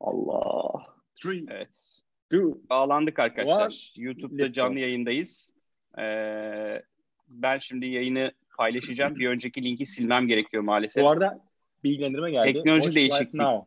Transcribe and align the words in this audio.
Allah. 0.00 0.86
Three, 1.22 1.44
Evet. 1.50 2.00
two. 2.30 2.58
Bağlandık 2.70 3.18
arkadaşlar. 3.18 3.92
One. 3.96 4.04
YouTube'da 4.04 4.42
Let's 4.42 4.50
go. 4.50 4.54
canlı 4.54 4.78
yayındayız. 4.78 5.54
Ee, 5.98 6.82
ben 7.28 7.58
şimdi 7.58 7.86
yayını 7.86 8.32
paylaşacağım. 8.56 9.16
Bir 9.16 9.28
önceki 9.28 9.62
linki 9.62 9.86
silmem 9.86 10.26
gerekiyor 10.28 10.62
maalesef. 10.62 11.04
Bu 11.04 11.08
arada 11.08 11.44
bilgilendirme 11.84 12.30
geldi. 12.30 12.52
Teknoloji 12.52 12.80
Watch 12.82 12.96
değişikliği. 12.96 13.42
Evet, 13.42 13.64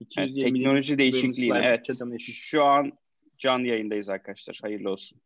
220 0.00 0.52
teknoloji 0.58 0.98
değişikliği. 0.98 1.52
Evet. 1.54 1.86
Şu 2.20 2.64
an 2.64 2.92
canlı 3.38 3.66
yayındayız 3.66 4.08
arkadaşlar. 4.08 4.58
Hayırlı 4.62 4.90
olsun. 4.90 5.20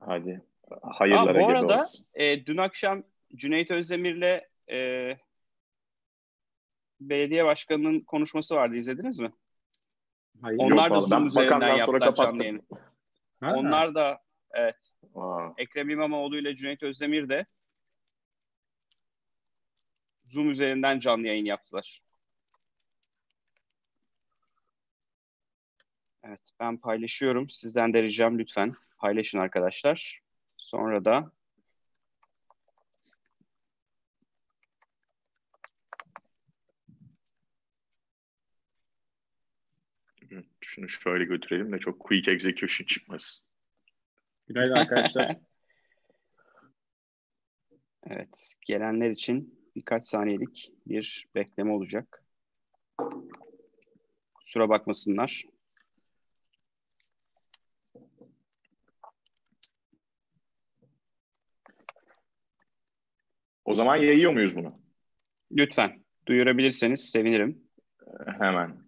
Hadi. 0.00 0.42
Hayırlara 0.82 1.38
Aa, 1.38 1.40
bu 1.42 1.48
arada 1.48 1.82
olsun. 1.82 2.06
e, 2.14 2.46
dün 2.46 2.56
akşam 2.56 3.02
Cüneyt 3.36 3.70
Özdemir'le 3.70 4.40
e, 4.70 5.10
belediye 7.08 7.44
başkanının 7.44 8.00
konuşması 8.00 8.56
vardı. 8.56 8.76
İzlediniz 8.76 9.20
mi? 9.20 9.32
Hayır. 10.42 10.58
Yok 10.58 10.72
Onlar 10.72 10.90
da 10.90 10.94
vallahi, 10.94 11.08
Zoom 11.08 11.26
üzerinden 11.26 11.76
yaptılar 11.76 12.14
canlı 12.14 12.42
yayını. 12.42 12.62
Ha. 13.40 13.54
Onlar 13.56 13.94
da 13.94 14.22
evet 14.50 14.92
Aa, 15.14 15.48
Ekrem 15.56 15.90
İmamoğlu 15.90 16.38
ile 16.38 16.56
Cüneyt 16.56 16.82
Özdemir 16.82 17.28
de 17.28 17.46
Zoom 20.24 20.50
üzerinden 20.50 20.98
canlı 20.98 21.26
yayın 21.26 21.44
yaptılar. 21.44 22.02
Evet, 26.22 26.50
ben 26.60 26.76
paylaşıyorum. 26.76 27.50
Sizden 27.50 27.92
de 27.92 28.02
ricam 28.02 28.38
lütfen 28.38 28.74
paylaşın 28.98 29.38
arkadaşlar. 29.38 30.20
Sonra 30.56 31.04
da 31.04 31.32
şunu 40.60 40.88
şöyle 40.88 41.24
götürelim 41.24 41.72
de 41.72 41.78
çok 41.78 42.00
quick 42.00 42.28
execution 42.28 42.86
çıkmasın. 42.86 43.46
Günaydın 44.46 44.74
arkadaşlar. 44.74 45.36
evet, 48.06 48.54
gelenler 48.66 49.10
için 49.10 49.60
birkaç 49.76 50.06
saniyelik 50.06 50.72
bir 50.86 51.28
bekleme 51.34 51.72
olacak. 51.72 52.24
Kusura 54.34 54.68
bakmasınlar. 54.68 55.44
O 63.64 63.74
zaman 63.74 63.96
yayıyor 63.96 64.32
muyuz 64.32 64.56
bunu? 64.56 64.80
Lütfen 65.52 66.04
duyurabilirseniz 66.26 67.10
sevinirim. 67.10 67.64
Hemen. 68.38 68.83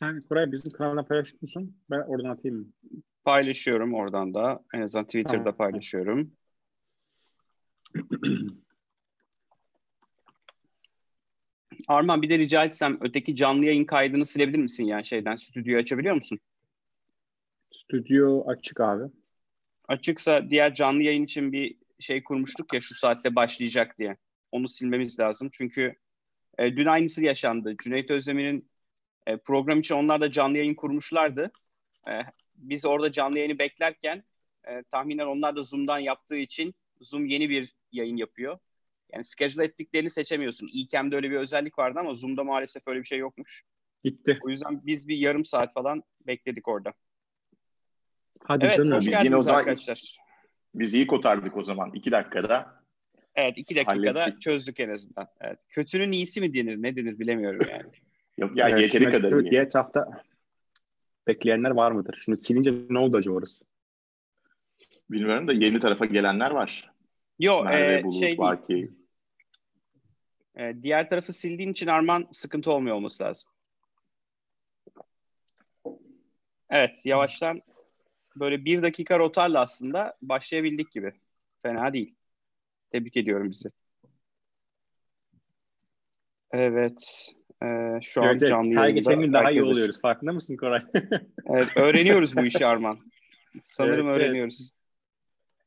Sen 0.00 0.22
Koray 0.22 0.52
bizim 0.52 0.72
kanalda 0.72 1.02
paylaşır 1.02 1.38
mısın? 1.42 1.76
Ben 1.90 2.00
oradan 2.00 2.30
atayım. 2.30 2.72
Paylaşıyorum 3.24 3.94
oradan 3.94 4.34
da. 4.34 4.64
En 4.74 4.80
azından 4.80 5.04
Twitter'da 5.04 5.42
Tamam. 5.44 5.56
paylaşıyorum. 5.56 6.32
Arman 11.88 12.22
bir 12.22 12.30
de 12.30 12.38
rica 12.38 12.64
etsem 12.64 12.98
öteki 13.00 13.36
canlı 13.36 13.66
yayın 13.66 13.84
kaydını 13.84 14.26
silebilir 14.26 14.58
misin 14.58 14.84
ya 14.84 15.04
şeyden 15.04 15.36
stüdyoyu 15.36 15.80
açabiliyor 15.80 16.14
musun? 16.14 16.38
Stüdyo 17.72 18.44
açık 18.46 18.80
abi. 18.80 19.12
Açıksa 19.88 20.50
diğer 20.50 20.74
canlı 20.74 21.02
yayın 21.02 21.24
için 21.24 21.52
bir 21.52 21.76
şey 21.98 22.22
kurmuştuk 22.22 22.74
ya 22.74 22.80
şu 22.80 22.94
saatte 22.94 23.34
başlayacak 23.34 23.98
diye. 23.98 24.16
Onu 24.52 24.68
silmemiz 24.68 25.20
lazım. 25.20 25.48
Çünkü 25.52 25.94
e, 26.58 26.76
dün 26.76 26.86
aynısı 26.86 27.24
yaşandı. 27.24 27.74
Cüneyt 27.84 28.10
Özdemir'in 28.10 28.69
e, 29.26 29.36
program 29.36 29.80
için 29.80 29.94
onlar 29.94 30.20
da 30.20 30.30
canlı 30.30 30.58
yayın 30.58 30.74
kurmuşlardı. 30.74 31.50
E, 32.08 32.12
biz 32.54 32.84
orada 32.84 33.12
canlı 33.12 33.38
yayını 33.38 33.58
beklerken 33.58 34.24
e, 34.64 34.82
tahminen 34.82 35.26
onlar 35.26 35.56
da 35.56 35.62
Zoom'dan 35.62 35.98
yaptığı 35.98 36.36
için 36.36 36.74
Zoom 37.00 37.26
yeni 37.26 37.50
bir 37.50 37.74
yayın 37.92 38.16
yapıyor. 38.16 38.58
Yani 39.12 39.24
schedule 39.24 39.64
ettiklerini 39.64 40.10
seçemiyorsun. 40.10 40.70
İlkem'de 40.72 41.16
öyle 41.16 41.30
bir 41.30 41.36
özellik 41.36 41.78
vardı 41.78 41.98
ama 42.00 42.14
Zoom'da 42.14 42.44
maalesef 42.44 42.82
öyle 42.88 43.00
bir 43.00 43.04
şey 43.06 43.18
yokmuş. 43.18 43.62
Gitti. 44.04 44.38
O 44.44 44.48
yüzden 44.48 44.86
biz 44.86 45.08
bir 45.08 45.16
yarım 45.16 45.44
saat 45.44 45.72
falan 45.74 46.02
bekledik 46.26 46.68
orada. 46.68 46.92
Hadi 48.42 48.64
Evet, 48.64 48.76
canım. 48.76 48.92
hoş 48.92 49.06
Biz 49.06 49.24
yine 49.24 49.36
o 49.36 49.40
zaman- 49.40 49.58
arkadaşlar. 49.58 50.18
Biz 50.74 50.94
iyi 50.94 51.06
kotardık 51.06 51.56
o 51.56 51.62
zaman. 51.62 51.90
iki 51.94 52.12
dakikada. 52.12 52.80
Evet 53.34 53.52
iki 53.58 53.76
dakikada 53.76 54.20
Hallettik. 54.20 54.42
çözdük 54.42 54.80
en 54.80 54.88
azından. 54.88 55.28
Evet. 55.40 55.58
Kötünün 55.68 56.12
iyisi 56.12 56.40
mi 56.40 56.54
denir 56.54 56.76
ne 56.82 56.96
denir 56.96 57.18
bilemiyorum 57.18 57.60
yani. 57.70 57.82
Yok 58.40 58.56
ya 58.56 58.68
Evet, 58.68 58.80
yeteri 58.80 59.02
şimdi 59.04 59.16
kadar 59.16 59.42
iyi. 59.42 59.50
Diğer 59.50 59.62
etrafta 59.62 60.22
bekleyenler 61.26 61.70
var 61.70 61.92
mıdır? 61.92 62.18
Şunu 62.24 62.36
silince 62.36 62.74
ne 62.90 62.98
oldu 62.98 63.16
acaba 63.16 63.36
orası? 63.36 63.64
Bilmiyorum 65.10 65.48
da 65.48 65.52
yeni 65.52 65.78
tarafa 65.78 66.04
gelenler 66.04 66.50
var. 66.50 66.90
Yo 67.38 67.64
Merve, 67.64 67.98
e, 67.98 68.04
Bulut, 68.04 68.14
şey 68.14 68.28
değil. 68.28 68.38
Baki. 68.38 68.90
E, 70.56 70.82
diğer 70.82 71.10
tarafı 71.10 71.32
sildiğin 71.32 71.72
için 71.72 71.86
Arman 71.86 72.28
sıkıntı 72.32 72.72
olmuyor 72.72 72.96
olması 72.96 73.24
lazım. 73.24 73.50
Evet 76.70 77.06
yavaştan 77.06 77.62
böyle 78.36 78.64
bir 78.64 78.82
dakika 78.82 79.18
rotarla 79.18 79.60
aslında 79.60 80.16
başlayabildik 80.22 80.92
gibi. 80.92 81.12
Fena 81.62 81.92
değil. 81.92 82.14
Tebrik 82.92 83.16
ediyorum 83.16 83.50
bizi. 83.50 83.68
Evet. 86.50 87.34
E, 87.62 87.66
şu 88.02 88.22
an 88.22 88.28
Evet, 88.28 88.42
evet. 88.42 88.48
canlı 88.48 88.68
Her 88.68 88.80
yayında 88.80 88.90
geçen 88.90 89.20
gün 89.20 89.32
daha 89.32 89.50
iyi 89.50 89.62
oluyoruz. 89.62 90.00
Farkında 90.00 90.32
mısın 90.32 90.56
Koray? 90.56 90.82
Evet, 91.46 91.76
öğreniyoruz 91.76 92.36
bu 92.36 92.44
işi 92.44 92.66
Arman. 92.66 92.98
Sanırım 93.62 94.08
Evet, 94.08 94.16
evet. 94.20 94.28
öğreniyoruz. 94.28 94.72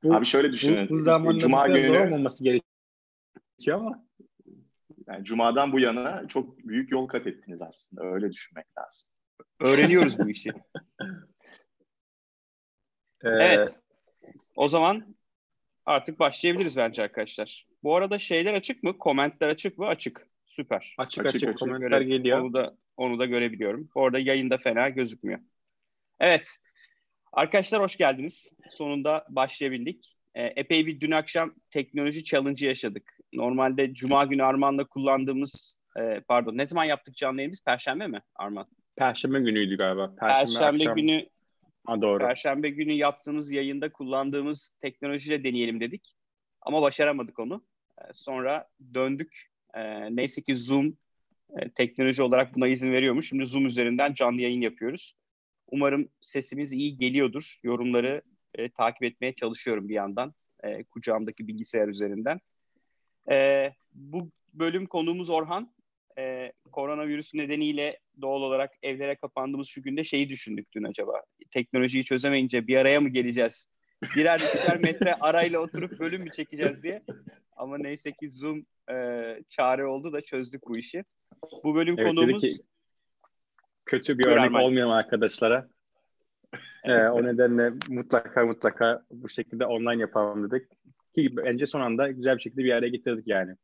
Bu- 0.03 0.15
Abi 0.15 0.25
şöyle 0.25 0.51
düşünün. 0.51 0.89
Bu, 0.89 0.93
bu 0.93 0.99
zamanda 0.99 1.39
Cuma 1.39 1.67
günü 1.67 1.99
olmaması 1.99 2.43
gerekiyor 2.43 3.79
ama 3.79 4.05
yani 5.07 5.23
Cuma'dan 5.25 5.71
bu 5.71 5.79
yana 5.79 6.27
çok 6.27 6.57
büyük 6.57 6.91
yol 6.91 7.07
kat 7.07 7.27
ettiniz 7.27 7.61
aslında. 7.61 8.03
Öyle 8.03 8.31
düşünmek 8.31 8.65
lazım. 8.77 9.07
Öğreniyoruz 9.59 10.19
bu 10.19 10.29
işi. 10.29 10.49
e, 13.23 13.29
Evet. 13.29 13.79
O 14.55 14.67
zaman 14.67 15.15
artık 15.85 16.19
başlayabiliriz 16.19 16.77
bence 16.77 17.03
arkadaşlar. 17.03 17.67
Bu 17.83 17.95
arada 17.95 18.19
şeyler 18.19 18.53
açık 18.53 18.83
mı? 18.83 18.97
Komentler 18.97 19.49
açık 19.49 19.77
mı? 19.77 19.87
Açık. 19.87 20.27
Süper. 20.56 20.96
açık 20.97 21.25
Açık, 21.25 21.36
açık, 21.36 21.50
açık. 21.50 21.59
komentler 21.59 21.88
Göre- 22.02 22.03
geliyor. 22.18 22.40
Onu 22.40 22.53
da 22.53 22.78
onu 22.97 23.19
da 23.19 23.25
görebiliyorum. 23.25 23.90
Orada 23.96 24.19
yayında 24.19 24.58
fena 24.58 24.90
gözükmüyor. 24.90 25.40
Evet. 26.19 26.56
Arkadaşlar 27.31 27.81
hoş 27.81 27.96
geldiniz. 27.97 28.53
Sonunda 28.69 29.25
başlayabildik. 29.30 30.16
Ee, 30.36 30.44
epey 30.44 30.86
bir 30.86 31.00
dün 31.00 31.12
akşam 31.12 31.53
teknoloji 31.72 32.24
challenge 32.24 32.68
yaşadık. 32.68 33.18
Normalde 33.34 33.94
Cuma 33.94 34.25
günü 34.25 34.44
Arman'la 34.44 34.86
kullandığımız 34.88 35.80
e, 36.00 36.19
pardon 36.28 36.58
ne 36.58 36.68
zaman 36.68 36.84
yaptık 36.84 37.16
canlı 37.16 37.40
yayını 37.40 37.52
biz? 37.52 37.64
Perşembe 37.64 38.08
mi 38.08 38.22
Arman? 38.35 38.68
Perşembe 38.96 39.40
günüydü 39.40 39.78
galiba. 39.78 40.16
Perşembe, 40.16 40.53
Perşembe 40.53 40.66
akşam. 40.84 40.96
günü 40.96 41.30
Ha, 41.88 42.02
doğru. 42.02 42.20
Perşembe 42.24 42.70
günü 42.70 42.91
yaptığımız 42.94 43.52
yayında 43.52 43.91
kullandığımız 43.91 44.75
teknolojiyle 44.81 45.44
deneyelim 45.44 45.80
dedik. 45.80 46.16
Ama 46.62 46.81
başaramadık 46.81 47.40
onu. 47.40 47.66
Ee, 48.02 48.03
Sonra 48.14 48.68
döndük. 48.94 49.53
Ee, 49.75 50.16
Neyse 50.16 50.41
ki 50.41 50.56
Zoom 50.56 50.97
e, 51.59 51.69
teknoloji 51.69 52.23
olarak 52.23 52.56
buna 52.56 52.67
izin 52.67 52.91
veriyormuş. 52.91 53.29
Şimdi 53.29 53.45
Zoom 53.45 53.66
üzerinden 53.66 54.13
canlı 54.13 54.41
yayın 54.41 54.61
yapıyoruz. 54.61 55.13
Umarım 55.67 56.09
sesimiz 56.22 56.73
iyi 56.73 56.97
geliyordur. 56.97 57.57
Yorumları 57.63 58.22
e, 58.56 58.69
takip 58.69 59.03
etmeye 59.03 59.34
çalışıyorum 59.34 59.89
bir 59.89 59.94
yandan. 59.94 60.34
e, 60.63 60.84
kucağımdaki 60.84 61.47
bilgisayar 61.47 61.88
üzerinden. 61.88 62.39
E, 63.31 63.69
bu 63.94 64.31
bölüm 64.53 64.85
konuğumuz 64.85 65.29
Orhan. 65.29 65.73
E, 66.17 66.51
koronavirüs 66.72 67.34
nedeniyle 67.34 68.00
doğal 68.22 68.41
olarak 68.41 68.72
evlere 68.84 69.16
kapandığımız 69.16 69.67
şu 69.67 69.81
günde 69.84 70.03
şeyi 70.03 70.29
düşündük 70.29 70.67
dün 70.72 70.84
acaba. 70.84 71.22
Teknolojiyi 71.52 72.05
çözemeyince 72.05 72.67
bir 72.67 72.78
araya 72.78 73.02
mı 73.02 73.09
geleceğiz? 73.09 73.73
Birer 74.16 74.40
ikişer 74.40 74.79
metre 74.79 75.14
arayla 75.14 75.59
oturup 75.59 75.99
bölüm 75.99 76.22
mü 76.22 76.29
çekeceğiz 76.35 76.84
diye. 76.84 77.03
Ama 77.55 77.78
neyse 77.78 78.11
ki 78.11 78.29
Zoom 78.29 78.66
e, 78.91 78.96
çare 79.50 79.85
oldu 79.85 80.14
da 80.14 80.22
çözdük 80.22 80.68
bu 80.68 80.78
işi. 80.78 81.03
Bu 81.64 81.76
bölüm 81.76 81.96
Evet, 81.97 82.08
konuğumuz 82.08 82.41
ki 82.41 82.52
kötü 83.85 84.18
bir 84.18 84.26
örnek 84.26 84.56
olmayalım 84.56 84.94
arkadaşlara. 84.94 85.68
Ee, 86.84 86.94
o 87.08 87.24
nedenle 87.24 87.74
mutlaka 87.90 88.46
mutlaka 88.46 89.03
bu 89.12 89.30
şekilde 89.30 89.66
online 89.66 90.02
yapalım 90.02 90.52
dedik. 90.52 90.72
Ki 91.16 91.38
bence 91.38 91.68
son 91.68 91.82
anda 91.82 92.12
güzel 92.12 92.35
bir 92.35 92.41
şekilde 92.41 92.64
bir 92.64 92.72
araya 92.72 92.90
getirdik 92.90 93.28
yani. 93.28 93.56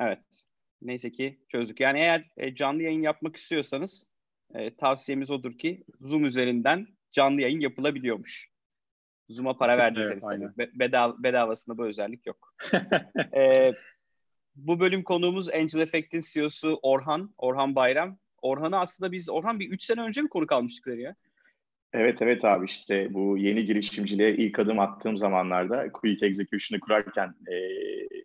Evet. 0.00 0.44
Neyse 0.82 1.12
ki 1.12 1.40
çözdük. 1.48 1.80
Yani 1.80 1.98
eğer 1.98 2.30
e, 2.36 2.54
canlı 2.54 2.82
yayın 2.82 3.02
yapmak 3.02 3.36
istiyorsanız 3.36 4.10
e, 4.54 4.76
tavsiyemiz 4.76 5.30
odur 5.30 5.58
ki 5.58 5.84
Zoom 6.00 6.24
üzerinden 6.24 6.86
canlı 7.10 7.40
yayın 7.40 7.60
yapılabiliyormuş. 7.60 8.48
Zoom'a 9.28 9.56
para 9.56 9.78
verdiyseniz 9.78 10.24
Evet, 10.30 10.40
tabii. 10.40 10.58
Be- 10.58 10.78
bedava, 10.78 11.22
bedavasında 11.22 11.78
bu 11.78 11.86
özellik 11.86 12.26
yok. 12.26 12.54
E, 13.36 13.72
bu 14.54 14.80
bölüm 14.80 15.02
konuğumuz 15.02 15.50
Angel 15.50 15.80
Effect'in 15.80 16.20
CEO'su 16.32 16.78
Orhan, 16.82 17.34
Orhan 17.38 17.74
Bayram. 17.74 18.18
Orhan'ı 18.42 18.78
aslında 18.78 19.12
biz 19.12 19.30
Orhan 19.30 19.60
bir 19.60 19.70
3 19.70 19.84
sene 19.84 20.00
önce 20.00 20.22
mi 20.22 20.28
konuk 20.28 20.52
almıştık 20.52 20.84
seni 20.84 21.02
ya? 21.02 21.14
Evet 21.92 22.22
evet 22.22 22.44
abi 22.44 22.64
işte 22.66 23.14
bu 23.14 23.38
yeni 23.38 23.64
girişimciliğe 23.64 24.36
ilk 24.36 24.58
adım 24.58 24.78
attığım 24.78 25.16
zamanlarda 25.16 25.92
Quick 25.92 26.26
Execution'ı 26.26 26.80
kurarken 26.80 27.28
e, 27.28 27.56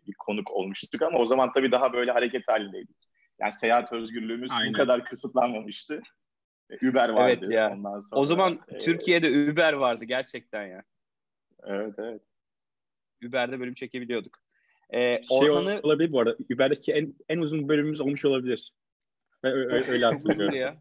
bir 0.08 0.14
konuk 0.14 0.52
olmuştuk 0.52 1.02
ama 1.02 1.18
o 1.18 1.26
zaman 1.26 1.52
tabii 1.54 1.72
daha 1.72 1.94
böyle 1.94 2.12
hareket 2.12 2.48
halindeydik. 2.48 2.98
Yani 3.40 3.52
seyahat 3.52 3.94
özgürlüğümüz 3.94 4.52
Aynen. 4.52 4.74
bu 4.74 4.78
kadar 4.78 5.06
kısıtlanmamıştı. 5.06 6.02
E, 6.70 6.90
Uber 6.90 7.10
vardı 7.10 7.40
evet 7.42 7.54
ya. 7.54 7.72
ondan 7.72 8.00
sonra. 8.00 8.22
O 8.22 8.26
zaman 8.26 8.60
e, 8.68 8.80
Türkiye'de 8.80 9.52
Uber 9.52 9.74
vardı 9.74 10.06
gerçekten 10.06 10.68
ya. 10.68 10.84
Evet 11.64 11.94
evet. 11.98 12.22
Uber'de 13.28 13.60
bölüm 13.60 13.74
çekebiliyorduk. 13.74 14.40
Ee, 14.94 15.21
şey 15.24 15.51
Orhan'ı... 15.51 15.80
olabilir 15.83 16.12
bu 16.12 16.19
arada. 16.19 16.38
Uber'deki 16.53 16.94
en, 16.94 17.13
en 17.30 17.38
uzun 17.38 17.69
bölümümüz 17.69 18.01
olmuş 18.01 18.25
olabilir. 18.25 18.74
Ben 19.44 19.51
öyle, 19.51 19.91
öyle 19.91 20.06
hatırlıyorum. 20.06 20.56
ya. 20.56 20.75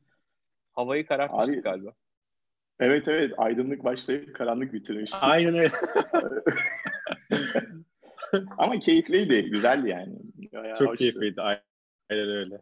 Havayı 0.73 1.07
karartmıştık 1.07 1.55
Abi, 1.55 1.63
galiba. 1.63 1.93
Evet 2.81 3.09
evet 3.09 3.33
aydınlık 3.37 3.85
başlayıp 3.85 4.35
karanlık 4.35 4.73
bitirmiştik. 4.73 5.23
Aynen 5.23 5.55
öyle. 5.59 5.71
Ama 8.59 8.79
keyifliydi, 8.79 9.51
güzeldi 9.51 9.89
yani. 9.89 10.15
Bayağı 10.53 10.79
Çok 10.79 10.89
hoştu. 10.89 10.99
keyifliydi, 10.99 11.41
aynen 11.43 12.29
öyle. 12.29 12.55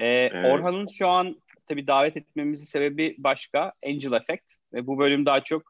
Ee, 0.00 0.06
evet. 0.06 0.52
Orhan'ın 0.52 0.86
şu 0.86 1.08
an 1.08 1.42
tabii 1.66 1.86
davet 1.86 2.16
etmemizin 2.16 2.64
sebebi 2.64 3.14
başka, 3.18 3.72
Angel 3.86 4.12
Effect. 4.12 4.52
Ve 4.72 4.86
bu 4.86 4.98
bölüm 4.98 5.26
daha 5.26 5.44
çok 5.44 5.62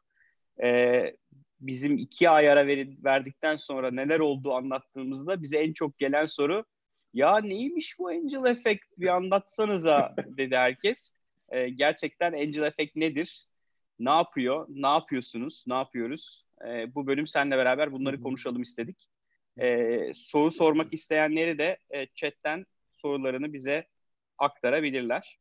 e, 0.63 1.01
bizim 1.61 1.97
iki 1.97 2.29
ay 2.29 2.49
ara 2.49 2.67
ver, 2.67 2.87
verdikten 3.03 3.55
sonra 3.55 3.91
neler 3.91 4.19
olduğu 4.19 4.53
anlattığımızda 4.53 5.41
bize 5.41 5.57
en 5.57 5.73
çok 5.73 5.99
gelen 5.99 6.25
soru 6.25 6.65
ya 7.13 7.37
neymiş 7.37 7.99
bu 7.99 8.07
Angel 8.07 8.45
Effect 8.45 8.83
bir 8.97 9.07
anlatsanıza 9.07 10.15
dedi 10.37 10.55
herkes. 10.55 11.15
E, 11.49 11.69
gerçekten 11.69 12.33
Angel 12.33 12.63
Effect 12.63 12.95
nedir? 12.95 13.45
Ne 13.99 14.09
yapıyor? 14.09 14.65
Ne 14.69 14.87
yapıyorsunuz? 14.87 15.63
Ne 15.67 15.73
yapıyoruz? 15.73 16.45
E, 16.67 16.95
bu 16.95 17.07
bölüm 17.07 17.27
seninle 17.27 17.57
beraber 17.57 17.91
bunları 17.91 18.21
konuşalım 18.21 18.61
istedik. 18.61 19.09
E, 19.59 20.11
soru 20.15 20.51
sormak 20.51 20.93
isteyenleri 20.93 21.57
de 21.57 21.77
e, 21.89 22.07
chatten 22.15 22.65
sorularını 22.97 23.53
bize 23.53 23.87
aktarabilirler. 24.37 25.39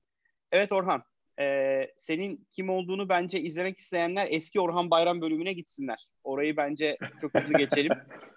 Evet 0.52 0.72
Orhan, 0.72 1.02
e, 1.40 1.86
senin 1.96 2.46
kim 2.50 2.70
olduğunu 2.70 3.08
bence 3.08 3.40
izlemek 3.40 3.78
isteyenler 3.78 4.28
eski 4.30 4.60
Orhan 4.60 4.90
Bayram 4.90 5.20
bölümüne 5.20 5.52
gitsinler. 5.52 6.08
Orayı 6.24 6.56
bence 6.56 6.98
çok 7.20 7.34
hızlı 7.34 7.58
geçelim. 7.58 7.92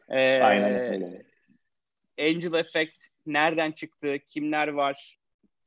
e, 0.09 0.19
Aynen 0.41 0.93
öyle. 0.93 1.23
Angel 2.19 2.53
Effect 2.53 3.05
nereden 3.25 3.71
çıktı, 3.71 4.17
kimler 4.27 4.67
var, 4.67 5.19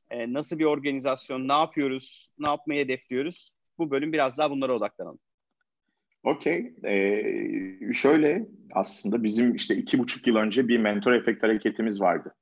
e, 0.09 0.33
nasıl 0.33 0.59
bir 0.59 0.65
organizasyon, 0.65 1.47
ne 1.47 1.53
yapıyoruz, 1.53 2.29
ne 2.39 2.47
yapmayı 2.47 2.83
hedefliyoruz? 2.83 3.53
Bu 3.77 3.91
bölüm 3.91 4.13
biraz 4.13 4.37
daha 4.37 4.51
bunlara 4.51 4.73
odaklanalım. 4.73 5.19
Okey. 6.23 6.73
Ee, 6.85 7.93
şöyle 7.93 8.47
aslında 8.73 9.23
bizim 9.23 9.55
işte 9.55 9.75
iki 9.75 9.99
buçuk 9.99 10.27
yıl 10.27 10.35
önce 10.35 10.67
bir 10.67 10.77
mentor 10.77 11.11
efekt 11.11 11.43
hareketimiz 11.43 12.01
vardı. 12.01 12.35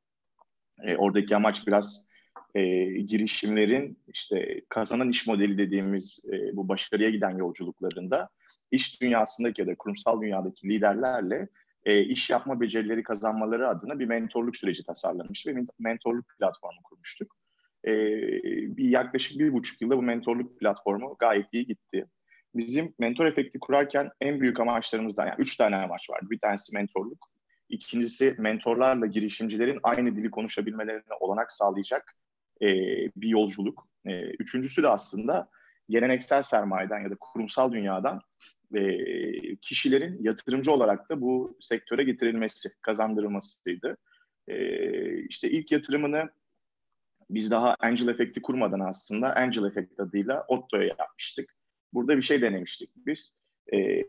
Ee, 0.83 0.95
oradaki 0.95 1.35
amaç 1.35 1.67
biraz 1.67 2.07
e, 2.55 2.85
girişimlerin 2.85 3.99
işte 4.07 4.61
kazanan 4.69 5.09
iş 5.09 5.27
modeli 5.27 5.57
dediğimiz 5.57 6.19
e, 6.33 6.55
bu 6.55 6.69
başarıya 6.69 7.09
giden 7.09 7.37
yolculuklarında 7.37 8.29
iş 8.71 9.01
dünyasındaki 9.01 9.61
ya 9.61 9.67
da 9.67 9.75
kurumsal 9.75 10.21
dünyadaki 10.21 10.69
liderlerle 10.69 11.47
e, 11.85 12.01
iş 12.01 12.29
yapma 12.29 12.61
becerileri 12.61 13.03
kazanmaları 13.03 13.69
adına 13.69 13.99
bir 13.99 14.05
mentorluk 14.05 14.57
süreci 14.57 14.83
tasarlamış 14.83 15.47
ve 15.47 15.55
mentorluk 15.79 16.25
platformu 16.39 16.79
kurmuştuk. 16.83 17.35
E, 17.85 17.91
bir 18.77 18.89
yaklaşık 18.89 19.39
bir 19.39 19.53
buçuk 19.53 19.81
yılda 19.81 19.97
bu 19.97 20.01
mentorluk 20.01 20.59
platformu 20.59 21.15
gayet 21.19 21.45
iyi 21.51 21.65
gitti. 21.65 22.05
Bizim 22.55 22.93
mentor 22.99 23.25
efekti 23.25 23.59
kurarken 23.59 24.11
en 24.21 24.41
büyük 24.41 24.59
amaçlarımızdan 24.59 25.25
yani 25.25 25.35
üç 25.37 25.57
tane 25.57 25.75
amaç 25.75 26.09
vardı. 26.09 26.25
Bir 26.29 26.39
tanesi 26.39 26.75
mentorluk, 26.75 27.29
ikincisi 27.69 28.35
mentorlarla 28.37 29.05
girişimcilerin 29.05 29.79
aynı 29.83 30.15
dili 30.15 30.31
konuşabilmelerine 30.31 31.13
olanak 31.19 31.51
sağlayacak 31.51 32.15
e, 32.63 32.67
bir 33.15 33.27
yolculuk. 33.27 33.87
E, 34.05 34.21
üçüncüsü 34.21 34.83
de 34.83 34.87
aslında 34.87 35.49
geleneksel 35.89 36.41
sermayeden 36.41 36.99
ya 36.99 37.11
da 37.11 37.15
kurumsal 37.19 37.71
dünyadan 37.71 38.21
e, 38.75 39.55
kişilerin 39.55 40.23
yatırımcı 40.23 40.71
olarak 40.71 41.09
da 41.09 41.21
bu 41.21 41.57
sektöre 41.59 42.03
getirilmesi, 42.03 42.69
kazandırılmasıydı. 42.81 43.97
E, 44.47 44.57
işte 45.23 45.51
ilk 45.51 45.71
yatırımını 45.71 46.29
biz 47.29 47.51
daha 47.51 47.75
Angel 47.79 48.07
Effect'i 48.07 48.41
kurmadan 48.41 48.79
aslında 48.79 49.35
Angel 49.35 49.63
Effect 49.63 49.99
adıyla 49.99 50.45
Otto'ya 50.47 50.95
yapmıştık. 50.99 51.55
Burada 51.93 52.17
bir 52.17 52.21
şey 52.21 52.41
denemiştik 52.41 52.89
biz. 52.95 53.37
E, 53.73 54.03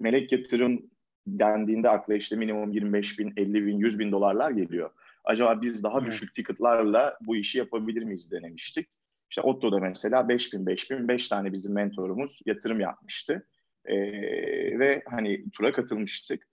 melek 0.00 0.32
yatırım 0.32 0.90
dendiğinde 1.26 1.88
akla 1.88 2.14
işte 2.14 2.36
minimum 2.36 2.72
25 2.72 3.18
bin, 3.18 3.32
50 3.36 3.66
bin, 3.66 3.78
100 3.78 3.98
bin 3.98 4.12
dolarlar 4.12 4.50
geliyor. 4.50 4.90
Acaba 5.24 5.62
biz 5.62 5.84
daha 5.84 6.04
düşük 6.04 6.34
ticketlarla 6.34 7.18
bu 7.20 7.36
işi 7.36 7.58
yapabilir 7.58 8.02
miyiz 8.02 8.30
denemiştik. 8.30 8.88
İşte 9.30 9.42
Otto'da 9.42 9.78
mesela 9.78 10.28
5 10.28 10.52
bin, 10.52 10.66
5 10.66 10.90
bin, 10.90 11.08
5 11.08 11.28
tane 11.28 11.52
bizim 11.52 11.74
mentorumuz 11.74 12.40
yatırım 12.46 12.80
yapmıştı. 12.80 13.46
E, 13.84 13.96
ve 14.78 15.02
hani 15.10 15.50
tura 15.50 15.72
katılmıştık. 15.72 16.48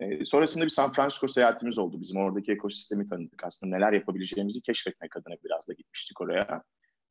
E, 0.00 0.24
sonrasında 0.24 0.64
bir 0.64 0.70
San 0.70 0.92
Francisco 0.92 1.28
seyahatimiz 1.28 1.78
oldu. 1.78 2.00
Bizim 2.00 2.20
oradaki 2.20 2.52
ekosistemi 2.52 3.06
tanıdık. 3.06 3.44
Aslında 3.44 3.76
neler 3.76 3.92
yapabileceğimizi 3.92 4.62
keşfetmek 4.62 5.16
adına 5.16 5.34
biraz 5.44 5.68
da 5.68 5.72
gitmiştik 5.72 6.20
oraya. 6.20 6.62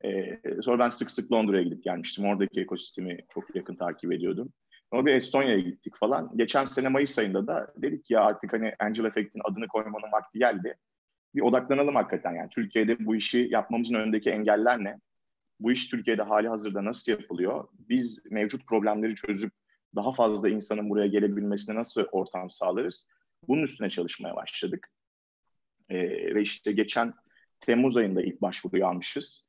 E, 0.04 0.40
sonra 0.62 0.80
ben 0.80 0.90
sık 0.90 1.12
sık 1.12 1.32
Londra'ya 1.32 1.64
gidip 1.64 1.84
gelmiştim. 1.84 2.26
Oradaki 2.26 2.62
ekosistemi 2.62 3.18
çok 3.30 3.56
yakın 3.56 3.76
takip 3.76 4.14
ediyordum. 4.14 4.54
Sonra 4.94 5.06
bir 5.06 5.14
Estonya'ya 5.14 5.60
gittik 5.60 5.94
falan. 6.00 6.32
Geçen 6.36 6.66
sene 6.66 6.88
Mayıs 6.88 7.20
ayında 7.20 7.48
da 7.48 7.74
dedik 7.78 8.12
ya 8.12 8.22
artık 8.22 8.54
hani 8.54 8.74
Angel 8.80 9.06
Effect'in 9.06 9.42
adını 9.44 9.68
koymanın 9.68 10.12
vakti 10.12 10.40
geldi. 10.40 10.78
Bir 11.38 11.42
odaklanalım 11.42 11.96
hakikaten 11.96 12.34
yani. 12.34 12.50
Türkiye'de 12.50 13.06
bu 13.06 13.16
işi 13.16 13.48
yapmamızın 13.52 13.96
önündeki 13.96 14.30
engeller 14.30 14.84
ne? 14.84 15.00
bu 15.60 15.72
iş 15.72 15.90
Türkiye'de 15.90 16.22
hali 16.22 16.48
hazırda 16.48 16.86
nasıl 16.86 17.12
yapılıyor? 17.12 17.68
Biz 17.90 18.26
mevcut 18.32 18.68
problemleri 18.68 19.16
çözüp 19.16 19.52
daha 19.96 20.14
fazla 20.14 20.50
insanın 20.50 20.90
buraya 20.90 21.08
gelebilmesine 21.08 21.76
nasıl 21.76 22.04
ortam 22.12 22.50
sağlarız? 22.50 23.08
Bunun 23.48 23.64
üstüne 23.64 23.90
çalışmaya 23.90 24.36
başladık. 24.36 24.92
Ee, 25.90 26.36
ve 26.36 26.42
işte 26.42 26.72
geçen 26.72 27.14
Temmuz 27.60 27.98
ayında 27.98 28.22
ilk 28.22 28.42
başvuruyu 28.42 28.88
almışız. 28.88 29.48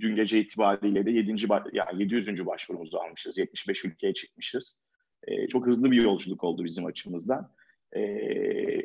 Dün 0.00 0.16
gece 0.16 0.40
itibariyle 0.40 1.06
de 1.06 1.10
7. 1.10 1.46
yani 1.72 2.02
700. 2.02 2.46
başvurumuzu 2.46 2.98
almışız. 2.98 3.38
75 3.38 3.84
ülkeye 3.84 4.14
çıkmışız. 4.14 4.80
Ee, 5.22 5.48
çok 5.48 5.66
hızlı 5.66 5.90
bir 5.90 6.02
yolculuk 6.02 6.44
oldu 6.44 6.64
bizim 6.64 6.86
açımızdan. 6.86 7.52
Ee, 7.92 8.00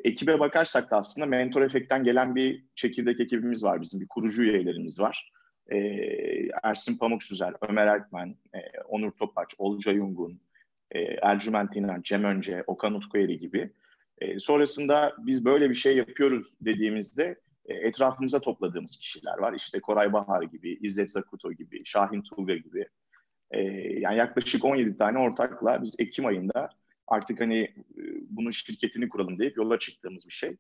ekibe 0.04 0.40
bakarsak 0.40 0.92
da 0.92 0.98
aslında 0.98 1.26
Mentor 1.26 1.62
Efekt'ten 1.62 2.04
gelen 2.04 2.36
bir 2.36 2.66
çekirdek 2.76 3.20
ekibimiz 3.20 3.64
var. 3.64 3.82
Bizim 3.82 4.02
bir 4.02 4.08
kurucu 4.08 4.44
üyelerimiz 4.44 5.00
var 5.00 5.32
e, 5.72 5.78
Ersin 6.64 6.98
Pamuk 6.98 7.24
Süzer, 7.24 7.54
Ömer 7.70 7.88
Erkmen, 7.88 8.36
e, 8.54 8.60
Onur 8.88 9.12
Topaç, 9.12 9.56
Olca 9.58 9.92
Yungun, 9.92 10.42
e, 10.92 11.00
Ercüment 11.02 11.76
İnan, 11.76 12.02
Cem 12.02 12.24
Önce, 12.24 12.64
Okan 12.68 12.94
Utkueri 12.94 13.40
gibi. 13.40 13.72
E, 14.18 14.40
sonrasında 14.40 15.16
biz 15.18 15.46
böyle 15.46 15.70
bir 15.70 15.76
şey 15.76 15.98
yapıyoruz 15.98 16.54
dediğimizde 16.62 17.40
e, 17.66 17.74
etrafımıza 17.74 18.40
topladığımız 18.40 18.98
kişiler 18.98 19.38
var. 19.38 19.54
İşte 19.54 19.80
Koray 19.80 20.14
Bahar 20.14 20.44
gibi, 20.44 20.78
İzzet 20.82 21.12
Zakuto 21.12 21.54
gibi, 21.54 21.86
Şahin 21.86 22.22
Tulga 22.22 22.56
gibi. 22.56 22.88
E, 23.52 23.62
yani 24.00 24.18
yaklaşık 24.18 24.66
17 24.66 24.98
tane 24.98 25.20
ortakla 25.20 25.84
biz 25.84 25.96
Ekim 26.00 26.26
ayında 26.26 26.70
artık 27.08 27.42
hani 27.42 27.60
e, 27.98 28.02
bunun 28.30 28.52
şirketini 28.52 29.10
kuralım 29.10 29.40
deyip 29.40 29.58
yola 29.58 29.80
çıktığımız 29.80 30.26
bir 30.26 30.34
şey. 30.34 30.58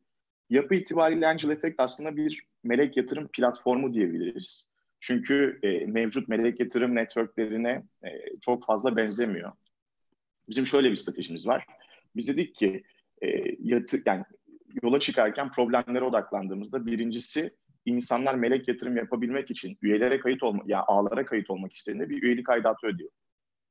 Yapı 0.49 0.75
itibariyle 0.75 1.27
Angel 1.27 1.49
Effect 1.49 1.75
aslında 1.77 2.15
bir 2.15 2.43
melek 2.63 2.97
yatırım 2.97 3.27
platformu 3.27 3.93
diyebiliriz. 3.93 4.69
Çünkü 4.99 5.59
e, 5.63 5.85
mevcut 5.85 6.27
melek 6.27 6.59
yatırım 6.59 6.95
networklerine 6.95 7.83
e, 8.03 8.09
çok 8.41 8.65
fazla 8.65 8.95
benzemiyor. 8.95 9.51
Bizim 10.49 10.65
şöyle 10.65 10.91
bir 10.91 10.95
stratejimiz 10.95 11.47
var. 11.47 11.65
Biz 12.15 12.27
dedik 12.27 12.55
ki 12.55 12.83
e, 13.21 13.27
yatı, 13.59 14.03
yani 14.05 14.23
yola 14.83 14.99
çıkarken 14.99 15.51
problemlere 15.51 16.03
odaklandığımızda 16.03 16.85
birincisi 16.85 17.51
insanlar 17.85 18.35
melek 18.35 18.67
yatırım 18.67 18.97
yapabilmek 18.97 19.51
için 19.51 19.77
üyelere 19.81 20.19
kayıt 20.19 20.43
olma, 20.43 20.63
yani 20.65 20.83
ağlara 20.83 21.25
kayıt 21.25 21.49
olmak 21.49 21.73
istediğinde 21.73 22.09
bir 22.09 22.23
üyelik 22.23 22.49
aidatı 22.49 22.87
ödüyor. 22.87 23.11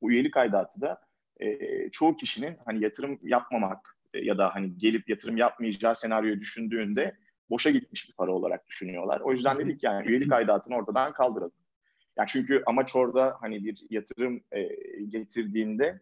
Bu 0.02 0.12
üyelik 0.12 0.36
aidatı 0.36 0.80
da 0.80 1.00
e, 1.40 1.90
çoğu 1.90 2.16
kişinin 2.16 2.56
hani 2.64 2.84
yatırım 2.84 3.18
yapmamak 3.22 3.96
e, 4.14 4.24
ya 4.24 4.38
da 4.38 4.54
hani 4.54 4.78
gelip 4.78 5.08
yatırım 5.08 5.36
yapmayacağı 5.36 5.96
senaryoyu 5.96 6.40
düşündüğünde 6.40 7.16
boşa 7.50 7.70
gitmiş 7.70 8.08
bir 8.08 8.14
para 8.14 8.32
olarak 8.32 8.68
düşünüyorlar. 8.68 9.20
O 9.20 9.32
yüzden 9.32 9.58
dedik 9.58 9.82
yani 9.82 10.08
üyelik 10.08 10.32
aidatını 10.32 10.76
ortadan 10.76 11.12
kaldıralım. 11.12 11.52
Yani 12.18 12.28
çünkü 12.28 12.62
amaç 12.66 12.96
orada 12.96 13.36
hani 13.40 13.64
bir 13.64 13.86
yatırım 13.90 14.40
e, 14.52 14.68
getirdiğinde 15.08 16.00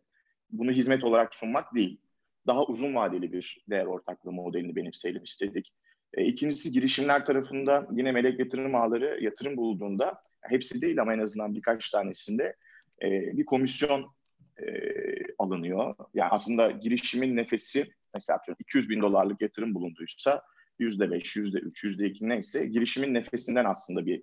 bunu 0.50 0.70
hizmet 0.70 1.04
olarak 1.04 1.34
sunmak 1.34 1.74
değil. 1.74 2.00
Daha 2.46 2.64
uzun 2.64 2.94
vadeli 2.94 3.32
bir 3.32 3.64
değer 3.70 3.84
ortaklığı 3.86 4.32
modelini 4.32 4.76
benimseyelim 4.76 5.22
istedik. 5.22 5.72
E, 6.14 6.24
ikincisi 6.24 6.72
girişimler 6.72 7.24
tarafında 7.24 7.88
yine 7.92 8.12
melek 8.12 8.38
yatırım 8.38 8.74
ağları 8.74 9.18
yatırım 9.24 9.56
bulduğunda 9.56 10.22
hepsi 10.40 10.82
değil 10.82 11.00
ama 11.00 11.14
en 11.14 11.18
azından 11.18 11.54
birkaç 11.54 11.90
tanesinde 11.90 12.56
e, 13.02 13.10
bir 13.36 13.44
komisyon 13.44 14.06
e, 14.62 14.66
alınıyor. 15.38 15.94
Yani 16.14 16.30
aslında 16.30 16.70
girişimin 16.70 17.36
nefesi 17.36 17.90
mesela 18.14 18.38
200 18.58 18.90
bin 18.90 19.02
dolarlık 19.02 19.40
yatırım 19.42 19.74
bulunduysa 19.74 20.42
yüzde 20.78 21.10
beş, 21.10 21.36
yüzde 21.36 21.58
üç, 21.58 21.84
yüzde 21.84 22.06
iki 22.06 22.28
neyse 22.28 22.66
girişimin 22.66 23.14
nefesinden 23.14 23.64
aslında 23.64 24.06
bir 24.06 24.22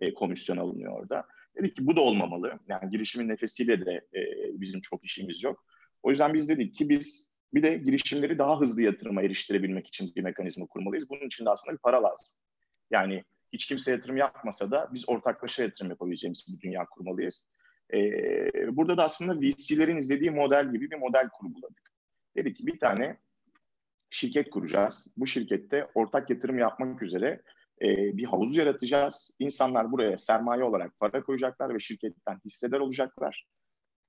e, 0.00 0.14
komisyon 0.14 0.56
alınıyor 0.56 0.92
orada. 1.00 1.26
Dedik 1.58 1.76
ki 1.76 1.86
bu 1.86 1.96
da 1.96 2.00
olmamalı. 2.00 2.58
Yani 2.68 2.90
girişimin 2.90 3.28
nefesiyle 3.28 3.86
de 3.86 3.92
e, 3.92 4.20
bizim 4.60 4.80
çok 4.80 5.04
işimiz 5.04 5.42
yok. 5.42 5.64
O 6.02 6.10
yüzden 6.10 6.34
biz 6.34 6.48
dedik 6.48 6.74
ki 6.74 6.88
biz 6.88 7.30
bir 7.54 7.62
de 7.62 7.76
girişimleri 7.76 8.38
daha 8.38 8.60
hızlı 8.60 8.82
yatırıma 8.82 9.22
eriştirebilmek 9.22 9.86
için 9.86 10.12
bir 10.16 10.22
mekanizma 10.22 10.66
kurmalıyız. 10.66 11.10
Bunun 11.10 11.26
için 11.26 11.44
de 11.44 11.50
aslında 11.50 11.76
bir 11.76 11.82
para 11.82 12.02
lazım. 12.02 12.38
Yani 12.90 13.24
hiç 13.52 13.66
kimse 13.66 13.90
yatırım 13.90 14.16
yapmasa 14.16 14.70
da 14.70 14.90
biz 14.92 15.08
ortaklaşa 15.08 15.62
yatırım 15.62 15.90
yapabileceğimiz 15.90 16.46
bir 16.48 16.60
dünya 16.60 16.84
kurmalıyız. 16.84 17.48
Ee, 17.94 18.76
burada 18.76 18.96
da 18.96 19.04
aslında 19.04 19.40
VC'lerin 19.40 19.96
izlediği 19.96 20.30
model 20.30 20.72
gibi 20.72 20.90
bir 20.90 20.96
model 20.96 21.28
kurguladık. 21.28 21.92
Dedik 22.36 22.56
ki 22.56 22.66
bir 22.66 22.78
tane 22.78 23.16
şirket 24.10 24.50
kuracağız. 24.50 25.14
Bu 25.16 25.26
şirkette 25.26 25.88
ortak 25.94 26.30
yatırım 26.30 26.58
yapmak 26.58 27.02
üzere 27.02 27.42
e, 27.82 27.86
bir 28.16 28.24
havuz 28.24 28.56
yaratacağız. 28.56 29.30
İnsanlar 29.38 29.92
buraya 29.92 30.18
sermaye 30.18 30.64
olarak 30.64 31.00
para 31.00 31.22
koyacaklar 31.22 31.74
ve 31.74 31.80
şirketten 31.80 32.40
hissedar 32.44 32.80
olacaklar. 32.80 33.46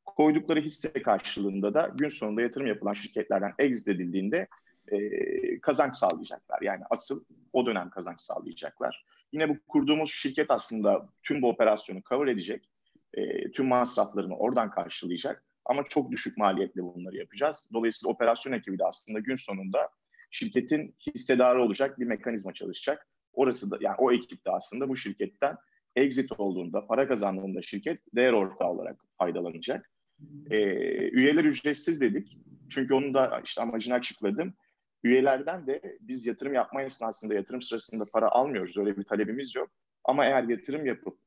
Koydukları 0.06 0.62
hisse 0.62 0.94
karşılığında 0.94 1.74
da 1.74 1.92
gün 1.98 2.10
sonunda 2.10 2.42
yatırım 2.42 2.68
yapılan 2.68 2.94
şirketlerden 2.94 3.54
exit 3.60 3.88
edildiğinde 3.88 4.48
e, 4.88 5.60
kazanç 5.60 5.96
sağlayacaklar. 5.96 6.62
Yani 6.62 6.84
asıl 6.90 7.24
o 7.54 7.66
dönem 7.66 7.90
kazanç 7.90 8.22
sağlayacaklar. 8.22 9.06
Yine 9.32 9.50
bu 9.50 9.58
kurduğumuz 9.68 10.12
şirket 10.12 10.52
aslında 10.52 11.10
tüm 11.24 11.42
bu 11.42 11.50
operasyonu 11.50 12.02
cover 12.10 12.28
edecek. 12.28 12.70
E, 13.14 13.52
tüm 13.52 13.68
masraflarını 13.68 14.38
oradan 14.38 14.72
karşılayacak. 14.72 15.44
Ama 15.66 15.84
çok 15.84 16.12
düşük 16.12 16.38
maliyetle 16.38 16.84
bunları 16.84 17.18
yapacağız. 17.18 17.70
Dolayısıyla 17.74 18.14
operasyon 18.14 18.54
ekibi 18.54 18.80
de 18.80 18.86
aslında 18.86 19.20
gün 19.20 19.36
sonunda 19.36 19.90
şirketin 20.32 20.96
hissedarı 21.16 21.64
olacak 21.64 22.00
bir 22.00 22.06
mekanizma 22.06 22.54
çalışacak. 22.54 23.08
Orası 23.34 23.72
da 23.72 23.78
yani 23.82 23.96
o 23.98 24.12
ekip 24.12 24.46
de 24.46 24.52
aslında 24.52 24.90
bu 24.90 24.96
şirketten 24.96 25.58
exit 25.96 26.40
olduğunda, 26.40 26.88
para 26.88 27.08
kazandığında 27.08 27.62
şirket 27.62 28.00
değer 28.16 28.34
ortağı 28.34 28.68
olarak 28.68 29.06
faydalanacak. 29.18 29.92
E, 30.50 30.58
üyeler 31.10 31.44
ücretsiz 31.46 32.02
dedik. 32.02 32.38
Çünkü 32.70 32.94
onun 32.94 33.14
da 33.14 33.42
işte 33.46 33.62
amacını 33.62 33.96
açıkladım. 33.96 34.54
Üyelerden 35.04 35.68
de 35.68 35.98
biz 36.02 36.26
yatırım 36.26 36.54
yapma 36.54 36.82
esnasında, 36.82 37.34
yatırım 37.34 37.62
sırasında 37.62 38.06
para 38.06 38.30
almıyoruz. 38.30 38.78
Öyle 38.78 38.98
bir 38.98 39.04
talebimiz 39.04 39.56
yok. 39.56 39.70
Ama 40.04 40.26
eğer 40.26 40.44
yatırım 40.44 40.86
yapıp 40.86 41.18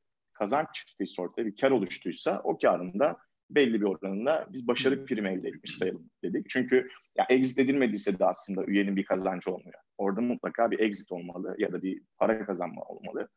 kazanç 0.41 0.67
çıktıysa 0.73 1.21
ortaya 1.21 1.45
bir 1.45 1.55
kar 1.55 1.71
oluştuysa 1.71 2.41
o 2.43 2.57
karında 2.57 3.17
belli 3.49 3.81
bir 3.81 3.85
oranında 3.85 4.47
biz 4.49 4.67
başarı 4.67 5.05
primi 5.05 5.29
elde 5.29 5.47
etmiş 5.47 5.77
sayalım 5.77 6.09
dedik. 6.23 6.49
Çünkü 6.49 6.89
ya 7.17 7.25
exit 7.29 7.59
edilmediyse 7.59 8.19
de 8.19 8.25
aslında 8.25 8.65
üyenin 8.65 8.95
bir 8.95 9.05
kazancı 9.05 9.51
olmuyor. 9.51 9.79
Orada 9.97 10.21
mutlaka 10.21 10.71
bir 10.71 10.79
exit 10.79 11.11
olmalı 11.11 11.55
ya 11.57 11.73
da 11.73 11.83
bir 11.83 12.01
para 12.17 12.45
kazanma 12.45 12.81
olmalı. 12.81 13.29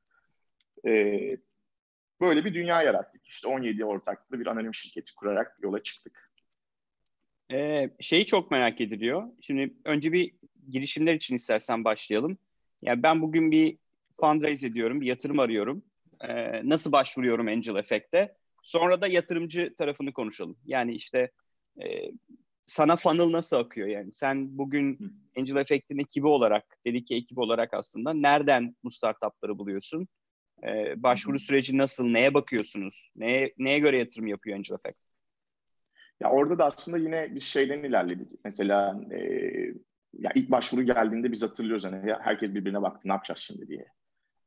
Ee, 0.86 1.36
böyle 2.20 2.44
bir 2.44 2.54
dünya 2.54 2.82
yarattık. 2.82 3.26
İşte 3.26 3.48
17 3.48 3.84
ortaklı 3.84 4.40
bir 4.40 4.46
anonim 4.46 4.74
şirketi 4.74 5.14
kurarak 5.14 5.56
yola 5.62 5.82
çıktık. 5.82 6.30
Ee, 7.52 7.90
şeyi 8.00 8.26
çok 8.26 8.50
merak 8.50 8.80
ediliyor. 8.80 9.28
Şimdi 9.40 9.74
önce 9.84 10.12
bir 10.12 10.34
girişimler 10.70 11.14
için 11.14 11.36
istersen 11.36 11.84
başlayalım. 11.84 12.38
Yani 12.82 13.02
ben 13.02 13.22
bugün 13.22 13.50
bir 13.50 13.78
fundraise 14.20 14.66
ediyorum, 14.66 15.00
bir 15.00 15.06
yatırım 15.06 15.38
arıyorum. 15.38 15.82
Ee, 16.20 16.68
nasıl 16.68 16.92
başvuruyorum 16.92 17.48
Angel 17.48 17.76
Effect'e? 17.76 18.36
Sonra 18.62 19.00
da 19.00 19.06
yatırımcı 19.06 19.74
tarafını 19.78 20.12
konuşalım. 20.12 20.56
Yani 20.64 20.94
işte 20.94 21.30
e, 21.82 22.10
sana 22.66 22.96
funnel 22.96 23.32
nasıl 23.32 23.56
akıyor 23.56 23.88
yani? 23.88 24.12
Sen 24.12 24.58
bugün 24.58 24.98
Angel 25.38 25.56
Effect'in 25.56 25.98
ekibi 25.98 26.26
olarak, 26.26 26.64
dedik 26.86 27.06
ki 27.06 27.14
ekibi 27.14 27.40
olarak 27.40 27.74
aslında 27.74 28.14
nereden 28.14 28.76
bu 28.84 28.90
startupları 28.90 29.58
buluyorsun? 29.58 30.08
Ee, 30.64 31.02
başvuru 31.02 31.38
süreci 31.38 31.78
nasıl? 31.78 32.06
Neye 32.06 32.34
bakıyorsunuz? 32.34 33.10
Neye, 33.16 33.54
neye 33.58 33.78
göre 33.78 33.98
yatırım 33.98 34.26
yapıyor 34.26 34.56
Angel 34.56 34.74
Effect? 34.74 34.98
Ya 36.20 36.30
orada 36.30 36.58
da 36.58 36.66
aslında 36.66 36.98
yine 36.98 37.34
bir 37.34 37.40
şeyden 37.40 37.82
ilerledik. 37.82 38.28
Mesela 38.44 39.00
e, 39.12 39.18
ya 40.18 40.32
ilk 40.34 40.50
başvuru 40.50 40.82
geldiğinde 40.82 41.32
biz 41.32 41.42
hatırlıyoruz 41.42 41.84
hani 41.84 42.12
herkes 42.20 42.54
birbirine 42.54 42.82
baktı 42.82 43.08
ne 43.08 43.12
yapacağız 43.12 43.38
şimdi 43.38 43.68
diye. 43.68 43.86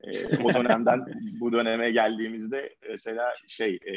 E, 0.04 0.38
o 0.44 0.54
dönemden 0.54 1.06
bu 1.40 1.52
döneme 1.52 1.92
geldiğimizde 1.92 2.76
mesela 2.90 3.36
şey 3.48 3.76
e, 3.76 3.94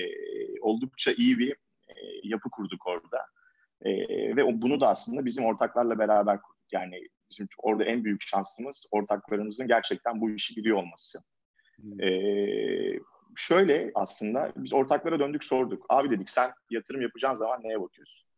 oldukça 0.60 1.12
iyi 1.12 1.38
bir 1.38 1.52
e, 1.88 1.94
yapı 2.22 2.50
kurduk 2.50 2.86
orada. 2.86 3.26
E, 3.82 3.90
ve 4.36 4.62
bunu 4.62 4.80
da 4.80 4.88
aslında 4.88 5.24
bizim 5.24 5.44
ortaklarla 5.44 5.98
beraber 5.98 6.42
kurduk. 6.42 6.72
Yani 6.72 7.08
bizim 7.30 7.48
orada 7.58 7.84
en 7.84 8.04
büyük 8.04 8.22
şansımız 8.22 8.86
ortaklarımızın 8.90 9.66
gerçekten 9.66 10.20
bu 10.20 10.30
işi 10.30 10.56
biliyor 10.56 10.76
olması. 10.76 11.18
Hmm. 11.76 12.02
E, 12.02 12.10
şöyle 13.36 13.90
aslında 13.94 14.52
biz 14.56 14.72
ortaklara 14.72 15.18
döndük 15.18 15.44
sorduk. 15.44 15.86
Abi 15.88 16.10
dedik 16.10 16.30
sen 16.30 16.50
yatırım 16.70 17.02
yapacağın 17.02 17.34
zaman 17.34 17.60
neye 17.62 17.80
bakıyorsun? 17.80 18.28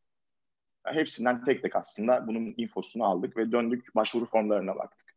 Yani 0.87 0.97
hepsinden 0.97 1.45
tek 1.45 1.62
tek 1.62 1.76
aslında 1.76 2.26
bunun 2.26 2.54
infosunu 2.57 3.04
aldık 3.04 3.37
ve 3.37 3.52
döndük 3.52 3.95
başvuru 3.95 4.26
formlarına 4.26 4.76
baktık. 4.76 5.12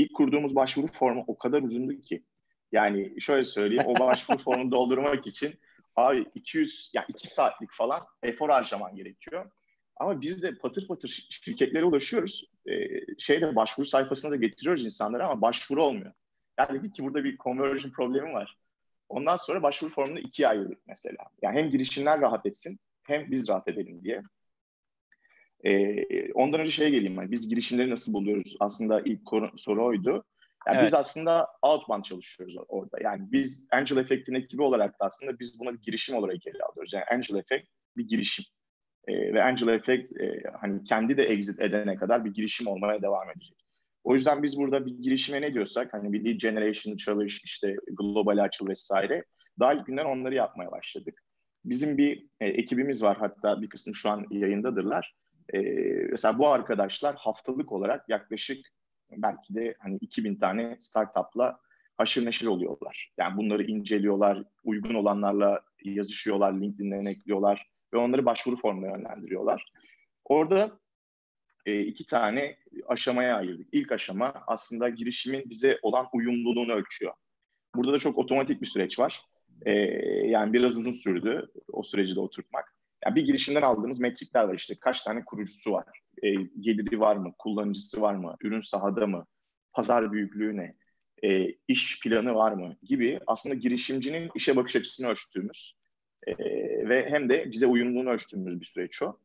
İlk 0.00 0.14
kurduğumuz 0.14 0.54
başvuru 0.54 0.86
formu 0.86 1.24
o 1.26 1.38
kadar 1.38 1.62
uzundu 1.62 2.00
ki. 2.00 2.24
Yani 2.72 3.20
şöyle 3.20 3.44
söyleyeyim 3.44 3.84
o 3.86 3.98
başvuru 3.98 4.38
formunu 4.44 4.70
doldurmak 4.70 5.26
için 5.26 5.60
abi 5.96 6.26
200 6.34 6.90
yani 6.94 7.06
2 7.08 7.28
saatlik 7.28 7.72
falan 7.72 8.00
efor 8.22 8.48
harcaman 8.48 8.96
gerekiyor. 8.96 9.50
Ama 9.96 10.20
biz 10.20 10.42
de 10.42 10.54
patır 10.54 10.88
patır 10.88 11.08
şirketlere 11.30 11.84
ulaşıyoruz. 11.84 12.50
Ee, 12.66 12.86
şeyde 13.18 13.56
başvuru 13.56 13.86
sayfasına 13.86 14.30
da 14.30 14.36
getiriyoruz 14.36 14.84
insanları 14.84 15.24
ama 15.24 15.40
başvuru 15.40 15.84
olmuyor. 15.84 16.12
Yani 16.58 16.78
dedik 16.78 16.94
ki 16.94 17.04
burada 17.04 17.24
bir 17.24 17.38
conversion 17.38 17.92
problemi 17.92 18.32
var. 18.32 18.58
Ondan 19.08 19.36
sonra 19.36 19.62
başvuru 19.62 19.90
formunu 19.90 20.18
ikiye 20.18 20.48
ayırdık 20.48 20.78
mesela. 20.86 21.24
Yani 21.42 21.58
hem 21.58 21.70
girişimler 21.70 22.20
rahat 22.20 22.46
etsin 22.46 22.80
hem 23.02 23.30
biz 23.30 23.48
rahat 23.48 23.68
edelim 23.68 24.04
diye. 24.04 24.22
Ee, 25.64 26.32
ondan 26.32 26.60
önce 26.60 26.70
şeye 26.70 26.90
geleyim. 26.90 27.14
Yani 27.14 27.30
biz 27.30 27.48
girişimleri 27.48 27.90
nasıl 27.90 28.12
buluyoruz? 28.12 28.56
Aslında 28.60 29.00
ilk 29.00 29.20
soru 29.56 29.86
oydu. 29.86 30.24
Yani 30.66 30.76
evet. 30.76 30.86
Biz 30.86 30.94
aslında 30.94 31.46
outbound 31.62 32.04
çalışıyoruz 32.04 32.56
orada. 32.68 32.96
Yani 33.02 33.32
biz 33.32 33.66
Angel 33.72 33.96
Effect'in 33.96 34.34
ekibi 34.34 34.62
olarak 34.62 35.00
da 35.00 35.04
aslında 35.04 35.38
biz 35.38 35.58
buna 35.58 35.72
bir 35.72 35.82
girişim 35.82 36.16
olarak 36.16 36.46
ele 36.46 36.62
alıyoruz. 36.62 36.92
Yani 36.92 37.04
Angel 37.12 37.36
Effect 37.36 37.68
bir 37.96 38.08
girişim. 38.08 38.44
Ee, 39.08 39.34
ve 39.34 39.42
Angel 39.42 39.68
Effect 39.68 40.20
e, 40.20 40.42
hani 40.60 40.84
kendi 40.84 41.16
de 41.16 41.22
exit 41.22 41.60
edene 41.60 41.96
kadar 41.96 42.24
bir 42.24 42.34
girişim 42.34 42.66
olmaya 42.66 43.02
devam 43.02 43.30
edecek. 43.30 43.56
O 44.04 44.14
yüzden 44.14 44.42
biz 44.42 44.56
burada 44.56 44.86
bir 44.86 44.98
girişime 44.98 45.40
ne 45.40 45.54
diyorsak 45.54 45.92
hani 45.92 46.12
bir 46.12 46.24
lead 46.24 46.40
generation 46.40 46.96
çalış, 46.96 47.44
işte 47.44 47.76
global 47.92 48.44
açıl 48.44 48.68
vesaire 48.68 49.24
daha 49.58 49.74
ilk 49.74 49.86
günden 49.86 50.04
onları 50.04 50.34
yapmaya 50.34 50.70
başladık. 50.70 51.22
Bizim 51.64 51.98
bir 51.98 52.26
e, 52.40 52.46
ekibimiz 52.46 53.02
var 53.02 53.16
hatta 53.16 53.62
bir 53.62 53.68
kısım 53.68 53.94
şu 53.94 54.10
an 54.10 54.26
yayındadırlar. 54.30 55.14
E, 55.54 55.60
mesela 56.10 56.38
bu 56.38 56.48
arkadaşlar 56.48 57.16
haftalık 57.16 57.72
olarak 57.72 58.08
yaklaşık 58.08 58.66
belki 59.10 59.54
de 59.54 59.74
hani 59.78 59.96
2000 59.96 60.36
tane 60.36 60.76
startupla 60.80 61.60
haşır 61.96 62.26
neşir 62.26 62.46
oluyorlar. 62.46 63.12
Yani 63.18 63.36
bunları 63.36 63.62
inceliyorlar, 63.62 64.44
uygun 64.64 64.94
olanlarla 64.94 65.60
yazışıyorlar, 65.84 66.52
LinkedIn'den 66.52 67.04
ekliyorlar 67.04 67.66
ve 67.94 67.98
onları 67.98 68.26
başvuru 68.26 68.56
formuna 68.56 68.86
yönlendiriyorlar. 68.86 69.72
Orada 70.24 70.70
e, 71.66 71.80
iki 71.80 72.06
tane 72.06 72.56
aşamaya 72.88 73.36
ayırdık. 73.36 73.68
İlk 73.72 73.92
aşama 73.92 74.34
aslında 74.46 74.88
girişimin 74.88 75.50
bize 75.50 75.78
olan 75.82 76.06
uyumluluğunu 76.12 76.72
ölçüyor. 76.72 77.12
Burada 77.74 77.92
da 77.92 77.98
çok 77.98 78.18
otomatik 78.18 78.62
bir 78.62 78.66
süreç 78.66 78.98
var. 78.98 79.22
E, 79.66 79.72
yani 80.28 80.52
biraz 80.52 80.76
uzun 80.76 80.92
sürdü 80.92 81.50
o 81.72 81.82
süreci 81.82 82.14
de 82.16 82.20
oturtmak. 82.20 82.79
Yani 83.04 83.16
bir 83.16 83.26
girişimden 83.26 83.62
aldığımız 83.62 84.00
metrikler 84.00 84.44
var 84.44 84.54
işte. 84.54 84.74
Kaç 84.80 85.02
tane 85.02 85.24
kurucusu 85.24 85.72
var? 85.72 85.86
E, 86.22 86.32
geliri 86.60 87.00
var 87.00 87.16
mı? 87.16 87.34
Kullanıcısı 87.38 88.00
var 88.00 88.14
mı? 88.14 88.36
Ürün 88.42 88.60
sahada 88.60 89.06
mı? 89.06 89.26
Pazar 89.72 90.12
büyüklüğü 90.12 90.56
ne? 90.56 90.74
E, 91.22 91.54
iş 91.68 92.00
planı 92.00 92.34
var 92.34 92.52
mı? 92.52 92.76
Gibi 92.82 93.20
aslında 93.26 93.54
girişimcinin 93.54 94.30
işe 94.34 94.56
bakış 94.56 94.76
açısını 94.76 95.08
ölçtüğümüz 95.08 95.78
e, 96.26 96.36
ve 96.88 97.10
hem 97.10 97.28
de 97.28 97.50
bize 97.50 97.66
uyumluluğunu 97.66 98.10
ölçtüğümüz 98.10 98.60
bir 98.60 98.66
süreç 98.66 99.02
o. 99.02 99.18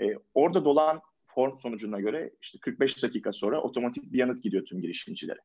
E, 0.00 0.04
orada 0.34 0.64
dolan 0.64 1.00
form 1.26 1.56
sonucuna 1.56 2.00
göre 2.00 2.30
işte 2.40 2.58
45 2.58 3.02
dakika 3.02 3.32
sonra 3.32 3.60
otomatik 3.60 4.12
bir 4.12 4.18
yanıt 4.18 4.42
gidiyor 4.42 4.64
tüm 4.64 4.80
girişimcilere. 4.80 5.40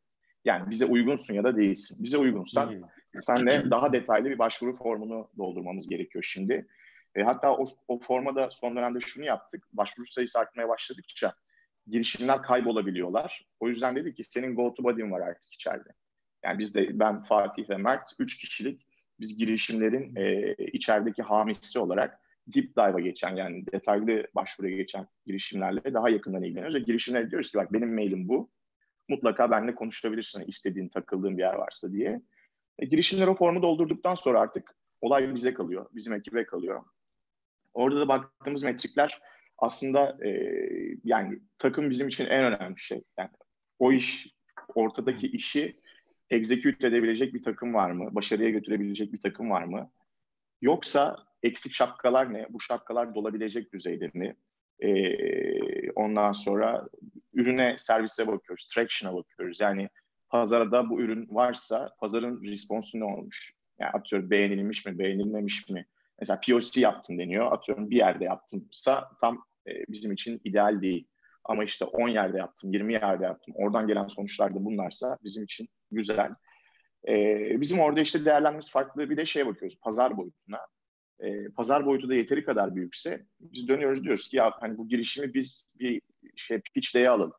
Yani 0.46 0.70
bize 0.70 0.86
uygunsun 0.86 1.34
ya 1.34 1.44
da 1.44 1.58
değilsin. 1.58 2.04
Bize 2.04 2.18
uygunsan 2.18 2.84
senle 3.18 3.72
daha 3.72 3.94
detaylı 3.94 4.30
bir 4.30 4.40
başvuru 4.40 4.76
formunu 4.76 5.30
doldurmamız 5.38 5.90
gerekiyor 5.90 6.24
şimdi. 6.24 6.68
E, 7.16 7.24
hatta 7.24 7.54
o, 7.58 7.66
o 7.88 8.00
formada 8.00 8.52
son 8.52 8.76
dönemde 8.76 9.00
şunu 9.00 9.26
yaptık. 9.26 9.68
Başvuru 9.74 10.08
sayısı 10.08 10.40
artmaya 10.40 10.70
başladıkça 10.70 11.34
girişimler 11.88 12.42
kaybolabiliyorlar. 12.42 13.48
O 13.60 13.70
yüzden 13.70 13.96
dedi 13.96 14.14
ki 14.14 14.24
senin 14.24 14.56
go 14.56 14.74
to 14.74 14.84
body'in 14.84 15.12
var 15.12 15.22
artık 15.22 15.54
içeride. 15.54 15.90
Yani 16.44 16.60
biz 16.60 16.76
de 16.76 17.00
ben 17.00 17.24
Fatih 17.24 17.70
ve 17.70 17.78
Mert 17.78 18.10
üç 18.20 18.38
kişilik 18.38 18.88
biz 19.20 19.38
girişimlerin 19.38 20.16
e, 20.16 20.54
içerideki 20.54 21.24
hamisi 21.24 21.80
olarak 21.80 22.20
deep 22.48 22.76
dive'a 22.78 23.00
geçen 23.00 23.36
yani 23.36 23.66
detaylı 23.74 24.28
başvuruya 24.36 24.78
geçen 24.78 25.08
girişimlerle 25.26 25.94
daha 25.94 26.10
yakından 26.10 26.44
ilgileniyoruz. 26.44 26.76
Ve 26.76 26.80
girişimlere 26.80 27.32
diyoruz 27.32 27.52
ki 27.52 27.58
bak 27.58 27.74
benim 27.74 27.96
mailim 27.96 28.28
bu. 28.28 28.50
Mutlaka 29.10 29.52
benimle 29.52 29.76
konuşabilirsin 29.76 30.44
istediğin, 30.48 30.90
takıldığın 30.90 31.38
bir 31.38 31.44
yer 31.44 31.54
varsa 31.54 31.92
diye. 31.92 32.22
E, 32.80 32.86
girişimler 32.86 33.28
o 33.28 33.36
formu 33.36 33.62
doldurduktan 33.62 34.16
sonra 34.16 34.40
artık 34.40 34.76
olay 35.02 35.36
bize 35.36 35.54
kalıyor, 35.54 35.86
bizim 35.92 36.14
ekibe 36.14 36.46
kalıyor. 36.46 36.84
Orada 37.78 38.00
da 38.00 38.08
baktığımız 38.08 38.64
metrikler 38.64 39.22
aslında 39.58 40.18
e, 40.26 40.32
yani 41.04 41.40
takım 41.58 41.90
bizim 41.90 42.08
için 42.08 42.26
en 42.26 42.44
önemli 42.44 42.80
şey. 42.80 43.04
Yani 43.20 43.30
o 43.80 43.92
iş, 43.92 44.36
ortadaki 44.76 45.28
işi 45.28 45.76
execute 46.30 46.88
edebilecek 46.88 47.34
bir 47.34 47.44
takım 47.44 47.74
var 47.74 47.92
mı? 47.92 48.16
Başarıya 48.16 48.50
götürebilecek 48.50 49.14
bir 49.14 49.22
takım 49.22 49.50
var 49.50 49.64
mı? 49.64 49.92
Yoksa 50.62 51.16
eksik 51.44 51.74
şapkalar 51.74 52.34
ne? 52.34 52.46
Bu 52.50 52.62
şapkalar 52.62 53.16
dolabilecek 53.16 53.74
düzeyde 53.74 54.12
mi? 54.14 54.36
Ee, 54.80 55.92
ondan 55.92 56.32
sonra 56.32 56.86
ürüne, 57.34 57.76
servise 57.78 58.28
bakıyoruz, 58.28 58.68
traction'a 58.68 59.16
bakıyoruz. 59.16 59.60
Yani 59.60 59.90
pazarda 60.30 60.90
bu 60.90 61.02
ürün 61.02 61.28
varsa 61.30 61.96
pazarın 62.00 62.44
responsu 62.44 63.00
ne 63.00 63.04
olmuş? 63.04 63.54
Yani 63.80 63.92
atıyorum 63.92 64.30
beğenilmiş 64.30 64.86
mi, 64.86 65.00
beğenilmemiş 65.00 65.70
mi? 65.70 65.86
Mesela 66.20 66.40
POC 66.48 66.82
yaptım 66.82 67.20
deniyor. 67.20 67.52
Atıyorum 67.52 67.90
bir 67.90 67.98
yerde 67.98 68.24
yaptımsa 68.24 69.12
tam 69.22 69.46
e, 69.68 69.72
bizim 69.90 70.12
için 70.12 70.42
ideal 70.44 70.82
değil. 70.82 71.08
Ama 71.44 71.64
işte 71.64 71.86
10 71.86 72.08
yerde 72.08 72.38
yaptım, 72.38 72.74
20 72.74 72.94
yerde 72.94 73.24
yaptım. 73.24 73.54
Oradan 73.58 73.88
gelen 73.88 74.08
sonuçlar 74.08 74.56
da 74.56 74.66
bunlarsa 74.66 75.18
bizim 75.24 75.44
için 75.44 75.70
güzel. 75.92 76.32
Ee, 77.08 77.62
bizim 77.62 77.80
orada 77.80 78.02
işte 78.02 78.26
değerlenmemiz 78.26 78.72
farklı 78.72 79.10
bir 79.10 79.18
de 79.18 79.26
şey 79.26 79.48
bakıyoruz, 79.48 79.80
pazar 79.82 80.18
boyutuna. 80.18 80.60
Ee, 81.20 81.50
pazar 81.50 81.86
boyutu 81.86 82.10
da 82.10 82.16
yeteri 82.16 82.46
kadar 82.46 82.76
büyükse 82.76 83.26
biz 83.40 83.68
dönüyoruz 83.68 84.04
diyoruz 84.04 84.30
ki 84.30 84.38
ya 84.38 84.52
hani 84.60 84.78
bu 84.78 84.88
girişimi 84.88 85.34
biz 85.34 85.68
bir 85.80 86.02
şey 86.36 86.62
pitch 86.74 86.96
day'e 86.96 87.10
alalım. 87.10 87.34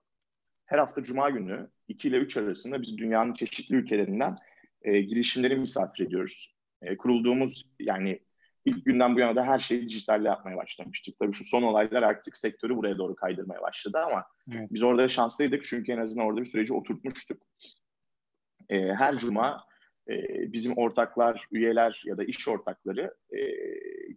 Her 0.66 0.78
hafta 0.78 1.02
cuma 1.02 1.30
günü 1.30 1.70
2 1.88 2.08
ile 2.08 2.16
3 2.16 2.36
arasında 2.36 2.82
biz 2.82 2.98
dünyanın 2.98 3.34
çeşitli 3.34 3.74
ülkelerinden 3.74 4.36
e, 4.82 5.00
girişimleri 5.00 5.56
misafir 5.56 6.06
ediyoruz. 6.06 6.54
E, 6.82 6.96
kurulduğumuz 6.96 7.70
yani 7.80 8.20
ilk 8.64 8.84
günden 8.84 9.14
bu 9.14 9.20
yana 9.20 9.36
da 9.36 9.44
her 9.44 9.58
şeyi 9.58 9.82
dijitalle 9.82 10.28
yapmaya 10.28 10.56
başlamıştık. 10.56 11.18
Tabii 11.18 11.32
şu 11.32 11.44
son 11.44 11.62
olaylar 11.62 12.02
artık 12.02 12.36
sektörü 12.36 12.76
buraya 12.76 12.98
doğru 12.98 13.14
kaydırmaya 13.14 13.62
başladı 13.62 13.98
ama 13.98 14.24
evet. 14.52 14.68
biz 14.72 14.82
orada 14.82 15.08
şanslıydık 15.08 15.64
çünkü 15.64 15.92
en 15.92 15.98
azından 15.98 16.26
orada 16.26 16.40
bir 16.40 16.46
süreci 16.46 16.74
oturtmuştuk. 16.74 17.42
E, 18.68 18.94
her 18.94 19.16
cuma 19.16 19.64
e, 20.08 20.14
bizim 20.52 20.72
ortaklar, 20.76 21.46
üyeler 21.52 22.02
ya 22.04 22.16
da 22.18 22.24
iş 22.24 22.48
ortakları 22.48 23.14
e, 23.30 23.40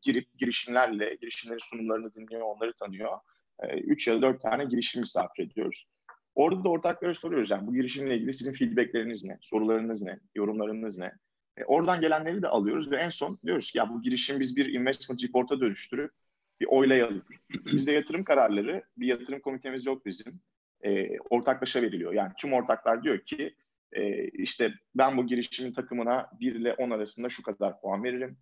girip 0.01 0.39
girişimlerle, 0.39 1.15
girişimlerin 1.15 1.59
sunumlarını 1.59 2.13
dinliyor, 2.13 2.41
onları 2.41 2.73
tanıyor. 2.73 3.17
E, 3.59 3.77
üç 3.77 4.07
ya 4.07 4.15
da 4.15 4.21
dört 4.21 4.41
tane 4.41 4.65
girişim 4.65 5.01
misafir 5.01 5.43
ediyoruz. 5.43 5.87
Orada 6.35 6.63
da 6.63 6.69
ortaklara 6.69 7.13
soruyoruz 7.13 7.49
yani 7.49 7.67
bu 7.67 7.73
girişimle 7.73 8.15
ilgili 8.15 8.33
sizin 8.33 8.53
feedbackleriniz 8.53 9.23
ne, 9.23 9.37
sorularınız 9.41 10.03
ne, 10.03 10.19
yorumlarınız 10.35 10.99
ne? 10.99 11.11
E, 11.57 11.63
oradan 11.65 12.01
gelenleri 12.01 12.41
de 12.41 12.47
alıyoruz 12.47 12.91
ve 12.91 12.97
en 12.97 13.09
son 13.09 13.39
diyoruz 13.45 13.71
ki 13.71 13.77
ya 13.77 13.89
bu 13.89 14.01
girişim 14.01 14.39
biz 14.39 14.57
bir 14.57 14.73
investment 14.73 15.23
report'a 15.23 15.59
dönüştürüp 15.59 16.11
bir 16.59 16.65
oylayalım. 16.65 17.23
Bizde 17.73 17.91
yatırım 17.91 18.23
kararları, 18.23 18.83
bir 18.97 19.07
yatırım 19.07 19.39
komitemiz 19.39 19.85
yok 19.85 20.05
bizim. 20.05 20.41
E, 20.81 21.19
ortaklaşa 21.19 21.81
veriliyor. 21.81 22.13
Yani 22.13 22.31
tüm 22.37 22.53
ortaklar 22.53 23.03
diyor 23.03 23.19
ki 23.19 23.55
e, 23.91 24.27
işte 24.27 24.73
ben 24.95 25.17
bu 25.17 25.27
girişimin 25.27 25.73
takımına 25.73 26.29
1 26.39 26.55
ile 26.55 26.73
10 26.73 26.89
arasında 26.89 27.29
şu 27.29 27.43
kadar 27.43 27.81
puan 27.81 28.03
veririm. 28.03 28.37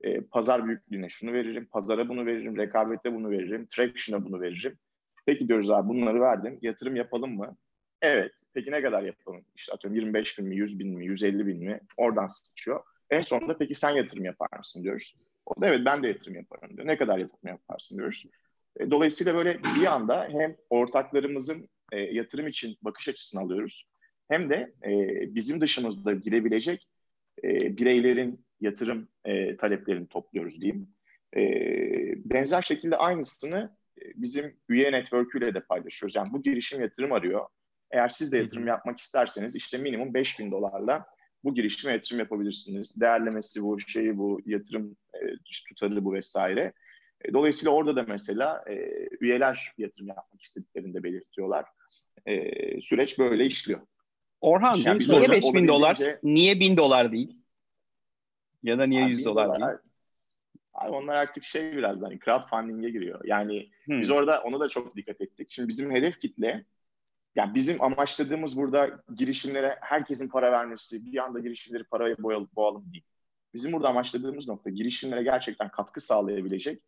E, 0.00 0.20
pazar 0.20 0.66
büyüklüğüne 0.66 1.08
şunu 1.08 1.32
veririm, 1.32 1.68
pazara 1.72 2.08
bunu 2.08 2.26
veririm, 2.26 2.56
rekabete 2.56 3.14
bunu 3.14 3.30
veririm, 3.30 3.66
traction'a 3.66 4.24
bunu 4.24 4.40
veririm. 4.40 4.78
Peki 5.26 5.48
diyoruz 5.48 5.70
abi 5.70 5.88
bunları 5.88 6.20
verdin, 6.20 6.58
yatırım 6.62 6.96
yapalım 6.96 7.36
mı? 7.36 7.56
Evet. 8.04 8.32
Peki 8.54 8.70
ne 8.70 8.82
kadar 8.82 9.02
yapalım? 9.02 9.44
İşte 9.56 9.72
atıyorum 9.72 9.96
25 9.96 10.38
bin 10.38 10.46
mi, 10.46 10.56
100 10.56 10.78
bin 10.78 10.88
mi, 10.88 11.06
150 11.06 11.46
bin 11.46 11.64
mi? 11.64 11.80
Oradan 11.96 12.26
sıçıyor. 12.26 12.80
En 13.10 13.20
sonunda 13.20 13.58
peki 13.58 13.74
sen 13.74 13.90
yatırım 13.90 14.24
yapar 14.24 14.58
mısın 14.58 14.82
diyoruz. 14.84 15.16
O 15.46 15.60
da 15.60 15.66
evet 15.68 15.80
ben 15.84 16.02
de 16.02 16.08
yatırım 16.08 16.34
yaparım 16.34 16.76
diyor. 16.76 16.86
Ne 16.86 16.96
kadar 16.96 17.18
yatırım 17.18 17.48
yaparsın 17.48 17.96
diyoruz. 17.96 18.26
E, 18.80 18.90
dolayısıyla 18.90 19.34
böyle 19.34 19.62
bir 19.62 19.86
anda 19.86 20.28
hem 20.30 20.56
ortaklarımızın 20.70 21.68
e, 21.92 21.98
yatırım 21.98 22.46
için 22.46 22.76
bakış 22.82 23.08
açısını 23.08 23.40
alıyoruz. 23.40 23.86
Hem 24.28 24.50
de 24.50 24.72
e, 24.84 24.90
bizim 25.34 25.60
dışımızda 25.60 26.12
girebilecek 26.12 26.88
e, 27.44 27.48
bireylerin 27.76 28.44
yatırım 28.60 29.08
e, 29.24 29.56
taleplerini 29.56 30.06
topluyoruz 30.06 30.60
diyeyim. 30.60 30.88
E, 31.36 31.40
benzer 32.30 32.62
şekilde 32.62 32.96
aynısını 32.96 33.76
e, 34.02 34.02
bizim 34.16 34.56
üye 34.68 34.92
network'üyle 34.92 35.54
de 35.54 35.60
paylaşıyoruz. 35.60 36.16
Yani 36.16 36.28
bu 36.32 36.42
girişim 36.42 36.80
yatırım 36.80 37.12
arıyor. 37.12 37.46
Eğer 37.90 38.08
siz 38.08 38.32
de 38.32 38.38
yatırım 38.38 38.66
yapmak 38.66 38.98
isterseniz 38.98 39.56
işte 39.56 39.78
minimum 39.78 40.14
5000 40.14 40.50
dolarla 40.50 41.06
bu 41.44 41.54
girişime 41.54 41.92
yatırım 41.92 42.18
yapabilirsiniz. 42.18 43.00
Değerlemesi 43.00 43.62
bu, 43.62 43.80
şeyi 43.80 44.18
bu, 44.18 44.40
yatırım 44.46 44.96
e, 45.14 45.18
tutarı 45.68 46.04
bu 46.04 46.12
vesaire. 46.12 46.72
E, 47.24 47.32
dolayısıyla 47.32 47.72
orada 47.72 47.96
da 47.96 48.04
mesela 48.08 48.64
e, 48.70 48.74
üyeler 49.20 49.72
yatırım 49.78 50.08
yapmak 50.08 50.42
istediklerini 50.42 50.94
de 50.94 51.02
belirtiyorlar. 51.02 51.64
E, 52.26 52.80
süreç 52.80 53.18
böyle 53.18 53.46
işliyor. 53.46 53.80
Orhan 54.40 54.74
yani 54.74 54.98
niye 55.08 55.30
5000 55.30 55.68
dolar? 55.68 55.98
Deyince, 55.98 56.20
niye 56.22 56.60
1000 56.60 56.76
dolar 56.76 57.12
değil? 57.12 57.38
Ya 58.62 58.78
da 58.78 58.86
niye 58.86 59.06
100 59.06 59.24
dolar, 59.24 59.48
dolar 59.48 59.60
değil? 59.60 59.78
Abi 60.74 60.90
onlar 60.90 61.14
artık 61.14 61.44
şey 61.44 61.76
biraz 61.76 62.02
hani 62.02 62.18
crowdfunding'e 62.20 62.90
giriyor. 62.90 63.20
Yani 63.24 63.70
hmm. 63.84 64.00
biz 64.00 64.10
orada 64.10 64.42
ona 64.42 64.60
da 64.60 64.68
çok 64.68 64.96
dikkat 64.96 65.20
ettik. 65.20 65.50
Şimdi 65.50 65.68
bizim 65.68 65.90
hedef 65.90 66.20
kitle 66.20 66.64
yani 67.36 67.54
bizim 67.54 67.82
amaçladığımız 67.82 68.56
burada 68.56 69.02
girişimlere 69.16 69.78
herkesin 69.80 70.28
para 70.28 70.52
vermesi, 70.52 71.06
bir 71.06 71.18
anda 71.24 71.40
girişimleri 71.40 71.84
paraya 71.84 72.22
boyalım, 72.22 72.48
boğalım 72.56 72.92
değil. 72.92 73.04
Bizim 73.54 73.72
burada 73.72 73.88
amaçladığımız 73.88 74.48
nokta 74.48 74.70
girişimlere 74.70 75.22
gerçekten 75.22 75.68
katkı 75.68 76.00
sağlayabilecek 76.00 76.82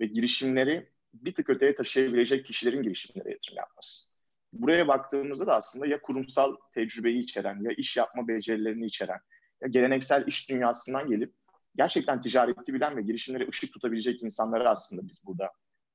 ve 0.00 0.06
girişimleri 0.06 0.88
bir 1.14 1.34
tık 1.34 1.50
öteye 1.50 1.74
taşıyabilecek 1.74 2.46
kişilerin 2.46 2.82
girişimlere 2.82 3.30
yatırım 3.30 3.56
yapması. 3.56 4.10
Buraya 4.52 4.88
baktığımızda 4.88 5.46
da 5.46 5.56
aslında 5.56 5.86
ya 5.86 6.02
kurumsal 6.02 6.56
tecrübeyi 6.74 7.22
içeren, 7.22 7.62
ya 7.62 7.70
iş 7.72 7.96
yapma 7.96 8.28
becerilerini 8.28 8.86
içeren, 8.86 9.20
ya 9.62 9.68
geleneksel 9.68 10.26
iş 10.26 10.50
dünyasından 10.50 11.08
gelip 11.08 11.34
gerçekten 11.76 12.20
ticareti 12.20 12.74
bilen 12.74 12.96
ve 12.96 13.02
girişimlere 13.02 13.48
ışık 13.48 13.72
tutabilecek 13.72 14.22
insanları 14.22 14.70
aslında 14.70 15.08
biz 15.08 15.22
burada 15.26 15.50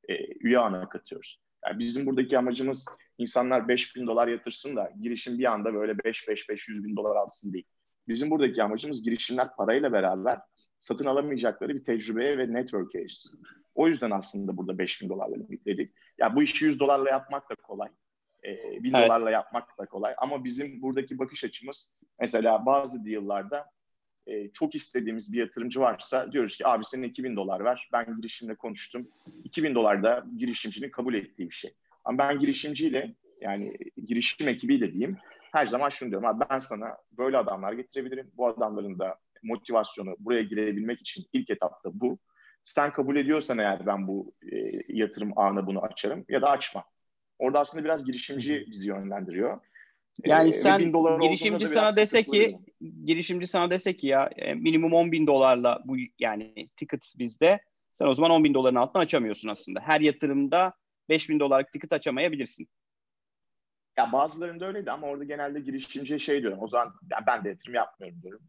e, 0.09 0.25
üye 0.25 0.59
ana 0.59 0.89
katıyoruz. 0.89 1.39
Yani 1.67 1.79
bizim 1.79 2.05
buradaki 2.05 2.37
amacımız 2.37 2.85
insanlar 3.17 3.67
5 3.67 3.95
bin 3.95 4.07
dolar 4.07 4.27
yatırsın 4.27 4.75
da 4.75 4.91
girişim 5.01 5.39
bir 5.39 5.53
anda 5.53 5.73
böyle 5.73 5.91
5-5-500 5.91 6.83
bin 6.83 6.95
dolar 6.95 7.15
alsın 7.15 7.53
değil. 7.53 7.65
Bizim 8.07 8.31
buradaki 8.31 8.63
amacımız 8.63 9.03
girişimler 9.03 9.55
parayla 9.55 9.91
beraber 9.91 10.39
satın 10.79 11.05
alamayacakları 11.05 11.75
bir 11.75 11.83
tecrübeye 11.83 12.37
ve 12.37 12.53
network'e 12.53 12.99
erişsin. 12.99 13.43
O 13.75 13.87
yüzden 13.87 14.11
aslında 14.11 14.57
burada 14.57 14.77
5 14.77 15.01
bin 15.01 15.09
dolarla 15.09 15.35
limitledik. 15.35 15.93
Ya 16.17 16.35
bu 16.35 16.43
işi 16.43 16.65
100 16.65 16.79
dolarla 16.79 17.09
yapmak 17.09 17.49
da 17.49 17.55
kolay. 17.55 17.89
E, 18.43 18.83
1000 18.83 18.93
evet. 18.93 19.05
dolarla 19.05 19.31
yapmak 19.31 19.77
da 19.77 19.85
kolay. 19.85 20.13
Ama 20.17 20.43
bizim 20.43 20.81
buradaki 20.81 21.19
bakış 21.19 21.43
açımız 21.43 21.95
mesela 22.19 22.65
bazı 22.65 23.05
deal'larda 23.05 23.74
e, 24.27 24.51
çok 24.51 24.75
istediğimiz 24.75 25.33
bir 25.33 25.39
yatırımcı 25.39 25.79
varsa 25.79 26.31
diyoruz 26.31 26.57
ki 26.57 26.67
abi 26.67 26.85
senin 26.85 27.09
2000 27.09 27.35
dolar 27.35 27.63
ver. 27.63 27.89
Ben 27.93 28.15
girişimle 28.15 28.55
konuştum. 28.55 29.07
2000 29.43 29.75
dolar 29.75 30.03
da 30.03 30.25
girişimcinin 30.37 30.89
kabul 30.89 31.13
ettiği 31.13 31.49
bir 31.49 31.55
şey. 31.55 31.73
Ama 32.05 32.17
ben 32.17 32.39
girişimciyle 32.39 33.15
yani 33.41 33.73
girişim 34.07 34.47
ekibiyle 34.47 34.93
diyeyim 34.93 35.17
her 35.51 35.65
zaman 35.65 35.89
şunu 35.89 36.09
diyorum 36.09 36.27
abi 36.27 36.45
ben 36.49 36.59
sana 36.59 36.97
böyle 37.17 37.37
adamlar 37.37 37.73
getirebilirim. 37.73 38.31
Bu 38.37 38.47
adamların 38.47 38.99
da 38.99 39.19
motivasyonu 39.43 40.15
buraya 40.19 40.41
girebilmek 40.41 41.01
için 41.01 41.25
ilk 41.33 41.49
etapta 41.49 41.89
bu. 41.93 42.19
Sen 42.63 42.91
kabul 42.91 43.15
ediyorsan 43.15 43.57
eğer 43.57 43.85
ben 43.85 44.07
bu 44.07 44.33
e, 44.51 44.55
yatırım 44.87 45.31
ağına 45.35 45.67
bunu 45.67 45.81
açarım 45.81 46.25
ya 46.29 46.41
da 46.41 46.49
açma. 46.49 46.83
Orada 47.39 47.59
aslında 47.59 47.83
biraz 47.83 48.05
girişimci 48.05 48.65
bizi 48.71 48.87
yönlendiriyor. 48.87 49.59
Yani 50.23 50.49
ee, 50.49 50.51
sen 50.51 50.79
girişimci 51.21 51.65
sana 51.65 51.95
dese 51.95 52.23
ki 52.23 52.57
girişimci 53.05 53.47
sana 53.47 53.69
dese 53.69 53.97
ki 53.97 54.07
ya 54.07 54.29
e, 54.35 54.53
minimum 54.53 54.93
10 54.93 55.11
bin 55.11 55.27
dolarla 55.27 55.81
bu 55.85 55.95
yani 56.19 56.69
ticket 56.75 57.13
bizde 57.19 57.59
sen 57.93 58.07
o 58.07 58.13
zaman 58.13 58.31
10 58.31 58.43
bin 58.43 58.53
doların 58.53 58.75
altına 58.75 59.01
açamıyorsun 59.01 59.49
aslında. 59.49 59.79
Her 59.79 60.01
yatırımda 60.01 60.73
5 61.09 61.29
bin 61.29 61.39
dolarlık 61.39 61.71
ticket 61.71 61.93
açamayabilirsin. 61.93 62.67
Ya 63.97 64.11
bazılarında 64.11 64.65
öyleydi 64.65 64.91
ama 64.91 65.07
orada 65.07 65.23
genelde 65.23 65.59
girişimciye 65.59 66.19
şey 66.19 66.41
diyorum. 66.41 66.59
O 66.61 66.67
zaman 66.67 66.93
ya 67.11 67.23
ben 67.27 67.43
de 67.43 67.49
yatırım 67.49 67.73
yapmıyorum 67.73 68.21
diyorum. 68.21 68.41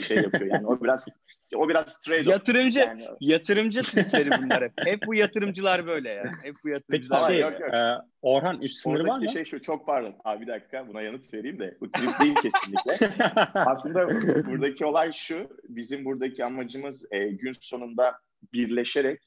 Şey 0.00 0.16
yapıyor. 0.16 0.54
Yani 0.54 0.66
o 0.66 0.80
biraz 0.82 1.08
o 1.56 1.68
biraz 1.68 2.00
trade 2.00 2.30
Yatırımcı 2.30 2.78
yani. 2.78 3.06
yatırımcı 3.20 3.82
trikleri 3.82 4.30
bunlar 4.30 4.64
hep. 4.64 4.72
Hep 4.78 5.00
bu 5.06 5.14
yatırımcılar 5.14 5.86
böyle 5.86 6.10
ya. 6.10 6.24
Hep 6.44 6.54
bu 6.64 6.68
yatırımcılar. 6.68 7.18
Peki 7.18 7.32
şey, 7.32 7.40
yok, 7.40 7.60
yok. 7.60 7.74
E, 7.74 7.96
Orhan 8.22 8.60
üst 8.60 8.78
sınırı 8.78 9.06
var 9.06 9.18
mı? 9.18 9.28
şey 9.28 9.44
şu 9.44 9.60
çok 9.60 9.86
pardon. 9.86 10.14
Abi 10.24 10.42
bir 10.42 10.46
dakika 10.46 10.88
buna 10.88 11.02
yanıt 11.02 11.34
vereyim 11.34 11.58
de. 11.58 11.76
Bu 11.80 11.92
trip 11.92 12.20
değil 12.20 12.34
kesinlikle. 12.34 13.08
Aslında 13.54 14.08
buradaki 14.46 14.84
olay 14.84 15.12
şu. 15.12 15.48
Bizim 15.68 16.04
buradaki 16.04 16.44
amacımız 16.44 17.06
e, 17.10 17.28
gün 17.28 17.52
sonunda 17.60 18.14
birleşerek 18.52 19.20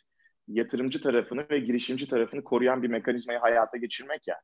yatırımcı 0.47 1.01
tarafını 1.01 1.45
ve 1.49 1.59
girişimci 1.59 2.07
tarafını 2.07 2.43
koruyan 2.43 2.83
bir 2.83 2.87
mekanizmayı 2.87 3.39
hayata 3.39 3.77
geçirmek 3.77 4.27
ya. 4.27 4.35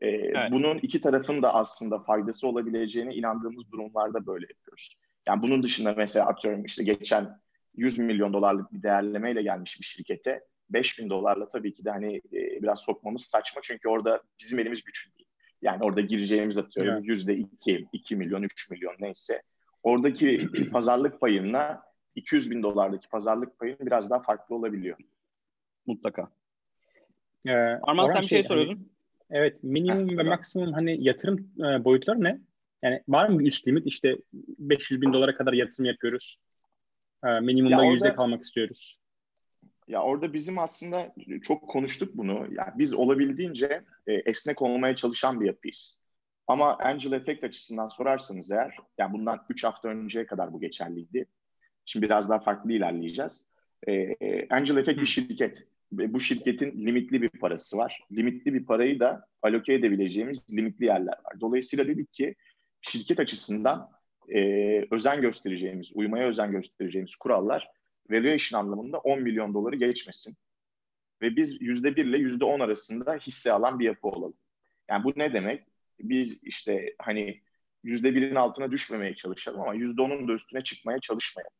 E, 0.00 0.08
evet. 0.08 0.50
Bunun 0.50 0.78
iki 0.78 1.00
tarafın 1.00 1.42
da 1.42 1.54
aslında 1.54 1.98
faydası 1.98 2.48
olabileceğine 2.48 3.14
inandığımız 3.14 3.72
durumlarda 3.72 4.26
böyle 4.26 4.46
yapıyoruz. 4.50 4.96
Yani 5.28 5.42
bunun 5.42 5.62
dışında 5.62 5.94
mesela 5.96 6.26
atıyorum 6.26 6.64
işte 6.64 6.84
geçen 6.84 7.40
100 7.76 7.98
milyon 7.98 8.32
dolarlık 8.32 8.72
bir 8.72 8.82
değerlemeyle 8.82 9.42
gelmiş 9.42 9.80
bir 9.80 9.84
şirkete 9.86 10.40
5 10.70 10.98
bin 10.98 11.10
dolarla 11.10 11.48
tabii 11.48 11.74
ki 11.74 11.84
de 11.84 11.90
hani 11.90 12.16
e, 12.16 12.62
biraz 12.62 12.80
sokmamız 12.80 13.22
saçma 13.22 13.62
çünkü 13.64 13.88
orada 13.88 14.22
bizim 14.40 14.58
elimiz 14.58 14.84
güçlü 14.84 15.14
değil. 15.14 15.28
Yani 15.62 15.84
orada 15.84 16.00
gireceğimiz 16.00 16.58
atıyorum 16.58 17.04
yüzde 17.04 17.32
evet. 17.32 17.46
2, 17.52 17.88
2 17.92 18.16
milyon, 18.16 18.42
3 18.42 18.70
milyon 18.70 18.94
neyse. 19.00 19.42
Oradaki 19.82 20.48
pazarlık 20.72 21.20
payına 21.20 21.82
200 22.14 22.50
bin 22.50 22.62
dolardaki 22.62 23.08
pazarlık 23.08 23.58
payın 23.58 23.78
biraz 23.80 24.10
daha 24.10 24.20
farklı 24.20 24.54
olabiliyor. 24.54 24.98
Mutlaka. 25.86 26.30
Ee, 27.46 27.52
Arman 27.52 28.06
sen 28.06 28.22
bir 28.22 28.26
şey, 28.26 28.38
şey 28.38 28.44
soruyordun. 28.44 28.74
Hani, 28.74 28.86
evet 29.30 29.62
minimum 29.62 30.18
ve 30.18 30.22
maksimum 30.22 30.72
hani 30.72 31.04
yatırım 31.04 31.50
e, 31.58 31.84
boyutları 31.84 32.24
ne? 32.24 32.40
Yani 32.82 33.02
var 33.08 33.28
mı 33.28 33.38
bir 33.38 33.46
üst 33.46 33.68
limit? 33.68 33.86
İşte 33.86 34.16
500 34.32 35.02
bin 35.02 35.12
dolara 35.12 35.36
kadar 35.36 35.52
yatırım 35.52 35.84
yapıyoruz. 35.84 36.38
E, 37.24 37.40
minimumda 37.40 37.84
yüzde 37.84 38.04
orada, 38.04 38.16
kalmak 38.16 38.42
istiyoruz. 38.42 38.98
Ya 39.88 40.02
orada 40.02 40.32
bizim 40.32 40.58
aslında 40.58 41.14
çok 41.42 41.68
konuştuk 41.68 42.16
bunu. 42.16 42.46
Yani 42.50 42.72
biz 42.78 42.94
olabildiğince 42.94 43.84
e, 44.06 44.12
esnek 44.12 44.62
olmaya 44.62 44.96
çalışan 44.96 45.40
bir 45.40 45.46
yapıyız. 45.46 46.02
Ama 46.46 46.76
Angel 46.78 47.12
Effect 47.12 47.44
açısından 47.44 47.88
sorarsanız 47.88 48.50
eğer, 48.50 48.76
yani 48.98 49.12
bundan 49.12 49.46
3 49.50 49.64
hafta 49.64 49.88
önceye 49.88 50.26
kadar 50.26 50.52
bu 50.52 50.60
geçerliydi. 50.60 51.26
Şimdi 51.84 52.06
biraz 52.06 52.30
daha 52.30 52.38
farklı 52.38 52.72
ilerleyeceğiz. 52.72 53.48
E, 53.88 54.16
Angel 54.50 54.76
Effect 54.76 55.00
bir 55.00 55.06
şirket. 55.06 55.66
Bu 55.92 56.20
şirketin 56.20 56.86
limitli 56.86 57.22
bir 57.22 57.28
parası 57.28 57.76
var. 57.76 58.00
Limitli 58.12 58.54
bir 58.54 58.66
parayı 58.66 59.00
da 59.00 59.26
aloke 59.42 59.74
edebileceğimiz 59.74 60.56
limitli 60.56 60.84
yerler 60.84 61.18
var. 61.24 61.40
Dolayısıyla 61.40 61.86
dedik 61.86 62.12
ki 62.12 62.34
şirket 62.86 63.20
açısından 63.20 63.90
e, 64.28 64.40
özen 64.90 65.20
göstereceğimiz, 65.20 65.90
uymaya 65.94 66.28
özen 66.28 66.52
göstereceğimiz 66.52 67.16
kurallar 67.16 67.70
valuation 68.10 68.60
anlamında 68.60 68.98
10 68.98 69.22
milyon 69.22 69.54
doları 69.54 69.76
geçmesin. 69.76 70.36
Ve 71.22 71.36
biz 71.36 71.62
yüzde 71.62 71.96
bir 71.96 72.04
ile 72.04 72.18
yüzde 72.18 72.44
on 72.44 72.60
arasında 72.60 73.14
hisse 73.14 73.52
alan 73.52 73.78
bir 73.78 73.84
yapı 73.84 74.08
olalım. 74.08 74.34
Yani 74.90 75.04
bu 75.04 75.12
ne 75.16 75.32
demek? 75.32 75.66
Biz 76.00 76.40
işte 76.42 76.94
hani 76.98 77.42
yüzde 77.82 78.14
birin 78.14 78.34
altına 78.34 78.70
düşmemeye 78.70 79.14
çalışalım 79.14 79.60
ama 79.60 79.74
yüzde 79.74 80.02
onun 80.02 80.28
da 80.28 80.32
üstüne 80.32 80.60
çıkmaya 80.60 81.00
çalışmayalım. 81.00 81.56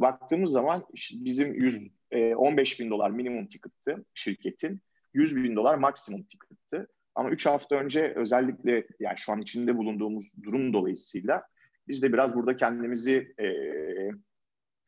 Baktığımız 0.00 0.52
zaman 0.52 0.86
bizim 1.12 1.54
100, 1.54 1.90
e, 2.10 2.34
15 2.34 2.80
bin 2.80 2.90
dolar 2.90 3.10
minimum 3.10 3.46
ticket'tı 3.46 4.04
şirketin. 4.14 4.80
100 5.14 5.36
bin 5.36 5.56
dolar 5.56 5.74
maksimum 5.74 6.22
ticket'tı. 6.22 6.88
Ama 7.16 7.30
3 7.30 7.46
hafta 7.46 7.76
önce 7.76 8.12
özellikle 8.16 8.86
yani 9.00 9.18
şu 9.18 9.32
an 9.32 9.40
içinde 9.40 9.76
bulunduğumuz 9.76 10.30
durum 10.42 10.72
dolayısıyla 10.72 11.42
biz 11.88 12.02
de 12.02 12.12
biraz 12.12 12.36
burada 12.36 12.56
kendimizi 12.56 13.34
e, 13.40 13.48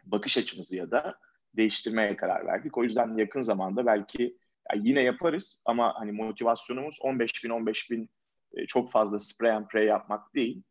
bakış 0.04 0.38
açımızı 0.38 0.76
ya 0.76 0.90
da 0.90 1.18
değiştirmeye 1.56 2.16
karar 2.16 2.46
verdik. 2.46 2.78
O 2.78 2.84
yüzden 2.84 3.16
yakın 3.16 3.42
zamanda 3.42 3.86
belki 3.86 4.36
yani 4.72 4.88
yine 4.88 5.02
yaparız 5.02 5.62
ama 5.64 5.94
hani 6.00 6.12
motivasyonumuz 6.12 6.98
15 7.02 7.44
bin 7.44 7.50
15 7.50 7.90
bin 7.90 8.10
e, 8.54 8.66
çok 8.66 8.90
fazla 8.90 9.18
spray 9.18 9.50
and 9.50 9.66
pray 9.66 9.86
yapmak 9.86 10.34
değil. 10.34 10.62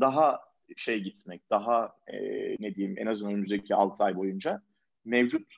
Daha 0.00 0.40
şey 0.76 1.00
gitmek, 1.00 1.50
daha 1.50 1.92
e, 2.06 2.16
ne 2.60 2.74
diyeyim 2.74 2.98
en 2.98 3.06
azından 3.06 3.32
önümüzdeki 3.32 3.74
6 3.74 4.04
ay 4.04 4.16
boyunca 4.16 4.62
mevcut 5.04 5.54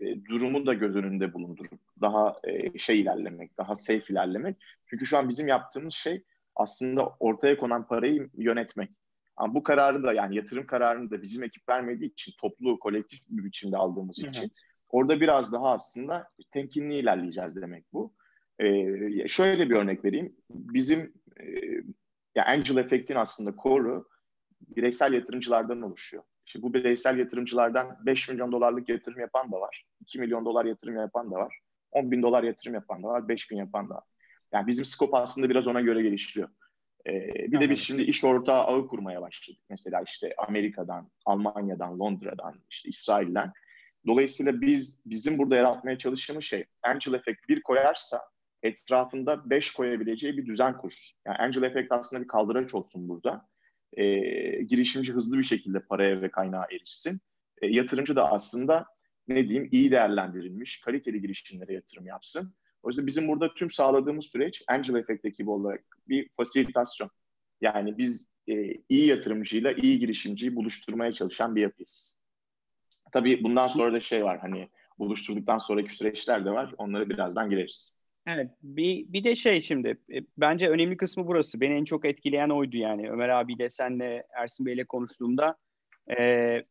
e, 0.00 0.24
durumu 0.24 0.66
da 0.66 0.74
göz 0.74 0.96
önünde 0.96 1.32
bulundurup 1.32 1.80
daha 2.02 2.36
e, 2.44 2.78
şey 2.78 3.00
ilerlemek, 3.00 3.58
daha 3.58 3.74
safe 3.74 4.12
ilerlemek. 4.12 4.56
Çünkü 4.86 5.06
şu 5.06 5.18
an 5.18 5.28
bizim 5.28 5.48
yaptığımız 5.48 5.94
şey 5.94 6.24
aslında 6.56 7.08
ortaya 7.20 7.56
konan 7.56 7.86
parayı 7.86 8.30
yönetmek. 8.34 8.90
Ama 9.36 9.54
bu 9.54 9.62
kararı 9.62 10.02
da 10.02 10.12
yani 10.12 10.36
yatırım 10.36 10.66
kararını 10.66 11.10
da 11.10 11.22
bizim 11.22 11.44
ekip 11.44 11.68
vermediği 11.68 12.12
için 12.12 12.32
toplu, 12.40 12.78
kolektif 12.78 13.20
bir 13.28 13.44
biçimde 13.44 13.76
aldığımız 13.76 14.18
evet. 14.24 14.36
için 14.36 14.50
orada 14.88 15.20
biraz 15.20 15.52
daha 15.52 15.72
aslında 15.72 16.28
temkinli 16.50 16.94
ilerleyeceğiz 16.94 17.56
demek 17.56 17.84
bu. 17.92 18.14
Ee, 18.58 19.28
şöyle 19.28 19.70
bir 19.70 19.76
örnek 19.76 20.04
vereyim. 20.04 20.36
Bizim 20.50 21.12
e, 21.40 21.44
ya 22.34 22.44
Angel 22.46 22.76
Effect'in 22.76 23.14
aslında 23.14 23.56
koru 23.56 24.08
bireysel 24.76 25.12
yatırımcılardan 25.12 25.82
oluşuyor. 25.82 26.22
Şimdi 26.44 26.62
bu 26.62 26.74
bireysel 26.74 27.18
yatırımcılardan 27.18 27.98
5 28.06 28.28
milyon 28.28 28.52
dolarlık 28.52 28.88
yatırım 28.88 29.20
yapan 29.20 29.52
da 29.52 29.60
var. 29.60 29.84
2 30.00 30.20
milyon 30.20 30.44
dolar 30.44 30.64
yatırım 30.64 30.96
yapan 30.96 31.30
da 31.30 31.34
var. 31.34 31.58
10 31.92 32.10
bin 32.10 32.22
dolar 32.22 32.42
yatırım 32.42 32.74
yapan 32.74 33.02
da 33.02 33.08
var. 33.08 33.28
5 33.28 33.50
bin 33.50 33.56
yapan 33.56 33.88
da 33.88 33.94
var. 33.94 34.04
Yani 34.52 34.66
bizim 34.66 34.84
skop 34.84 35.14
aslında 35.14 35.50
biraz 35.50 35.66
ona 35.66 35.80
göre 35.80 36.02
gelişiyor. 36.02 36.48
Ee, 37.06 37.28
bir 37.52 37.60
de 37.60 37.70
biz 37.70 37.78
şimdi 37.78 38.02
iş 38.02 38.24
ortağı 38.24 38.64
ağı 38.64 38.88
kurmaya 38.88 39.22
başladık. 39.22 39.60
Mesela 39.70 40.02
işte 40.06 40.34
Amerika'dan, 40.38 41.10
Almanya'dan, 41.26 41.98
Londra'dan, 41.98 42.54
işte 42.70 42.88
İsrail'den. 42.88 43.52
Dolayısıyla 44.06 44.60
biz 44.60 45.00
bizim 45.06 45.38
burada 45.38 45.56
yaratmaya 45.56 45.98
çalıştığımız 45.98 46.44
şey 46.44 46.64
Angel 46.82 47.12
Effect 47.12 47.48
bir 47.48 47.62
koyarsa 47.62 48.20
etrafında 48.62 49.50
beş 49.50 49.72
koyabileceği 49.72 50.36
bir 50.36 50.46
düzen 50.46 50.78
kursun. 50.78 51.18
Yani 51.26 51.36
Angel 51.36 51.62
Effect 51.62 51.92
aslında 51.92 52.22
bir 52.22 52.28
kaldıraç 52.28 52.74
olsun 52.74 53.08
burada. 53.08 53.48
E, 53.92 54.04
girişimci 54.62 55.12
hızlı 55.12 55.38
bir 55.38 55.42
şekilde 55.42 55.80
paraya 55.80 56.22
ve 56.22 56.30
kaynağa 56.30 56.66
erişsin. 56.72 57.20
E, 57.62 57.66
yatırımcı 57.66 58.16
da 58.16 58.32
aslında 58.32 58.86
ne 59.28 59.48
diyeyim 59.48 59.68
iyi 59.72 59.90
değerlendirilmiş, 59.90 60.80
kaliteli 60.80 61.20
girişimlere 61.20 61.74
yatırım 61.74 62.06
yapsın. 62.06 62.54
O 62.82 62.88
yüzden 62.88 63.06
bizim 63.06 63.28
burada 63.28 63.54
tüm 63.54 63.70
sağladığımız 63.70 64.24
süreç 64.24 64.62
Angel 64.68 64.94
Effect 64.94 65.24
ekibi 65.24 65.50
olarak 65.50 65.84
bir 66.08 66.28
fasilitasyon. 66.36 67.10
Yani 67.60 67.98
biz 67.98 68.28
e, 68.48 68.74
iyi 68.88 69.06
yatırımcıyla 69.06 69.72
iyi 69.72 69.98
girişimciyi 69.98 70.56
buluşturmaya 70.56 71.12
çalışan 71.12 71.56
bir 71.56 71.62
yapıyız. 71.62 72.16
Tabii 73.12 73.44
bundan 73.44 73.68
sonra 73.68 73.92
da 73.92 74.00
şey 74.00 74.24
var 74.24 74.38
hani 74.38 74.68
buluşturduktan 74.98 75.58
sonraki 75.58 75.96
süreçler 75.96 76.44
de 76.44 76.50
var. 76.50 76.74
Onları 76.78 77.10
birazdan 77.10 77.50
gireriz. 77.50 77.96
Evet 78.26 78.50
bir, 78.62 79.12
bir 79.12 79.24
de 79.24 79.36
şey 79.36 79.62
şimdi 79.62 79.98
e, 80.14 80.20
bence 80.38 80.68
önemli 80.68 80.96
kısmı 80.96 81.26
burası. 81.26 81.60
Beni 81.60 81.74
en 81.74 81.84
çok 81.84 82.04
etkileyen 82.04 82.48
oydu 82.48 82.76
yani 82.76 83.10
Ömer 83.10 83.28
abiyle 83.28 83.70
senle 83.70 84.26
Ersin 84.30 84.66
Bey'le 84.66 84.84
konuştuğumda. 84.84 85.56
E, 86.18 86.64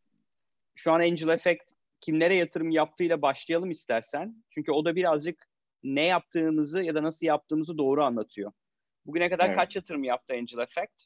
şu 0.75 0.91
an 0.91 0.99
Angel 0.99 1.27
Effect 1.27 1.71
kimlere 2.01 2.35
yatırım 2.35 2.71
yaptığıyla 2.71 3.21
başlayalım 3.21 3.71
istersen. 3.71 4.43
Çünkü 4.49 4.71
o 4.71 4.85
da 4.85 4.95
birazcık 4.95 5.47
ne 5.83 6.05
yaptığımızı 6.05 6.83
ya 6.83 6.95
da 6.95 7.03
nasıl 7.03 7.27
yaptığımızı 7.27 7.77
doğru 7.77 8.03
anlatıyor. 8.03 8.51
Bugüne 9.05 9.29
kadar 9.29 9.47
evet. 9.47 9.57
kaç 9.57 9.75
yatırım 9.75 10.03
yaptı 10.03 10.33
Angel 10.33 10.59
Effect? 10.59 11.05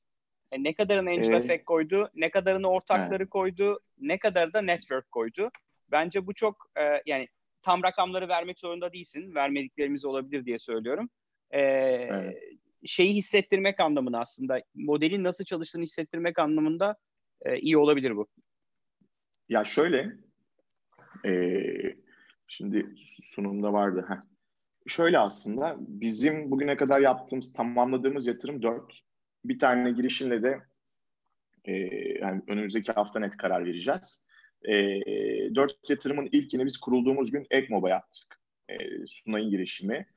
E, 0.52 0.64
ne 0.64 0.74
kadarını 0.74 1.10
Angel 1.10 1.34
evet. 1.34 1.44
Effect 1.44 1.66
koydu, 1.66 2.10
ne 2.16 2.30
kadarını 2.30 2.70
ortakları 2.70 3.24
evet. 3.24 3.30
koydu, 3.30 3.80
ne 3.98 4.20
kadar 4.20 4.54
da 4.54 4.62
network 4.62 5.12
koydu. 5.12 5.50
Bence 5.92 6.28
bu 6.28 6.34
çok 6.34 6.70
e, 6.80 7.02
yani 7.06 7.28
tam 7.62 7.84
rakamları 7.84 8.28
vermek 8.28 8.60
zorunda 8.60 8.94
değilsin. 8.94 9.36
Vermediklerimiz 9.36 10.06
olabilir 10.06 10.46
diye 10.46 10.60
söylüyorum. 10.60 11.10
E, 11.52 11.62
evet. 11.62 12.44
Şeyi 12.86 13.16
hissettirmek 13.16 13.80
anlamında 13.80 14.20
aslında 14.20 14.62
modelin 14.76 15.24
nasıl 15.24 15.46
çalıştığını 15.46 15.84
hissettirmek 15.84 16.40
anlamında 16.40 16.96
e, 17.46 17.60
iyi 17.60 17.78
olabilir 17.78 18.16
bu. 18.16 18.28
Ya 19.50 19.64
şöyle 19.64 20.25
e, 21.26 21.62
şimdi 22.48 22.96
sunumda 23.24 23.74
vardı. 23.74 24.06
Heh 24.10 24.36
şöyle 24.88 25.20
aslında 25.20 25.76
bizim 25.80 26.52
bugüne 26.52 26.78
kadar 26.78 27.02
yaptığımız, 27.02 27.54
tamamladığımız 27.54 28.28
yatırım 28.28 28.62
dört. 28.62 29.02
Bir 29.46 29.60
tane 29.60 29.92
girişimle 29.92 30.44
de 30.44 30.60
e, 31.66 31.74
yani 32.20 32.42
önümüzdeki 32.48 32.92
hafta 32.92 33.20
net 33.20 33.38
karar 33.38 33.66
vereceğiz. 33.66 34.26
E, 34.68 34.74
dört 35.56 35.90
yatırımın 35.90 36.30
ilkini 36.32 36.66
biz 36.66 36.78
kurulduğumuz 36.78 37.32
gün 37.32 37.48
EKMOB'a 37.52 37.90
yaptık. 37.90 38.40
E, 38.70 38.76
Sunay'ın 39.08 39.50
girişimi. 39.50 40.08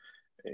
E, 0.45 0.53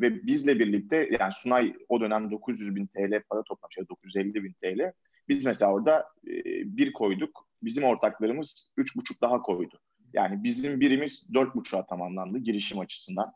ve 0.00 0.26
bizle 0.26 0.58
birlikte 0.58 1.08
yani 1.20 1.32
Sunay 1.32 1.74
o 1.88 2.00
dönem 2.00 2.30
900 2.30 2.76
bin 2.76 2.86
TL 2.86 3.22
para 3.30 3.42
toplamış. 3.42 3.76
Yani 3.76 3.88
950 3.88 4.44
bin 4.44 4.52
TL. 4.52 4.92
Biz 5.28 5.46
mesela 5.46 5.72
orada 5.72 5.98
e, 6.26 6.34
bir 6.76 6.92
koyduk. 6.92 7.48
Bizim 7.62 7.84
ortaklarımız 7.84 8.72
üç 8.76 8.96
buçuk 8.96 9.20
daha 9.22 9.42
koydu. 9.42 9.80
Yani 10.16 10.44
bizim 10.44 10.80
birimiz 10.80 11.34
dört 11.34 11.54
buçuğa 11.54 11.86
tamamlandı 11.86 12.38
girişim 12.38 12.78
açısından. 12.78 13.32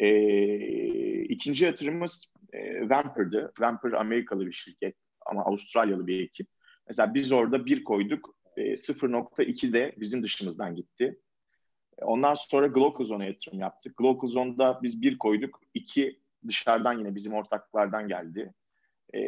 E, 0.00 0.08
ikinci 1.20 1.64
yatırımımız 1.64 2.32
e, 2.52 2.90
Vamper'dı. 2.90 3.52
Vamper 3.60 3.92
Amerikalı 3.92 4.46
bir 4.46 4.52
şirket 4.52 4.96
ama 5.26 5.44
Avustralyalı 5.44 6.06
bir 6.06 6.24
ekip. 6.24 6.48
Mesela 6.86 7.14
biz 7.14 7.32
orada 7.32 7.66
bir 7.66 7.84
koyduk. 7.84 8.36
E, 8.56 8.76
0.2 8.76 9.72
de 9.72 9.94
bizim 9.96 10.22
dışımızdan 10.22 10.76
gitti. 10.76 11.20
Ondan 12.02 12.34
sonra 12.34 12.66
Glocalzone'a 12.66 13.26
yatırım 13.26 13.58
yaptık. 13.58 13.96
Glocalzone'da 13.96 14.80
biz 14.82 15.02
bir 15.02 15.18
koyduk. 15.18 15.60
iki 15.74 16.20
dışarıdan 16.48 16.98
yine 16.98 17.14
bizim 17.14 17.32
ortaklardan 17.32 18.08
geldi. 18.08 18.54
E, 19.12 19.20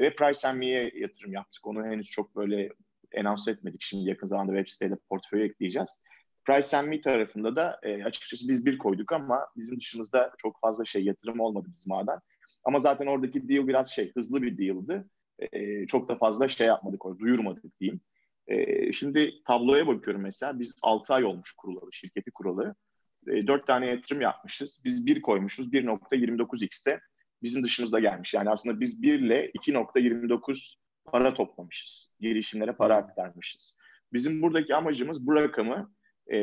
ve 0.00 0.14
Price 0.14 0.52
Me'ye 0.52 0.90
yatırım 0.94 1.32
yaptık. 1.32 1.66
Onu 1.66 1.84
henüz 1.86 2.10
çok 2.10 2.36
böyle 2.36 2.72
anons 3.18 3.48
etmedik. 3.48 3.82
Şimdi 3.82 4.08
yakın 4.08 4.26
zamanda 4.26 4.52
web 4.52 4.68
siteyle 4.68 4.96
portföy 5.08 5.44
ekleyeceğiz. 5.44 6.02
Price 6.46 6.82
Me 6.82 7.00
tarafında 7.00 7.56
da 7.56 7.80
e, 7.82 8.04
açıkçası 8.04 8.48
biz 8.48 8.66
bir 8.66 8.78
koyduk 8.78 9.12
ama 9.12 9.46
bizim 9.56 9.80
dışımızda 9.80 10.32
çok 10.38 10.60
fazla 10.60 10.84
şey 10.84 11.04
yatırım 11.04 11.40
olmadı 11.40 11.68
bizim 11.72 11.92
ağdan. 11.92 12.20
Ama 12.64 12.78
zaten 12.78 13.06
oradaki 13.06 13.48
deal 13.48 13.68
biraz 13.68 13.90
şey 13.90 14.12
hızlı 14.14 14.42
bir 14.42 14.58
deal'dı. 14.58 15.08
E, 15.52 15.86
çok 15.86 16.08
da 16.08 16.16
fazla 16.16 16.48
şey 16.48 16.66
yapmadık 16.66 17.06
orada, 17.06 17.18
duyurmadık 17.18 17.80
diyeyim. 17.80 18.00
E, 18.46 18.92
şimdi 18.92 19.42
tabloya 19.44 19.86
bakıyorum 19.86 20.22
mesela 20.22 20.58
biz 20.58 20.78
6 20.82 21.14
ay 21.14 21.24
olmuş 21.24 21.52
kurulalı, 21.52 21.92
şirketi 21.92 22.30
kuralı. 22.30 22.74
E, 23.26 23.46
4 23.46 23.66
tane 23.66 23.86
yatırım 23.86 24.20
yapmışız. 24.20 24.82
Biz 24.84 25.06
bir 25.06 25.22
koymuşuz 25.22 25.72
1.29x'te 25.72 27.00
bizim 27.42 27.62
dışımızda 27.62 28.00
gelmiş. 28.00 28.34
Yani 28.34 28.50
aslında 28.50 28.80
biz 28.80 29.02
1 29.02 29.18
ile 29.18 29.50
2.29 29.50 30.74
para 31.04 31.34
toplamışız. 31.34 32.14
Girişimlere 32.20 32.72
para 32.72 32.96
aktarmışız. 32.96 33.76
Bizim 34.12 34.42
buradaki 34.42 34.74
amacımız 34.74 35.26
bu 35.26 35.34
rakamı 35.34 35.95
e, 36.30 36.36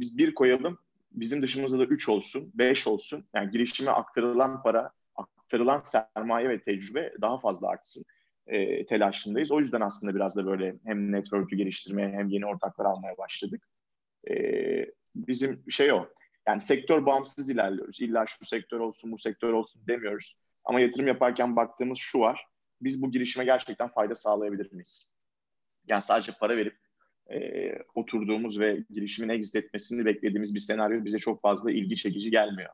biz 0.00 0.18
bir 0.18 0.34
koyalım, 0.34 0.78
bizim 1.12 1.42
dışımızda 1.42 1.78
da 1.78 1.84
3 1.84 2.08
olsun, 2.08 2.52
5 2.54 2.86
olsun. 2.86 3.24
Yani 3.34 3.50
girişime 3.50 3.90
aktarılan 3.90 4.62
para, 4.62 4.90
aktarılan 5.14 5.82
sermaye 5.82 6.48
ve 6.48 6.60
tecrübe 6.60 7.12
daha 7.20 7.38
fazla 7.38 7.68
artsın 7.68 8.04
e, 8.46 8.86
telaşındayız. 8.86 9.50
O 9.50 9.58
yüzden 9.58 9.80
aslında 9.80 10.14
biraz 10.14 10.36
da 10.36 10.46
böyle 10.46 10.76
hem 10.84 11.12
network'ü 11.12 11.56
geliştirmeye 11.56 12.08
hem 12.08 12.28
yeni 12.28 12.46
ortaklar 12.46 12.84
almaya 12.84 13.16
başladık. 13.18 13.68
E, 14.30 14.34
bizim 15.14 15.70
şey 15.70 15.92
o, 15.92 16.08
yani 16.48 16.60
sektör 16.60 17.06
bağımsız 17.06 17.50
ilerliyoruz. 17.50 18.00
İlla 18.00 18.26
şu 18.26 18.44
sektör 18.44 18.80
olsun, 18.80 19.12
bu 19.12 19.18
sektör 19.18 19.52
olsun 19.52 19.82
demiyoruz. 19.88 20.36
Ama 20.64 20.80
yatırım 20.80 21.06
yaparken 21.06 21.56
baktığımız 21.56 21.98
şu 21.98 22.18
var. 22.18 22.46
Biz 22.80 23.02
bu 23.02 23.10
girişime 23.10 23.44
gerçekten 23.44 23.88
fayda 23.88 24.14
sağlayabilir 24.14 24.72
miyiz? 24.72 25.14
Yani 25.88 26.02
sadece 26.02 26.32
para 26.32 26.56
verip 26.56 26.76
e, 27.32 27.72
oturduğumuz 27.94 28.60
ve 28.60 28.84
girişimin 28.90 29.28
exit 29.28 29.56
etmesini 29.56 30.04
beklediğimiz 30.04 30.54
bir 30.54 30.60
senaryo 30.60 31.04
bize 31.04 31.18
çok 31.18 31.42
fazla 31.42 31.72
ilgi 31.72 31.96
çekici 31.96 32.30
gelmiyor. 32.30 32.70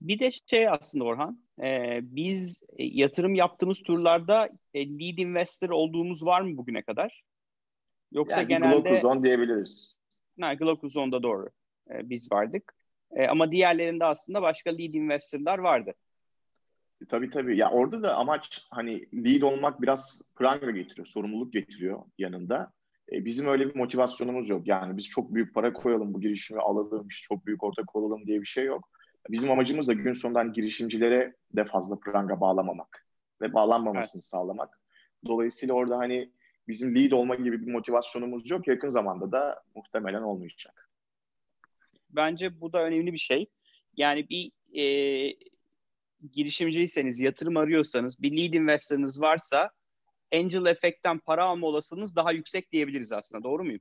Bir 0.00 0.18
de 0.18 0.30
şey 0.46 0.68
aslında 0.68 1.04
Orhan, 1.04 1.42
e, 1.62 2.00
biz 2.02 2.62
yatırım 2.78 3.34
yaptığımız 3.34 3.82
turlarda 3.82 4.50
e, 4.74 4.88
lead 4.88 5.18
investor 5.18 5.70
olduğumuz 5.70 6.24
var 6.24 6.40
mı 6.40 6.56
bugüne 6.56 6.82
kadar? 6.82 7.22
Yoksa 8.12 8.40
yani 8.40 8.48
genelde... 8.48 8.88
Glocuzon 8.88 9.24
diyebiliriz. 9.24 9.98
Ha, 10.40 10.54
Glocuzon'da 10.54 11.22
doğru. 11.22 11.48
E, 11.90 12.10
biz 12.10 12.32
vardık. 12.32 12.74
E, 13.16 13.26
ama 13.26 13.52
diğerlerinde 13.52 14.04
aslında 14.04 14.42
başka 14.42 14.70
lead 14.70 14.94
investorlar 14.94 15.58
vardı. 15.58 15.94
E, 17.02 17.06
tabii 17.06 17.30
tabii. 17.30 17.56
Ya 17.58 17.70
orada 17.70 18.02
da 18.02 18.14
amaç 18.14 18.66
hani 18.70 19.06
lead 19.24 19.42
olmak 19.42 19.82
biraz 19.82 20.32
pranga 20.36 20.70
getiriyor, 20.70 21.06
sorumluluk 21.06 21.52
getiriyor 21.52 22.02
yanında. 22.18 22.72
E, 23.12 23.24
bizim 23.24 23.46
öyle 23.46 23.68
bir 23.68 23.76
motivasyonumuz 23.76 24.48
yok. 24.48 24.66
Yani 24.66 24.96
biz 24.96 25.08
çok 25.08 25.34
büyük 25.34 25.54
para 25.54 25.72
koyalım 25.72 26.14
bu 26.14 26.20
girişimi 26.20 26.60
alalım, 26.60 27.08
işte 27.08 27.26
çok 27.28 27.46
büyük 27.46 27.64
ortak 27.64 27.96
olalım 27.96 28.26
diye 28.26 28.40
bir 28.40 28.46
şey 28.46 28.64
yok. 28.64 28.88
Bizim 29.30 29.50
amacımız 29.50 29.88
da 29.88 29.92
gün 29.92 30.12
sonunda 30.12 30.38
hani 30.38 30.52
girişimcilere 30.52 31.34
de 31.56 31.64
fazla 31.64 31.98
pranga 31.98 32.40
bağlamamak 32.40 33.06
ve 33.40 33.54
bağlanmamasını 33.54 34.20
evet. 34.20 34.24
sağlamak. 34.24 34.80
Dolayısıyla 35.26 35.74
orada 35.74 35.98
hani 35.98 36.30
bizim 36.68 36.96
lead 36.96 37.10
olma 37.10 37.34
gibi 37.34 37.66
bir 37.66 37.72
motivasyonumuz 37.72 38.50
yok. 38.50 38.68
Yakın 38.68 38.88
zamanda 38.88 39.32
da 39.32 39.62
muhtemelen 39.74 40.22
olmayacak. 40.22 40.90
Bence 42.10 42.60
bu 42.60 42.72
da 42.72 42.84
önemli 42.84 43.12
bir 43.12 43.18
şey. 43.18 43.46
Yani 43.96 44.28
bir 44.28 44.52
e, 44.80 45.36
girişimciyseniz, 46.32 47.20
yatırım 47.20 47.56
arıyorsanız, 47.56 48.22
bir 48.22 48.36
lead 48.36 48.52
investor'ınız 48.52 49.22
varsa 49.22 49.70
angel 50.32 50.66
efektten 50.66 51.18
para 51.18 51.44
alma 51.44 51.66
olasılığınız 51.66 52.16
daha 52.16 52.32
yüksek 52.32 52.72
diyebiliriz 52.72 53.12
aslında. 53.12 53.44
Doğru 53.44 53.64
muyum? 53.64 53.80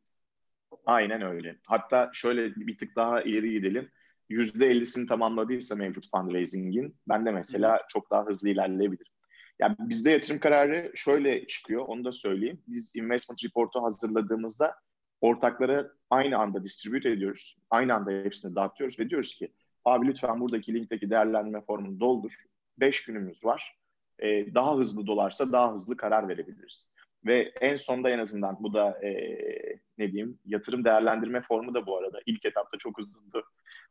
Aynen 0.85 1.21
öyle. 1.21 1.57
Hatta 1.67 2.09
şöyle 2.13 2.55
bir 2.55 2.77
tık 2.77 2.95
daha 2.95 3.21
ileri 3.21 3.51
gidelim. 3.51 3.91
%50'sini 4.29 5.07
tamamladıysa 5.07 5.75
mevcut 5.75 6.09
fundraising'in 6.11 6.95
ben 7.07 7.25
de 7.25 7.31
mesela 7.31 7.81
çok 7.89 8.11
daha 8.11 8.25
hızlı 8.25 8.49
ilerleyebilirim. 8.49 9.13
Yani 9.59 9.75
bizde 9.79 10.11
yatırım 10.11 10.39
kararı 10.39 10.91
şöyle 10.95 11.47
çıkıyor, 11.47 11.85
onu 11.87 12.05
da 12.05 12.11
söyleyeyim. 12.11 12.61
Biz 12.67 12.95
investment 12.95 13.43
report'u 13.43 13.83
hazırladığımızda 13.83 14.75
ortaklara 15.21 15.91
aynı 16.09 16.37
anda 16.37 16.63
distribute 16.63 17.09
ediyoruz. 17.09 17.57
Aynı 17.69 17.93
anda 17.93 18.11
hepsini 18.11 18.55
dağıtıyoruz 18.55 18.99
ve 18.99 19.09
diyoruz 19.09 19.37
ki 19.37 19.53
abi 19.85 20.07
lütfen 20.07 20.39
buradaki 20.39 20.73
linkteki 20.73 21.09
değerlendirme 21.09 21.61
formunu 21.61 21.99
doldur. 21.99 22.33
5 22.77 23.05
günümüz 23.05 23.45
var 23.45 23.77
e, 24.23 24.53
daha 24.55 24.77
hızlı 24.77 25.07
dolarsa 25.07 25.51
daha 25.51 25.73
hızlı 25.73 25.97
karar 25.97 26.27
verebiliriz. 26.27 26.89
Ve 27.25 27.53
en 27.61 27.75
sonda 27.75 28.09
en 28.09 28.19
azından 28.19 28.57
bu 28.59 28.73
da 28.73 29.05
e, 29.05 29.11
ne 29.97 30.11
diyeyim 30.11 30.39
yatırım 30.45 30.85
değerlendirme 30.85 31.41
formu 31.41 31.73
da 31.73 31.85
bu 31.85 31.97
arada 31.97 32.19
ilk 32.25 32.45
etapta 32.45 32.77
çok 32.77 32.99
uzundu. 32.99 33.43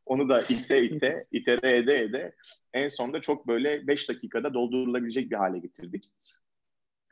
Onu 0.07 0.29
da 0.29 0.43
ite 0.43 0.83
ite, 0.83 1.27
itere 1.33 1.77
ede 1.77 2.01
ede 2.01 2.35
en 2.73 2.89
sonda 2.89 3.21
çok 3.21 3.49
böyle 3.49 3.87
5 3.87 4.09
dakikada 4.09 4.55
doldurulabilecek 4.55 5.31
bir 5.31 5.37
hale 5.37 5.59
getirdik. 5.59 6.11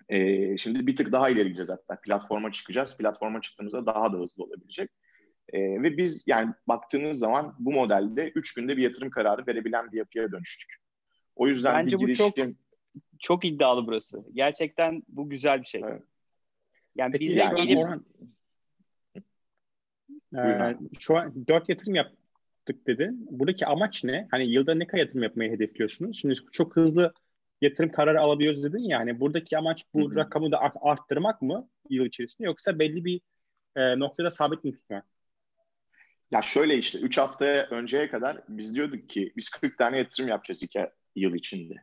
E, 0.09 0.57
şimdi 0.57 0.87
bir 0.87 0.97
tık 0.97 1.13
daha 1.13 1.31
ileri 1.31 1.45
gideceğiz 1.45 1.71
hatta. 1.71 2.01
Platforma 2.01 2.53
çıkacağız. 2.53 2.97
Platforma 2.99 3.41
çıktığımızda 3.41 3.87
daha 3.87 4.13
da 4.13 4.17
hızlı 4.19 4.45
olabilecek. 4.45 4.91
E, 5.49 5.83
ve 5.83 5.97
biz 5.97 6.25
yani 6.27 6.55
baktığınız 6.69 7.19
zaman 7.19 7.57
bu 7.59 7.73
modelde 7.73 8.33
3 8.35 8.55
günde 8.55 8.77
bir 8.77 8.83
yatırım 8.83 9.11
kararı 9.11 9.47
verebilen 9.47 9.93
bir 9.93 9.99
yapıya 9.99 10.33
dönüştük. 10.33 10.77
O 11.37 11.49
yüzden 11.49 11.75
Bence 11.75 11.97
bir 11.97 12.07
girişim... 12.07 12.27
bu 12.27 12.29
çok 12.29 12.39
çok 13.19 13.45
iddialı 13.45 13.87
burası. 13.87 14.25
Gerçekten 14.33 15.03
bu 15.09 15.31
güzel 15.31 15.61
bir 15.61 15.67
şey. 15.67 15.83
Evet. 15.85 16.03
Yani 16.97 17.13
Peki, 17.13 17.25
bize 17.25 17.41
yani 17.41 17.67
gelip... 17.67 17.79
Orhan, 17.79 18.05
ee, 20.37 20.77
şu 20.99 21.17
an 21.17 21.47
dört 21.49 21.69
yatırım 21.69 21.95
yaptık 21.95 22.87
dedi. 22.87 23.11
Buradaki 23.13 23.67
amaç 23.67 24.05
ne? 24.05 24.29
Hani 24.31 24.53
yılda 24.53 24.75
ne 24.75 24.87
kadar 24.87 25.03
yatırım 25.03 25.23
yapmayı 25.23 25.51
hedefliyorsunuz? 25.53 26.21
Şimdi 26.21 26.35
çok 26.53 26.77
hızlı 26.77 27.15
yatırım 27.61 27.93
kararı 27.93 28.21
alabiliyoruz 28.21 28.65
dedin 28.65 28.79
ya. 28.79 28.99
Yani 28.99 29.21
buradaki 29.21 29.59
amaç 29.59 29.85
bu 29.95 30.11
Hı-hı. 30.11 30.17
rakamı 30.17 30.53
da 30.53 30.61
arttırmak 30.81 31.43
mı 31.43 31.69
yıl 31.91 32.07
içerisinde 32.07 32.47
yoksa 32.47 32.79
belli 32.79 33.05
bir 33.05 33.21
e, 33.77 33.99
noktada 33.99 34.31
sabit 34.31 34.65
mi 34.65 34.73
tutmak? 34.73 35.07
Ya 36.33 36.43
şöyle 36.43 36.79
işte 36.79 36.99
3 36.99 37.19
hafta 37.19 37.45
önceye 37.71 38.11
kadar 38.11 38.43
biz 38.49 38.77
diyorduk 38.77 39.09
ki 39.09 39.33
biz 39.37 39.49
40 39.49 39.79
tane 39.79 39.99
yatırım 39.99 40.29
yapacağız 40.29 40.63
iki 40.63 40.87
yıl 41.17 41.35
içinde. 41.35 41.75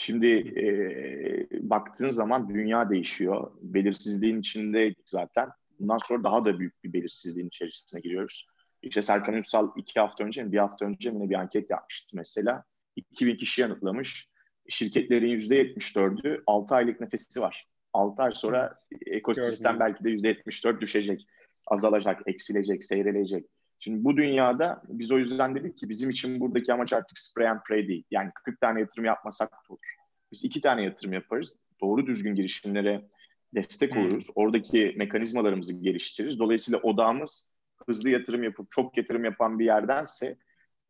Şimdi 0.00 0.26
e, 0.60 1.70
baktığın 1.70 2.10
zaman 2.10 2.48
dünya 2.48 2.90
değişiyor. 2.90 3.50
Belirsizliğin 3.62 4.40
içindeydik 4.40 5.08
zaten. 5.08 5.48
Bundan 5.80 5.98
sonra 5.98 6.24
daha 6.24 6.44
da 6.44 6.58
büyük 6.58 6.84
bir 6.84 6.92
belirsizliğin 6.92 7.48
içerisine 7.48 8.00
giriyoruz. 8.00 8.46
İşte 8.82 9.02
Serkan 9.02 9.34
Ünsal 9.34 9.70
iki 9.76 10.00
hafta 10.00 10.24
önce 10.24 10.42
mi 10.42 10.52
bir 10.52 10.58
hafta 10.58 10.84
önce 10.84 11.10
mi 11.10 11.30
bir 11.30 11.34
anket 11.34 11.70
yapmıştı 11.70 12.16
mesela. 12.16 12.64
2000 12.96 13.36
kişi 13.36 13.60
yanıtlamış. 13.60 14.28
Şirketlerin 14.68 15.40
%74'ü 15.40 16.42
6 16.46 16.74
aylık 16.74 17.00
nefesi 17.00 17.40
var. 17.40 17.68
6 17.92 18.22
ay 18.22 18.32
sonra 18.34 18.74
ekosistem 19.06 19.78
Gördüm. 19.78 19.86
belki 19.86 20.04
de 20.04 20.10
%74 20.10 20.80
düşecek, 20.80 21.26
azalacak, 21.66 22.22
eksilecek, 22.26 22.84
seyrelecek. 22.84 23.46
Şimdi 23.80 24.04
bu 24.04 24.16
dünyada 24.16 24.82
biz 24.88 25.12
o 25.12 25.18
yüzden 25.18 25.54
dedik 25.54 25.78
ki 25.78 25.88
bizim 25.88 26.10
için 26.10 26.40
buradaki 26.40 26.72
amaç 26.72 26.92
artık 26.92 27.18
spray 27.18 27.48
and 27.48 27.60
pray 27.68 27.88
değil. 27.88 28.04
Yani 28.10 28.30
40 28.44 28.60
tane 28.60 28.80
yatırım 28.80 29.04
yapmasak 29.04 29.52
da 29.52 29.56
olur. 29.68 29.94
Biz 30.32 30.44
iki 30.44 30.60
tane 30.60 30.82
yatırım 30.82 31.12
yaparız. 31.12 31.58
Doğru 31.80 32.06
düzgün 32.06 32.34
girişimlere 32.34 33.08
destek 33.54 33.94
hmm. 33.94 34.02
oluruz. 34.02 34.26
Oradaki 34.34 34.94
mekanizmalarımızı 34.96 35.72
geliştiririz. 35.72 36.38
Dolayısıyla 36.38 36.80
odağımız 36.80 37.48
hızlı 37.86 38.10
yatırım 38.10 38.42
yapıp 38.42 38.70
çok 38.70 38.96
yatırım 38.96 39.24
yapan 39.24 39.58
bir 39.58 39.64
yerdense 39.64 40.36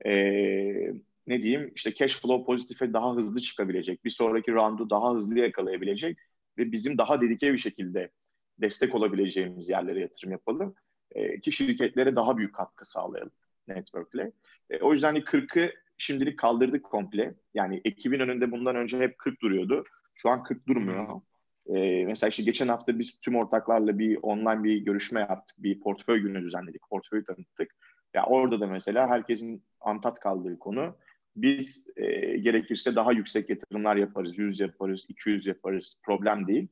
ee, 0.06 0.92
ne 1.26 1.42
diyeyim 1.42 1.72
işte 1.74 1.94
cash 1.94 2.20
flow 2.20 2.44
pozitife 2.44 2.92
daha 2.92 3.16
hızlı 3.16 3.40
çıkabilecek. 3.40 4.04
Bir 4.04 4.10
sonraki 4.10 4.52
roundu 4.52 4.90
daha 4.90 5.14
hızlı 5.14 5.38
yakalayabilecek 5.38 6.18
ve 6.58 6.72
bizim 6.72 6.98
daha 6.98 7.20
dedike 7.20 7.52
bir 7.52 7.58
şekilde 7.58 8.10
destek 8.58 8.94
olabileceğimiz 8.94 9.68
yerlere 9.68 10.00
yatırım 10.00 10.32
yapalım 10.32 10.74
e, 11.14 11.40
ki 11.40 11.52
şirketlere 11.52 12.16
daha 12.16 12.36
büyük 12.36 12.54
katkı 12.54 12.90
sağlayalım 12.90 13.32
network'le. 13.68 14.32
E, 14.70 14.78
o 14.80 14.92
yüzden 14.92 15.16
40'ı 15.16 15.60
hani 15.60 15.72
şimdilik 15.98 16.38
kaldırdık 16.38 16.84
komple. 16.84 17.34
Yani 17.54 17.80
ekibin 17.84 18.20
önünde 18.20 18.50
bundan 18.50 18.76
önce 18.76 18.98
hep 18.98 19.18
40 19.18 19.42
duruyordu. 19.42 19.84
Şu 20.14 20.30
an 20.30 20.42
40 20.42 20.68
durmuyor. 20.68 21.20
E, 21.66 22.04
mesela 22.04 22.28
işte 22.28 22.42
geçen 22.42 22.68
hafta 22.68 22.98
biz 22.98 23.20
tüm 23.20 23.36
ortaklarla 23.36 23.98
bir 23.98 24.18
online 24.22 24.64
bir 24.64 24.78
görüşme 24.78 25.20
yaptık. 25.20 25.56
Bir 25.58 25.80
portföy 25.80 26.20
günü 26.20 26.42
düzenledik. 26.42 26.82
Portföyü 26.90 27.24
tanıttık. 27.24 27.76
Ya 28.14 28.26
orada 28.26 28.60
da 28.60 28.66
mesela 28.66 29.08
herkesin 29.08 29.64
antat 29.80 30.20
kaldığı 30.20 30.58
konu 30.58 30.96
biz 31.36 31.88
e, 31.96 32.36
gerekirse 32.36 32.96
daha 32.96 33.12
yüksek 33.12 33.50
yatırımlar 33.50 33.96
yaparız. 33.96 34.38
100 34.38 34.60
yaparız, 34.60 35.06
200 35.08 35.46
yaparız. 35.46 35.98
Problem 36.02 36.46
değil. 36.46 36.68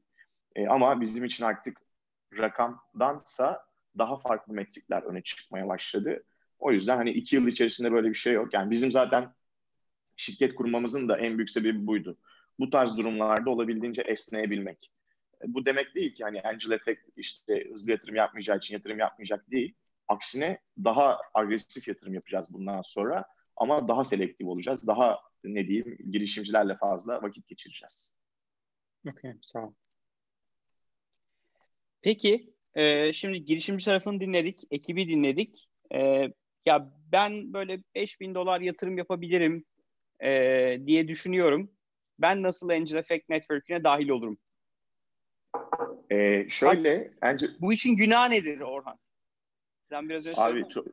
E, 0.57 0.69
ama 0.69 1.01
bizim 1.01 1.25
için 1.25 1.45
artık 1.45 1.81
rakamdansa 2.39 3.68
daha 3.99 4.17
farklı 4.19 4.55
metrikler 4.55 5.03
öne 5.03 5.23
çıkmaya 5.23 5.69
başladı. 5.69 6.25
O 6.59 6.73
yüzden 6.73 6.97
hani 6.97 7.11
iki 7.11 7.37
yıl 7.37 7.49
içerisinde 7.49 7.93
böyle 7.93 8.09
bir 8.09 8.15
şey 8.15 8.33
yok. 8.33 8.55
Yani 8.55 8.71
bizim 8.71 8.93
zaten 8.93 9.35
şirket 10.17 10.55
kurmamızın 10.55 11.09
da 11.09 11.19
en 11.19 11.39
büyük 11.39 11.51
sebebi 11.51 11.87
buydu. 11.87 12.19
Bu 12.59 12.71
tarz 12.71 12.97
durumlarda 12.97 13.51
olabildiğince 13.51 14.03
esneyebilmek. 14.03 14.93
E, 15.43 15.55
bu 15.55 15.65
demek 15.65 15.95
değil 15.95 16.15
ki 16.15 16.25
hani 16.25 16.43
angel 16.43 16.71
effect 16.71 17.01
işte 17.17 17.69
hızlı 17.71 17.91
yatırım 17.91 18.15
yapmayacağı 18.15 18.59
için 18.59 18.75
yatırım 18.75 18.99
yapmayacak 18.99 19.51
değil. 19.51 19.75
Aksine 20.09 20.59
daha 20.85 21.19
agresif 21.35 21.89
yatırım 21.89 22.15
yapacağız 22.15 22.47
bundan 22.51 22.83
sonra 22.83 23.25
ama 23.57 23.89
daha 23.89 24.05
selektif 24.05 24.47
olacağız. 24.47 24.87
Daha 24.87 25.19
ne 25.45 25.69
diyeyim 25.69 25.99
girişimcilerle 26.13 26.77
fazla 26.77 27.23
vakit 27.23 27.49
geçireceğiz. 27.49 28.13
Okey, 29.09 29.35
sağ 29.43 29.67
ol. 29.67 29.73
Peki, 32.03 32.55
e, 32.79 33.13
şimdi 33.13 33.45
girişimci 33.45 33.85
tarafını 33.85 34.21
dinledik, 34.21 34.61
ekibi 34.71 35.09
dinledik. 35.09 35.69
E, 35.95 36.29
ya 36.67 36.93
ben 37.13 37.53
böyle 37.53 37.83
5000 37.95 38.35
dolar 38.35 38.61
yatırım 38.61 38.99
yapabilirim 38.99 39.65
e, 40.23 40.31
diye 40.87 41.09
düşünüyorum. 41.09 41.71
Ben 42.19 42.43
nasıl 42.43 42.69
Angel 42.69 42.97
Effect 42.97 43.29
Network'üne 43.29 43.85
dahil 43.85 44.09
olurum? 44.09 44.39
Ee, 46.11 46.47
şöyle, 46.49 47.13
Angel... 47.21 47.57
bu 47.61 47.73
işin 47.73 47.97
günah 47.97 48.29
nedir 48.29 48.61
Orhan? 48.61 48.99
Sen 49.91 50.09
biraz 50.09 50.27
önce 50.27 50.41
Abi 50.41 50.69
çok, 50.69 50.87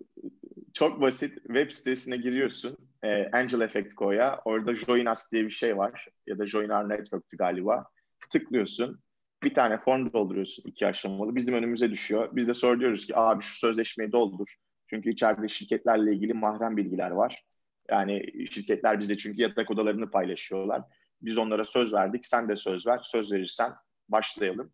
çok 0.74 1.02
basit. 1.02 1.44
Web 1.44 1.72
sitesine 1.72 2.18
giriyorsun. 2.18 2.78
E, 3.04 3.30
Angel 3.32 3.62
Effect 3.62 3.98
Co'ya. 3.98 4.42
Orada 4.46 4.76
Join 4.76 5.06
Us 5.06 5.32
diye 5.32 5.44
bir 5.44 5.50
şey 5.50 5.78
var. 5.78 6.08
Ya 6.28 6.40
da 6.40 6.48
Join 6.48 6.70
Our 6.70 6.90
Network'tü 6.90 7.38
galiba. 7.38 7.86
Tıklıyorsun. 8.30 9.00
Bir 9.44 9.54
tane 9.54 9.78
form 9.78 10.14
dolduruyorsun 10.14 10.64
iki 10.70 10.88
aşamalı. 10.88 11.36
Bizim 11.36 11.56
önümüze 11.56 11.92
düşüyor. 11.92 12.30
Biz 12.36 12.48
de 12.48 12.54
soruyoruz 12.54 13.06
ki 13.06 13.18
abi 13.18 13.44
şu 13.44 13.58
sözleşmeyi 13.60 14.12
doldur. 14.12 14.56
Çünkü 14.90 15.10
içeride 15.10 15.48
şirketlerle 15.48 16.14
ilgili 16.14 16.34
mahrem 16.34 16.78
bilgiler 16.78 17.12
var. 17.12 17.44
Yani 17.90 18.24
şirketler 18.52 19.00
bizde 19.00 19.18
çünkü 19.18 19.42
yatak 19.42 19.72
odalarını 19.72 20.12
paylaşıyorlar. 20.12 20.82
Biz 21.22 21.38
onlara 21.38 21.66
söz 21.66 21.94
verdik. 21.94 22.28
Sen 22.28 22.50
de 22.50 22.56
söz 22.56 22.88
ver. 22.88 23.00
Söz 23.04 23.32
verirsen 23.32 23.72
başlayalım. 24.10 24.74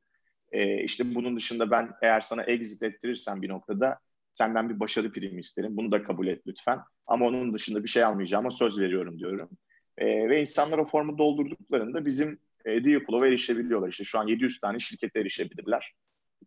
Ee, 0.52 0.84
işte 0.84 1.16
bunun 1.16 1.36
dışında 1.36 1.72
ben 1.72 1.92
eğer 2.02 2.22
sana 2.22 2.44
exit 2.44 2.84
ettirirsem 2.84 3.42
bir 3.42 3.50
noktada 3.50 4.00
senden 4.32 4.70
bir 4.70 4.80
başarı 4.80 5.12
primi 5.12 5.42
isterim. 5.42 5.78
Bunu 5.78 5.92
da 5.92 6.04
kabul 6.04 6.28
et 6.28 6.48
lütfen. 6.48 6.80
Ama 7.08 7.26
onun 7.26 7.54
dışında 7.54 7.84
bir 7.84 7.90
şey 7.90 8.04
almayacağıma 8.04 8.52
söz 8.52 8.80
veriyorum 8.80 9.20
diyorum. 9.20 9.50
E, 9.98 10.30
ve 10.30 10.42
insanlar 10.42 10.78
o 10.78 10.86
formu 10.86 11.18
doldurduklarında 11.18 12.06
bizim 12.06 12.40
e, 12.66 12.84
deal 12.84 13.00
flow'a 13.00 13.28
erişebiliyorlar. 13.28 13.90
İşte 13.90 14.04
şu 14.04 14.20
an 14.20 14.28
700 14.28 14.60
tane 14.60 14.80
şirkete 14.80 15.20
erişebilirler. 15.20 15.94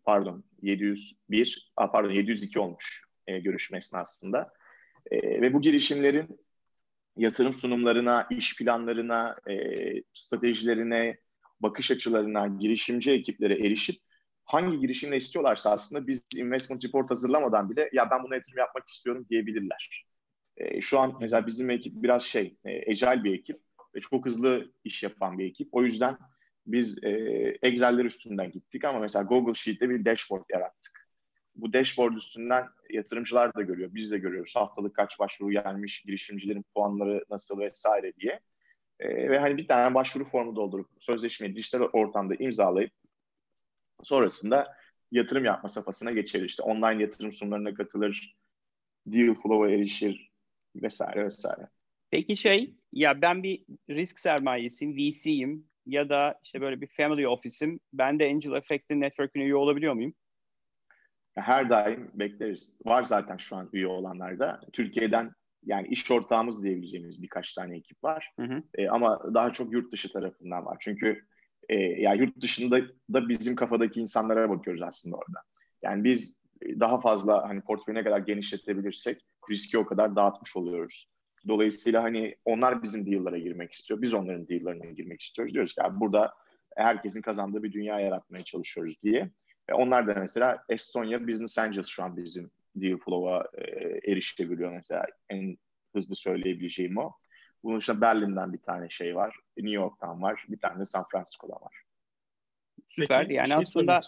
Pardon 0.03 0.43
701, 0.61 1.73
a, 1.77 1.91
pardon 1.91 2.11
702 2.11 2.59
olmuş 2.59 3.03
e, 3.27 3.39
görüşme 3.39 3.77
esnasında. 3.77 4.53
E, 5.11 5.41
ve 5.41 5.53
bu 5.53 5.61
girişimlerin 5.61 6.39
yatırım 7.17 7.53
sunumlarına, 7.53 8.27
iş 8.29 8.57
planlarına, 8.57 9.35
e, 9.49 9.53
stratejilerine, 10.13 11.17
bakış 11.59 11.91
açılarına, 11.91 12.47
girişimci 12.47 13.11
ekiplere 13.11 13.53
erişip 13.53 14.01
hangi 14.45 14.79
girişimle 14.79 15.17
istiyorlarsa 15.17 15.71
aslında 15.71 16.07
biz 16.07 16.21
investment 16.35 16.85
report 16.85 17.11
hazırlamadan 17.11 17.69
bile 17.69 17.89
ya 17.93 18.11
ben 18.11 18.23
buna 18.23 18.35
yatırım 18.35 18.57
yapmak 18.57 18.89
istiyorum 18.89 19.25
diyebilirler. 19.29 20.05
E, 20.57 20.81
şu 20.81 20.99
an 20.99 21.17
mesela 21.21 21.47
bizim 21.47 21.69
ekip 21.69 21.93
biraz 21.95 22.23
şey, 22.23 22.57
e, 22.65 22.91
agile 22.91 23.23
bir 23.23 23.33
ekip 23.33 23.59
ve 23.95 23.99
çok 23.99 24.25
hızlı 24.25 24.71
iş 24.83 25.03
yapan 25.03 25.39
bir 25.39 25.45
ekip. 25.45 25.69
O 25.71 25.83
yüzden 25.83 26.17
biz 26.67 27.03
e, 27.03 27.09
Excel'ler 27.61 28.05
üstünden 28.05 28.51
gittik 28.51 28.85
ama 28.85 28.99
mesela 28.99 29.23
Google 29.23 29.53
Sheet'te 29.53 29.89
bir 29.89 30.05
dashboard 30.05 30.43
yarattık. 30.49 31.09
Bu 31.55 31.73
dashboard 31.73 32.13
üstünden 32.13 32.67
yatırımcılar 32.89 33.55
da 33.55 33.61
görüyor, 33.61 33.89
biz 33.93 34.11
de 34.11 34.17
görüyoruz. 34.17 34.55
Haftalık 34.55 34.95
kaç 34.95 35.19
başvuru 35.19 35.51
gelmiş, 35.51 36.01
girişimcilerin 36.01 36.65
puanları 36.75 37.25
nasıl 37.29 37.59
vesaire 37.59 38.13
diye. 38.15 38.39
E, 38.99 39.29
ve 39.29 39.39
hani 39.39 39.57
bir 39.57 39.67
tane 39.67 39.95
başvuru 39.95 40.25
formu 40.25 40.55
doldurup 40.55 40.89
sözleşmeyi 40.99 41.55
dijital 41.55 41.81
ortamda 41.81 42.35
imzalayıp 42.35 42.91
Sonrasında 44.03 44.77
yatırım 45.11 45.45
yapma 45.45 45.69
safhasına 45.69 46.11
geçer 46.11 46.41
işte. 46.41 46.63
Online 46.63 47.01
yatırım 47.01 47.31
sunumlarına 47.31 47.73
katılır, 47.73 48.35
deal 49.07 49.35
flow'a 49.35 49.69
erişir 49.69 50.31
vesaire 50.75 51.25
vesaire. 51.25 51.69
Peki 52.11 52.37
şey, 52.37 52.75
ya 52.93 53.21
ben 53.21 53.43
bir 53.43 53.65
risk 53.89 54.19
sermayesiyim, 54.19 54.97
VC'yim 54.97 55.67
ya 55.85 56.09
da 56.09 56.39
işte 56.43 56.61
böyle 56.61 56.81
bir 56.81 56.87
family 56.87 57.27
office'im. 57.27 57.79
Ben 57.93 58.19
de 58.19 58.25
Angel 58.25 58.51
Effect'in 58.51 59.01
network'üne 59.01 59.43
üye 59.43 59.55
olabiliyor 59.55 59.93
muyum? 59.93 60.13
Her 61.35 61.69
daim 61.69 62.11
bekleriz. 62.13 62.77
Var 62.85 63.03
zaten 63.03 63.37
şu 63.37 63.55
an 63.55 63.69
üye 63.73 63.87
olanlarda. 63.87 64.61
Türkiye'den 64.73 65.31
yani 65.65 65.87
iş 65.87 66.11
ortağımız 66.11 66.63
diyebileceğimiz 66.63 67.23
birkaç 67.23 67.53
tane 67.53 67.77
ekip 67.77 68.03
var. 68.03 68.31
Hı 68.39 68.45
hı. 68.45 68.63
E, 68.75 68.89
ama 68.89 69.33
daha 69.33 69.49
çok 69.49 69.71
yurt 69.71 69.91
dışı 69.91 70.13
tarafından 70.13 70.65
var. 70.65 70.77
Çünkü 70.79 71.25
e, 71.69 71.75
yani 71.75 72.21
yurt 72.21 72.41
dışında 72.41 72.81
da 73.13 73.29
bizim 73.29 73.55
kafadaki 73.55 74.01
insanlara 74.01 74.49
bakıyoruz 74.49 74.81
aslında 74.81 75.15
orada. 75.15 75.41
Yani 75.83 76.03
biz 76.03 76.39
daha 76.61 76.99
fazla 76.99 77.49
hani 77.49 77.61
portföyü 77.61 77.97
ne 77.97 78.03
kadar 78.03 78.19
genişletebilirsek 78.19 79.21
riski 79.49 79.77
o 79.77 79.85
kadar 79.85 80.15
dağıtmış 80.15 80.55
oluyoruz. 80.55 81.09
Dolayısıyla 81.47 82.03
hani 82.03 82.35
onlar 82.45 82.83
bizim 82.83 83.11
deal'lara 83.11 83.37
girmek 83.37 83.71
istiyor. 83.71 84.01
Biz 84.01 84.13
onların 84.13 84.47
deal'larına 84.47 84.85
girmek 84.85 85.21
istiyoruz. 85.21 85.53
Diyoruz 85.53 85.73
ki 85.73 85.83
abi 85.83 85.99
burada 85.99 86.33
herkesin 86.75 87.21
kazandığı 87.21 87.63
bir 87.63 87.71
dünya 87.71 87.99
yaratmaya 87.99 88.43
çalışıyoruz 88.43 89.03
diye. 89.03 89.29
Ve 89.69 89.73
onlar 89.73 90.07
da 90.07 90.13
mesela 90.13 90.63
Estonya 90.69 91.27
Business 91.27 91.57
Angels 91.57 91.87
şu 91.87 92.03
an 92.03 92.17
bizim 92.17 92.51
deal 92.75 92.97
flow'a 92.97 93.47
e, 93.53 93.63
erişebiliyor 94.11 94.71
mesela. 94.71 95.05
En 95.29 95.57
hızlı 95.95 96.15
söyleyebileceğim 96.15 96.97
o. 96.97 97.11
Bunun 97.63 97.79
dışında 97.79 98.01
Berlin'den 98.01 98.53
bir 98.53 98.61
tane 98.61 98.89
şey 98.89 99.15
var. 99.15 99.35
New 99.57 99.75
York'tan 99.75 100.21
var. 100.21 100.45
Bir 100.49 100.59
tane 100.59 100.79
de 100.79 100.85
San 100.85 101.05
Francisco'dan 101.11 101.61
var. 101.61 101.81
Süper. 102.89 103.21
Peki, 103.21 103.33
yani 103.33 103.47
şey 103.47 103.57
aslında 103.57 104.01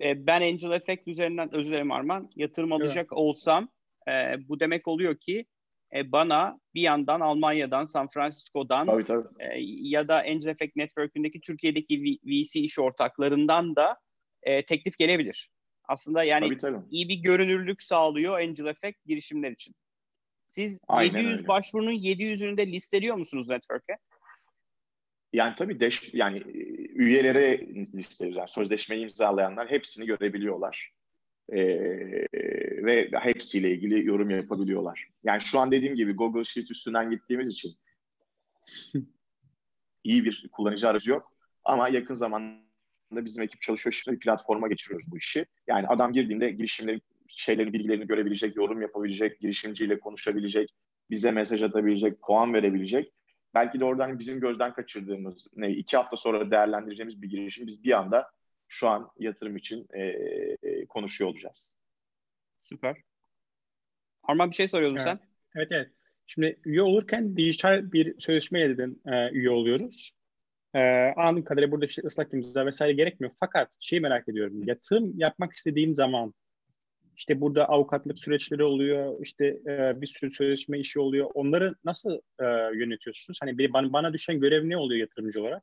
e, 0.00 0.26
ben 0.26 0.40
Angel 0.40 0.70
Effect 0.70 1.08
üzerinden 1.08 1.54
özür 1.54 1.70
dilerim 1.70 1.92
Arman. 1.92 2.30
Yatırım 2.36 2.72
alacak 2.72 2.96
evet. 2.96 3.12
olsam 3.12 3.68
e, 4.08 4.12
bu 4.48 4.60
demek 4.60 4.88
oluyor 4.88 5.16
ki 5.16 5.46
e, 5.94 6.12
bana 6.12 6.60
bir 6.74 6.82
yandan 6.82 7.20
Almanya'dan, 7.20 7.84
San 7.84 8.08
Francisco'dan 8.08 8.86
tabii, 8.86 9.04
tabii. 9.04 9.28
E, 9.40 9.60
ya 9.88 10.08
da 10.08 10.16
Angel 10.16 10.46
Effect 10.46 10.76
Network'ündeki 10.76 11.40
Türkiye'deki 11.40 12.18
VC 12.24 12.60
iş 12.60 12.78
ortaklarından 12.78 13.76
da 13.76 13.96
e, 14.42 14.66
teklif 14.66 14.98
gelebilir. 14.98 15.50
Aslında 15.88 16.24
yani 16.24 16.48
tabii, 16.48 16.58
tabii. 16.58 16.84
iyi 16.90 17.08
bir 17.08 17.16
görünürlük 17.16 17.82
sağlıyor 17.82 18.40
Angel 18.40 18.66
Effect 18.66 19.04
girişimler 19.04 19.50
için. 19.50 19.74
Siz 20.46 20.80
Aynen 20.88 21.18
700 21.18 21.38
öyle. 21.38 21.48
başvurunun 21.48 21.92
700'ünü 21.92 22.56
de 22.56 22.66
listeliyor 22.66 23.16
musunuz 23.16 23.48
network'e? 23.48 23.98
Yani 25.32 25.54
tabii 25.54 25.80
deş, 25.80 26.14
yani 26.14 26.38
e, 26.38 26.62
üyelere 26.92 27.58
listeliyoruz. 27.94 28.38
Yani 28.38 28.48
sözleşmeyi 28.48 29.02
imzalayanlar 29.02 29.70
hepsini 29.70 30.06
görebiliyorlar. 30.06 30.92
Ee, 31.52 32.26
ve 32.84 33.10
hepsiyle 33.12 33.70
ilgili 33.70 34.06
yorum 34.06 34.30
yapabiliyorlar. 34.30 35.08
Yani 35.24 35.40
şu 35.40 35.58
an 35.58 35.70
dediğim 35.70 35.94
gibi 35.94 36.12
Google 36.12 36.44
Sheet 36.44 36.70
üstünden 36.70 37.10
gittiğimiz 37.10 37.48
için 37.48 37.76
iyi 40.04 40.24
bir 40.24 40.48
kullanıcı 40.52 40.88
aracı 40.88 41.10
yok. 41.10 41.32
Ama 41.64 41.88
yakın 41.88 42.14
zamanda 42.14 42.60
bizim 43.12 43.44
ekip 43.44 43.60
çalışıyor. 43.60 43.92
Şimdi 43.92 44.16
bir 44.16 44.20
platforma 44.20 44.68
geçiriyoruz 44.68 45.10
bu 45.10 45.18
işi. 45.18 45.46
Yani 45.66 45.86
adam 45.86 46.12
girdiğinde 46.12 46.50
girişimleri 46.50 47.00
şeylerin 47.28 47.72
bilgilerini 47.72 48.06
görebilecek, 48.06 48.56
yorum 48.56 48.82
yapabilecek, 48.82 49.40
girişimciyle 49.40 50.00
konuşabilecek, 50.00 50.70
bize 51.10 51.30
mesaj 51.30 51.62
atabilecek, 51.62 52.22
puan 52.22 52.54
verebilecek. 52.54 53.12
Belki 53.54 53.80
de 53.80 53.84
oradan 53.84 54.18
bizim 54.18 54.40
gözden 54.40 54.72
kaçırdığımız, 54.72 55.46
ne 55.56 55.70
iki 55.70 55.96
hafta 55.96 56.16
sonra 56.16 56.50
değerlendireceğimiz 56.50 57.22
bir 57.22 57.30
girişim 57.30 57.66
biz 57.66 57.84
bir 57.84 57.98
anda 57.98 58.30
şu 58.68 58.88
an 58.88 59.10
yatırım 59.18 59.56
için 59.56 59.86
e, 59.92 60.02
e, 60.02 60.75
konuşuyor 60.86 61.30
olacağız. 61.30 61.76
Süper. 62.64 62.96
Arman 64.22 64.50
bir 64.50 64.56
şey 64.56 64.68
soruyordun 64.68 64.96
evet. 64.96 65.04
sen. 65.04 65.20
Evet 65.54 65.68
evet. 65.70 65.90
Şimdi 66.26 66.60
üye 66.64 66.82
olurken 66.82 67.36
dijital 67.36 67.92
bir 67.92 68.20
sözleşmeyle 68.20 68.78
dedin 68.78 69.02
e, 69.06 69.30
üye 69.30 69.50
oluyoruz. 69.50 70.12
E, 70.74 70.80
anladığım 71.16 71.44
kadarıyla 71.44 71.72
burada 71.72 71.86
işte 71.86 72.02
ıslak 72.04 72.34
imza 72.34 72.66
vesaire 72.66 72.92
gerekmiyor. 72.92 73.32
Fakat 73.40 73.76
şeyi 73.80 74.00
merak 74.00 74.28
ediyorum. 74.28 74.62
Yatırım 74.66 75.18
yapmak 75.18 75.52
istediğim 75.52 75.94
zaman 75.94 76.34
işte 77.16 77.40
burada 77.40 77.68
avukatlık 77.68 78.20
süreçleri 78.20 78.64
oluyor, 78.64 79.16
işte 79.22 79.46
e, 79.46 80.00
bir 80.00 80.06
sürü 80.06 80.30
sözleşme 80.30 80.78
işi 80.78 81.00
oluyor. 81.00 81.30
Onları 81.34 81.74
nasıl 81.84 82.20
e, 82.40 82.44
yönetiyorsunuz? 82.78 83.38
Hani 83.40 83.58
bir, 83.58 83.72
bana, 83.72 83.92
bana 83.92 84.12
düşen 84.12 84.40
görev 84.40 84.68
ne 84.68 84.76
oluyor 84.76 85.00
yatırımcı 85.00 85.40
olarak? 85.40 85.62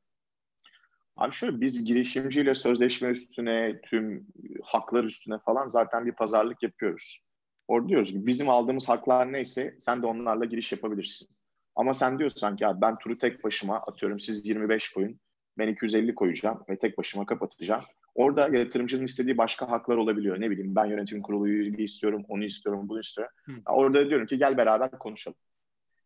Abi 1.18 1.32
şöyle 1.32 1.62
biz 1.62 1.86
girişimciyle 1.86 2.56
sözleşme 2.56 3.10
üstüne, 3.10 3.82
tüm 3.82 4.28
haklar 4.64 5.04
üstüne 5.04 5.40
falan 5.46 5.68
zaten 5.68 6.06
bir 6.06 6.12
pazarlık 6.12 6.64
yapıyoruz. 6.64 7.24
Orada 7.68 7.90
diyoruz 7.90 8.12
ki 8.12 8.28
bizim 8.28 8.50
aldığımız 8.50 8.90
haklar 8.90 9.34
neyse 9.34 9.76
sen 9.80 10.02
de 10.02 10.06
onlarla 10.06 10.46
giriş 10.46 10.72
yapabilirsin. 10.72 11.28
Ama 11.76 11.94
sen 11.94 12.20
diyorsan 12.20 12.56
ki 12.56 12.66
ben 12.76 12.98
turu 12.98 13.18
tek 13.18 13.44
başıma 13.44 13.78
atıyorum 13.78 14.20
siz 14.20 14.48
25 14.48 14.92
koyun, 14.94 15.20
ben 15.58 15.68
250 15.68 16.16
koyacağım 16.16 16.64
ve 16.70 16.80
tek 16.80 16.98
başıma 16.98 17.26
kapatacağım. 17.26 17.84
Orada 18.16 18.58
yatırımcının 18.58 19.06
istediği 19.06 19.38
başka 19.38 19.70
haklar 19.70 19.98
olabiliyor. 19.98 20.42
Ne 20.42 20.50
bileyim 20.50 20.76
ben 20.76 20.86
yönetim 20.86 21.22
kurulu 21.22 21.48
üyeliği 21.48 21.86
istiyorum, 21.86 22.26
onu 22.28 22.44
istiyorum, 22.44 22.90
bunu 22.90 23.00
istiyorum. 23.00 23.34
Hı. 23.46 23.52
Orada 23.66 24.10
diyorum 24.10 24.28
ki 24.28 24.38
gel 24.38 24.58
beraber 24.58 24.92
konuşalım. 24.92 25.38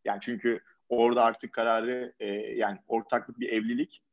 Yani 0.05 0.19
çünkü 0.21 0.59
orada 0.89 1.23
artık 1.23 1.53
kararı 1.53 2.13
e, 2.19 2.25
yani 2.35 2.77
ortaklık 2.87 3.39
bir 3.39 3.49
evlilik 3.49 4.03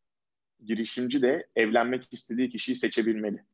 girişimci 0.65 1.23
de 1.23 1.47
evlenmek 1.57 2.13
istediği 2.13 2.49
kişiyi 2.49 2.77
seçebilmeli. 2.77 3.45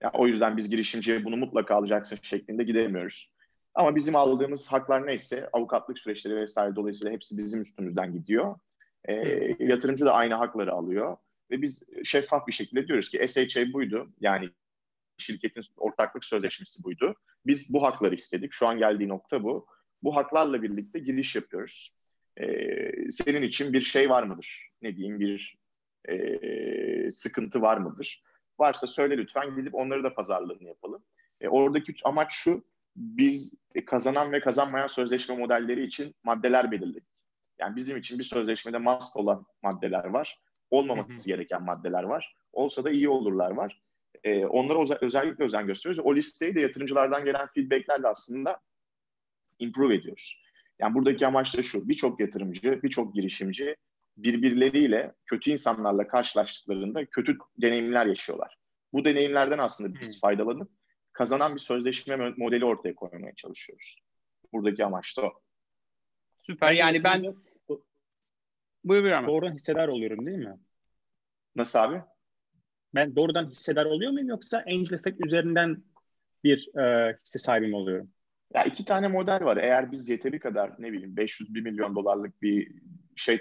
Yani 0.00 0.12
o 0.14 0.26
yüzden 0.26 0.56
biz 0.56 0.70
girişimciye 0.70 1.24
bunu 1.24 1.36
mutlaka 1.36 1.74
alacaksın 1.74 2.18
şeklinde 2.22 2.64
gidemiyoruz. 2.64 3.34
Ama 3.74 3.96
bizim 3.96 4.16
aldığımız 4.16 4.68
haklar 4.68 5.06
neyse 5.06 5.48
avukatlık 5.52 5.98
süreçleri 5.98 6.36
vesaire 6.36 6.76
dolayısıyla 6.76 7.12
hepsi 7.12 7.38
bizim 7.38 7.60
üstümüzden 7.60 8.12
gidiyor. 8.12 8.56
E, 9.04 9.14
yatırımcı 9.58 10.06
da 10.06 10.12
aynı 10.12 10.34
hakları 10.34 10.72
alıyor. 10.72 11.16
Ve 11.50 11.62
biz 11.62 11.82
şeffaf 12.04 12.46
bir 12.46 12.52
şekilde 12.52 12.86
diyoruz 12.88 13.10
ki 13.10 13.28
SHA 13.28 13.72
buydu. 13.72 14.12
Yani 14.20 14.50
şirketin 15.18 15.62
ortaklık 15.76 16.24
sözleşmesi 16.24 16.84
buydu. 16.84 17.14
Biz 17.46 17.72
bu 17.72 17.82
hakları 17.82 18.14
istedik. 18.14 18.52
Şu 18.52 18.66
an 18.66 18.78
geldiği 18.78 19.08
nokta 19.08 19.42
bu. 19.42 19.66
Bu 20.02 20.16
haklarla 20.16 20.62
birlikte 20.62 20.98
giriş 20.98 21.36
yapıyoruz. 21.36 21.94
Ee, 22.40 23.10
senin 23.10 23.42
için 23.42 23.72
bir 23.72 23.80
şey 23.80 24.10
var 24.10 24.22
mıdır? 24.22 24.70
Ne 24.82 24.96
diyeyim 24.96 25.20
bir 25.20 25.59
e, 26.08 27.10
sıkıntı 27.10 27.62
var 27.62 27.76
mıdır? 27.76 28.22
Varsa 28.58 28.86
söyle 28.86 29.16
lütfen 29.16 29.56
gidip 29.56 29.74
onları 29.74 30.04
da 30.04 30.14
pazarlığını 30.14 30.68
yapalım. 30.68 31.02
E, 31.40 31.48
oradaki 31.48 31.94
amaç 32.04 32.32
şu, 32.32 32.64
biz 32.96 33.54
kazanan 33.86 34.32
ve 34.32 34.40
kazanmayan 34.40 34.86
sözleşme 34.86 35.36
modelleri 35.36 35.84
için 35.84 36.14
maddeler 36.24 36.70
belirledik. 36.70 37.24
Yani 37.58 37.76
bizim 37.76 37.96
için 37.96 38.18
bir 38.18 38.24
sözleşmede 38.24 38.78
must 38.78 39.16
olan 39.16 39.46
maddeler 39.62 40.04
var. 40.04 40.38
Olmaması 40.70 41.10
hı 41.10 41.14
hı. 41.14 41.26
gereken 41.26 41.62
maddeler 41.62 42.02
var. 42.02 42.36
Olsa 42.52 42.84
da 42.84 42.90
iyi 42.90 43.08
olurlar 43.08 43.50
var. 43.50 43.82
E, 44.24 44.46
onlara 44.46 44.82
özel, 44.82 44.98
özellikle 45.00 45.44
özen 45.44 45.66
gösteriyoruz. 45.66 46.06
O 46.06 46.16
listeyi 46.16 46.54
de 46.54 46.60
yatırımcılardan 46.60 47.24
gelen 47.24 47.48
feedbacklerle 47.54 48.08
aslında 48.08 48.60
improve 49.58 49.94
ediyoruz. 49.94 50.42
Yani 50.78 50.94
buradaki 50.94 51.26
amaç 51.26 51.56
da 51.56 51.62
şu. 51.62 51.88
Birçok 51.88 52.20
yatırımcı, 52.20 52.82
birçok 52.82 53.14
girişimci 53.14 53.76
birbirleriyle, 54.16 55.14
kötü 55.26 55.50
insanlarla 55.50 56.08
karşılaştıklarında 56.08 57.06
kötü 57.06 57.38
deneyimler 57.62 58.06
yaşıyorlar. 58.06 58.56
Bu 58.92 59.04
deneyimlerden 59.04 59.58
aslında 59.58 60.00
biz 60.00 60.14
hmm. 60.14 60.20
faydalanıp 60.20 60.70
kazanan 61.12 61.54
bir 61.54 61.60
sözleşme 61.60 62.34
modeli 62.36 62.64
ortaya 62.64 62.94
koymaya 62.94 63.34
çalışıyoruz. 63.34 63.96
Buradaki 64.52 64.84
amaç 64.84 65.18
da 65.18 65.22
o. 65.22 65.32
Süper. 66.46 66.72
Yani 66.72 67.04
ben 67.04 67.34
Buyur 68.84 69.02
buyur 69.02 69.12
ama. 69.12 69.28
Doğrudan 69.28 69.54
hissedar 69.54 69.88
oluyorum 69.88 70.26
değil 70.26 70.38
mi? 70.38 70.58
Nasıl 71.56 71.78
abi? 71.78 72.02
Ben 72.94 73.16
doğrudan 73.16 73.50
hissedar 73.50 73.84
oluyor 73.84 74.12
muyum 74.12 74.28
yoksa 74.28 74.58
Angel 74.58 74.92
Effect 74.92 75.26
üzerinden 75.26 75.84
bir 76.44 76.78
e, 76.78 77.16
hisse 77.24 77.38
sahibim 77.38 77.74
oluyorum? 77.74 78.10
Ya 78.54 78.64
iki 78.64 78.84
tane 78.84 79.08
model 79.08 79.44
var. 79.44 79.56
Eğer 79.56 79.92
biz 79.92 80.08
yeteri 80.08 80.38
kadar 80.38 80.72
ne 80.78 80.92
bileyim 80.92 81.16
500 81.16 81.54
1 81.54 81.60
milyon 81.60 81.94
dolarlık 81.94 82.42
bir 82.42 82.74
şey 83.16 83.40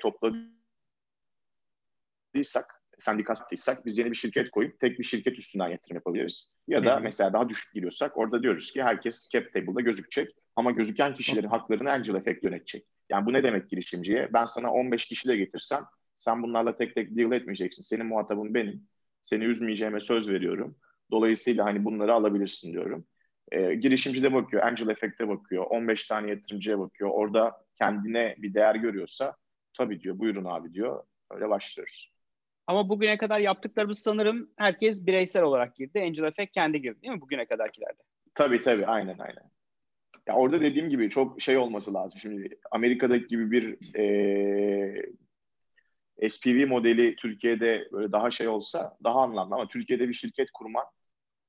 topladıysak, 2.30 2.84
sendikatıysak 3.00 3.86
biz 3.86 3.98
yeni 3.98 4.12
bir 4.12 4.16
şirket 4.16 4.52
koyup 4.52 4.80
tek 4.80 5.00
bir 5.00 5.04
şirket 5.04 5.40
üstünden 5.40 5.68
yatırım 5.68 5.96
yapabiliriz. 5.96 6.54
Ya 6.68 6.86
da 6.86 7.00
mesela 7.00 7.34
daha 7.34 7.50
düşük 7.50 7.74
giriyorsak 7.74 8.18
orada 8.18 8.44
diyoruz 8.44 8.72
ki 8.72 8.84
herkes 8.84 9.30
cap 9.30 9.54
table'da 9.54 9.82
gözükecek 9.82 10.36
ama 10.56 10.72
gözüken 10.72 11.14
kişilerin 11.14 11.48
haklarını 11.48 11.92
Angel 11.92 12.16
Effect 12.16 12.44
yönetecek. 12.44 12.86
Yani 13.10 13.26
bu 13.26 13.34
ne 13.34 13.44
demek 13.44 13.70
girişimciye? 13.70 14.30
Ben 14.34 14.46
sana 14.46 14.72
15 14.72 15.06
kişi 15.06 15.30
de 15.30 15.38
getirsem 15.38 15.84
sen 16.18 16.44
bunlarla 16.44 16.78
tek 16.78 16.96
tek 16.96 17.18
deal 17.18 17.32
etmeyeceksin. 17.32 17.84
Senin 17.84 18.06
muhatabın 18.06 18.54
benim. 18.54 18.88
Seni 19.22 19.44
üzmeyeceğime 19.44 20.00
söz 20.00 20.30
veriyorum. 20.30 20.76
Dolayısıyla 21.12 21.66
hani 21.66 21.86
bunları 21.86 22.14
alabilirsin 22.14 22.72
diyorum. 22.72 23.06
E, 23.52 23.76
girişimci 23.76 24.24
de 24.24 24.34
bakıyor, 24.34 24.64
Angel 24.64 24.88
Effect'e 24.88 25.28
bakıyor, 25.28 25.66
15 25.70 26.08
tane 26.08 26.30
yatırımcıya 26.30 26.80
bakıyor. 26.80 27.10
Orada 27.14 27.66
kendine 27.76 28.36
bir 28.38 28.54
değer 28.54 28.76
görüyorsa 28.76 29.36
tabii 29.78 30.00
diyor, 30.00 30.20
buyurun 30.20 30.46
abi 30.46 30.74
diyor. 30.74 31.04
Öyle 31.32 31.50
başlıyoruz. 31.50 32.19
Ama 32.70 32.90
bugüne 32.90 33.18
kadar 33.18 33.40
yaptıklarımız 33.40 34.00
sanırım 34.00 34.50
herkes 34.56 35.06
bireysel 35.06 35.44
olarak 35.44 35.76
girdi. 35.76 36.02
Angel 36.02 36.24
Effect 36.24 36.52
kendi 36.52 36.82
girdi 36.82 37.02
değil 37.02 37.14
mi 37.14 37.22
bugüne 37.22 37.46
kadarkilerde? 37.46 38.04
Tabii 38.34 38.62
tabii 38.62 38.86
aynen 38.86 39.18
aynen. 39.20 39.52
Ya 40.28 40.36
orada 40.36 40.62
dediğim 40.62 40.90
gibi 40.90 41.10
çok 41.10 41.42
şey 41.42 41.58
olması 41.58 41.94
lazım. 41.94 42.20
Şimdi 42.20 42.60
Amerika'daki 42.72 43.28
gibi 43.28 43.52
bir 43.52 43.96
e, 46.20 46.30
SPV 46.30 46.68
modeli 46.68 47.16
Türkiye'de 47.16 47.90
böyle 47.92 48.12
daha 48.12 48.32
şey 48.32 48.48
olsa 48.48 48.98
daha 49.04 49.22
anlamlı 49.22 49.56
ama 49.56 49.68
Türkiye'de 49.68 50.10
bir 50.10 50.14
şirket 50.14 50.52
kurman 50.52 50.86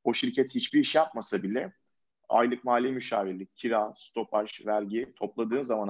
o 0.04 0.14
şirket 0.14 0.54
hiçbir 0.54 0.80
iş 0.80 0.94
yapmasa 0.94 1.42
bile 1.42 1.72
aylık 2.28 2.64
mali 2.64 2.92
müşavirlik, 2.92 3.56
kira, 3.56 3.92
stopaj, 3.96 4.66
vergi 4.66 5.12
topladığın 5.16 5.62
zaman 5.62 5.88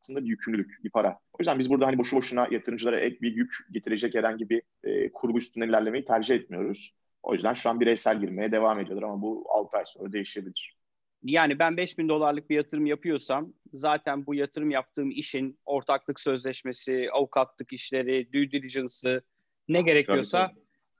aslında 0.00 0.24
bir 0.24 0.28
yükümlülük, 0.28 0.84
bir 0.84 0.90
para. 0.90 1.10
O 1.10 1.36
yüzden 1.38 1.58
biz 1.58 1.70
burada 1.70 1.86
hani 1.86 1.98
boşu 1.98 2.16
boşuna 2.16 2.48
yatırımcılara 2.50 3.00
ek 3.00 3.18
bir 3.20 3.36
yük 3.36 3.54
getirecek 3.72 4.14
herhangi 4.14 4.50
bir 4.50 4.62
e, 4.84 5.12
kurgu 5.12 5.38
üstünden 5.38 5.68
ilerlemeyi 5.68 6.04
tercih 6.04 6.34
etmiyoruz. 6.34 6.94
O 7.22 7.34
yüzden 7.34 7.54
şu 7.54 7.70
an 7.70 7.80
bireysel 7.80 8.20
girmeye 8.20 8.52
devam 8.52 8.80
ediyorlar 8.80 9.08
ama 9.08 9.22
bu 9.22 9.44
6 9.48 9.76
ay 9.76 9.84
sonra 9.86 10.12
değişebilir. 10.12 10.76
Yani 11.22 11.58
ben 11.58 11.76
5000 11.76 12.08
dolarlık 12.08 12.50
bir 12.50 12.56
yatırım 12.56 12.86
yapıyorsam 12.86 13.52
zaten 13.72 14.26
bu 14.26 14.34
yatırım 14.34 14.70
yaptığım 14.70 15.10
işin 15.10 15.58
ortaklık 15.64 16.20
sözleşmesi, 16.20 17.08
avukatlık 17.12 17.72
işleri, 17.72 18.32
due 18.32 18.50
diligence'ı 18.50 19.22
ne 19.68 19.82
gerekiyorsa 19.82 20.52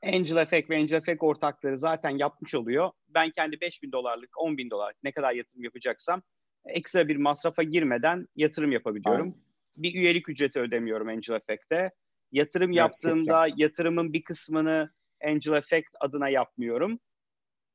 Angel 0.02 0.36
Effect 0.36 0.70
ve 0.70 0.76
Angel 0.76 0.96
Effect 0.96 1.22
ortakları 1.22 1.78
zaten 1.78 2.10
yapmış 2.10 2.54
oluyor. 2.54 2.90
Ben 3.08 3.30
kendi 3.30 3.60
5000 3.60 3.92
dolarlık, 3.92 4.38
10 4.38 4.58
bin 4.58 4.70
dolarlık 4.70 5.04
ne 5.04 5.12
kadar 5.12 5.32
yatırım 5.32 5.64
yapacaksam 5.64 6.22
ekstra 6.64 7.08
bir 7.08 7.16
masrafa 7.16 7.62
girmeden 7.62 8.28
yatırım 8.36 8.72
yapabiliyorum. 8.72 9.26
Aynen. 9.26 9.40
Bir 9.76 9.94
üyelik 9.94 10.28
ücreti 10.28 10.60
ödemiyorum 10.60 11.08
Angel 11.08 11.34
Effect'te. 11.34 11.90
Yatırım 12.32 12.72
yaptığımda 12.72 13.48
yatırımın 13.56 14.12
bir 14.12 14.22
kısmını 14.22 14.90
Angel 15.24 15.52
Effect 15.52 15.88
adına 16.00 16.28
yapmıyorum. 16.28 16.98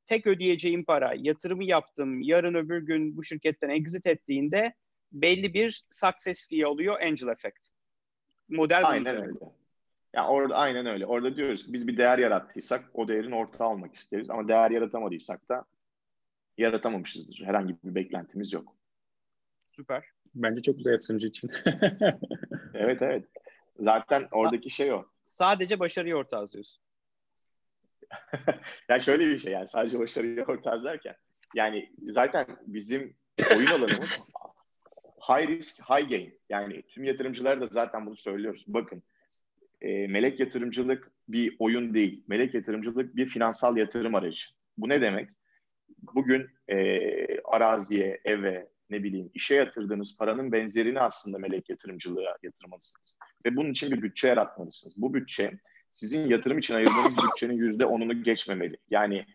Tek 0.06 0.26
ödeyeceğim 0.26 0.84
para 0.84 1.14
yatırımı 1.16 1.64
yaptım. 1.64 2.20
Yarın 2.20 2.54
öbür 2.54 2.82
gün 2.82 3.16
bu 3.16 3.24
şirketten 3.24 3.68
exit 3.68 4.06
ettiğinde 4.06 4.74
belli 5.12 5.54
bir 5.54 5.84
success 5.90 6.48
fee 6.48 6.66
alıyor 6.66 7.00
Angel 7.00 7.28
Effect. 7.28 7.68
Model 8.48 8.88
aynen 8.88 9.22
öyle. 9.22 9.38
Yani 10.14 10.28
orada 10.28 10.56
aynen 10.56 10.86
öyle. 10.86 11.06
Orada 11.06 11.36
diyoruz 11.36 11.66
ki 11.66 11.72
biz 11.72 11.88
bir 11.88 11.96
değer 11.96 12.18
yarattıysak 12.18 12.84
o 12.94 13.08
değerin 13.08 13.32
ortağı 13.32 13.68
olmak 13.68 13.94
isteriz. 13.94 14.30
Ama 14.30 14.48
değer 14.48 14.70
yaratamadıysak 14.70 15.48
da 15.48 15.64
yaratamamışızdır. 16.58 17.42
Herhangi 17.44 17.76
bir 17.84 17.94
beklentimiz 17.94 18.52
yok. 18.52 18.75
Süper. 19.76 20.04
Bence 20.34 20.62
çok 20.62 20.76
güzel 20.76 20.92
yatırımcı 20.92 21.26
için. 21.26 21.50
evet 22.74 23.02
evet. 23.02 23.24
Zaten 23.78 24.28
oradaki 24.32 24.70
şey 24.70 24.92
o. 24.92 25.04
Sadece 25.24 25.78
başarıyı 25.78 26.16
ortağız 26.16 26.52
diyorsun. 26.52 26.82
yani 28.88 29.02
şöyle 29.02 29.26
bir 29.26 29.38
şey 29.38 29.52
yani 29.52 29.68
sadece 29.68 29.98
başarıyı 29.98 30.44
ortağız 30.44 30.84
derken 30.84 31.16
yani 31.54 31.92
zaten 32.08 32.46
bizim 32.66 33.16
oyun 33.56 33.66
alanımız 33.66 34.10
high 35.28 35.48
risk 35.48 35.90
high 35.90 36.10
gain. 36.10 36.40
Yani 36.48 36.82
tüm 36.82 37.04
yatırımcılar 37.04 37.60
da 37.60 37.66
zaten 37.66 38.06
bunu 38.06 38.16
söylüyoruz. 38.16 38.64
Bakın 38.66 39.02
e, 39.80 40.06
melek 40.06 40.40
yatırımcılık 40.40 41.10
bir 41.28 41.56
oyun 41.58 41.94
değil. 41.94 42.24
Melek 42.28 42.54
yatırımcılık 42.54 43.16
bir 43.16 43.28
finansal 43.28 43.76
yatırım 43.76 44.14
aracı. 44.14 44.46
Bu 44.78 44.88
ne 44.88 45.00
demek? 45.00 45.30
Bugün 46.14 46.50
e, 46.68 47.40
araziye, 47.40 48.20
eve, 48.24 48.68
ne 48.90 49.02
bileyim 49.02 49.30
işe 49.34 49.54
yatırdığınız 49.54 50.16
paranın 50.16 50.52
benzerini 50.52 51.00
aslında 51.00 51.38
melek 51.38 51.70
yatırımcılığa 51.70 52.36
yatırmalısınız. 52.42 53.18
Ve 53.46 53.56
bunun 53.56 53.70
için 53.70 53.90
bir 53.90 54.02
bütçe 54.02 54.28
yaratmalısınız. 54.28 54.94
Bu 54.96 55.14
bütçe 55.14 55.58
sizin 55.90 56.28
yatırım 56.28 56.58
için 56.58 56.74
ayırdığınız 56.74 57.14
bütçenin 57.24 57.56
yüzde 57.56 57.86
onunu 57.86 58.22
geçmemeli. 58.22 58.76
Yani 58.90 59.26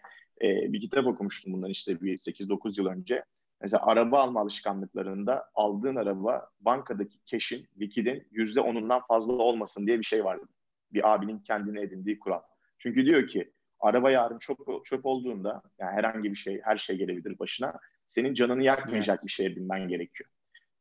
e, 0.41 0.73
bir 0.73 0.81
kitap 0.81 1.07
okumuştum 1.07 1.53
bundan 1.53 1.69
işte 1.69 2.01
bir 2.01 2.17
8-9 2.17 2.81
yıl 2.81 2.87
önce. 2.87 3.23
Mesela 3.61 3.85
araba 3.85 4.19
alma 4.19 4.41
alışkanlıklarında 4.41 5.49
aldığın 5.55 5.95
araba 5.95 6.49
bankadaki 6.59 7.17
cash'in, 7.25 7.67
likidin 7.79 8.27
yüzde 8.31 8.59
onundan 8.61 9.01
fazla 9.07 9.33
olmasın 9.33 9.87
diye 9.87 9.99
bir 9.99 10.03
şey 10.03 10.25
vardı. 10.25 10.45
Bir 10.93 11.13
abinin 11.13 11.39
kendine 11.39 11.81
edindiği 11.81 12.19
kural. 12.19 12.41
Çünkü 12.77 13.05
diyor 13.05 13.27
ki 13.27 13.51
araba 13.79 14.11
yarın 14.11 14.39
çöp, 14.39 14.57
çöp 14.85 15.05
olduğunda 15.05 15.61
yani 15.79 15.91
herhangi 15.91 16.31
bir 16.31 16.35
şey, 16.35 16.61
her 16.63 16.77
şey 16.77 16.97
gelebilir 16.97 17.39
başına. 17.39 17.79
Senin 18.11 18.33
canını 18.33 18.63
yakmayacak 18.63 19.19
evet. 19.19 19.27
bir 19.27 19.31
şeye 19.31 19.55
binmen 19.55 19.87
gerekiyor. 19.87 20.29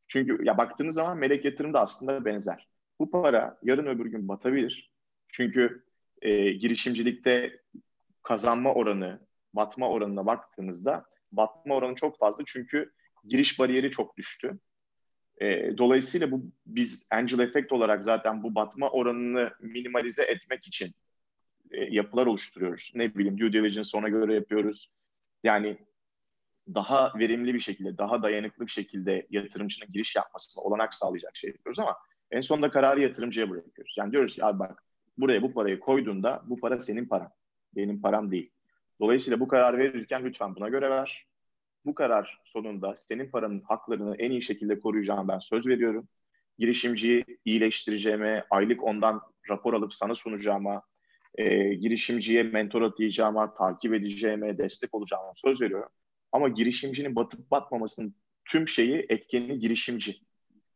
Çünkü 0.07 0.45
ya 0.45 0.57
baktığınız 0.57 0.95
zaman 0.95 1.17
melek 1.17 1.45
yatırım 1.45 1.73
da 1.73 1.81
aslında 1.81 2.25
benzer. 2.25 2.67
Bu 2.99 3.11
para 3.11 3.59
yarın 3.63 3.85
öbür 3.85 4.05
gün 4.05 4.27
batabilir. 4.27 4.91
Çünkü 5.29 5.85
e, 6.21 6.51
girişimcilikte 6.51 7.61
kazanma 8.23 8.73
oranı, 8.73 9.19
batma 9.53 9.89
oranına 9.89 10.25
baktığımızda 10.25 11.05
batma 11.31 11.75
oranı 11.75 11.95
çok 11.95 12.19
fazla 12.19 12.43
çünkü 12.47 12.93
giriş 13.25 13.59
bariyeri 13.59 13.91
çok 13.91 14.17
düştü. 14.17 14.59
E, 15.41 15.77
dolayısıyla 15.77 16.31
bu 16.31 16.51
biz 16.65 17.07
angel 17.11 17.39
effect 17.39 17.71
olarak 17.71 18.03
zaten 18.03 18.43
bu 18.43 18.55
batma 18.55 18.89
oranını 18.89 19.53
minimalize 19.59 20.23
etmek 20.23 20.67
için 20.67 20.91
e, 21.71 21.83
yapılar 21.95 22.25
oluşturuyoruz. 22.25 22.91
Ne 22.95 23.15
bileyim 23.15 23.37
due 23.37 23.53
diligence 23.53 23.97
ona 23.97 24.09
göre 24.09 24.33
yapıyoruz. 24.33 24.91
Yani 25.43 25.77
daha 26.67 27.13
verimli 27.19 27.53
bir 27.53 27.59
şekilde, 27.59 27.97
daha 27.97 28.23
dayanıklı 28.23 28.65
bir 28.65 28.71
şekilde 28.71 29.27
yatırımcının 29.29 29.89
giriş 29.89 30.15
yapmasına 30.15 30.63
olanak 30.63 30.93
sağlayacak 30.93 31.35
şey 31.35 31.49
yapıyoruz 31.49 31.79
ama 31.79 31.95
en 32.31 32.41
sonunda 32.41 32.71
kararı 32.71 33.01
yatırımcıya 33.01 33.49
bırakıyoruz. 33.49 33.95
Yani 33.97 34.11
diyoruz 34.11 34.35
ki 34.35 34.45
abi 34.45 34.59
bak 34.59 34.83
buraya 35.17 35.41
bu 35.41 35.53
parayı 35.53 35.79
koyduğunda 35.79 36.43
bu 36.45 36.59
para 36.59 36.79
senin 36.79 37.05
paran. 37.05 37.31
Benim 37.75 38.01
param 38.01 38.31
değil. 38.31 38.51
Dolayısıyla 38.99 39.39
bu 39.39 39.47
karar 39.47 39.77
verirken 39.77 40.25
lütfen 40.25 40.55
buna 40.55 40.69
göre 40.69 40.89
ver. 40.89 41.27
Bu 41.85 41.95
karar 41.95 42.41
sonunda 42.45 42.95
senin 42.95 43.31
paranın 43.31 43.61
haklarını 43.61 44.15
en 44.15 44.31
iyi 44.31 44.41
şekilde 44.41 44.79
koruyacağım 44.79 45.27
ben 45.27 45.39
söz 45.39 45.67
veriyorum. 45.67 46.07
Girişimciyi 46.57 47.25
iyileştireceğime, 47.45 48.45
aylık 48.49 48.83
ondan 48.83 49.21
rapor 49.49 49.73
alıp 49.73 49.93
sana 49.93 50.15
sunacağıma, 50.15 50.81
e, 51.35 51.73
girişimciye 51.73 52.43
mentor 52.43 52.81
atayacağıma, 52.81 53.53
takip 53.53 53.93
edeceğime, 53.93 54.57
destek 54.57 54.93
olacağıma 54.93 55.31
söz 55.35 55.61
veriyorum. 55.61 55.89
Ama 56.31 56.49
girişimcinin 56.49 57.15
batıp 57.15 57.51
batmamasının 57.51 58.15
tüm 58.45 58.67
şeyi 58.67 59.05
etkeni 59.09 59.59
girişimci. 59.59 60.17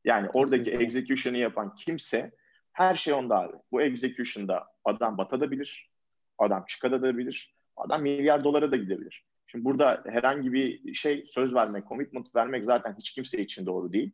Yani 0.05 0.29
oradaki 0.33 0.71
execution'ı 0.71 1.37
yapan 1.37 1.75
kimse 1.75 2.31
her 2.71 2.95
şey 2.95 3.13
onda 3.13 3.39
abi. 3.39 3.53
Bu 3.71 3.81
execution'da 3.81 4.67
adam 4.85 5.17
batabilir, 5.17 5.89
adam 6.37 6.65
çıkabilir, 6.67 7.55
adam 7.77 8.01
milyar 8.01 8.43
dolara 8.43 8.71
da 8.71 8.75
gidebilir. 8.75 9.25
Şimdi 9.47 9.65
burada 9.65 10.03
herhangi 10.05 10.53
bir 10.53 10.93
şey 10.93 11.25
söz 11.27 11.55
vermek, 11.55 11.87
commitment 11.87 12.35
vermek 12.35 12.65
zaten 12.65 12.95
hiç 12.99 13.11
kimse 13.11 13.41
için 13.41 13.65
doğru 13.65 13.93
değil. 13.93 14.11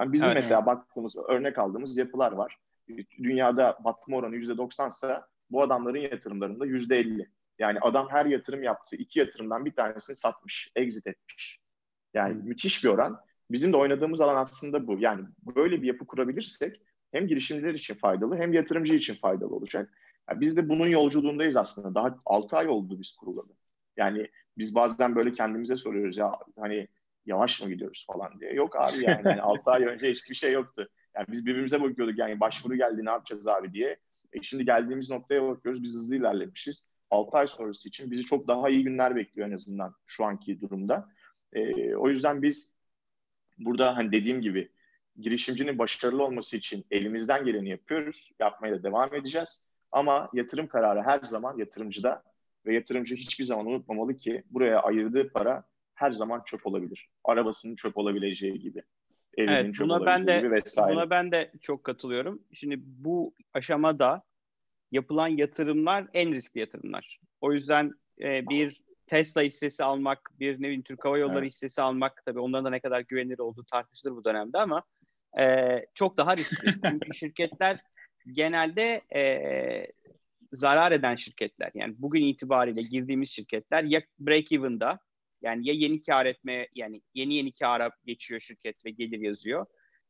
Yani 0.00 0.12
bizim 0.12 0.26
evet, 0.26 0.36
mesela 0.36 0.58
evet. 0.58 0.66
baktığımız, 0.66 1.16
örnek 1.16 1.58
aldığımız 1.58 1.98
yapılar 1.98 2.32
var. 2.32 2.58
Dünyada 3.22 3.78
batma 3.84 4.16
oranı 4.16 4.36
%90 4.36 4.88
ise 4.88 5.20
bu 5.50 5.62
adamların 5.62 5.98
yatırımlarında 5.98 6.66
%50. 6.66 7.26
Yani 7.58 7.78
adam 7.80 8.08
her 8.10 8.26
yatırım 8.26 8.62
yaptığı 8.62 8.96
iki 8.96 9.18
yatırımdan 9.18 9.64
bir 9.64 9.74
tanesini 9.74 10.16
satmış, 10.16 10.72
exit 10.76 11.06
etmiş. 11.06 11.58
Yani 12.14 12.42
müthiş 12.42 12.84
bir 12.84 12.88
oran. 12.88 13.20
Bizim 13.50 13.72
de 13.72 13.76
oynadığımız 13.76 14.20
alan 14.20 14.36
aslında 14.36 14.86
bu. 14.86 14.98
Yani 14.98 15.24
böyle 15.56 15.82
bir 15.82 15.86
yapı 15.86 16.06
kurabilirsek 16.06 16.80
hem 17.12 17.26
girişimciler 17.28 17.74
için 17.74 17.94
faydalı 17.94 18.36
hem 18.36 18.52
yatırımcı 18.52 18.94
için 18.94 19.14
faydalı 19.14 19.54
olacak. 19.54 19.98
Yani 20.30 20.40
biz 20.40 20.56
de 20.56 20.68
bunun 20.68 20.86
yolculuğundayız 20.86 21.56
aslında. 21.56 21.94
Daha 21.94 22.18
6 22.26 22.56
ay 22.56 22.68
oldu 22.68 23.00
biz 23.00 23.12
kurulalı. 23.12 23.52
Yani 23.96 24.30
biz 24.58 24.74
bazen 24.74 25.16
böyle 25.16 25.32
kendimize 25.32 25.76
soruyoruz 25.76 26.16
ya 26.16 26.32
hani 26.58 26.88
yavaş 27.26 27.62
mı 27.62 27.68
gidiyoruz 27.68 28.06
falan 28.06 28.40
diye. 28.40 28.52
Yok 28.52 28.76
abi 28.76 29.04
yani, 29.04 29.22
yani 29.28 29.42
6 29.42 29.70
ay 29.70 29.84
önce 29.84 30.10
hiçbir 30.10 30.34
şey 30.34 30.52
yoktu. 30.52 30.88
Yani 31.16 31.26
biz 31.28 31.46
birbirimize 31.46 31.82
bakıyorduk 31.82 32.18
yani 32.18 32.40
başvuru 32.40 32.74
geldi 32.74 33.04
ne 33.04 33.10
yapacağız 33.10 33.48
abi 33.48 33.72
diye. 33.72 33.96
E 34.32 34.42
şimdi 34.42 34.64
geldiğimiz 34.64 35.10
noktaya 35.10 35.42
bakıyoruz 35.42 35.82
biz 35.82 35.94
hızlı 35.94 36.16
ilerlemişiz. 36.16 36.86
6 37.14 37.36
ay 37.36 37.46
sonrası 37.46 37.88
için 37.88 38.10
bizi 38.10 38.24
çok 38.24 38.48
daha 38.48 38.68
iyi 38.68 38.84
günler 38.84 39.16
bekliyor 39.16 39.48
en 39.48 39.52
azından 39.52 39.94
şu 40.06 40.24
anki 40.24 40.60
durumda. 40.60 41.08
E, 41.52 41.94
o 41.94 42.08
yüzden 42.08 42.42
biz 42.42 42.76
burada 43.58 43.96
hani 43.96 44.12
dediğim 44.12 44.40
gibi 44.40 44.68
girişimcinin 45.20 45.78
başarılı 45.78 46.24
olması 46.24 46.56
için 46.56 46.84
elimizden 46.90 47.44
geleni 47.44 47.68
yapıyoruz. 47.68 48.32
Yapmaya 48.40 48.74
da 48.74 48.82
devam 48.82 49.14
edeceğiz. 49.14 49.66
Ama 49.92 50.28
yatırım 50.32 50.66
kararı 50.66 51.02
her 51.02 51.20
zaman 51.20 51.58
yatırımcıda 51.58 52.22
ve 52.66 52.74
yatırımcı 52.74 53.14
hiçbir 53.14 53.44
zaman 53.44 53.66
unutmamalı 53.66 54.18
ki 54.18 54.42
buraya 54.50 54.80
ayırdığı 54.80 55.28
para 55.28 55.64
her 55.94 56.10
zaman 56.10 56.42
çöp 56.46 56.66
olabilir. 56.66 57.08
Arabasının 57.24 57.76
çöp 57.76 57.98
olabileceği 57.98 58.60
gibi. 58.60 58.82
Evinin 59.36 59.52
evet, 59.52 59.74
çöp 59.74 59.86
buna 59.86 60.06
ben 60.06 60.26
de 60.26 60.38
gibi 60.38 60.50
vesaire. 60.50 60.94
buna 60.94 61.10
ben 61.10 61.32
de 61.32 61.52
çok 61.60 61.84
katılıyorum. 61.84 62.42
Şimdi 62.52 62.76
bu 62.80 63.34
aşamada 63.54 64.22
yapılan 64.92 65.28
yatırımlar 65.28 66.06
en 66.14 66.32
riskli 66.32 66.60
yatırımlar. 66.60 67.18
O 67.40 67.52
yüzden 67.52 67.92
e, 68.20 68.48
bir 68.48 68.84
Tesla 69.06 69.42
hissesi 69.42 69.84
almak, 69.84 70.30
bir 70.40 70.54
ne 70.54 70.58
bileyim 70.58 70.82
Türk 70.82 71.04
Hava 71.04 71.18
Yolları 71.18 71.38
evet. 71.38 71.52
hissesi 71.52 71.82
almak 71.82 72.22
tabii 72.26 72.40
onların 72.40 72.64
da 72.64 72.70
ne 72.70 72.80
kadar 72.80 73.00
güvenilir 73.00 73.38
olduğu 73.38 73.64
tartışılır 73.64 74.16
bu 74.16 74.24
dönemde 74.24 74.58
ama 74.58 74.82
e, 75.40 75.46
çok 75.94 76.16
daha 76.16 76.36
riskli. 76.36 76.74
Çünkü 76.84 77.14
şirketler 77.14 77.80
genelde 78.32 79.02
e, 79.14 79.22
zarar 80.52 80.92
eden 80.92 81.16
şirketler. 81.16 81.70
Yani 81.74 81.94
bugün 81.98 82.22
itibariyle 82.22 82.82
girdiğimiz 82.82 83.30
şirketler 83.30 83.84
ya 83.84 84.02
break 84.18 84.52
even'da 84.52 84.98
yani 85.42 85.68
ya 85.68 85.74
yeni 85.74 86.00
kar 86.00 86.26
etme 86.26 86.68
yani 86.74 87.02
yeni 87.14 87.34
yeni 87.34 87.52
kara 87.52 87.90
geçiyor 88.04 88.40
şirket 88.40 88.84
ve 88.84 88.90
gelir 88.90 89.18
yazıyor. 89.18 89.66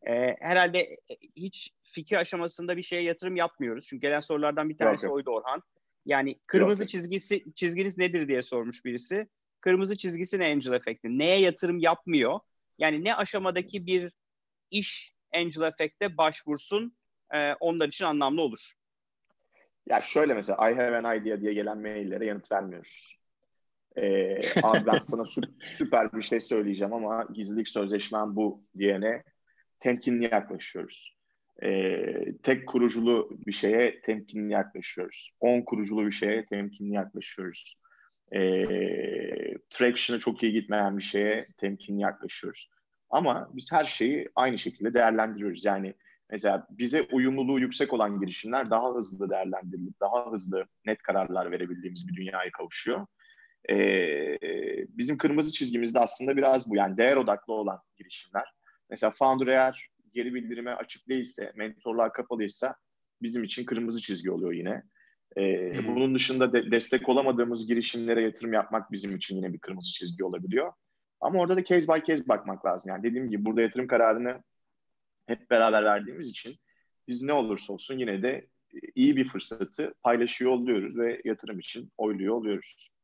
E, 0.07 0.36
herhalde 0.40 0.96
hiç 1.36 1.70
fikir 1.82 2.16
aşamasında 2.16 2.76
bir 2.76 2.82
şeye 2.82 3.02
yatırım 3.02 3.36
yapmıyoruz. 3.36 3.86
Çünkü 3.88 4.00
gelen 4.00 4.20
sorulardan 4.20 4.68
bir 4.68 4.78
tanesi 4.78 5.07
yok, 5.07 5.14
oydu 5.14 5.30
Orhan. 5.30 5.62
Yani 6.07 6.38
kırmızı 6.46 6.82
yok. 6.82 6.88
çizgisi 6.88 7.55
çizginiz 7.55 7.98
nedir 7.98 8.28
diye 8.28 8.42
sormuş 8.42 8.84
birisi. 8.84 9.28
Kırmızı 9.61 9.96
çizgisi 9.96 10.38
ne 10.38 10.46
Angel 10.46 10.72
Effect'in? 10.72 11.18
Neye 11.18 11.40
yatırım 11.40 11.78
yapmıyor? 11.78 12.40
Yani 12.78 13.05
ne 13.05 13.14
aşamadaki 13.14 13.86
bir 13.86 14.12
iş 14.70 15.14
Angel 15.34 15.62
Effect'te 15.62 16.16
başvursun 16.16 16.96
e, 17.34 17.55
onlar 17.55 17.88
için 17.88 18.05
anlamlı 18.05 18.42
olur. 18.42 18.72
Ya 19.86 20.02
şöyle 20.02 20.34
mesela 20.34 20.70
I 20.70 20.74
have 20.74 20.98
an 20.98 21.16
idea 21.16 21.40
diye 21.40 21.52
gelen 21.52 21.78
maillere 21.78 22.26
yanıt 22.26 22.52
vermiyoruz. 22.52 23.18
Ee, 23.96 24.40
abi 24.62 24.86
ben 24.86 24.96
sana 24.96 25.24
süper 25.64 26.12
bir 26.12 26.22
şey 26.22 26.40
söyleyeceğim 26.40 26.92
ama 26.92 27.26
gizlilik 27.32 27.68
sözleşmem 27.68 28.36
bu 28.36 28.62
diyene 28.78 29.22
temkinli 29.85 30.24
yaklaşıyoruz. 30.24 31.16
Ee, 31.62 32.24
tek 32.43 32.68
kuruculu 32.68 33.30
bir 33.47 33.53
şeye 33.53 34.01
temkinli 34.01 34.53
yaklaşıyoruz. 34.53 35.30
10 35.41 35.61
kuruculu 35.61 36.07
bir 36.07 36.11
şeye 36.11 36.47
temkinli 36.47 36.95
yaklaşıyoruz. 36.95 37.78
Ee, 38.32 38.64
traction'ı 39.70 40.20
çok 40.20 40.43
iyi 40.43 40.53
gitmeyen 40.53 40.97
bir 40.99 41.03
şeye 41.03 41.49
temkinli 41.57 42.01
yaklaşıyoruz. 42.01 42.70
Ama 43.11 43.51
biz 43.53 43.72
her 43.72 43.85
şeyi 43.85 44.28
aynı 44.37 44.59
şekilde 44.59 44.95
değerlendiriyoruz. 44.95 45.64
Yani 45.64 45.95
mesela 46.30 46.66
bize 46.70 47.03
uyumluluğu 47.12 47.61
yüksek 47.61 47.93
olan 47.93 48.20
girişimler 48.20 48.70
daha 48.70 48.95
hızlı 48.95 49.30
değerlendirilip 49.30 50.01
daha 50.01 50.32
hızlı 50.32 50.66
net 50.87 51.03
kararlar 51.03 51.51
verebildiğimiz 51.51 52.09
bir 52.09 52.14
dünyaya 52.14 52.51
kavuşuyor. 52.51 53.07
Ee, 53.70 54.39
bizim 54.89 55.18
kırmızı 55.18 55.53
çizgimizde 55.53 55.99
aslında 55.99 56.37
biraz 56.37 56.70
bu 56.70 56.76
yani 56.76 56.97
değer 56.97 57.16
odaklı 57.16 57.53
olan 57.53 57.80
girişimler. 57.97 58.45
Mesela 58.91 59.11
founder 59.11 59.47
eğer 59.47 59.89
geri 60.14 60.35
bildirime 60.35 60.70
açık 60.70 61.09
değilse, 61.09 61.53
mentorluğa 61.57 62.12
kapalıysa 62.12 62.76
bizim 63.22 63.45
için 63.45 63.64
kırmızı 63.64 64.01
çizgi 64.01 64.30
oluyor 64.30 64.53
yine. 64.53 64.82
Ee, 65.37 65.72
hmm. 65.74 65.95
Bunun 65.95 66.14
dışında 66.14 66.53
de 66.53 66.70
destek 66.70 67.09
olamadığımız 67.09 67.66
girişimlere 67.66 68.22
yatırım 68.22 68.53
yapmak 68.53 68.93
bizim 68.93 69.16
için 69.16 69.37
yine 69.37 69.53
bir 69.53 69.59
kırmızı 69.59 69.93
çizgi 69.93 70.24
olabiliyor. 70.24 70.72
Ama 71.20 71.39
orada 71.39 71.57
da 71.57 71.64
case 71.64 71.93
by 71.93 72.03
case 72.07 72.28
bakmak 72.28 72.66
lazım. 72.66 72.89
Yani 72.89 73.03
dediğim 73.03 73.30
gibi 73.30 73.45
burada 73.45 73.62
yatırım 73.62 73.87
kararını 73.87 74.43
hep 75.26 75.51
beraber 75.51 75.85
verdiğimiz 75.85 76.30
için 76.30 76.57
biz 77.09 77.22
ne 77.22 77.32
olursa 77.32 77.72
olsun 77.72 77.99
yine 77.99 78.22
de 78.22 78.49
iyi 78.95 79.16
bir 79.16 79.28
fırsatı 79.28 79.95
paylaşıyor 80.03 80.51
oluyoruz 80.51 80.99
ve 80.99 81.20
yatırım 81.24 81.59
için 81.59 81.93
oyluyor 81.97 82.35
oluyoruz. 82.35 82.95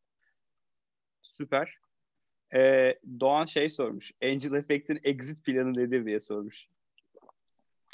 Süper. 1.23 1.75
Ee, 2.55 2.99
Doğan 3.21 3.47
şey 3.47 3.69
sormuş. 3.69 4.13
Angel 4.23 4.53
Effect'in 4.53 5.01
exit 5.05 5.45
planı 5.45 5.75
nedir 5.75 6.07
diye 6.07 6.21
sormuş. 6.21 6.67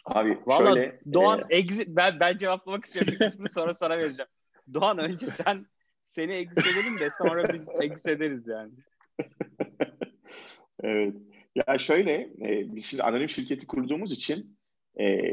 Abi 0.04 0.38
Vallahi 0.46 0.74
şöyle. 0.74 1.00
Doğan 1.12 1.44
e... 1.50 1.56
exit 1.56 1.88
ben 1.88 2.20
ben 2.20 2.36
cevaplamak 2.36 2.84
istiyorum 2.84 3.12
bir 3.12 3.18
kısmını 3.18 3.48
sonra 3.48 3.74
sana 3.74 3.98
vereceğim. 3.98 4.30
Doğan 4.74 4.98
önce 4.98 5.26
sen 5.26 5.66
seni 6.04 6.32
exit 6.32 6.66
edelim 6.66 6.98
de 6.98 7.10
sonra 7.10 7.52
biz 7.52 7.68
exit 7.80 8.06
ederiz 8.06 8.46
yani. 8.46 8.72
evet. 10.82 11.14
Ya 11.54 11.78
şöyle, 11.78 12.12
e, 12.40 12.74
biz 12.74 12.86
şimdi 12.86 13.02
anonim 13.02 13.28
şirketi 13.28 13.66
kurduğumuz 13.66 14.12
için 14.12 14.58
e, 15.00 15.30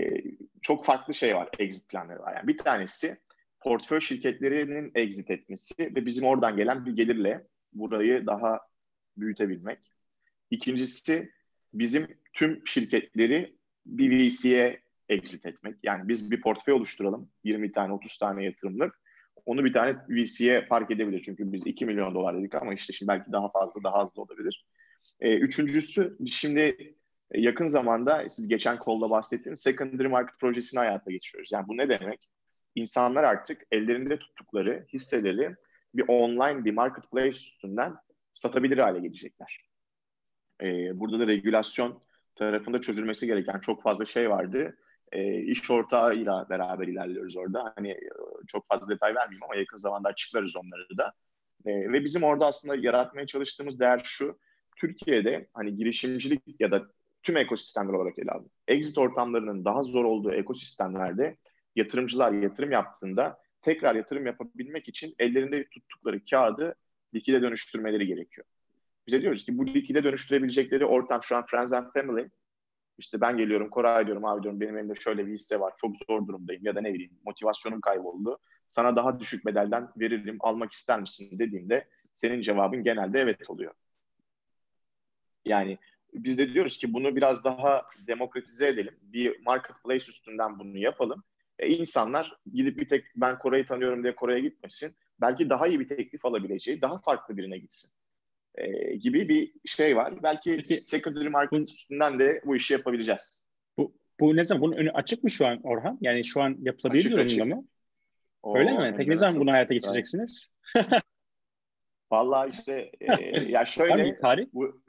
çok 0.61 0.85
farklı 0.85 1.13
şey 1.13 1.35
var, 1.35 1.49
exit 1.59 1.89
planları 1.89 2.19
var. 2.19 2.35
Yani 2.35 2.47
bir 2.47 2.57
tanesi 2.57 3.17
portföy 3.59 3.99
şirketlerinin 3.99 4.91
exit 4.95 5.31
etmesi 5.31 5.75
ve 5.79 6.05
bizim 6.05 6.25
oradan 6.25 6.57
gelen 6.57 6.85
bir 6.85 6.95
gelirle 6.95 7.47
burayı 7.73 8.25
daha 8.25 8.59
büyütebilmek. 9.17 9.79
İkincisi 10.51 11.31
bizim 11.73 12.07
tüm 12.33 12.67
şirketleri 12.67 13.55
bir 13.85 14.11
VC'ye 14.11 14.81
exit 15.09 15.45
etmek. 15.45 15.75
Yani 15.83 16.07
biz 16.07 16.31
bir 16.31 16.41
portföy 16.41 16.73
oluşturalım, 16.73 17.29
20 17.43 17.71
tane 17.71 17.93
30 17.93 18.17
tane 18.17 18.45
yatırımlık. 18.45 18.99
Onu 19.45 19.65
bir 19.65 19.73
tane 19.73 19.97
VC'ye 20.09 20.65
park 20.65 20.91
edebilir. 20.91 21.21
Çünkü 21.25 21.51
biz 21.51 21.67
2 21.67 21.85
milyon 21.85 22.15
dolar 22.15 22.37
dedik 22.37 22.55
ama 22.55 22.73
işte 22.73 22.93
şimdi 22.93 23.07
belki 23.07 23.31
daha 23.31 23.51
fazla 23.51 23.83
daha 23.83 23.93
az 23.93 24.15
da 24.15 24.21
olabilir. 24.21 24.65
E, 25.19 25.37
üçüncüsü 25.37 26.17
şimdi 26.27 26.95
yakın 27.33 27.67
zamanda 27.67 28.29
siz 28.29 28.47
geçen 28.47 28.79
kolda 28.79 29.09
bahsettiğiniz 29.09 29.61
secondary 29.61 30.07
market 30.07 30.39
projesini 30.39 30.79
hayata 30.79 31.11
geçiriyoruz. 31.11 31.51
Yani 31.51 31.67
bu 31.67 31.77
ne 31.77 31.89
demek? 31.89 32.29
İnsanlar 32.75 33.23
artık 33.23 33.61
ellerinde 33.71 34.19
tuttukları 34.19 34.85
hisseleri 34.93 35.55
bir 35.95 36.05
online 36.07 36.65
bir 36.65 36.73
marketplace 36.73 37.37
üstünden 37.37 37.95
satabilir 38.33 38.77
hale 38.77 38.99
gelecekler. 38.99 39.69
E, 40.61 40.99
burada 40.99 41.19
da 41.19 41.27
regülasyon 41.27 42.03
tarafında 42.35 42.81
çözülmesi 42.81 43.27
gereken 43.27 43.59
çok 43.59 43.83
fazla 43.83 44.05
şey 44.05 44.29
vardı. 44.29 44.77
e, 45.11 45.41
iş 45.41 45.71
ortağıyla 45.71 46.49
beraber 46.49 46.87
ilerliyoruz 46.87 47.37
orada. 47.37 47.73
Hani 47.75 47.91
e, 47.91 48.09
çok 48.47 48.67
fazla 48.67 48.89
detay 48.89 49.15
vermeyeyim 49.15 49.43
ama 49.43 49.55
yakın 49.55 49.77
zamanda 49.77 50.09
açıklarız 50.09 50.55
onları 50.55 50.97
da. 50.97 51.13
E, 51.65 51.71
ve 51.91 52.03
bizim 52.03 52.23
orada 52.23 52.45
aslında 52.45 52.75
yaratmaya 52.75 53.27
çalıştığımız 53.27 53.79
değer 53.79 54.01
şu. 54.03 54.39
Türkiye'de 54.77 55.47
hani 55.53 55.75
girişimcilik 55.75 56.41
ya 56.59 56.71
da 56.71 56.87
tüm 57.23 57.37
ekosistemler 57.37 57.93
olarak 57.93 58.19
ele 58.19 58.31
aldım. 58.31 58.49
Exit 58.67 58.97
ortamlarının 58.97 59.65
daha 59.65 59.83
zor 59.83 60.05
olduğu 60.05 60.33
ekosistemlerde 60.33 61.37
yatırımcılar 61.75 62.31
yatırım 62.31 62.71
yaptığında 62.71 63.39
tekrar 63.61 63.95
yatırım 63.95 64.25
yapabilmek 64.25 64.87
için 64.89 65.15
ellerinde 65.19 65.69
tuttukları 65.69 66.23
kağıdı 66.23 66.75
likide 67.15 67.41
dönüştürmeleri 67.41 68.07
gerekiyor. 68.07 68.47
Bize 69.07 69.21
diyoruz 69.21 69.45
ki 69.45 69.57
bu 69.57 69.67
likide 69.67 70.03
dönüştürebilecekleri 70.03 70.85
ortam 70.85 71.23
şu 71.23 71.35
an 71.35 71.45
Friends 71.45 71.73
and 71.73 71.93
Family. 71.93 72.29
İşte 72.97 73.21
ben 73.21 73.37
geliyorum 73.37 73.69
Koray 73.69 74.05
diyorum 74.05 74.25
abi 74.25 74.43
diyorum 74.43 74.61
benim 74.61 74.77
elimde 74.77 74.95
şöyle 74.95 75.27
bir 75.27 75.33
hisse 75.33 75.59
var 75.59 75.73
çok 75.77 75.95
zor 75.97 76.27
durumdayım 76.27 76.65
ya 76.65 76.75
da 76.75 76.81
ne 76.81 76.93
bileyim 76.93 77.19
motivasyonum 77.25 77.81
kayboldu. 77.81 78.39
Sana 78.67 78.95
daha 78.95 79.19
düşük 79.19 79.45
bedelden 79.45 79.89
veririm 79.97 80.37
almak 80.39 80.71
ister 80.71 81.01
misin 81.01 81.39
dediğimde 81.39 81.87
senin 82.13 82.41
cevabın 82.41 82.83
genelde 82.83 83.19
evet 83.19 83.49
oluyor. 83.49 83.73
Yani 85.45 85.77
biz 86.13 86.37
de 86.37 86.53
diyoruz 86.53 86.77
ki 86.77 86.93
bunu 86.93 87.15
biraz 87.15 87.43
daha 87.43 87.85
demokratize 88.07 88.67
edelim. 88.67 88.95
Bir 89.01 89.41
marketplace 89.45 90.05
üstünden 90.09 90.59
bunu 90.59 90.77
yapalım. 90.77 91.23
E, 91.59 91.67
insanlar 91.67 92.37
gidip 92.53 92.77
bir 92.77 92.87
tek 92.87 93.05
ben 93.15 93.39
Koray'ı 93.39 93.65
tanıyorum 93.65 94.03
diye 94.03 94.15
Koray'a 94.15 94.39
gitmesin. 94.39 94.95
Belki 95.21 95.49
daha 95.49 95.67
iyi 95.67 95.79
bir 95.79 95.87
teklif 95.87 96.25
alabileceği, 96.25 96.81
daha 96.81 96.99
farklı 96.99 97.37
birine 97.37 97.57
gitsin. 97.57 97.91
E, 98.55 98.95
gibi 98.95 99.29
bir 99.29 99.51
şey 99.65 99.95
var. 99.95 100.23
Belki 100.23 100.55
Peki, 100.55 100.75
secondary 100.75 101.29
market 101.29 101.59
bu, 101.59 101.63
üstünden 101.63 102.19
de 102.19 102.41
bu 102.45 102.55
işi 102.55 102.73
yapabileceğiz. 102.73 103.47
Bu, 103.77 103.93
bu 104.19 104.35
ne 104.35 104.43
zaman? 104.43 104.61
Bunun 104.61 104.77
önü 104.77 104.91
açık 104.91 105.23
mı 105.23 105.31
şu 105.31 105.47
an 105.47 105.61
Orhan? 105.63 105.97
Yani 106.01 106.25
şu 106.25 106.41
an 106.41 106.57
yapılabilir 106.61 107.11
durumda 107.11 107.55
mı? 107.55 107.65
Oo, 108.43 108.57
Öyle 108.57 108.71
mi? 108.71 108.93
Peki 108.97 109.09
ne 109.09 109.15
zaman 109.15 109.39
bunu 109.39 109.51
hayata 109.51 109.73
geçireceksiniz? 109.73 110.51
Vallahi 112.11 112.51
işte 112.51 112.91
e, 113.01 113.41
ya 113.41 113.65
şöyle 113.65 114.17
tarih. 114.17 114.47
Bu, 114.53 114.81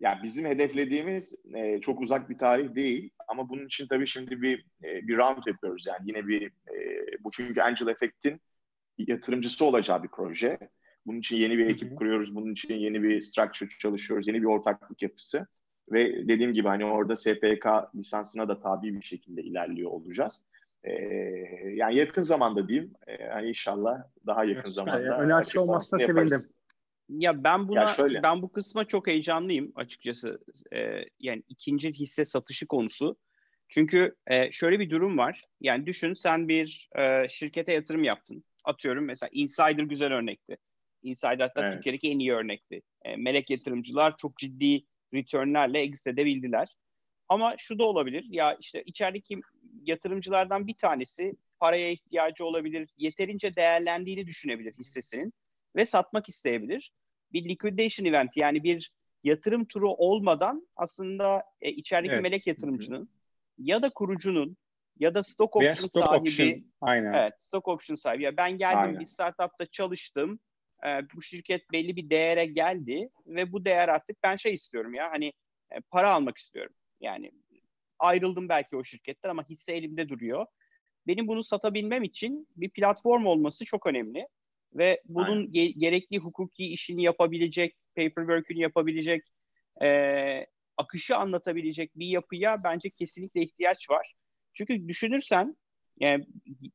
ya 0.00 0.20
bizim 0.22 0.44
hedeflediğimiz 0.44 1.44
e, 1.54 1.80
çok 1.80 2.00
uzak 2.00 2.30
bir 2.30 2.38
tarih 2.38 2.74
değil 2.74 3.10
ama 3.28 3.48
bunun 3.48 3.66
için 3.66 3.86
tabii 3.86 4.06
şimdi 4.06 4.42
bir 4.42 4.66
e, 4.84 5.08
bir 5.08 5.16
round 5.16 5.42
yapıyoruz 5.46 5.86
yani 5.86 6.00
yine 6.04 6.26
bir 6.26 6.46
e, 6.46 7.06
bu 7.24 7.30
çünkü 7.30 7.60
Angel 7.60 7.86
Effect'in 7.86 8.40
yatırımcısı 8.98 9.64
olacağı 9.64 10.02
bir 10.02 10.08
proje. 10.08 10.58
Bunun 11.06 11.18
için 11.18 11.36
yeni 11.36 11.58
bir 11.58 11.66
ekip 11.66 11.98
kuruyoruz. 11.98 12.34
Bunun 12.34 12.52
için 12.52 12.74
yeni 12.74 13.02
bir 13.02 13.20
structure 13.20 13.68
çalışıyoruz. 13.78 14.28
Yeni 14.28 14.42
bir 14.42 14.46
ortaklık 14.46 15.02
yapısı. 15.02 15.46
Ve 15.92 16.28
dediğim 16.28 16.52
gibi 16.52 16.68
hani 16.68 16.84
orada 16.84 17.16
SPK 17.16 17.66
lisansına 17.94 18.48
da 18.48 18.60
tabi 18.60 18.94
bir 18.94 19.02
şekilde 19.02 19.42
ilerliyor 19.42 19.90
olacağız. 19.90 20.44
Ee, 20.84 20.92
yani 21.74 21.96
yakın 21.96 22.22
zamanda 22.22 22.68
diyeyim. 22.68 22.92
Ee, 23.06 23.24
hani 23.24 23.48
inşallah 23.48 24.02
daha 24.26 24.44
yakın 24.44 24.60
evet, 24.60 24.74
zamanda. 24.74 25.00
Yani, 25.00 25.34
açık 25.34 25.60
olmasına 25.60 26.00
sevindim. 26.00 26.38
Ya 27.08 27.44
ben 27.44 27.68
buna 27.68 27.80
ya 27.80 27.86
şöyle. 27.86 28.22
ben 28.22 28.42
bu 28.42 28.52
kısma 28.52 28.84
çok 28.84 29.06
heyecanlıyım 29.06 29.72
açıkçası. 29.74 30.38
Ee, 30.72 31.04
yani 31.20 31.42
ikinci 31.48 31.92
hisse 31.92 32.24
satışı 32.24 32.66
konusu. 32.66 33.16
Çünkü 33.68 34.14
e, 34.26 34.52
şöyle 34.52 34.80
bir 34.80 34.90
durum 34.90 35.18
var. 35.18 35.44
Yani 35.60 35.86
düşün 35.86 36.14
sen 36.14 36.48
bir 36.48 36.88
e, 36.98 37.28
şirkete 37.28 37.72
yatırım 37.72 38.04
yaptın. 38.04 38.44
Atıyorum 38.66 39.04
mesela 39.04 39.30
Insider 39.32 39.82
güzel 39.82 40.12
örnekti. 40.12 40.56
Insider 41.02 41.40
hatta 41.40 41.64
evet. 41.64 41.74
Türkiye'deki 41.74 42.10
en 42.10 42.18
iyi 42.18 42.32
örnekti. 42.32 42.82
E, 43.04 43.16
melek 43.16 43.50
yatırımcılar 43.50 44.16
çok 44.16 44.36
ciddi 44.36 44.84
returnlerle 45.14 45.80
exit 45.80 46.06
edebildiler. 46.06 46.76
Ama 47.28 47.54
şu 47.58 47.78
da 47.78 47.84
olabilir. 47.84 48.24
Ya 48.28 48.56
işte 48.60 48.82
içerideki 48.86 49.40
yatırımcılardan 49.82 50.66
bir 50.66 50.74
tanesi 50.74 51.34
paraya 51.60 51.90
ihtiyacı 51.90 52.44
olabilir. 52.44 52.88
Yeterince 52.96 53.56
değerlendiğini 53.56 54.26
düşünebilir 54.26 54.74
hissesinin 54.78 55.32
ve 55.76 55.86
satmak 55.86 56.28
isteyebilir. 56.28 56.92
Bir 57.32 57.48
liquidation 57.48 58.06
event 58.06 58.36
yani 58.36 58.64
bir 58.64 58.92
yatırım 59.24 59.64
turu 59.64 59.90
olmadan 59.90 60.68
aslında 60.76 61.42
e, 61.60 61.70
içerideki 61.70 62.14
evet. 62.14 62.22
melek 62.22 62.46
yatırımcının 62.46 63.08
ya 63.58 63.82
da 63.82 63.90
kurucunun 63.90 64.56
ya 64.98 65.14
da 65.14 65.22
stock 65.22 65.56
option 65.56 65.88
stock 65.88 66.06
sahibi 66.06 66.20
option. 66.20 66.64
Aynen. 66.80 67.12
Evet, 67.12 67.34
stock 67.38 67.68
option 67.68 67.96
sahibi. 67.96 68.22
Ya 68.22 68.36
ben 68.36 68.58
geldim 68.58 68.78
Aynen. 68.78 69.00
bir 69.00 69.06
startupta 69.06 69.66
çalıştım. 69.66 70.40
E, 70.86 70.88
bu 71.14 71.22
şirket 71.22 71.72
belli 71.72 71.96
bir 71.96 72.10
değere 72.10 72.46
geldi 72.46 73.08
ve 73.26 73.52
bu 73.52 73.64
değer 73.64 73.88
artık 73.88 74.16
ben 74.22 74.36
şey 74.36 74.54
istiyorum 74.54 74.94
ya 74.94 75.10
hani 75.10 75.32
e, 75.70 75.80
para 75.90 76.10
almak 76.10 76.38
istiyorum. 76.38 76.74
Yani 77.00 77.32
ayrıldım 77.98 78.48
belki 78.48 78.76
o 78.76 78.84
şirketten 78.84 79.30
ama 79.30 79.48
hisse 79.48 79.72
elimde 79.72 80.08
duruyor. 80.08 80.46
Benim 81.06 81.28
bunu 81.28 81.44
satabilmem 81.44 82.02
için 82.04 82.48
bir 82.56 82.70
platform 82.70 83.26
olması 83.26 83.64
çok 83.64 83.86
önemli 83.86 84.28
ve 84.74 85.02
bunun 85.04 85.46
ge- 85.46 85.78
gerekli 85.78 86.18
hukuki 86.18 86.66
işini 86.72 87.02
yapabilecek, 87.02 87.76
paperwork'ünü 87.96 88.58
yapabilecek, 88.58 89.22
e, 89.82 90.46
akışı 90.76 91.16
anlatabilecek 91.16 91.98
bir 91.98 92.06
yapıya 92.06 92.64
bence 92.64 92.90
kesinlikle 92.90 93.42
ihtiyaç 93.42 93.90
var. 93.90 94.15
Çünkü 94.56 94.88
düşünürsen 94.88 95.56
yani 96.00 96.26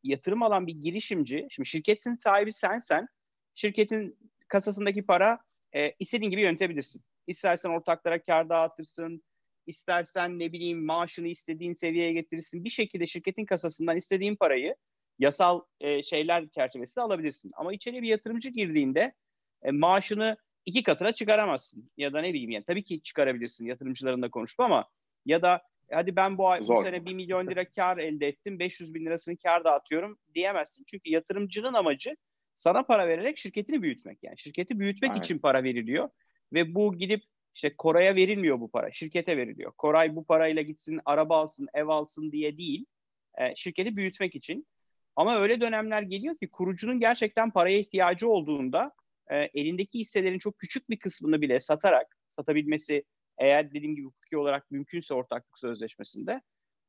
yatırım 0.04 0.44
alan 0.44 0.68
bir 0.68 0.76
girişimci, 0.76 1.48
şimdi 1.50 1.70
şirketin 1.70 2.16
sahibi 2.16 2.54
sensen, 2.54 3.08
şirketin 3.56 4.18
kasasındaki 4.48 5.06
para 5.06 5.40
e, 5.76 5.92
istediğin 6.00 6.32
gibi 6.32 6.42
yönetebilirsin. 6.42 7.02
İstersen 7.28 7.70
ortaklara 7.70 8.24
kar 8.24 8.50
dağıtırsın, 8.50 9.24
istersen 9.68 10.40
ne 10.40 10.52
bileyim 10.52 10.86
maaşını 10.86 11.28
istediğin 11.28 11.74
seviyeye 11.74 12.14
getirirsin. 12.14 12.64
Bir 12.64 12.70
şekilde 12.70 13.08
şirketin 13.08 13.46
kasasından 13.46 13.98
istediğin 13.98 14.36
parayı 14.36 14.76
yasal 15.20 15.62
e, 15.80 16.04
şeyler 16.04 16.50
çerçevesinde 16.50 17.04
alabilirsin. 17.04 17.52
Ama 17.56 17.74
içeriye 17.74 18.02
bir 18.02 18.08
yatırımcı 18.08 18.50
girdiğinde 18.50 19.14
e, 19.64 19.72
maaşını 19.72 20.38
iki 20.66 20.84
katına 20.84 21.12
çıkaramazsın. 21.12 21.88
Ya 21.98 22.14
da 22.14 22.22
ne 22.22 22.30
bileyim 22.34 22.52
yani 22.52 22.66
tabii 22.66 22.84
ki 22.84 23.02
çıkarabilirsin 23.02 23.66
yatırımcılarınla 23.66 24.30
konuşup 24.30 24.60
ama 24.60 24.90
ya 25.26 25.42
da 25.42 25.62
hadi 25.92 26.16
ben 26.16 26.38
bu, 26.38 26.50
ay, 26.50 26.60
bu 26.60 26.84
sene 26.84 27.06
1 27.06 27.14
milyon 27.14 27.48
lira 27.48 27.66
kar 27.76 27.98
elde 27.98 28.28
ettim 28.28 28.60
500 28.60 28.94
bin 28.94 29.06
lirasını 29.06 29.38
kar 29.38 29.64
dağıtıyorum 29.64 30.20
diyemezsin. 30.36 30.84
Çünkü 30.88 31.10
yatırımcının 31.10 31.74
amacı 31.74 32.16
sana 32.58 32.84
para 32.84 33.08
vererek 33.08 33.38
şirketini 33.38 33.82
büyütmek. 33.82 34.20
Yani 34.24 34.40
şirketi 34.40 34.80
büyütmek 34.80 35.12
Aynen. 35.12 35.22
için 35.22 35.40
para 35.40 35.64
veriliyor 35.64 36.10
ve 36.54 36.76
bu 36.76 36.98
gidip 36.98 37.24
işte 37.56 37.76
Koray'a 37.78 38.16
verilmiyor 38.16 38.60
bu 38.60 38.72
para. 38.72 38.92
Şirkete 38.92 39.38
veriliyor. 39.38 39.72
Koray 39.78 40.16
bu 40.16 40.26
parayla 40.26 40.62
gitsin 40.62 41.00
araba 41.06 41.38
alsın, 41.38 41.68
ev 41.74 41.88
alsın 41.88 42.32
diye 42.32 42.58
değil. 42.58 42.86
E, 43.38 43.56
şirketi 43.56 43.98
büyütmek 43.98 44.36
için. 44.36 44.68
Ama 45.16 45.40
öyle 45.40 45.62
dönemler 45.62 46.02
geliyor 46.02 46.38
ki 46.38 46.50
kurucunun 46.50 47.00
gerçekten 47.00 47.52
paraya 47.52 47.80
ihtiyacı 47.80 48.30
olduğunda 48.30 48.92
e, 49.32 49.36
elindeki 49.36 50.00
hisselerin 50.00 50.40
çok 50.40 50.60
küçük 50.60 50.90
bir 50.90 51.00
kısmını 51.00 51.42
bile 51.42 51.60
satarak 51.60 52.18
satabilmesi 52.30 53.04
eğer 53.42 53.74
dediğim 53.74 53.96
gibi 53.96 54.06
hukuki 54.06 54.38
olarak 54.38 54.72
mümkünse 54.72 55.14
ortaklık 55.14 55.60
sözleşmesinde 55.60 56.42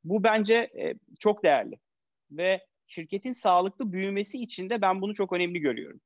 bu 0.05 0.25
bence 0.25 0.55
e, 0.55 0.95
çok 1.21 1.45
değerli. 1.45 1.79
Ve 2.31 2.67
şirketin 2.87 3.33
sağlıklı 3.33 3.93
büyümesi 3.93 4.43
için 4.43 4.71
de 4.71 4.81
ben 4.81 5.01
bunu 5.01 5.15
çok 5.15 5.33
önemli 5.33 5.61
görüyorum. 5.61 6.01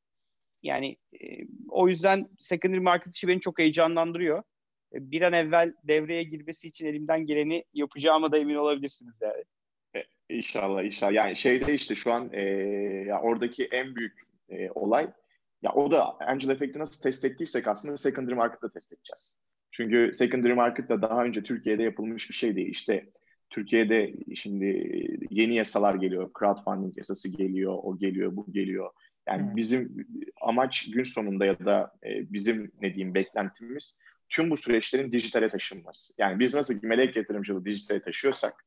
Yani 0.62 0.96
e, 1.20 1.26
o 1.68 1.88
yüzden 1.88 2.28
secondary 2.38 2.80
market 2.80 3.14
işi 3.14 3.28
beni 3.28 3.40
çok 3.40 3.58
heyecanlandırıyor. 3.58 4.38
E, 4.94 5.10
bir 5.10 5.22
an 5.22 5.32
evvel 5.32 5.74
devreye 5.84 6.22
girmesi 6.22 6.68
için 6.68 6.86
elimden 6.86 7.26
geleni 7.26 7.64
yapacağıma 7.74 8.32
da 8.32 8.38
emin 8.38 8.54
olabilirsiniz 8.54 9.18
yani. 9.22 9.44
E, 9.96 10.04
inşallah 10.28 10.84
inşallah. 10.84 11.12
Yani 11.12 11.36
şeyde 11.36 11.74
işte 11.74 11.94
şu 11.94 12.12
an 12.12 12.30
e, 12.32 12.42
ya 13.06 13.20
oradaki 13.20 13.64
en 13.64 13.96
büyük 13.96 14.20
e, 14.48 14.70
olay 14.70 15.10
ya 15.62 15.72
o 15.72 15.90
da 15.90 16.16
Angel 16.20 16.48
Effect'i 16.48 16.78
nasıl 16.78 17.02
test 17.02 17.24
ettiysek 17.24 17.68
aslında 17.68 17.96
secondary 17.96 18.34
market'ta 18.34 18.70
test 18.70 18.92
edeceğiz. 18.92 19.45
Çünkü 19.76 20.10
secondary 20.12 20.52
market'ta 20.52 21.02
daha 21.02 21.24
önce 21.24 21.42
Türkiye'de 21.42 21.82
yapılmış 21.82 22.30
bir 22.30 22.34
şey 22.34 22.56
değil. 22.56 22.68
İşte 22.68 23.06
Türkiye'de 23.50 24.14
şimdi 24.34 24.66
yeni 25.30 25.54
yasalar 25.54 25.94
geliyor. 25.94 26.30
Crowdfunding 26.38 26.98
yasası 26.98 27.28
geliyor, 27.28 27.78
o 27.82 27.98
geliyor, 27.98 28.36
bu 28.36 28.52
geliyor. 28.52 28.90
Yani 29.28 29.42
hmm. 29.42 29.56
bizim 29.56 30.06
amaç 30.40 30.90
gün 30.90 31.02
sonunda 31.02 31.46
ya 31.46 31.58
da 31.58 31.92
e, 32.04 32.32
bizim 32.32 32.72
ne 32.82 32.94
diyeyim 32.94 33.14
beklentimiz 33.14 33.98
tüm 34.28 34.50
bu 34.50 34.56
süreçlerin 34.56 35.12
dijitale 35.12 35.48
taşınması. 35.48 36.14
Yani 36.18 36.38
biz 36.38 36.54
nasıl 36.54 36.80
ki 36.80 36.86
melek 36.86 37.16
yatırımcılığı 37.16 37.64
dijitale 37.64 38.02
taşıyorsak 38.02 38.64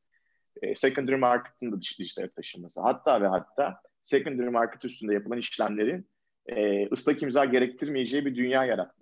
e, 0.61 0.75
secondary 0.75 1.15
market'ın 1.15 1.71
da 1.71 1.81
dijitale 1.81 2.29
taşınması. 2.29 2.81
Hatta 2.81 3.21
ve 3.21 3.27
hatta 3.27 3.81
secondary 4.03 4.49
market 4.49 4.85
üstünde 4.85 5.13
yapılan 5.13 5.37
işlemlerin 5.37 6.07
e, 6.45 6.87
ıslak 6.87 7.23
imza 7.23 7.45
gerektirmeyeceği 7.45 8.25
bir 8.25 8.35
dünya 8.35 8.65
yaratmak. 8.65 8.98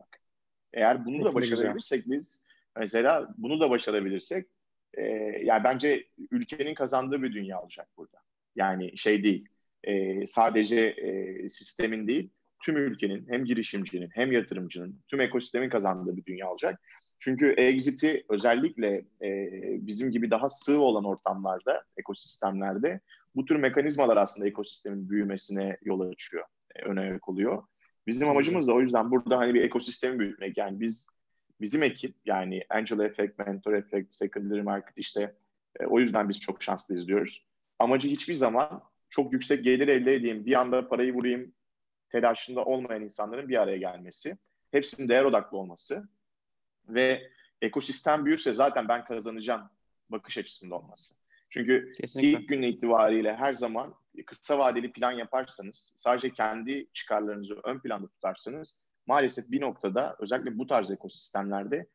Eğer 0.73 1.05
bunu 1.05 1.25
da 1.25 1.35
başarabilirsek 1.35 2.03
biz 2.09 2.41
mesela 2.77 3.33
bunu 3.37 3.59
da 3.59 3.69
başarabilirsek 3.69 4.47
e, 4.93 5.03
yani 5.43 5.63
bence 5.63 6.07
ülkenin 6.31 6.73
kazandığı 6.73 7.23
bir 7.23 7.33
dünya 7.33 7.61
olacak 7.61 7.87
burada. 7.97 8.17
Yani 8.55 8.97
şey 8.97 9.23
değil 9.23 9.47
e, 9.83 10.25
sadece 10.25 10.81
e, 10.81 11.49
sistemin 11.49 12.07
değil 12.07 12.29
tüm 12.63 12.77
ülkenin 12.77 13.25
hem 13.29 13.45
girişimcinin 13.45 14.09
hem 14.13 14.31
yatırımcının 14.31 14.99
tüm 15.07 15.21
ekosistemin 15.21 15.69
kazandığı 15.69 16.17
bir 16.17 16.25
dünya 16.25 16.51
olacak. 16.51 16.81
Çünkü 17.19 17.53
exit'i 17.57 18.25
özellikle 18.29 19.05
e, 19.21 19.49
bizim 19.87 20.11
gibi 20.11 20.31
daha 20.31 20.49
sığ 20.49 20.79
olan 20.79 21.05
ortamlarda, 21.05 21.83
ekosistemlerde 21.97 22.99
bu 23.35 23.45
tür 23.45 23.55
mekanizmalar 23.55 24.17
aslında 24.17 24.47
ekosistemin 24.47 25.09
büyümesine 25.09 25.77
yol 25.81 25.99
açıyor, 25.99 26.45
e, 26.75 26.81
öne 26.81 27.19
oluyor. 27.27 27.63
Bizim 28.07 28.29
amacımız 28.29 28.67
da 28.67 28.73
o 28.73 28.81
yüzden 28.81 29.11
burada 29.11 29.37
hani 29.37 29.53
bir 29.53 29.63
ekosistemi 29.63 30.19
büyütmek. 30.19 30.57
Yani 30.57 30.79
biz 30.79 31.07
bizim 31.61 31.83
ekip 31.83 32.15
yani 32.25 32.63
Angel 32.69 32.99
Effect, 32.99 33.39
Mentor 33.39 33.73
Effect, 33.73 34.13
Secondary 34.13 34.61
Market 34.61 34.97
işte 34.97 35.35
e, 35.79 35.85
o 35.85 35.99
yüzden 35.99 36.29
biz 36.29 36.39
çok 36.39 36.63
şanslı 36.63 36.95
izliyoruz. 36.95 37.45
Amacı 37.79 38.07
hiçbir 38.07 38.35
zaman 38.35 38.83
çok 39.09 39.33
yüksek 39.33 39.63
gelir 39.63 39.87
elde 39.87 40.13
edeyim, 40.13 40.45
bir 40.45 40.59
anda 40.59 40.87
parayı 40.87 41.13
vurayım 41.13 41.53
telaşında 42.09 42.65
olmayan 42.65 43.03
insanların 43.03 43.49
bir 43.49 43.61
araya 43.61 43.77
gelmesi. 43.77 44.37
Hepsinin 44.71 45.09
değer 45.09 45.23
odaklı 45.23 45.57
olması 45.57 46.09
ve 46.87 47.31
ekosistem 47.61 48.25
büyürse 48.25 48.53
zaten 48.53 48.87
ben 48.87 49.05
kazanacağım 49.05 49.69
bakış 50.09 50.37
açısında 50.37 50.75
olması. 50.75 51.15
Çünkü 51.49 51.93
Kesinlikle. 51.97 52.29
ilk 52.31 52.49
gün 52.49 52.61
itibariyle 52.61 53.35
her 53.35 53.53
zaman 53.53 53.95
kısa 54.25 54.59
vadeli 54.59 54.91
plan 54.91 55.11
yaparsanız, 55.11 55.93
sadece 55.95 56.33
kendi 56.33 56.87
çıkarlarınızı 56.93 57.55
ön 57.63 57.79
planda 57.79 58.07
tutarsanız 58.07 58.79
maalesef 59.07 59.51
bir 59.51 59.61
noktada 59.61 60.15
özellikle 60.19 60.57
bu 60.57 60.67
tarz 60.67 60.91
ekosistemlerde 60.91 61.87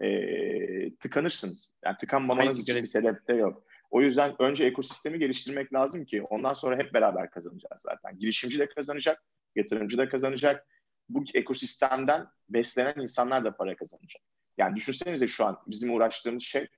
e, 0.00 0.94
tıkanırsınız. 0.96 1.74
Yani 1.84 1.96
tıkanmamanız 1.96 2.56
Hayır, 2.56 2.62
için 2.62 2.76
bir 2.76 2.86
sebep 2.86 3.28
de 3.28 3.32
yok. 3.32 3.62
O 3.90 4.02
yüzden 4.02 4.42
önce 4.42 4.64
ekosistemi 4.64 5.18
geliştirmek 5.18 5.72
lazım 5.72 6.04
ki 6.04 6.22
ondan 6.22 6.52
sonra 6.52 6.78
hep 6.78 6.94
beraber 6.94 7.30
kazanacağız 7.30 7.82
zaten. 7.82 8.18
Girişimci 8.18 8.58
de 8.58 8.68
kazanacak, 8.68 9.24
yatırımcı 9.56 9.98
da 9.98 10.08
kazanacak. 10.08 10.66
Bu 11.08 11.24
ekosistemden 11.34 12.26
beslenen 12.48 13.02
insanlar 13.02 13.44
da 13.44 13.56
para 13.56 13.76
kazanacak. 13.76 14.22
Yani 14.58 14.76
düşünsenize 14.76 15.26
şu 15.26 15.44
an 15.44 15.58
bizim 15.66 15.94
uğraştığımız 15.94 16.42
şey 16.42 16.68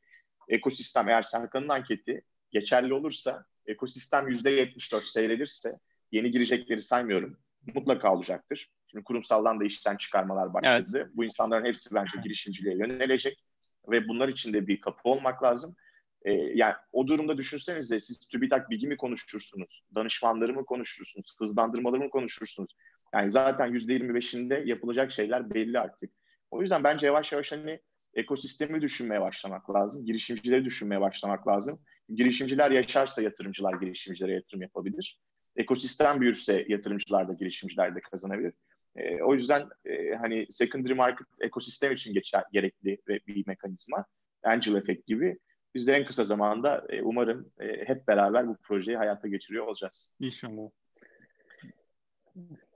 ekosistem 0.49 1.09
eğer 1.09 1.23
Serkan'ın 1.23 1.69
anketi 1.69 2.25
geçerli 2.51 2.95
olursa 2.95 3.47
ekosistem 3.67 4.29
%74 4.29 5.13
seyredilirse 5.13 5.79
yeni 6.13 6.31
girecekleri 6.31 6.83
saymıyorum. 6.83 7.37
Mutlaka 7.75 8.15
olacaktır. 8.15 8.71
Şimdi 8.87 9.05
kurumsaldan 9.05 9.61
da 9.61 9.65
işten 9.65 9.97
çıkarmalar 9.97 10.55
başladı. 10.55 10.99
Evet. 10.99 11.07
Bu 11.15 11.25
insanların 11.25 11.65
hepsi 11.65 11.95
bence 11.95 12.19
girişimciliğe 12.23 12.77
yönelecek 12.77 13.45
ve 13.89 14.09
bunlar 14.09 14.29
için 14.29 14.53
de 14.53 14.67
bir 14.67 14.81
kapı 14.81 15.09
olmak 15.09 15.43
lazım. 15.43 15.77
Ee, 16.25 16.33
yani 16.33 16.75
o 16.93 17.07
durumda 17.07 17.37
düşünsenize 17.39 18.01
siz 18.01 18.29
TÜBİTAK 18.29 18.71
bilgi 18.71 18.87
mi 18.87 18.97
konuşursunuz, 18.97 19.85
danışmanları 19.95 20.55
mı 20.55 20.65
konuşursunuz, 20.65 21.37
hızlandırmaları 21.39 22.01
mı 22.01 22.11
konuşursunuz? 22.11 22.77
Yani 23.15 23.31
zaten 23.31 23.71
%25'inde 23.71 24.69
yapılacak 24.69 25.13
şeyler 25.13 25.55
belli 25.55 25.79
artık. 25.79 26.11
O 26.51 26.63
yüzden 26.63 26.85
bence 26.85 27.07
yavaş 27.07 27.33
yavaş 27.33 27.53
hani 27.53 27.81
ekosistemi 28.15 28.81
düşünmeye 28.81 29.21
başlamak 29.21 29.71
lazım. 29.71 30.05
Girişimcileri 30.05 30.65
düşünmeye 30.65 31.01
başlamak 31.01 31.49
lazım. 31.49 31.81
Girişimciler 32.15 32.71
yaşarsa 32.71 33.23
yatırımcılar 33.23 33.81
girişimcilere 33.81 34.33
yatırım 34.33 34.63
yapabilir. 34.63 35.19
Ekosistem 35.57 36.21
büyürse 36.21 36.65
yatırımcılar 36.69 37.29
da 37.29 37.33
girişimciler 37.33 37.95
de 37.95 38.01
kazanabilir. 38.01 38.53
E, 38.97 39.23
o 39.23 39.35
yüzden 39.35 39.69
e, 39.85 40.15
hani 40.15 40.47
secondary 40.51 40.95
market 40.95 41.27
ekosistem 41.41 41.93
için 41.93 42.15
geçer, 42.15 42.45
gerekli 42.53 42.99
ve 43.09 43.21
bir 43.27 43.47
mekanizma. 43.47 44.05
Angel 44.43 44.75
Effect 44.75 45.07
gibi. 45.07 45.39
Biz 45.75 45.87
de 45.87 45.93
en 45.93 46.07
kısa 46.07 46.25
zamanda 46.25 46.87
e, 46.89 47.03
umarım 47.03 47.53
e, 47.61 47.89
hep 47.89 48.09
beraber 48.09 48.49
bu 48.49 48.57
projeyi 48.57 48.97
hayata 48.97 49.29
geçiriyor 49.29 49.67
olacağız. 49.67 50.15
İnşallah. 50.21 50.71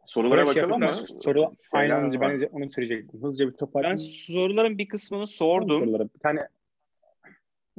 Sorulara 0.04 0.46
şey 0.46 0.62
bakalım 0.62 0.80
mı? 0.80 0.88
Soru, 1.22 1.52
aynen 1.72 2.04
önce 2.04 2.20
ben 2.20 2.38
onu 2.52 2.70
söyleyecektim. 2.70 3.22
Hızlıca 3.22 3.48
bir 3.48 3.56
toparlayayım. 3.56 3.98
Ben 3.98 4.04
soruların 4.04 4.78
bir 4.78 4.88
kısmını 4.88 5.26
sordum. 5.26 5.78
Soruları. 5.78 6.08
Bir 6.14 6.20
tane 6.20 6.48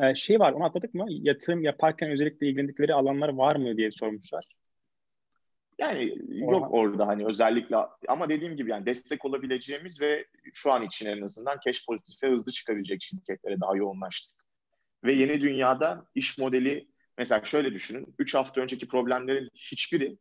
e, 0.01 0.15
şey 0.15 0.39
var 0.39 0.51
onu 0.51 0.63
atladık 0.63 0.93
mı? 0.93 1.05
Yatırım 1.09 1.63
yaparken 1.63 2.11
özellikle 2.11 2.47
ilgilendikleri 2.47 2.93
alanlar 2.93 3.29
var 3.29 3.55
mı 3.55 3.77
diye 3.77 3.91
sormuşlar. 3.91 4.45
Yani 5.79 6.15
Oha. 6.43 6.51
yok 6.51 6.67
orada 6.73 7.07
hani 7.07 7.25
özellikle 7.25 7.75
ama 8.07 8.29
dediğim 8.29 8.55
gibi 8.55 8.71
yani 8.71 8.85
destek 8.85 9.25
olabileceğimiz 9.25 10.01
ve 10.01 10.25
şu 10.53 10.71
an 10.71 10.83
için 10.83 11.05
en 11.05 11.21
azından 11.21 11.59
cash 11.65 11.85
pozitife 11.85 12.27
hızlı 12.27 12.51
çıkabilecek 12.51 13.01
şirketlere 13.01 13.59
daha 13.61 13.75
yoğunlaştık. 13.75 14.37
Ve 15.03 15.13
yeni 15.13 15.41
dünyada 15.41 16.05
iş 16.15 16.37
modeli 16.37 16.87
mesela 17.17 17.45
şöyle 17.45 17.73
düşünün. 17.73 18.15
3 18.19 18.35
hafta 18.35 18.61
önceki 18.61 18.87
problemlerin 18.87 19.49
hiçbiri 19.53 20.17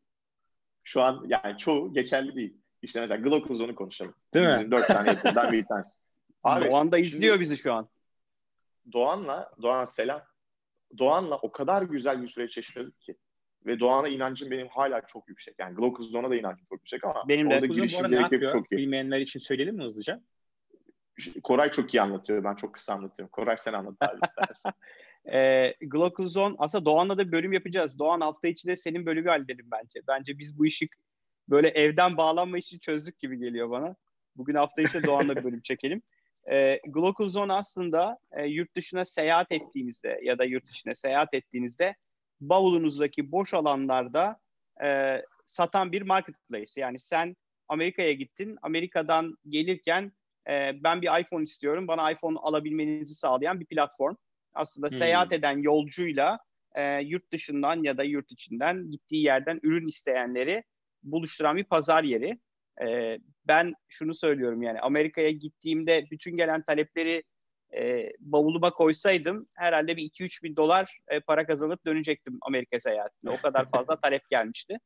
şu 0.84 1.02
an 1.02 1.26
yani 1.28 1.58
çoğu 1.58 1.92
geçerli 1.92 2.36
değil. 2.36 2.56
İşte 2.82 3.00
mesela 3.00 3.20
Glocozon'u 3.20 3.74
konuşalım. 3.74 4.14
Değil 4.34 4.46
Bizim 4.46 4.62
mi? 4.62 4.70
Dört 4.70 4.86
tane 4.86 5.08
yapımdan 5.08 5.52
bir 5.52 5.64
tanesi. 5.64 6.00
Abi, 6.42 6.64
Doğan 6.70 6.92
da 6.92 6.98
izliyor 6.98 7.34
şimdi, 7.34 7.40
bizi 7.40 7.56
şu 7.56 7.72
an. 7.72 7.88
Doğan'la, 8.92 9.52
Doğan 9.62 9.84
selam. 9.84 10.22
Doğan'la 10.98 11.38
o 11.38 11.52
kadar 11.52 11.82
güzel 11.82 12.22
bir 12.22 12.26
süreç 12.26 12.56
yaşadık 12.56 13.00
ki. 13.00 13.16
Ve 13.66 13.80
Doğan'a 13.80 14.08
inancım 14.08 14.50
benim 14.50 14.68
hala 14.68 15.06
çok 15.06 15.28
yüksek. 15.28 15.54
Yani 15.58 15.74
Glocozon'a 15.74 16.30
da 16.30 16.36
inancım 16.36 16.66
çok 16.68 16.78
yüksek 16.78 17.04
ama 17.04 17.28
benim 17.28 17.48
orada 17.48 17.66
girişimcilik 17.66 18.48
çok 18.48 18.72
iyi. 18.72 18.76
Bilmeyenler 18.76 19.20
için 19.20 19.40
söyleyelim 19.40 19.76
mi 19.76 19.84
hızlıca? 19.84 20.20
Koray 21.42 21.70
çok 21.70 21.94
iyi 21.94 22.00
anlatıyor. 22.00 22.44
Ben 22.44 22.54
çok 22.54 22.74
kısa 22.74 22.94
anlatıyorum. 22.94 23.30
Koray 23.32 23.56
sen 23.56 23.72
anlat 23.72 23.94
abi 24.00 24.20
istersen. 24.24 24.72
e, 25.36 25.72
Glocozon 25.80 26.56
aslında 26.58 26.84
Doğan'la 26.84 27.18
da 27.18 27.32
bölüm 27.32 27.52
yapacağız. 27.52 27.98
Doğan 27.98 28.20
hafta 28.20 28.48
içinde 28.48 28.76
senin 28.76 29.06
bölümü 29.06 29.28
halledelim 29.28 29.68
bence. 29.70 30.00
Bence 30.08 30.38
biz 30.38 30.58
bu 30.58 30.66
işi 30.66 30.88
böyle 31.48 31.68
evden 31.68 32.16
bağlanma 32.16 32.58
işi 32.58 32.80
çözdük 32.80 33.18
gibi 33.18 33.38
geliyor 33.38 33.70
bana. 33.70 33.96
Bugün 34.36 34.54
hafta 34.54 34.82
içinde 34.82 35.06
Doğan'la 35.06 35.36
bir 35.36 35.44
bölüm 35.44 35.60
çekelim. 35.60 36.02
E, 36.50 36.80
Glocozon 36.86 37.48
aslında 37.48 38.18
e, 38.32 38.46
yurt 38.46 38.76
dışına 38.76 39.04
seyahat 39.04 39.52
ettiğinizde 39.52 40.20
ya 40.22 40.38
da 40.38 40.44
yurt 40.44 40.66
dışına 40.66 40.94
seyahat 40.94 41.34
ettiğinizde 41.34 41.96
bavulunuzdaki 42.40 43.32
boş 43.32 43.54
alanlarda 43.54 44.40
e, 44.82 45.22
satan 45.44 45.92
bir 45.92 46.02
marketplace. 46.02 46.80
Yani 46.80 46.98
sen 46.98 47.36
Amerika'ya 47.68 48.12
gittin, 48.12 48.58
Amerika'dan 48.62 49.38
gelirken 49.48 50.12
e, 50.48 50.72
ben 50.82 51.02
bir 51.02 51.20
iPhone 51.20 51.42
istiyorum, 51.42 51.88
bana 51.88 52.10
iPhone 52.10 52.38
alabilmenizi 52.38 53.14
sağlayan 53.14 53.60
bir 53.60 53.66
platform. 53.66 54.14
Aslında 54.54 54.88
hmm. 54.88 54.96
seyahat 54.96 55.32
eden 55.32 55.58
yolcuyla 55.58 56.38
e, 56.74 57.00
yurt 57.00 57.32
dışından 57.32 57.82
ya 57.82 57.96
da 57.96 58.04
yurt 58.04 58.32
içinden 58.32 58.90
gittiği 58.90 59.24
yerden 59.24 59.60
ürün 59.62 59.88
isteyenleri 59.88 60.64
buluşturan 61.02 61.56
bir 61.56 61.64
pazar 61.64 62.04
yeri. 62.04 62.38
E, 62.82 63.18
ben 63.48 63.74
şunu 63.88 64.14
söylüyorum 64.14 64.62
yani 64.62 64.80
Amerika'ya 64.80 65.30
gittiğimde 65.30 66.04
bütün 66.10 66.36
gelen 66.36 66.62
talepleri 66.62 67.22
e, 67.76 68.12
bavuluma 68.20 68.70
koysaydım 68.70 69.46
herhalde 69.54 69.96
bir 69.96 70.02
2-3 70.02 70.42
bin 70.42 70.56
dolar 70.56 70.98
e, 71.08 71.20
para 71.20 71.46
kazanıp 71.46 71.86
dönecektim 71.86 72.38
Amerika 72.42 72.80
seyahatine. 72.80 73.30
O 73.30 73.36
kadar 73.36 73.70
fazla 73.70 73.96
talep 74.00 74.30
gelmişti. 74.30 74.78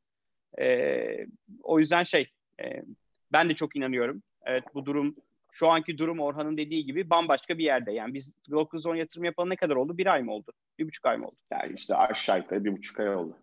E, 0.59 1.27
o 1.63 1.79
yüzden 1.79 2.03
şey 2.03 2.27
e, 2.61 2.83
ben 3.31 3.49
de 3.49 3.55
çok 3.55 3.75
inanıyorum. 3.75 4.23
Evet 4.45 4.63
bu 4.73 4.85
durum 4.85 5.15
şu 5.51 5.69
anki 5.69 5.97
durum 5.97 6.19
Orhan'ın 6.19 6.57
dediği 6.57 6.85
gibi 6.85 7.09
bambaşka 7.09 7.57
bir 7.57 7.63
yerde. 7.63 7.91
Yani 7.91 8.13
biz 8.13 8.35
Block 8.49 8.97
yatırım 8.97 9.23
yapalı 9.23 9.49
ne 9.49 9.55
kadar 9.55 9.75
oldu? 9.75 9.97
Bir 9.97 10.07
ay 10.07 10.23
mı 10.23 10.33
oldu? 10.33 10.53
Bir 10.79 10.87
buçuk 10.87 11.05
ay 11.05 11.17
mı 11.17 11.27
oldu? 11.27 11.35
Yani 11.51 11.73
işte 11.73 11.95
aşağı 11.95 12.37
yukarı 12.37 12.65
bir 12.65 12.71
buçuk 12.71 12.99
ay 12.99 13.15
oldu. 13.15 13.37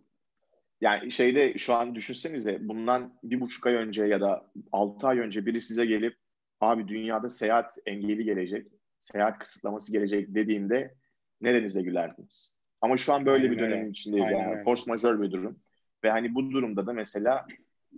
Yani 0.80 1.12
şeyde 1.12 1.58
şu 1.58 1.74
an 1.74 1.94
düşünsenize 1.94 2.68
bundan 2.68 3.18
bir 3.22 3.40
buçuk 3.40 3.66
ay 3.66 3.74
önce 3.74 4.04
ya 4.04 4.20
da 4.20 4.52
altı 4.72 5.06
ay 5.06 5.18
önce 5.18 5.46
biri 5.46 5.60
size 5.60 5.86
gelip 5.86 6.16
abi 6.60 6.88
dünyada 6.88 7.28
seyahat 7.28 7.78
engeli 7.86 8.24
gelecek, 8.24 8.66
seyahat 8.98 9.38
kısıtlaması 9.38 9.92
gelecek 9.92 10.34
dediğinde 10.34 10.94
nerenizde 11.40 11.82
gülerdiniz? 11.82 12.58
Ama 12.80 12.96
şu 12.96 13.12
an 13.12 13.26
böyle 13.26 13.44
Aynen 13.44 13.56
bir 13.56 13.62
dönemin 13.62 13.90
içindeyiz 13.90 14.28
Aynen 14.28 14.38
yani. 14.40 14.52
Öyle. 14.52 14.62
Force 14.62 14.82
majeure 14.86 15.22
bir 15.22 15.32
durum. 15.32 15.60
Ve 16.04 16.10
hani 16.10 16.34
bu 16.34 16.50
durumda 16.50 16.86
da 16.86 16.92
mesela 16.92 17.46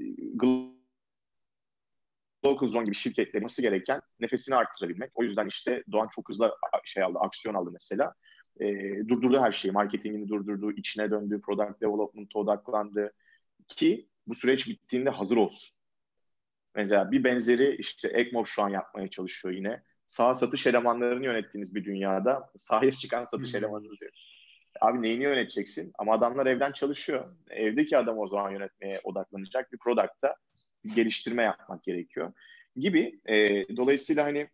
e, 0.01 0.05
local 2.45 2.69
zone 2.69 2.85
gibi 2.85 2.95
şirketlerin 2.95 3.45
nasıl 3.45 3.63
gereken 3.63 4.01
nefesini 4.21 4.57
arttırabilmek. 4.57 5.11
O 5.15 5.23
yüzden 5.23 5.47
işte 5.47 5.85
Doğan 5.93 6.09
çok 6.15 6.29
hızlı 6.29 6.55
şey 6.85 7.03
aldı, 7.03 7.19
aksiyon 7.19 7.55
aldı 7.55 7.71
mesela. 7.73 8.15
E, 8.61 8.99
durdurdu 9.09 9.41
her 9.41 9.53
şeyi. 9.53 9.73
Marketingini 9.73 10.29
durdurdu, 10.29 10.73
içine 10.73 11.11
döndü, 11.11 11.41
product 11.41 11.81
development'a 11.81 12.39
odaklandı. 12.39 13.13
Ki 13.69 14.09
bu 14.27 14.35
süreç 14.35 14.69
bittiğinde 14.69 15.11
hazır 15.11 15.37
olsun. 15.37 15.77
Mesela 16.75 17.11
bir 17.11 17.25
benzeri 17.25 17.77
işte 17.77 18.09
Ekmov 18.09 18.45
şu 18.45 18.63
an 18.63 18.69
yapmaya 18.69 19.09
çalışıyor 19.09 19.55
yine. 19.55 19.83
Sağ 20.07 20.35
satış 20.35 20.67
elemanlarını 20.67 21.25
yönettiğiniz 21.25 21.75
bir 21.75 21.85
dünyada 21.85 22.51
sahaya 22.57 22.93
çıkan 22.93 23.25
satış 23.25 23.55
elemanınız 23.55 24.03
yok. 24.03 24.13
Abi 24.81 25.03
neyini 25.03 25.23
yöneteceksin? 25.23 25.93
Ama 25.99 26.15
adamlar 26.15 26.47
evden 26.47 26.73
çalışıyor. 26.73 27.37
Evdeki 27.51 27.99
adam 27.99 28.19
o 28.19 28.29
zaman 28.29 28.51
yönetmeye 28.51 29.01
odaklanacak 29.05 29.73
bir 29.73 29.79
product'ta 29.79 30.35
geliştirme 30.95 31.43
yapmak 31.43 31.83
gerekiyor 31.83 32.33
gibi. 32.77 33.21
E, 33.29 33.65
dolayısıyla 33.77 34.25
hani 34.25 34.49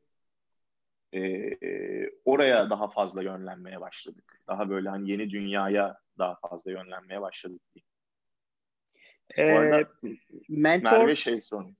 e, 1.18 2.10
oraya 2.24 2.70
daha 2.70 2.88
fazla 2.88 3.22
yönlenmeye 3.22 3.80
başladık. 3.80 4.40
Daha 4.48 4.70
böyle 4.70 4.88
hani 4.88 5.10
yeni 5.10 5.30
dünyaya 5.30 5.98
daha 6.18 6.34
fazla 6.48 6.70
yönlenmeye 6.70 7.20
başladık. 7.20 7.62
Ee, 9.38 9.52
Bu 9.52 9.58
arada 9.58 9.90
mentor... 10.48 10.98
Merve 10.98 11.16
şey 11.16 11.42
sorun. 11.42 11.76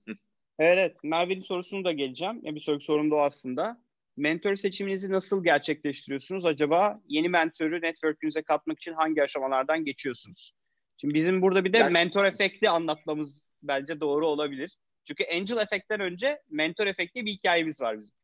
Evet, 0.59 0.97
Merve'nin 1.03 1.41
sorusunu 1.41 1.85
da 1.85 1.91
geleceğim. 1.91 2.39
Yani 2.43 2.55
bir 2.55 2.61
sonraki 2.61 2.85
sorum 2.85 3.11
da 3.11 3.15
o 3.15 3.19
aslında. 3.19 3.81
Mentor 4.17 4.55
seçiminizi 4.55 5.11
nasıl 5.11 5.43
gerçekleştiriyorsunuz? 5.43 6.45
Acaba 6.45 7.01
yeni 7.07 7.29
mentoru 7.29 7.81
network'ünüze 7.81 8.41
katmak 8.41 8.77
için 8.77 8.93
hangi 8.93 9.23
aşamalardan 9.23 9.85
geçiyorsunuz? 9.85 10.53
Şimdi 10.97 11.13
bizim 11.13 11.41
burada 11.41 11.65
bir 11.65 11.73
de 11.73 11.77
yani, 11.77 11.91
mentor 11.91 12.25
efekti 12.25 12.69
anlatmamız 12.69 13.53
bence 13.63 13.99
doğru 13.99 14.27
olabilir. 14.27 14.77
Çünkü 15.05 15.23
angel 15.35 15.57
efektten 15.57 15.99
önce 15.99 16.41
mentor 16.49 16.87
efekti 16.87 17.25
bir 17.25 17.31
hikayemiz 17.31 17.81
var 17.81 17.97
bizim. 17.99 18.16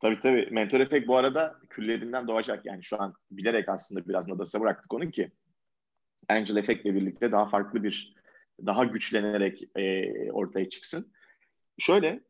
Tabii 0.00 0.20
tabii. 0.20 0.48
Mentor 0.50 0.80
efekt 0.80 1.08
bu 1.08 1.16
arada 1.16 1.58
küllerinden 1.70 2.28
doğacak. 2.28 2.66
Yani 2.66 2.82
şu 2.82 3.02
an 3.02 3.14
bilerek 3.30 3.68
aslında 3.68 4.08
biraz 4.08 4.28
Nadas'a 4.28 4.60
bıraktık 4.60 4.94
onu 4.94 5.10
ki 5.10 5.30
Angel 6.28 6.56
efektle 6.56 6.94
birlikte 6.94 7.32
daha 7.32 7.48
farklı 7.48 7.82
bir, 7.82 8.14
daha 8.66 8.84
güçlenerek 8.84 9.62
e, 9.76 10.12
ortaya 10.32 10.68
çıksın. 10.68 11.12
Şöyle, 11.78 12.20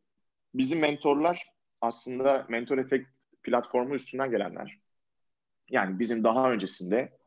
bizim 0.53 0.79
mentorlar 0.79 1.51
aslında 1.81 2.45
mentor 2.49 2.77
efekt 2.77 3.09
platformu 3.43 3.95
üstünden 3.95 4.31
gelenler. 4.31 4.79
Yani 5.69 5.99
bizim 5.99 6.23
daha 6.23 6.51
öncesinde 6.51 7.17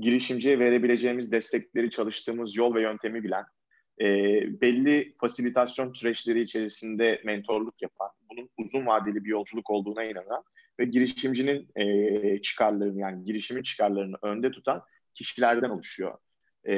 girişimciye 0.00 0.58
verebileceğimiz 0.58 1.32
destekleri 1.32 1.90
çalıştığımız 1.90 2.56
yol 2.56 2.74
ve 2.74 2.82
yöntemi 2.82 3.24
bilen, 3.24 3.44
e, 4.00 4.06
belli 4.60 5.14
fasilitasyon 5.20 5.92
süreçleri 5.92 6.40
içerisinde 6.40 7.20
mentorluk 7.24 7.82
yapan, 7.82 8.10
bunun 8.36 8.50
uzun 8.58 8.86
vadeli 8.86 9.24
bir 9.24 9.30
yolculuk 9.30 9.70
olduğuna 9.70 10.04
inanan 10.04 10.44
ve 10.80 10.84
girişimcinin 10.84 11.68
e, 11.76 12.40
çıkarlarını 12.40 13.00
yani 13.00 13.24
girişimin 13.24 13.62
çıkarlarını 13.62 14.16
önde 14.22 14.50
tutan 14.50 14.82
kişilerden 15.14 15.70
oluşuyor. 15.70 16.18
E, 16.64 16.74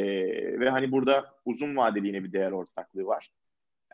ve 0.61 0.71
hani 0.71 0.93
burada 0.93 1.35
uzun 1.45 1.77
vadeli 1.77 2.07
yine 2.07 2.25
bir 2.25 2.33
değer 2.33 2.53
ortaklığı 2.53 3.07
var. 3.07 3.31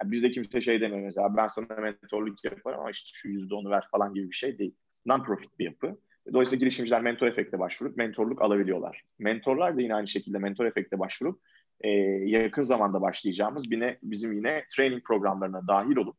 Yani 0.02 0.12
bizde 0.12 0.30
kimse 0.30 0.60
şey 0.60 0.80
demiyor 0.80 1.02
mesela 1.02 1.36
ben 1.36 1.46
sana 1.46 1.80
mentorluk 1.80 2.44
yaparım 2.44 2.80
ama 2.80 2.90
işte 2.90 3.10
şu 3.12 3.28
yüzde 3.28 3.54
onu 3.54 3.70
ver 3.70 3.84
falan 3.90 4.14
gibi 4.14 4.30
bir 4.30 4.36
şey 4.36 4.58
değil. 4.58 4.74
Non-profit 5.06 5.58
bir 5.58 5.64
yapı. 5.64 5.98
Dolayısıyla 6.32 6.60
girişimciler 6.60 7.02
mentor 7.02 7.26
efekte 7.26 7.58
başvurup 7.58 7.96
mentorluk 7.96 8.42
alabiliyorlar. 8.42 9.02
Mentorlar 9.18 9.76
da 9.76 9.80
yine 9.80 9.94
aynı 9.94 10.08
şekilde 10.08 10.38
mentor 10.38 10.64
efekte 10.64 10.98
başvurup 10.98 11.40
e, 11.80 11.88
yakın 12.24 12.62
zamanda 12.62 13.00
başlayacağımız 13.00 13.72
yine 13.72 13.98
bizim 14.02 14.32
yine 14.32 14.64
training 14.76 15.04
programlarına 15.04 15.68
dahil 15.68 15.96
olup 15.96 16.16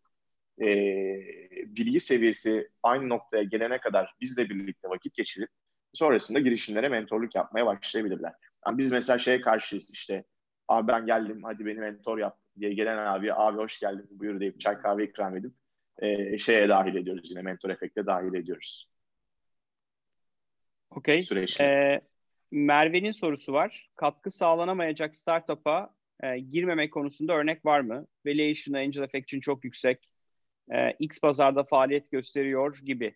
e, 0.62 0.66
bilgi 1.66 2.00
seviyesi 2.00 2.70
aynı 2.84 3.10
noktaya 3.10 3.44
gelene 3.44 3.78
kadar 3.78 4.14
bizle 4.22 4.50
birlikte 4.50 4.90
vakit 4.90 5.14
geçirip 5.14 5.50
sonrasında 5.94 6.40
girişimlere 6.40 6.90
mentorluk 6.90 7.36
yapmaya 7.36 7.66
başlayabilirler. 7.66 8.34
Yani 8.68 8.78
biz 8.78 8.92
mesela 8.92 9.18
şeye 9.18 9.42
karşıyız 9.42 9.90
işte 9.92 10.24
abi 10.68 10.88
ben 10.88 11.06
geldim 11.06 11.44
hadi 11.44 11.66
beni 11.66 11.80
mentor 11.80 12.18
yap 12.18 12.38
diye 12.60 12.74
gelen 12.74 12.98
abi 12.98 13.34
abi 13.34 13.58
hoş 13.58 13.80
geldin 13.80 14.08
buyur 14.12 14.40
deyip 14.40 14.60
çay 14.60 14.78
kahve 14.78 15.04
ikram 15.04 15.38
edip 15.38 15.54
e, 16.00 16.38
şeye 16.38 16.70
dahil 16.70 16.96
ediyoruz 16.96 17.32
yine 17.32 17.42
mentor 17.42 17.70
efekte 17.70 18.06
dahil 18.06 18.34
ediyoruz. 18.34 18.90
Okey. 20.90 21.28
Ee, 21.60 22.02
Merve'nin 22.52 23.12
sorusu 23.12 23.54
var. 23.54 23.90
Katkı 23.96 24.32
sağlanamayacak 24.32 25.16
startup'a 25.16 25.94
e, 26.24 26.40
girmeme 26.40 26.90
konusunda 26.90 27.34
örnek 27.34 27.66
var 27.66 27.80
mı? 27.80 28.08
Valuation 28.26 28.74
Angel 28.74 29.02
Effect 29.02 29.24
için 29.24 29.40
çok 29.40 29.64
yüksek. 29.64 30.13
E, 30.72 30.92
X 31.00 31.22
pazarda 31.22 31.64
faaliyet 31.64 32.12
gösteriyor 32.12 32.80
gibi. 32.84 33.16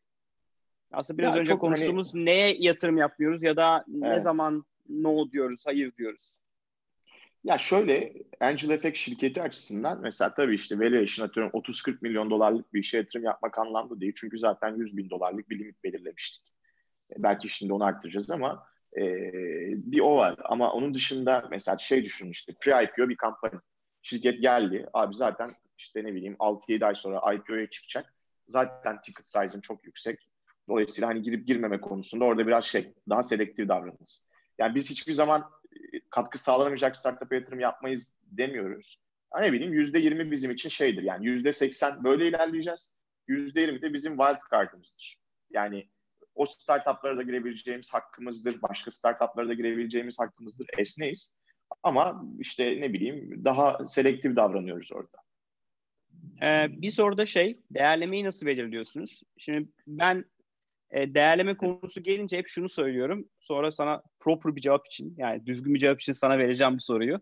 Aslında 0.92 1.18
biraz 1.18 1.36
ya 1.36 1.42
önce 1.42 1.52
hani 1.52 1.60
konuştuğumuz 1.60 2.14
hani... 2.14 2.26
neye 2.26 2.56
yatırım 2.60 2.98
yapmıyoruz 2.98 3.44
ya 3.44 3.56
da 3.56 3.86
evet. 3.90 4.02
ne 4.02 4.22
zaman 4.22 4.66
no 4.90 5.32
diyoruz, 5.32 5.64
hayır 5.66 5.96
diyoruz. 5.98 6.42
Ya 7.44 7.58
şöyle 7.58 8.14
Angel 8.40 8.70
Effect 8.70 8.98
şirketi 8.98 9.42
açısından 9.42 10.02
mesela 10.02 10.34
tabii 10.34 10.56
işte 10.56 10.80
valuation 10.80 11.28
atıyorum 11.28 11.52
30-40 11.52 11.98
milyon 12.02 12.30
dolarlık 12.30 12.74
bir 12.74 12.80
işe 12.80 12.98
yatırım 12.98 13.26
yapmak 13.26 13.60
anlamlı 13.60 14.02
değil. 14.02 14.14
Çünkü 14.16 14.38
zaten 14.38 14.76
100 14.76 14.98
bin 14.98 15.10
dolarlık 15.10 15.50
bir 15.50 15.60
limit 15.60 15.84
belirlemiştik. 15.84 16.54
E, 17.12 17.24
belki 17.24 17.50
şimdi 17.50 17.74
onu 17.74 17.84
arttıracağız 17.84 18.32
ama 18.32 18.68
e, 18.98 19.02
bir 19.92 20.00
o 20.00 20.16
var. 20.16 20.36
Ama 20.44 20.72
onun 20.74 20.94
dışında 20.94 21.48
mesela 21.52 21.78
şey 21.78 22.04
düşün 22.06 22.30
işte 22.30 22.54
pre-IPO 22.54 23.10
bir 23.10 23.16
kampanya. 23.16 23.62
Şirket 24.02 24.42
geldi. 24.42 24.88
Abi 24.94 25.16
zaten 25.16 25.50
işte 25.78 26.04
ne 26.04 26.14
bileyim 26.16 26.34
6-7 26.34 26.86
ay 26.86 26.96
sonra 26.96 27.34
IPO'ya 27.34 27.70
çıkacak. 27.70 28.14
Zaten 28.48 29.02
ticket 29.02 29.28
size'ın 29.28 29.62
çok 29.62 29.86
yüksek. 29.86 30.30
Dolayısıyla 30.70 31.10
hani 31.10 31.22
girip 31.22 31.48
girmeme 31.48 31.82
konusunda 31.82 32.26
orada 32.26 32.48
biraz 32.48 32.66
şey 32.66 32.94
daha 33.10 33.24
selektif 33.24 33.68
davranırız. 33.68 34.26
Yani 34.60 34.76
biz 34.76 34.90
hiçbir 34.90 35.14
zaman 35.14 35.52
e, 35.74 36.00
katkı 36.10 36.38
sağlanamayacak 36.38 36.96
startup'a 36.96 37.36
yatırım 37.36 37.60
yapmayız 37.60 38.16
demiyoruz. 38.22 39.00
Yani 39.36 39.48
ne 39.48 39.54
bileyim 39.54 39.74
yüzde 39.74 40.00
yirmi 40.00 40.32
bizim 40.32 40.52
için 40.52 40.70
şeydir 40.70 41.04
yani 41.04 41.26
yüzde 41.26 41.54
seksen 41.54 42.04
böyle 42.04 42.28
ilerleyeceğiz. 42.28 42.96
Yüzde 43.28 43.62
yirmi 43.62 43.82
de 43.82 43.94
bizim 43.94 44.18
wild 44.18 44.40
card'ımızdır. 44.52 45.18
Yani 45.50 45.90
o 46.36 46.46
startuplara 46.46 47.18
da 47.18 47.22
girebileceğimiz 47.22 47.94
hakkımızdır. 47.94 48.62
Başka 48.62 48.92
startuplara 48.92 49.48
da 49.48 49.54
girebileceğimiz 49.54 50.20
hakkımızdır. 50.20 50.68
Esneyiz. 50.78 51.38
Ama 51.84 52.26
işte 52.40 52.82
ne 52.82 52.94
bileyim 52.94 53.46
daha 53.46 53.88
selektif 53.88 54.36
davranıyoruz 54.36 54.92
orada. 54.94 55.18
Ee, 56.42 56.68
biz 56.70 57.00
orada 57.00 57.26
şey 57.26 57.60
değerlemeyi 57.72 58.24
nasıl 58.24 58.46
belirliyorsunuz? 58.46 59.24
Şimdi 59.38 59.70
ben 59.88 60.26
e, 60.92 61.14
değerleme 61.14 61.58
konusu 61.58 62.04
gelince 62.04 62.38
hep 62.38 62.48
şunu 62.48 62.70
söylüyorum. 62.70 63.30
Sonra 63.40 63.72
sana 63.72 64.04
proper 64.20 64.56
bir 64.56 64.62
cevap 64.62 64.88
için 64.88 65.16
yani 65.18 65.46
düzgün 65.46 65.74
bir 65.74 65.80
cevap 65.80 66.02
için 66.02 66.14
sana 66.14 66.38
vereceğim 66.38 66.76
bu 66.76 66.82
soruyu. 66.82 67.22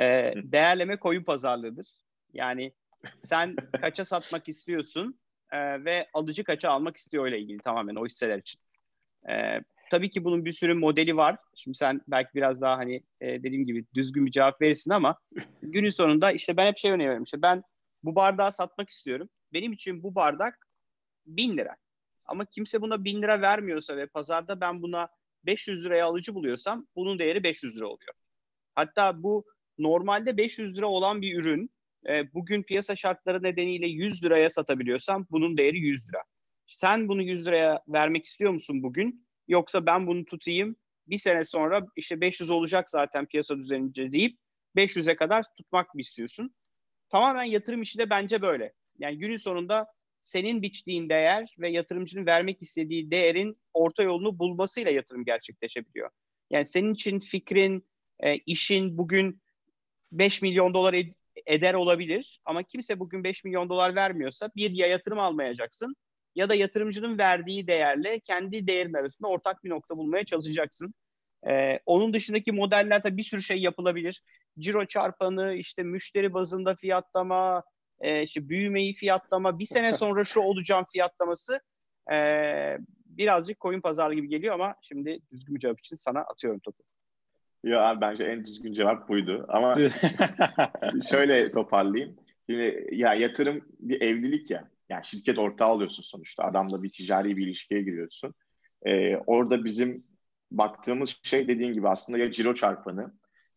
E, 0.00 0.04
değerleme 0.36 0.96
koyun 0.96 1.22
pazarlığıdır. 1.22 1.88
Yani 2.32 2.72
sen 3.18 3.56
kaça 3.80 4.04
satmak 4.04 4.48
istiyorsun 4.48 5.18
e, 5.52 5.84
ve 5.84 6.06
alıcı 6.14 6.44
kaça 6.44 6.70
almak 6.70 6.96
istiyor 6.96 7.26
ile 7.26 7.38
ilgili 7.40 7.58
tamamen 7.58 7.94
o 7.94 8.06
hisseler 8.06 8.38
için. 8.38 8.60
E, 9.28 9.60
tabii 9.90 10.10
ki 10.10 10.24
bunun 10.24 10.44
bir 10.44 10.52
sürü 10.52 10.74
modeli 10.74 11.16
var. 11.16 11.36
Şimdi 11.56 11.76
sen 11.76 12.00
belki 12.08 12.30
biraz 12.34 12.60
daha 12.60 12.78
hani 12.78 13.02
e, 13.20 13.42
dediğim 13.42 13.66
gibi 13.66 13.84
düzgün 13.94 14.26
bir 14.26 14.30
cevap 14.30 14.60
verirsin 14.62 14.90
ama 14.90 15.18
günün 15.62 15.88
sonunda 15.88 16.32
işte 16.32 16.56
ben 16.56 16.66
hep 16.66 16.78
şey 16.78 16.90
öneriyorum. 16.90 17.22
İşte 17.22 17.42
ben 17.42 17.62
bu 18.04 18.14
bardağı 18.14 18.52
satmak 18.52 18.90
istiyorum. 18.90 19.28
Benim 19.52 19.72
için 19.72 20.02
bu 20.02 20.14
bardak 20.14 20.68
bin 21.26 21.56
lira. 21.56 21.76
Ama 22.24 22.44
kimse 22.44 22.80
buna 22.80 23.04
bin 23.04 23.22
lira 23.22 23.40
vermiyorsa 23.40 23.96
ve 23.96 24.06
pazarda 24.06 24.60
ben 24.60 24.82
buna 24.82 25.08
500 25.44 25.84
liraya 25.84 26.06
alıcı 26.06 26.34
buluyorsam 26.34 26.86
bunun 26.96 27.18
değeri 27.18 27.42
500 27.42 27.76
lira 27.76 27.86
oluyor. 27.86 28.14
Hatta 28.74 29.22
bu 29.22 29.44
normalde 29.78 30.36
500 30.36 30.76
lira 30.76 30.86
olan 30.86 31.22
bir 31.22 31.38
ürün 31.38 31.70
e, 32.08 32.34
bugün 32.34 32.62
piyasa 32.62 32.96
şartları 32.96 33.42
nedeniyle 33.42 33.86
100 33.86 34.24
liraya 34.24 34.50
satabiliyorsam 34.50 35.26
bunun 35.30 35.56
değeri 35.56 35.78
100 35.78 36.08
lira. 36.08 36.22
Sen 36.66 37.08
bunu 37.08 37.22
100 37.22 37.46
liraya 37.46 37.82
vermek 37.88 38.24
istiyor 38.24 38.52
musun 38.52 38.82
bugün? 38.82 39.26
Yoksa 39.48 39.86
ben 39.86 40.06
bunu 40.06 40.24
tutayım 40.24 40.76
bir 41.06 41.18
sene 41.18 41.44
sonra 41.44 41.86
işte 41.96 42.20
500 42.20 42.50
olacak 42.50 42.90
zaten 42.90 43.26
piyasa 43.26 43.58
düzenince 43.58 44.12
deyip 44.12 44.38
500'e 44.76 45.16
kadar 45.16 45.44
tutmak 45.56 45.94
mı 45.94 46.00
istiyorsun? 46.00 46.54
Tamamen 47.08 47.44
yatırım 47.44 47.82
işi 47.82 47.98
de 47.98 48.10
bence 48.10 48.42
böyle. 48.42 48.72
Yani 48.98 49.18
günün 49.18 49.36
sonunda 49.36 49.86
senin 50.20 50.62
biçtiğin 50.62 51.08
değer 51.08 51.54
ve 51.58 51.70
yatırımcının 51.70 52.26
vermek 52.26 52.62
istediği 52.62 53.10
değerin 53.10 53.58
orta 53.74 54.02
yolunu 54.02 54.38
bulmasıyla 54.38 54.90
yatırım 54.90 55.24
gerçekleşebiliyor. 55.24 56.10
Yani 56.50 56.66
senin 56.66 56.94
için 56.94 57.20
fikrin, 57.20 57.86
e, 58.20 58.34
işin 58.36 58.98
bugün 58.98 59.42
5 60.12 60.42
milyon 60.42 60.74
dolar 60.74 60.94
ed- 60.94 61.14
eder 61.46 61.74
olabilir 61.74 62.40
ama 62.44 62.62
kimse 62.62 63.00
bugün 63.00 63.24
5 63.24 63.44
milyon 63.44 63.68
dolar 63.68 63.94
vermiyorsa 63.94 64.50
bir 64.56 64.70
ya 64.70 64.86
yatırım 64.86 65.18
almayacaksın 65.18 65.96
ya 66.34 66.48
da 66.48 66.54
yatırımcının 66.54 67.18
verdiği 67.18 67.66
değerle 67.66 68.20
kendi 68.20 68.66
değerin 68.66 68.94
arasında 68.94 69.28
ortak 69.28 69.64
bir 69.64 69.70
nokta 69.70 69.96
bulmaya 69.96 70.24
çalışacaksın. 70.24 70.94
Ee, 71.48 71.80
onun 71.86 72.14
dışındaki 72.14 72.52
modellerde 72.52 73.16
bir 73.16 73.22
sürü 73.22 73.42
şey 73.42 73.58
yapılabilir. 73.58 74.22
Ciro 74.58 74.86
çarpanı, 74.86 75.54
işte 75.54 75.82
müşteri 75.82 76.34
bazında 76.34 76.74
fiyatlama, 76.74 77.62
e, 78.00 78.22
işte 78.22 78.48
büyümeyi 78.48 78.94
fiyatlama, 78.94 79.58
bir 79.58 79.66
sene 79.66 79.92
sonra 79.92 80.24
şu 80.24 80.40
olacağım 80.40 80.84
fiyatlaması 80.92 81.60
e, 82.12 82.16
birazcık 83.06 83.60
koyun 83.60 83.80
pazarı 83.80 84.14
gibi 84.14 84.28
geliyor 84.28 84.54
ama 84.54 84.74
şimdi 84.82 85.18
düzgün 85.32 85.54
bir 85.54 85.60
cevap 85.60 85.80
için 85.80 85.96
sana 85.96 86.20
atıyorum 86.20 86.60
topu. 86.60 86.82
Yo 87.64 87.80
abi 87.80 88.00
bence 88.00 88.24
en 88.24 88.46
düzgün 88.46 88.72
cevap 88.72 89.08
buydu 89.08 89.46
ama 89.48 89.76
şöyle 91.10 91.50
toparlayayım. 91.50 92.16
Şimdi 92.50 92.88
ya 92.92 93.14
yatırım 93.14 93.64
bir 93.80 94.00
evlilik 94.00 94.50
ya. 94.50 94.70
Yani 94.88 95.04
şirket 95.04 95.38
ortağı 95.38 95.68
oluyorsun 95.68 96.02
sonuçta. 96.02 96.44
Adamla 96.44 96.82
bir 96.82 96.92
ticari 96.92 97.36
bir 97.36 97.46
ilişkiye 97.46 97.82
giriyorsun. 97.82 98.34
Ee, 98.86 99.16
orada 99.16 99.64
bizim 99.64 100.04
baktığımız 100.50 101.20
şey 101.22 101.48
dediğin 101.48 101.72
gibi 101.72 101.88
aslında 101.88 102.18
ya 102.18 102.30
ciro 102.30 102.54
çarpanı 102.54 103.14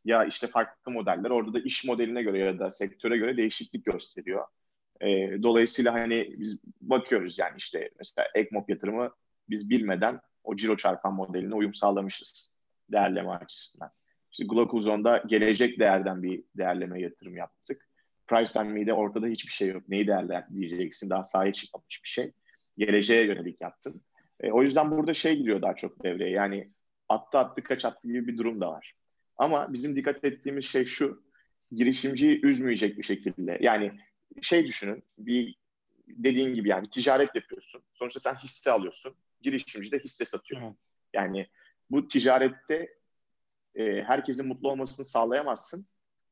ya 0.08 0.26
işte 0.26 0.48
farklı 0.48 0.92
modeller 0.92 1.30
orada 1.30 1.54
da 1.54 1.60
iş 1.60 1.86
modeline 1.86 2.24
göre 2.24 2.40
ya 2.40 2.60
da 2.60 2.72
sektöre 2.72 3.18
göre 3.18 3.38
değişiklik 3.38 3.86
gösteriyor. 3.86 4.46
E, 5.02 5.08
dolayısıyla 5.44 5.94
hani 5.94 6.36
biz 6.38 6.60
bakıyoruz 6.82 7.40
yani 7.40 7.54
işte 7.58 7.90
mesela 8.00 8.28
EGMOP 8.36 8.70
yatırımı 8.70 9.12
biz 9.50 9.70
bilmeden 9.70 10.20
o 10.44 10.56
ciro 10.56 10.78
çarpan 10.78 11.14
modeline 11.14 11.56
uyum 11.56 11.74
sağlamışız 11.74 12.56
değerleme 12.92 13.30
açısından. 13.30 13.92
İşte 14.32 14.44
Glocalzone'da 14.46 15.24
gelecek 15.28 15.80
değerden 15.80 16.24
bir 16.24 16.44
değerleme 16.58 17.02
yatırım 17.02 17.38
yaptık. 17.38 17.88
Price 18.28 18.60
and 18.60 18.70
Me'de 18.70 18.94
ortada 18.94 19.28
hiçbir 19.28 19.52
şey 19.52 19.68
yok. 19.68 19.90
Neyi 19.90 20.08
değerler 20.08 20.46
diyeceksin. 20.54 21.10
Daha 21.10 21.24
sahaya 21.24 21.54
çıkmamış 21.54 22.04
bir 22.04 22.10
şey. 22.10 22.32
Geleceğe 22.78 23.26
yönelik 23.26 23.62
yaptın. 23.62 24.02
E, 24.40 24.52
o 24.52 24.64
yüzden 24.64 24.92
burada 24.92 25.14
şey 25.14 25.38
giriyor 25.38 25.62
daha 25.62 25.76
çok 25.76 26.04
devreye. 26.04 26.32
Yani 26.32 26.72
attı 27.10 27.38
attı 27.38 27.64
kaç 27.64 27.86
attı 27.86 28.08
gibi 28.08 28.28
bir 28.28 28.38
durum 28.38 28.62
da 28.62 28.72
var. 28.72 28.97
Ama 29.38 29.74
bizim 29.74 29.96
dikkat 29.96 30.24
ettiğimiz 30.24 30.66
şey 30.66 30.86
şu. 30.86 31.24
Girişimciyi 31.72 32.46
üzmeyecek 32.46 32.98
bir 32.98 33.04
şekilde. 33.04 33.58
Yani 33.62 33.92
şey 34.42 34.68
düşünün. 34.68 35.04
Bir 35.18 35.56
dediğin 36.08 36.56
gibi 36.56 36.70
yani 36.70 36.90
ticaret 36.90 37.36
yapıyorsun. 37.36 37.82
Sonuçta 37.94 38.20
sen 38.20 38.36
hisse 38.36 38.72
alıyorsun. 38.72 39.16
Girişimci 39.42 39.92
de 39.92 40.00
hisse 40.00 40.26
satıyor. 40.26 40.62
Evet. 40.62 40.74
Yani 41.14 41.48
bu 41.92 42.08
ticarette 42.08 42.94
e, 43.76 44.04
herkesin 44.04 44.48
mutlu 44.48 44.72
olmasını 44.72 45.06
sağlayamazsın. 45.06 45.88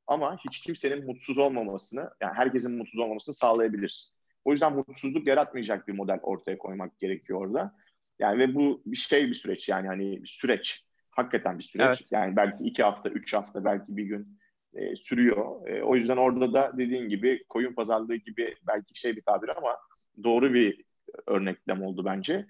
Ama 0.08 0.38
hiç 0.38 0.60
kimsenin 0.60 1.06
mutsuz 1.06 1.38
olmamasını, 1.38 2.10
yani 2.22 2.34
herkesin 2.34 2.78
mutsuz 2.78 2.99
olmamasını 2.99 3.36
sağlayabilirsin. 3.36 4.16
O 4.45 4.51
yüzden 4.51 4.74
mutsuzluk 4.74 5.28
yaratmayacak 5.28 5.88
bir 5.88 5.93
model 5.93 6.20
ortaya 6.24 6.58
koymak 6.58 6.99
gerekiyor 6.99 7.41
orada. 7.41 7.76
Yani 8.20 8.39
ve 8.39 8.56
bu 8.56 8.84
bir 8.86 8.97
şey 8.97 9.28
bir 9.28 9.34
süreç 9.34 9.70
yani 9.70 9.88
hani 9.88 10.24
bir 10.24 10.28
süreç. 10.28 10.85
Hakikaten 11.16 11.57
bir 11.57 11.63
süreç. 11.63 12.01
Evet. 12.01 12.11
Yani 12.11 12.36
belki 12.36 12.63
iki 12.63 12.84
hafta, 12.84 13.09
üç 13.09 13.34
hafta, 13.34 13.66
belki 13.66 13.97
bir 13.97 14.03
gün 14.03 14.39
e, 14.74 14.95
sürüyor. 14.95 15.68
E, 15.68 15.84
o 15.84 15.95
yüzden 15.95 16.18
orada 16.18 16.53
da 16.53 16.72
dediğin 16.78 17.09
gibi 17.09 17.43
koyun 17.49 17.74
pazarlığı 17.74 18.16
gibi 18.16 18.55
belki 18.68 18.99
şey 18.99 19.16
bir 19.16 19.22
tabir 19.22 19.57
ama 19.57 19.78
doğru 20.24 20.53
bir 20.53 20.84
örneklem 21.28 21.84
oldu 21.84 22.05
bence. 22.05 22.45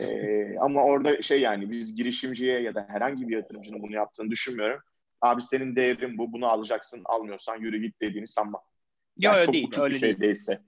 E, 0.00 0.58
ama 0.60 0.84
orada 0.84 1.22
şey 1.22 1.40
yani 1.40 1.70
biz 1.70 1.96
girişimciye 1.96 2.60
ya 2.60 2.74
da 2.74 2.86
herhangi 2.88 3.28
bir 3.28 3.36
yatırımcının 3.36 3.82
bunu 3.82 3.94
yaptığını 3.94 4.30
düşünmüyorum. 4.30 4.80
Abi 5.20 5.42
senin 5.42 5.76
değerin 5.76 6.18
bu, 6.18 6.32
bunu 6.32 6.46
alacaksın, 6.46 7.02
almıyorsan 7.04 7.56
yürü 7.56 7.78
git 7.82 8.00
dediğini 8.00 8.26
sanmam. 8.26 8.62
Yani 9.18 9.38
Yo, 9.38 9.44
çok 9.44 9.54
değil, 9.54 9.68
uçuk 9.68 9.86
bir 9.86 9.94
şey 9.94 10.08
değil. 10.08 10.20
değilse. 10.20 10.58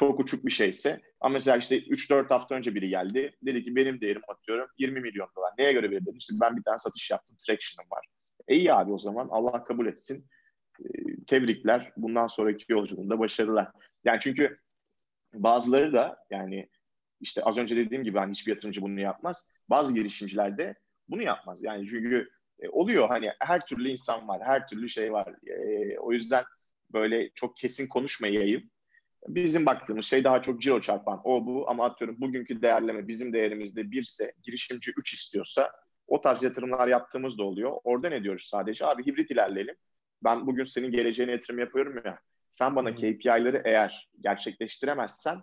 Çok 0.00 0.20
uçuk 0.20 0.46
bir 0.46 0.50
şeyse. 0.50 1.00
Ama 1.20 1.32
mesela 1.32 1.56
işte 1.56 1.82
3-4 1.82 2.28
hafta 2.28 2.54
önce 2.54 2.74
biri 2.74 2.88
geldi. 2.88 3.36
Dedi 3.42 3.64
ki 3.64 3.76
benim 3.76 4.00
değerim 4.00 4.22
atıyorum 4.28 4.66
20 4.78 5.00
milyon 5.00 5.28
dolar. 5.36 5.52
Neye 5.58 5.72
göre 5.72 5.90
bir 5.90 6.00
dedim? 6.00 6.16
İşte 6.18 6.34
ben 6.40 6.56
bir 6.56 6.62
tane 6.62 6.78
satış 6.78 7.10
yaptım. 7.10 7.36
Traction'ım 7.46 7.90
var. 7.90 8.06
E 8.48 8.56
iyi 8.56 8.72
abi 8.72 8.92
o 8.92 8.98
zaman 8.98 9.28
Allah 9.30 9.64
kabul 9.64 9.86
etsin. 9.86 10.26
E, 10.84 10.84
tebrikler. 11.26 11.92
Bundan 11.96 12.26
sonraki 12.26 12.64
yolculuğunda 12.68 13.18
başarılar. 13.18 13.68
Yani 14.04 14.18
çünkü 14.22 14.58
bazıları 15.34 15.92
da 15.92 16.16
yani 16.30 16.68
işte 17.20 17.42
az 17.44 17.58
önce 17.58 17.76
dediğim 17.76 18.04
gibi 18.04 18.18
hani 18.18 18.30
hiçbir 18.30 18.52
yatırımcı 18.52 18.82
bunu 18.82 19.00
yapmaz. 19.00 19.50
Bazı 19.70 19.94
girişimciler 19.94 20.58
de 20.58 20.74
bunu 21.08 21.22
yapmaz. 21.22 21.62
Yani 21.62 21.88
çünkü 21.88 22.30
e, 22.60 22.68
oluyor 22.68 23.08
hani 23.08 23.30
her 23.40 23.66
türlü 23.66 23.88
insan 23.88 24.28
var, 24.28 24.40
her 24.44 24.68
türlü 24.68 24.88
şey 24.88 25.12
var. 25.12 25.34
E, 25.46 25.98
o 25.98 26.12
yüzden 26.12 26.44
böyle 26.92 27.30
çok 27.34 27.56
kesin 27.56 27.88
konuşmayayım. 27.88 28.70
Bizim 29.28 29.66
baktığımız 29.66 30.06
şey 30.06 30.24
daha 30.24 30.42
çok 30.42 30.62
ciro 30.62 30.80
çarpan 30.80 31.20
o 31.24 31.46
bu 31.46 31.70
ama 31.70 31.84
atıyorum 31.84 32.20
bugünkü 32.20 32.62
değerleme 32.62 33.08
bizim 33.08 33.32
değerimizde 33.32 33.90
birse 33.90 34.32
girişimci 34.42 34.92
3 34.96 35.14
istiyorsa 35.14 35.70
o 36.06 36.20
tarz 36.20 36.42
yatırımlar 36.42 36.88
yaptığımız 36.88 37.38
da 37.38 37.42
oluyor. 37.42 37.72
Orada 37.84 38.08
ne 38.08 38.24
diyoruz 38.24 38.48
sadece? 38.50 38.86
Abi 38.86 39.06
hibrit 39.06 39.30
ilerleyelim. 39.30 39.74
Ben 40.24 40.46
bugün 40.46 40.64
senin 40.64 40.92
geleceğine 40.92 41.32
yatırım 41.32 41.58
yapıyorum 41.58 42.02
ya. 42.04 42.18
Sen 42.50 42.76
bana 42.76 42.94
KPI'leri 42.94 43.62
eğer 43.64 44.10
gerçekleştiremezsen 44.20 45.40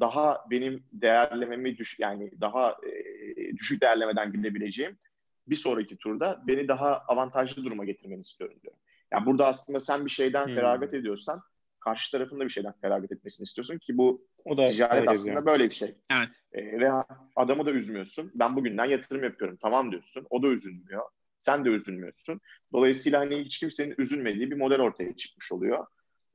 daha 0.00 0.44
benim 0.50 0.84
değerlememi 0.92 1.78
düş 1.78 1.98
yani 1.98 2.30
daha 2.40 2.70
e, 2.70 3.56
düşük 3.56 3.82
değerlemeden 3.82 4.32
gidebileceğim 4.32 4.98
bir 5.46 5.56
sonraki 5.56 5.96
turda 5.96 6.42
beni 6.46 6.68
daha 6.68 6.98
avantajlı 6.98 7.64
duruma 7.64 7.84
getirmeni 7.84 8.20
istiyorum 8.20 8.58
diyor. 8.62 8.74
Yani 9.12 9.26
burada 9.26 9.46
aslında 9.46 9.80
sen 9.80 10.04
bir 10.04 10.10
şeyden 10.10 10.46
hmm. 10.46 10.54
feragat 10.54 10.94
ediyorsan 10.94 11.42
karşı 11.80 12.10
tarafın 12.12 12.40
da 12.40 12.44
bir 12.44 12.50
şeyden 12.50 12.74
feragat 12.80 13.12
etmesini 13.12 13.44
istiyorsun 13.44 13.78
ki 13.78 13.98
bu 13.98 14.26
o 14.44 14.56
da 14.56 14.70
ticaret 14.70 15.08
aslında 15.08 15.34
yani. 15.34 15.46
böyle 15.46 15.64
bir 15.64 15.74
şey. 15.74 15.94
Evet. 16.10 16.42
E, 16.52 16.80
ve 16.80 16.90
adamı 17.36 17.66
da 17.66 17.70
üzmüyorsun. 17.70 18.30
Ben 18.34 18.56
bugünden 18.56 18.84
yatırım 18.84 19.24
yapıyorum 19.24 19.58
tamam 19.62 19.90
diyorsun. 19.90 20.26
O 20.30 20.42
da 20.42 20.46
üzülmüyor. 20.46 21.02
Sen 21.38 21.64
de 21.64 21.68
üzülmüyorsun. 21.68 22.40
Dolayısıyla 22.72 23.20
hani 23.20 23.38
hiç 23.38 23.58
kimsenin 23.58 23.94
üzülmediği 23.98 24.50
bir 24.50 24.56
model 24.56 24.80
ortaya 24.80 25.16
çıkmış 25.16 25.52
oluyor. 25.52 25.86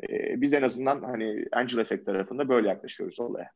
E, 0.09 0.41
biz 0.41 0.53
en 0.53 0.61
azından 0.61 1.03
hani 1.03 1.45
Angel 1.51 1.77
Effect 1.77 2.05
tarafında 2.05 2.49
böyle 2.49 2.67
yaklaşıyoruz 2.67 3.19
olaya. 3.19 3.51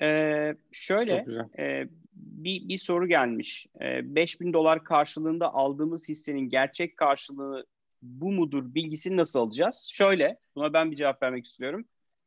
Ee, 0.00 0.54
şöyle 0.72 1.24
e, 1.58 1.88
bir, 2.14 2.68
bir 2.68 2.78
soru 2.78 3.08
gelmiş. 3.08 3.66
E, 3.80 4.14
5000 4.14 4.52
dolar 4.52 4.84
karşılığında 4.84 5.54
aldığımız 5.54 6.08
hissenin 6.08 6.48
gerçek 6.48 6.96
karşılığı 6.96 7.66
bu 8.02 8.32
mudur 8.32 8.74
bilgisini 8.74 9.16
nasıl 9.16 9.38
alacağız? 9.38 9.90
Şöyle 9.92 10.38
buna 10.56 10.72
ben 10.72 10.90
bir 10.90 10.96
cevap 10.96 11.22
vermek 11.22 11.46
istiyorum. 11.46 11.84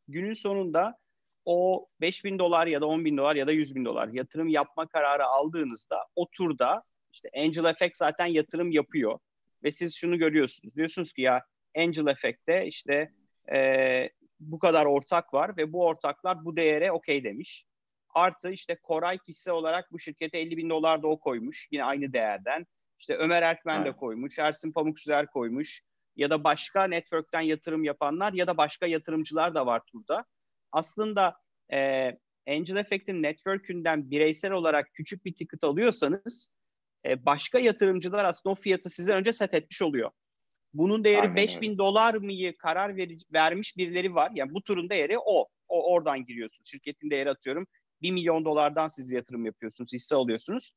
Günün 0.08 0.34
sonunda 0.34 0.98
o 1.46 1.88
5000 2.02 2.40
dolar 2.40 2.68
ya 2.68 2.82
da 2.82 2.86
10 2.86 3.06
bin 3.06 3.18
dolar 3.18 3.36
ya 3.36 3.48
da 3.48 3.52
100 3.52 3.76
bin 3.76 3.86
dolar 3.86 4.08
yatırım 4.08 4.48
yapma 4.48 4.88
kararı 4.88 5.26
aldığınızda 5.26 5.98
o 6.16 6.30
turda 6.30 6.84
işte 7.14 7.30
Angel 7.36 7.66
Effect 7.66 7.98
zaten 7.98 8.26
yatırım 8.26 8.72
yapıyor 8.72 9.20
ve 9.64 9.72
siz 9.72 9.96
şunu 9.96 10.18
görüyorsunuz. 10.18 10.76
Diyorsunuz 10.76 11.14
ki 11.14 11.22
ya 11.22 11.46
Angel 11.78 12.08
Effect'te 12.08 12.68
işte 12.68 13.12
e, 13.54 14.10
bu 14.40 14.60
kadar 14.60 14.86
ortak 14.86 15.34
var 15.34 15.58
ve 15.58 15.74
bu 15.74 15.86
ortaklar 15.86 16.46
bu 16.46 16.56
değere 16.56 16.92
okey 16.92 17.24
demiş. 17.24 17.66
Artı 18.10 18.52
işte 18.52 18.76
Koray 18.84 19.18
hisse 19.28 19.52
olarak 19.52 19.92
bu 19.92 20.00
şirkete 20.00 20.38
50 20.40 20.58
bin 20.58 20.70
dolar 20.70 21.04
da 21.04 21.08
o 21.08 21.20
koymuş. 21.20 21.68
Yine 21.72 21.84
aynı 21.84 22.14
değerden. 22.14 22.66
İşte 23.00 23.16
Ömer 23.16 23.42
Erkmen 23.42 23.82
evet. 23.82 23.94
de 23.94 23.98
koymuş. 23.98 24.40
Ersin 24.40 24.72
Pamuksüzer 24.72 25.28
koymuş. 25.28 25.82
Ya 26.16 26.30
da 26.30 26.44
başka 26.44 26.84
network'ten 26.84 27.42
yatırım 27.42 27.84
yapanlar 27.84 28.34
ya 28.34 28.48
da 28.48 28.58
başka 28.58 28.86
yatırımcılar 28.86 29.56
da 29.56 29.66
var 29.66 29.82
turda. 29.92 30.26
Aslında 30.72 31.38
e, 31.74 32.08
Angel 32.48 32.76
Effect'in 32.76 33.24
network'ünden 33.24 34.12
bireysel 34.12 34.52
olarak 34.52 34.94
küçük 34.94 35.26
bir 35.26 35.36
ticket 35.36 35.64
alıyorsanız 35.64 36.56
e, 37.06 37.26
başka 37.26 37.60
yatırımcılar 37.60 38.26
aslında 38.26 38.54
o 38.54 38.56
fiyatı 38.56 38.90
size 38.90 39.14
önce 39.14 39.34
set 39.34 39.54
etmiş 39.54 39.82
oluyor. 39.82 40.12
Bunun 40.74 41.04
değeri 41.04 41.22
Aynen 41.22 41.36
5000 41.36 41.70
öyle. 41.70 41.78
dolar 41.78 42.14
mıyı 42.14 42.58
karar 42.58 42.98
ver, 42.98 43.10
vermiş 43.34 43.78
birileri 43.78 44.16
var. 44.16 44.32
Yani 44.36 44.54
bu 44.54 44.62
turun 44.64 44.90
değeri 44.90 45.18
o. 45.20 45.48
O 45.68 45.94
oradan 45.94 46.26
giriyorsun. 46.26 46.64
Şirketin 46.66 47.10
değeri 47.10 47.30
atıyorum 47.30 47.68
1 48.02 48.12
milyon 48.12 48.46
dolardan 48.46 48.88
siz 48.88 49.12
yatırım 49.12 49.46
yapıyorsunuz, 49.46 49.94
hisse 49.94 50.16
alıyorsunuz. 50.16 50.72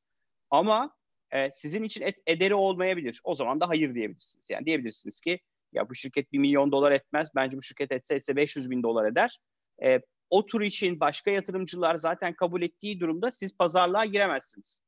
Ama 0.49 0.95
e, 1.31 1.51
sizin 1.51 1.83
için 1.83 2.01
et, 2.01 2.15
ederi 2.27 2.53
olmayabilir. 2.53 3.21
O 3.23 3.35
zaman 3.35 3.59
da 3.59 3.69
hayır 3.69 3.95
diyebilirsiniz. 3.95 4.49
Yani 4.49 4.65
diyebilirsiniz 4.65 5.21
ki 5.21 5.39
ya 5.73 5.89
bu 5.89 5.95
şirket 5.95 6.31
1 6.31 6.37
milyon 6.37 6.71
dolar 6.71 6.91
etmez. 6.91 7.31
Bence 7.35 7.57
bu 7.57 7.63
şirket 7.63 7.91
etse 7.91 8.15
etse 8.15 8.35
500 8.35 8.69
bin 8.69 8.83
dolar 8.83 9.05
eder. 9.05 9.39
E, 9.83 9.99
o 10.29 10.45
tur 10.45 10.61
için 10.61 10.99
başka 10.99 11.31
yatırımcılar 11.31 11.97
zaten 11.97 12.33
kabul 12.33 12.61
ettiği 12.61 12.99
durumda 12.99 13.31
siz 13.31 13.57
pazarlığa 13.57 14.05
giremezsiniz. 14.05 14.83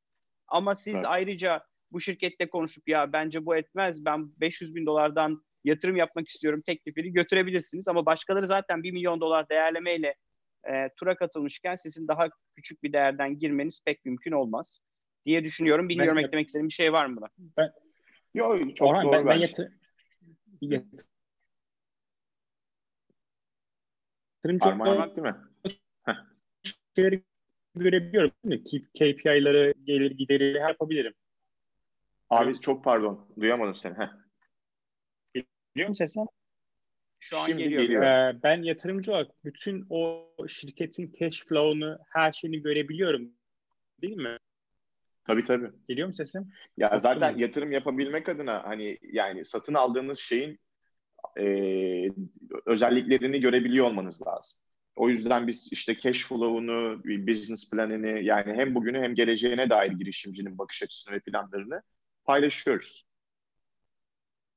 Ama 0.48 0.76
siz 0.76 0.96
evet. 0.96 1.06
ayrıca 1.08 1.64
bu 1.92 2.02
şirkette 2.02 2.50
konuşup 2.50 2.90
ya 2.90 3.14
bence 3.14 3.46
bu 3.46 3.56
etmez 3.56 4.06
ben 4.06 4.32
500 4.40 4.76
bin 4.76 4.86
dolardan 4.86 5.44
yatırım 5.64 5.96
yapmak 5.96 6.28
istiyorum 6.28 6.62
teklifini 6.66 7.14
götürebilirsiniz. 7.14 7.88
Ama 7.88 8.06
başkaları 8.06 8.48
zaten 8.48 8.84
1 8.84 8.92
milyon 8.92 9.22
dolar 9.22 9.50
değerlemeyle 9.50 10.16
e, 10.70 10.90
tura 10.98 11.16
katılmışken 11.16 11.76
sizin 11.76 12.08
daha 12.08 12.30
küçük 12.56 12.84
bir 12.84 12.94
değerden 12.94 13.40
girmeniz 13.40 13.82
pek 13.86 14.06
mümkün 14.06 14.32
olmaz 14.32 14.82
diye 15.26 15.44
düşünüyorum. 15.44 15.90
Bilmiyorum 15.90 16.18
ben, 16.18 16.24
eklemek 16.24 16.48
istediğim 16.48 16.68
bir 16.68 16.74
şey 16.74 16.94
var 16.94 17.06
mı 17.06 17.18
buna? 17.18 17.28
Ben, 17.58 17.72
Yok 18.34 18.76
çok 18.76 18.88
Orhan, 18.88 19.06
doğru 19.06 19.14
ben, 19.14 19.26
ben 19.26 19.36
yatır, 19.36 19.72
yatırımcı 24.44 24.66
değil 25.16 25.28
mi? 25.28 25.36
şeyleri 26.96 27.24
görebiliyorum 27.76 28.32
değil 28.46 28.62
mi? 28.62 28.88
KPI'ları, 28.94 29.74
gelir 29.84 30.12
gideri 30.12 30.58
yapabilirim. 30.58 31.14
Abi 32.30 32.52
evet. 32.52 32.62
çok 32.62 32.84
pardon. 32.84 33.28
Duyamadım 33.40 33.76
seni. 33.76 33.94
Heh. 33.98 34.10
Geliyor 35.76 35.90
mu 35.90 35.96
sesin? 35.96 36.28
Şu 37.20 37.38
an 37.38 37.48
Şimdi 37.48 37.64
geliyor. 37.64 37.82
geliyor. 37.82 38.04
Ee, 38.04 38.40
ben 38.44 38.64
yatırımcı 38.64 39.12
olarak 39.12 39.46
bütün 39.46 39.86
o 39.90 40.30
şirketin 40.48 41.14
cash 41.20 41.46
flow'unu, 41.46 41.98
her 42.14 42.32
şeyini 42.32 42.62
görebiliyorum. 42.62 43.32
Değil 44.02 44.18
mi? 44.18 44.38
Tabii 45.32 45.44
tabii. 45.44 45.70
Geliyor 45.88 46.08
mu 46.08 46.14
sesim? 46.14 46.52
Ya 46.78 46.90
Çok 46.90 47.02
zaten 47.02 47.36
mi? 47.36 47.42
yatırım 47.42 47.72
yapabilmek 47.72 48.30
adına 48.30 48.64
hani 48.64 48.98
yani 49.02 49.46
satın 49.46 49.74
aldığınız 49.74 50.20
şeyin 50.20 50.60
e, 51.40 51.46
özelliklerini 52.66 53.42
görebiliyor 53.42 53.86
olmanız 53.86 54.28
lazım. 54.28 54.60
O 54.96 55.10
yüzden 55.10 55.48
biz 55.48 55.70
işte 55.72 55.98
cash 55.98 56.24
flow'unu, 56.24 57.04
business 57.28 57.72
planını 57.72 58.20
yani 58.20 58.54
hem 58.54 58.76
bugünü 58.76 59.02
hem 59.02 59.16
geleceğine 59.16 59.70
dair 59.70 59.92
girişimcinin 59.92 60.58
bakış 60.58 60.84
açısını 60.84 61.16
ve 61.16 61.20
planlarını 61.20 61.82
paylaşıyoruz. 62.26 63.06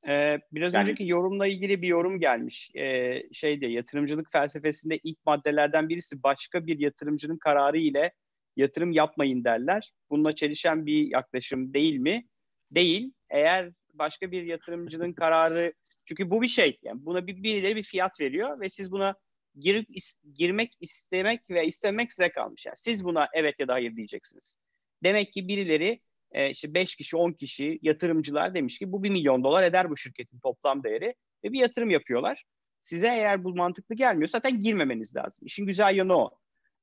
Ee, 0.09 0.41
biraz 0.53 0.75
yani, 0.75 0.83
önceki 0.83 1.07
yorumla 1.09 1.47
ilgili 1.47 1.83
bir 1.83 1.89
yorum 1.89 2.21
gelmiş. 2.21 2.71
Ee, 2.75 3.23
şeyde 3.33 3.67
yatırımcılık 3.67 4.33
felsefesinde 4.33 4.99
ilk 4.99 5.27
maddelerden 5.27 5.89
birisi 5.89 6.23
başka 6.23 6.67
bir 6.67 6.79
yatırımcının 6.79 7.39
kararı 7.39 7.79
ile 7.79 8.13
yatırım 8.57 8.93
yapmayın 8.93 9.45
derler. 9.45 9.93
Bununla 10.11 10.35
çelişen 10.35 10.87
bir 10.87 11.11
yaklaşım 11.11 11.75
değil 11.75 11.97
mi? 11.97 12.27
Değil. 12.71 13.13
Eğer 13.31 13.73
başka 13.93 14.31
bir 14.31 14.43
yatırımcının 14.43 15.13
kararı 15.21 15.73
çünkü 16.07 16.31
bu 16.31 16.43
bir 16.43 16.49
şey. 16.49 16.79
Yani 16.83 17.05
buna 17.05 17.27
bir 17.27 17.43
birileri 17.43 17.77
bir 17.77 17.83
fiyat 17.83 18.21
veriyor 18.21 18.61
ve 18.61 18.69
siz 18.69 18.93
buna 18.93 19.15
girip 19.57 19.97
is, 19.97 20.19
girmek 20.35 20.73
istemek 20.81 21.51
ve 21.51 21.67
istemek 21.67 22.13
size 22.13 22.29
kalmış. 22.29 22.67
Yani 22.67 22.77
siz 22.77 23.05
buna 23.05 23.29
evet 23.33 23.55
ya 23.59 23.69
da 23.69 23.73
hayır 23.73 23.97
diyeceksiniz. 23.97 24.59
Demek 25.03 25.33
ki 25.33 25.49
birileri 25.49 26.01
e, 26.33 26.51
işte 26.51 26.75
5 26.75 26.97
kişi 26.97 27.17
10 27.17 27.33
kişi 27.33 27.79
yatırımcılar 27.83 28.55
demiş 28.55 28.79
ki 28.79 28.93
bu 28.93 29.03
1 29.03 29.11
milyon 29.11 29.45
dolar 29.45 29.63
eder 29.63 29.91
bu 29.91 29.97
şirketin 29.97 30.39
toplam 30.39 30.83
değeri 30.83 31.15
ve 31.45 31.53
bir 31.53 31.61
yatırım 31.61 31.91
yapıyorlar. 31.91 32.45
Size 32.81 33.09
eğer 33.09 33.45
bu 33.45 33.57
mantıklı 33.57 33.95
gelmiyor 33.95 34.29
zaten 34.29 34.61
girmemeniz 34.61 35.17
lazım. 35.17 35.47
İşin 35.47 35.67
güzel 35.67 35.97
yanı 35.97 36.17
o. 36.17 36.31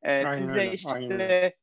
E, 0.04 0.26
size 0.28 0.60
öyle, 0.60 0.74
işte 0.74 1.56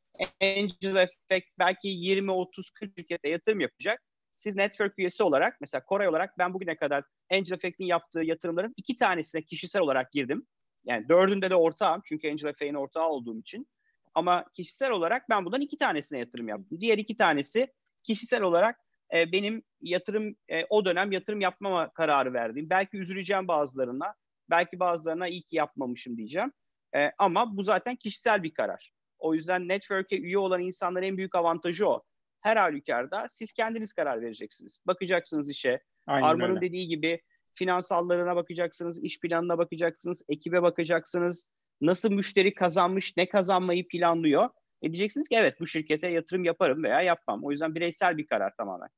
Angel 0.43 0.97
Effect 0.97 1.49
belki 1.59 1.89
20, 1.89 2.31
30, 2.31 2.71
40 2.71 2.95
şirkete 2.99 3.29
yatırım 3.29 3.61
yapacak. 3.61 4.03
Siz 4.35 4.57
network 4.57 4.99
üyesi 4.99 5.23
olarak 5.23 5.61
mesela 5.61 5.85
Koray 5.85 6.09
olarak 6.09 6.39
ben 6.39 6.55
bugüne 6.55 6.77
kadar 6.77 7.05
Angel 7.31 7.53
Effect'in 7.53 7.85
yaptığı 7.85 8.23
yatırımların 8.23 8.75
iki 8.77 8.97
tanesine 8.97 9.43
kişisel 9.43 9.83
olarak 9.83 10.13
girdim. 10.13 10.47
Yani 10.85 11.09
dördünde 11.09 11.51
de 11.51 11.55
ortağım 11.55 12.03
çünkü 12.05 12.31
Angel 12.31 12.49
Effect'in 12.49 12.75
ortağı 12.75 13.09
olduğum 13.09 13.41
için. 13.41 13.69
Ama 14.15 14.45
kişisel 14.55 14.91
olarak 14.91 15.29
ben 15.31 15.45
bundan 15.45 15.61
iki 15.61 15.79
tanesine 15.79 16.19
yatırım 16.19 16.49
yaptım. 16.49 16.81
Diğer 16.81 16.99
iki 16.99 17.17
tanesi 17.17 17.69
kişisel 18.03 18.43
olarak 18.43 18.81
e, 19.15 19.33
benim 19.33 19.63
yatırım 19.81 20.37
e, 20.49 20.65
o 20.65 20.85
dönem 20.85 21.13
yatırım 21.13 21.41
yapmama 21.41 21.93
kararı 21.93 22.33
verdiğim. 22.33 22.71
Belki 22.71 22.97
üzüleceğim 22.97 23.49
bazılarına, 23.49 24.15
belki 24.51 24.81
bazılarına 24.81 25.29
iyi 25.29 25.43
ki 25.43 25.57
yapmamışım 25.57 26.17
diyeceğim. 26.17 26.53
E, 26.97 27.11
ama 27.19 27.57
bu 27.57 27.63
zaten 27.63 27.97
kişisel 27.97 28.43
bir 28.43 28.55
karar. 28.55 28.93
O 29.19 29.35
yüzden 29.35 29.69
network'e 29.69 30.19
üye 30.19 30.39
olan 30.39 30.61
insanların 30.61 31.07
en 31.07 31.17
büyük 31.17 31.35
avantajı 31.35 31.89
o. 31.89 32.03
Her 32.41 32.57
halükarda 32.57 33.27
siz 33.31 33.53
kendiniz 33.53 33.93
karar 33.93 34.23
vereceksiniz. 34.23 34.79
Bakacaksınız 34.87 35.51
işe. 35.51 35.83
Arman'ın 36.07 36.61
dediği 36.61 36.89
gibi 36.89 37.21
finansallarına 37.55 38.37
bakacaksınız, 38.37 39.05
iş 39.05 39.21
planına 39.21 39.59
bakacaksınız, 39.59 40.23
ekibe 40.29 40.63
bakacaksınız. 40.63 41.51
Nasıl 41.81 42.13
müşteri 42.13 42.55
kazanmış, 42.55 43.17
ne 43.17 43.29
kazanmayı 43.29 43.89
planlıyor. 43.89 44.49
E 44.83 44.87
diyeceksiniz 44.87 45.29
ki 45.29 45.37
evet 45.37 45.61
bu 45.61 45.67
şirkete 45.67 46.09
yatırım 46.09 46.45
yaparım 46.45 46.83
veya 46.83 47.03
yapmam. 47.03 47.45
O 47.45 47.51
yüzden 47.51 47.75
bireysel 47.75 48.17
bir 48.17 48.27
karar 48.27 48.57
tamamen. 48.57 48.89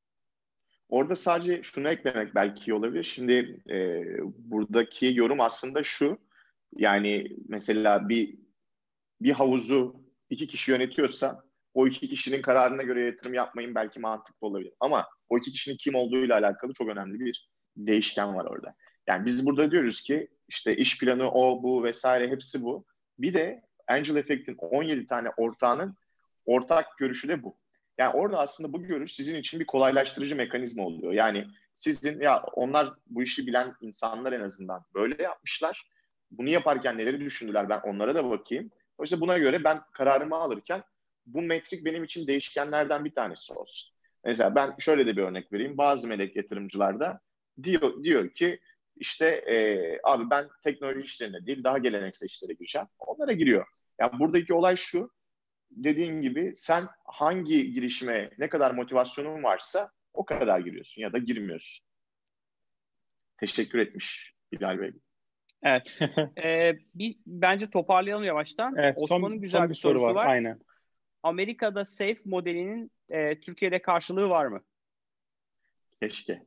Orada 0.88 1.14
sadece 1.14 1.62
şunu 1.62 1.88
eklemek 1.88 2.34
belki 2.34 2.70
iyi 2.70 2.74
olabilir. 2.74 3.04
Şimdi 3.04 3.62
e, 3.70 4.02
buradaki 4.38 5.12
yorum 5.14 5.40
aslında 5.40 5.82
şu. 5.82 6.18
Yani 6.76 7.36
mesela 7.48 8.08
bir 8.08 8.38
bir 9.20 9.32
havuzu 9.32 10.00
iki 10.30 10.46
kişi 10.46 10.70
yönetiyorsa 10.70 11.44
o 11.74 11.86
iki 11.86 12.08
kişinin 12.08 12.42
kararına 12.42 12.82
göre 12.82 13.06
yatırım 13.06 13.34
yapmayın 13.34 13.74
belki 13.74 14.00
mantıklı 14.00 14.46
olabilir. 14.46 14.72
Ama 14.80 15.08
o 15.28 15.38
iki 15.38 15.50
kişinin 15.50 15.76
kim 15.76 15.94
olduğuyla 15.94 16.38
alakalı 16.38 16.72
çok 16.72 16.88
önemli 16.88 17.20
bir 17.20 17.50
değişken 17.76 18.36
var 18.36 18.44
orada. 18.44 18.74
Yani 19.06 19.26
biz 19.26 19.46
burada 19.46 19.70
diyoruz 19.70 20.00
ki 20.00 20.28
işte 20.48 20.76
iş 20.76 20.98
planı 20.98 21.30
o 21.30 21.62
bu 21.62 21.84
vesaire 21.84 22.28
hepsi 22.28 22.62
bu. 22.62 22.84
Bir 23.18 23.34
de 23.34 23.62
Angel 23.88 24.16
Effect'in 24.16 24.56
17 24.58 25.06
tane 25.06 25.30
ortağının 25.36 25.96
ortak 26.46 26.98
görüşü 26.98 27.28
de 27.28 27.42
bu. 27.42 27.56
Yani 27.98 28.14
orada 28.14 28.38
aslında 28.38 28.72
bu 28.72 28.82
görüş 28.82 29.14
sizin 29.14 29.36
için 29.36 29.60
bir 29.60 29.66
kolaylaştırıcı 29.66 30.36
mekanizma 30.36 30.84
oluyor. 30.84 31.12
Yani 31.12 31.46
sizin 31.74 32.20
ya 32.20 32.42
onlar 32.42 32.88
bu 33.06 33.22
işi 33.22 33.46
bilen 33.46 33.74
insanlar 33.80 34.32
en 34.32 34.40
azından 34.40 34.84
böyle 34.94 35.22
yapmışlar. 35.22 35.88
Bunu 36.30 36.48
yaparken 36.48 36.98
neleri 36.98 37.20
düşündüler 37.20 37.68
ben 37.68 37.80
onlara 37.84 38.14
da 38.14 38.30
bakayım. 38.30 38.70
O 39.00 39.02
yüzden 39.02 39.20
buna 39.20 39.38
göre 39.38 39.64
ben 39.64 39.80
kararımı 39.92 40.36
alırken 40.36 40.82
bu 41.26 41.42
metrik 41.42 41.84
benim 41.84 42.04
için 42.04 42.26
değişkenlerden 42.26 43.04
bir 43.04 43.14
tanesi 43.14 43.52
olsun. 43.52 43.90
Mesela 44.24 44.54
ben 44.54 44.74
şöyle 44.78 45.06
de 45.06 45.16
bir 45.16 45.22
örnek 45.22 45.52
vereyim. 45.52 45.78
Bazı 45.78 46.08
melek 46.08 46.36
yatırımcılarda 46.36 47.20
diyor, 47.62 48.04
diyor 48.04 48.30
ki 48.30 48.60
işte 48.96 49.26
e, 49.26 49.98
abi 50.04 50.30
ben 50.30 50.48
teknoloji 50.64 51.00
işlerine 51.00 51.46
değil 51.46 51.64
daha 51.64 51.78
geleneksel 51.78 52.26
işlere 52.26 52.52
gireceğim. 52.52 52.88
Onlara 52.98 53.32
giriyor. 53.32 53.66
Yani 54.00 54.18
buradaki 54.18 54.54
olay 54.54 54.76
şu. 54.76 55.10
Dediğin 55.70 56.20
gibi 56.20 56.52
sen 56.54 56.88
hangi 57.04 57.72
girişime 57.72 58.30
ne 58.38 58.48
kadar 58.48 58.70
motivasyonun 58.70 59.42
varsa 59.42 59.92
o 60.12 60.24
kadar 60.24 60.60
giriyorsun 60.60 61.02
ya 61.02 61.12
da 61.12 61.18
girmiyorsun. 61.18 61.86
Teşekkür 63.40 63.78
etmiş 63.78 64.34
Bilal 64.52 64.80
Bey. 64.80 64.92
Evet. 65.62 65.98
ee, 66.44 66.78
bir, 66.94 67.16
bence 67.26 67.70
toparlayalım 67.70 68.24
yavaştan. 68.24 68.74
Evet, 68.76 68.94
Osman'ın 68.98 69.40
güzel 69.40 69.60
son 69.60 69.68
bir, 69.68 69.74
bir 69.74 69.78
sorusu 69.78 70.04
var. 70.04 70.14
var. 70.14 70.26
Aynen. 70.26 70.60
Amerika'da 71.22 71.84
Safe 71.84 72.18
modelinin 72.24 72.90
e, 73.08 73.40
Türkiye'de 73.40 73.82
karşılığı 73.82 74.28
var 74.28 74.46
mı? 74.46 74.62
Keşke. 76.02 76.42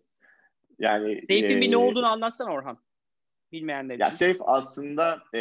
Yani 0.80 1.22
Safe'in 1.22 1.58
e, 1.58 1.62
bir 1.62 1.72
ne 1.72 1.78
olduğunu 1.78 2.08
anlatsana 2.08 2.52
Orhan. 2.52 2.78
Bilmeyenler 3.52 4.00
ya 4.00 4.08
için. 4.08 4.18
Safe 4.18 4.44
aslında 4.46 5.24
e, 5.34 5.40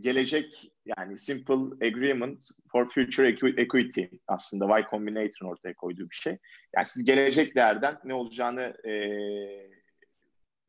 gelecek 0.00 0.72
yani 0.86 1.18
Simple 1.18 1.86
Agreement 1.86 2.44
for 2.72 2.88
Future 2.88 3.28
Equity 3.62 4.02
aslında 4.28 4.78
Y 4.78 4.86
Combinator'ın 4.90 5.50
ortaya 5.50 5.74
koyduğu 5.74 6.10
bir 6.10 6.14
şey. 6.14 6.38
Yani 6.76 6.86
siz 6.86 7.04
gelecek 7.04 7.56
değerden 7.56 7.96
ne 8.04 8.14
olacağını 8.14 8.74
e, 8.88 8.92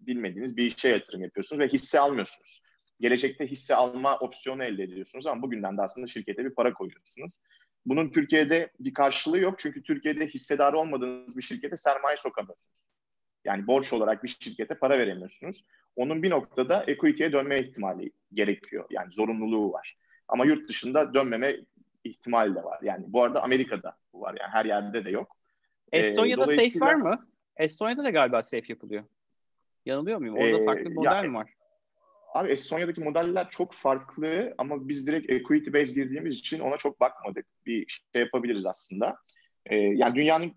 bilmediğiniz 0.07 0.57
bir 0.57 0.65
işe 0.65 0.89
yatırım 0.89 1.21
yapıyorsunuz 1.21 1.59
ve 1.59 1.67
hisse 1.67 1.99
almıyorsunuz. 1.99 2.61
Gelecekte 2.99 3.47
hisse 3.47 3.75
alma 3.75 4.17
opsiyonu 4.17 4.63
elde 4.63 4.83
ediyorsunuz 4.83 5.27
ama 5.27 5.41
bugünden 5.41 5.77
de 5.77 5.81
aslında 5.81 6.07
şirkete 6.07 6.45
bir 6.45 6.55
para 6.55 6.73
koyuyorsunuz. 6.73 7.31
Bunun 7.85 8.09
Türkiye'de 8.09 8.71
bir 8.79 8.93
karşılığı 8.93 9.39
yok 9.39 9.59
çünkü 9.59 9.83
Türkiye'de 9.83 10.27
hissedar 10.27 10.73
olmadığınız 10.73 11.37
bir 11.37 11.41
şirkete 11.41 11.77
sermaye 11.77 12.17
sokamıyorsunuz. 12.17 12.85
Yani 13.45 13.67
borç 13.67 13.93
olarak 13.93 14.23
bir 14.23 14.37
şirkete 14.39 14.75
para 14.75 14.97
veremiyorsunuz. 14.97 15.65
Onun 15.95 16.23
bir 16.23 16.29
noktada 16.29 16.83
equity'ye 16.87 17.31
dönme 17.31 17.59
ihtimali 17.59 18.11
gerekiyor. 18.33 18.85
Yani 18.89 19.13
zorunluluğu 19.13 19.71
var. 19.73 19.97
Ama 20.27 20.45
yurt 20.45 20.69
dışında 20.69 21.13
dönmeme 21.13 21.55
ihtimali 22.03 22.55
de 22.55 22.63
var. 22.63 22.79
Yani 22.81 23.03
bu 23.07 23.23
arada 23.23 23.43
Amerika'da 23.43 23.97
bu 24.13 24.21
var. 24.21 24.35
Yani 24.39 24.51
her 24.51 24.65
yerde 24.65 25.05
de 25.05 25.09
yok. 25.09 25.37
Estonya'da 25.91 26.41
ee, 26.41 26.45
dolayısıyla... 26.45 26.69
safe 26.69 26.85
var 26.85 26.95
mı? 26.95 27.27
Estonya'da 27.57 28.03
da 28.03 28.09
galiba 28.09 28.43
safe 28.43 28.65
yapılıyor. 28.67 29.03
Yanılıyor 29.85 30.19
muyum? 30.19 30.35
Orada 30.35 30.57
ee, 30.57 30.65
farklı 30.65 30.85
bir 30.85 30.95
model 30.95 31.15
ya, 31.15 31.23
mi 31.23 31.33
var? 31.33 31.53
Abi 32.33 32.51
Estonya'daki 32.51 33.01
modeller 33.01 33.49
çok 33.49 33.73
farklı 33.73 34.55
ama 34.57 34.89
biz 34.89 35.07
direkt 35.07 35.31
equity 35.31 35.73
based 35.73 35.95
girdiğimiz 35.95 36.35
için 36.35 36.59
ona 36.59 36.77
çok 36.77 36.99
bakmadık. 36.99 37.45
Bir 37.65 37.85
şey 38.13 38.21
yapabiliriz 38.21 38.65
aslında. 38.65 39.15
Ee, 39.65 39.75
yani 39.75 40.15
dünyanın 40.15 40.53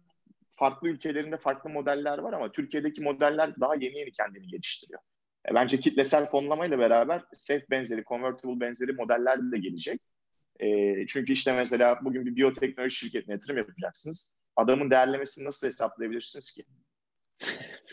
farklı 0.51 0.89
ülkelerinde 0.89 1.37
farklı 1.37 1.71
modeller 1.71 2.19
var 2.19 2.33
ama 2.33 2.53
Türkiye'deki 2.53 3.03
modeller 3.03 3.61
daha 3.61 3.75
yeni 3.75 3.99
yeni 3.99 4.13
kendini 4.13 4.47
geliştiriyor. 4.47 5.01
E, 5.51 5.55
bence 5.55 5.79
kitlesel 5.79 6.29
fonlamayla 6.29 6.79
beraber 6.79 7.23
safe 7.33 7.67
benzeri, 7.71 8.05
convertible 8.05 8.61
benzeri 8.61 8.93
modeller 8.93 9.53
de 9.53 9.59
gelecek. 9.59 10.01
E, 10.61 10.67
çünkü 11.07 11.33
işte 11.33 11.53
mesela 11.57 11.99
bugün 12.05 12.27
bir 12.27 12.37
biyoteknoloji 12.37 12.97
şirketine 12.97 13.33
yatırım 13.33 13.57
yapacaksınız. 13.57 14.35
Adamın 14.57 14.91
değerlemesini 14.91 15.45
nasıl 15.45 15.67
hesaplayabilirsiniz 15.67 16.51
ki? 16.51 16.65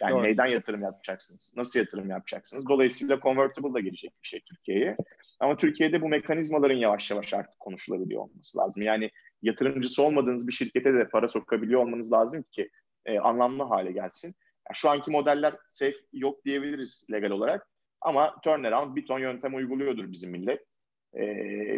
Yani 0.02 0.12
Doğru. 0.12 0.24
neyden 0.24 0.46
yatırım 0.46 0.82
yapacaksınız? 0.82 1.54
Nasıl 1.58 1.80
yatırım 1.80 2.10
yapacaksınız? 2.10 2.68
Dolayısıyla 2.70 3.20
convertible 3.20 3.74
da 3.74 3.80
gelecek 3.80 4.12
bir 4.24 4.28
şey 4.28 4.39
Türkiye'ye. 4.39 4.98
Ama 5.39 5.58
Türkiye'de 5.58 6.02
bu 6.02 6.10
mekanizmaların 6.10 6.76
yavaş 6.76 7.12
yavaş 7.12 7.34
artık 7.34 7.60
konuşulabiliyor 7.60 8.22
olması 8.22 8.58
lazım. 8.58 8.84
Yani 8.84 9.12
yatırımcısı 9.42 10.04
olmadığınız 10.04 10.47
bir 10.47 10.54
şirkete 10.54 10.93
de 10.93 11.09
para 11.09 11.28
sokabiliyor 11.28 11.82
olmanız 11.82 12.13
lazım 12.13 12.43
ki 12.51 12.70
e, 13.05 13.20
anlamlı 13.20 13.63
hale 13.63 13.92
gelsin. 13.92 14.28
Yani 14.28 14.76
şu 14.76 14.89
anki 14.89 15.12
modeller 15.12 15.54
safe 15.70 15.97
yok 16.13 16.46
diyebiliriz 16.46 17.05
legal 17.12 17.32
olarak. 17.32 17.68
Ama 18.01 18.42
turnaround 18.43 18.96
bir 18.96 19.05
ton 19.05 19.20
yöntem 19.20 19.55
uyguluyordur 19.55 20.12
bizim 20.12 20.32
millet. 20.32 20.66
E, 21.16 21.24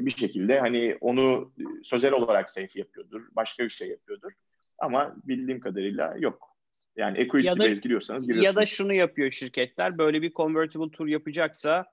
bir 0.06 0.12
şekilde 0.12 0.60
hani 0.60 0.98
onu 1.02 1.54
sözel 1.84 2.14
olarak 2.14 2.50
safe 2.50 2.80
yapıyordur. 2.80 3.22
Başka 3.32 3.64
bir 3.64 3.70
şey 3.70 3.90
yapıyordur. 3.90 4.32
Ama 4.80 5.16
bildiğim 5.24 5.60
kadarıyla 5.60 6.16
yok. 6.20 6.53
Yani 6.96 7.18
equity 7.18 7.48
ya 7.48 7.60
da, 7.60 7.68
giriyorsanız 7.68 8.28
giriyorsunuz. 8.28 8.56
Ya 8.56 8.62
da 8.62 8.66
şunu 8.66 8.94
yapıyor 8.94 9.32
şirketler. 9.32 9.98
Böyle 9.98 10.22
bir 10.22 10.34
convertible 10.34 10.92
tour 10.92 11.08
yapacaksa 11.08 11.86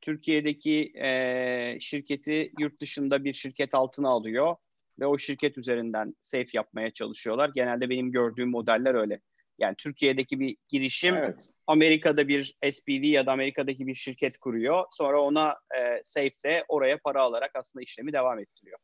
Türkiye'deki 0.00 0.92
e, 0.94 1.78
şirketi 1.80 2.52
yurt 2.58 2.80
dışında 2.80 3.24
bir 3.24 3.34
şirket 3.34 3.74
altına 3.74 4.08
alıyor 4.08 4.56
ve 5.00 5.06
o 5.06 5.18
şirket 5.18 5.58
üzerinden 5.58 6.14
safe 6.20 6.48
yapmaya 6.52 6.90
çalışıyorlar. 6.90 7.50
Genelde 7.54 7.90
benim 7.90 8.12
gördüğüm 8.12 8.50
modeller 8.50 8.94
öyle. 8.94 9.20
Yani 9.58 9.74
Türkiye'deki 9.78 10.40
bir 10.40 10.56
girişim 10.68 11.14
evet. 11.14 11.48
Amerika'da 11.66 12.28
bir 12.28 12.56
SPV 12.70 13.04
ya 13.04 13.26
da 13.26 13.32
Amerika'daki 13.32 13.86
bir 13.86 13.94
şirket 13.94 14.38
kuruyor. 14.38 14.84
Sonra 14.90 15.20
ona 15.20 15.50
e, 15.50 16.00
safe'de 16.04 16.64
oraya 16.68 16.98
para 16.98 17.22
alarak 17.22 17.50
aslında 17.54 17.82
işlemi 17.82 18.12
devam 18.12 18.38
ettiriyor. 18.38 18.78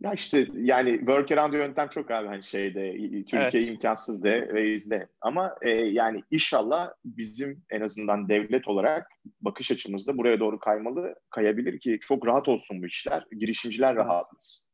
Ya 0.00 0.12
işte 0.12 0.46
yani 0.54 0.98
workaround 0.98 1.52
yöntem 1.52 1.88
çok 1.88 2.10
abi 2.10 2.28
hani 2.28 2.42
şeyde 2.42 2.92
Türkiye 3.24 3.62
evet. 3.62 3.68
imkansız 3.68 4.22
de 4.22 4.54
ve 4.54 4.72
izle. 4.72 5.08
Ama 5.20 5.56
e, 5.62 5.70
yani 5.70 6.22
inşallah 6.30 6.90
bizim 7.04 7.64
en 7.70 7.80
azından 7.80 8.28
devlet 8.28 8.68
olarak 8.68 9.10
bakış 9.40 9.70
açımızda 9.70 10.18
buraya 10.18 10.40
doğru 10.40 10.58
kaymalı, 10.58 11.14
kayabilir 11.30 11.80
ki 11.80 11.98
çok 12.00 12.26
rahat 12.26 12.48
olsun 12.48 12.82
bu 12.82 12.86
işler. 12.86 13.24
Girişimciler 13.38 13.92
evet. 13.92 13.98
rahatlasın. 13.98 14.68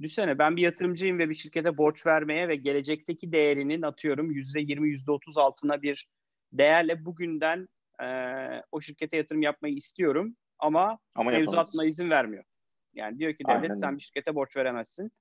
Düşünsene 0.00 0.38
ben 0.38 0.56
bir 0.56 0.62
yatırımcıyım 0.62 1.18
ve 1.18 1.28
bir 1.28 1.34
şirkete 1.34 1.76
borç 1.76 2.06
vermeye 2.06 2.48
ve 2.48 2.56
gelecekteki 2.56 3.32
değerinin 3.32 3.82
atıyorum 3.82 4.30
%20, 4.30 5.04
%30 5.06 5.40
altına 5.40 5.82
bir 5.82 6.08
değerle 6.52 7.04
bugünden 7.04 7.68
e, 8.02 8.06
o 8.72 8.80
şirkete 8.80 9.16
yatırım 9.16 9.42
yapmayı 9.42 9.74
istiyorum. 9.74 10.36
ama, 10.58 10.98
ama 11.14 11.30
mevzuatına 11.30 11.84
izin 11.84 12.10
vermiyor. 12.10 12.44
Yani 12.94 13.18
diyor 13.18 13.34
ki 13.34 13.44
devlet 13.48 13.62
Aynen. 13.62 13.74
sen 13.74 13.96
bir 13.96 14.02
şirkete 14.02 14.34
borç 14.34 14.56
veremezsin. 14.56 15.12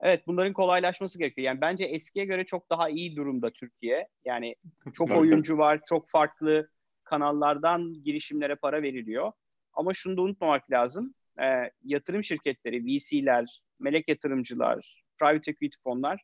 Evet 0.00 0.26
bunların 0.26 0.52
kolaylaşması 0.52 1.18
gerekiyor. 1.18 1.46
Yani 1.46 1.60
bence 1.60 1.84
eskiye 1.84 2.24
göre 2.24 2.44
çok 2.44 2.70
daha 2.70 2.88
iyi 2.88 3.16
durumda 3.16 3.50
Türkiye. 3.50 4.08
Yani 4.24 4.54
çok 4.94 5.10
oyuncu 5.10 5.58
var, 5.58 5.80
çok 5.86 6.10
farklı 6.10 6.68
kanallardan 7.04 7.92
girişimlere 8.04 8.54
para 8.54 8.82
veriliyor. 8.82 9.32
Ama 9.72 9.94
şunu 9.94 10.16
da 10.16 10.22
unutmamak 10.22 10.70
lazım. 10.70 11.14
E, 11.42 11.70
yatırım 11.84 12.24
şirketleri, 12.24 12.84
VC'ler, 12.84 13.62
melek 13.80 14.08
yatırımcılar, 14.08 15.04
private 15.18 15.50
equity 15.50 15.76
fonlar 15.84 16.22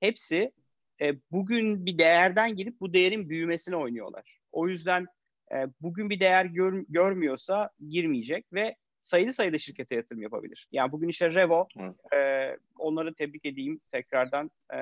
hepsi 0.00 0.52
e, 1.00 1.14
bugün 1.30 1.86
bir 1.86 1.98
değerden 1.98 2.56
girip 2.56 2.80
bu 2.80 2.94
değerin 2.94 3.28
büyümesine 3.28 3.76
oynuyorlar. 3.76 4.38
O 4.52 4.68
yüzden 4.68 5.06
e, 5.52 5.66
bugün 5.80 6.10
bir 6.10 6.20
değer 6.20 6.44
gör, 6.44 6.84
görmüyorsa 6.88 7.70
girmeyecek 7.88 8.52
ve 8.52 8.76
sayılı 9.08 9.32
sayıda 9.32 9.58
şirkete 9.58 9.94
yatırım 9.94 10.22
yapabilir. 10.22 10.68
Yani 10.72 10.92
bugün 10.92 11.08
işte 11.08 11.34
Revo, 11.34 11.68
e, 12.14 12.56
onları 12.78 13.14
tebrik 13.14 13.46
edeyim 13.46 13.78
tekrardan. 13.92 14.50
E, 14.72 14.78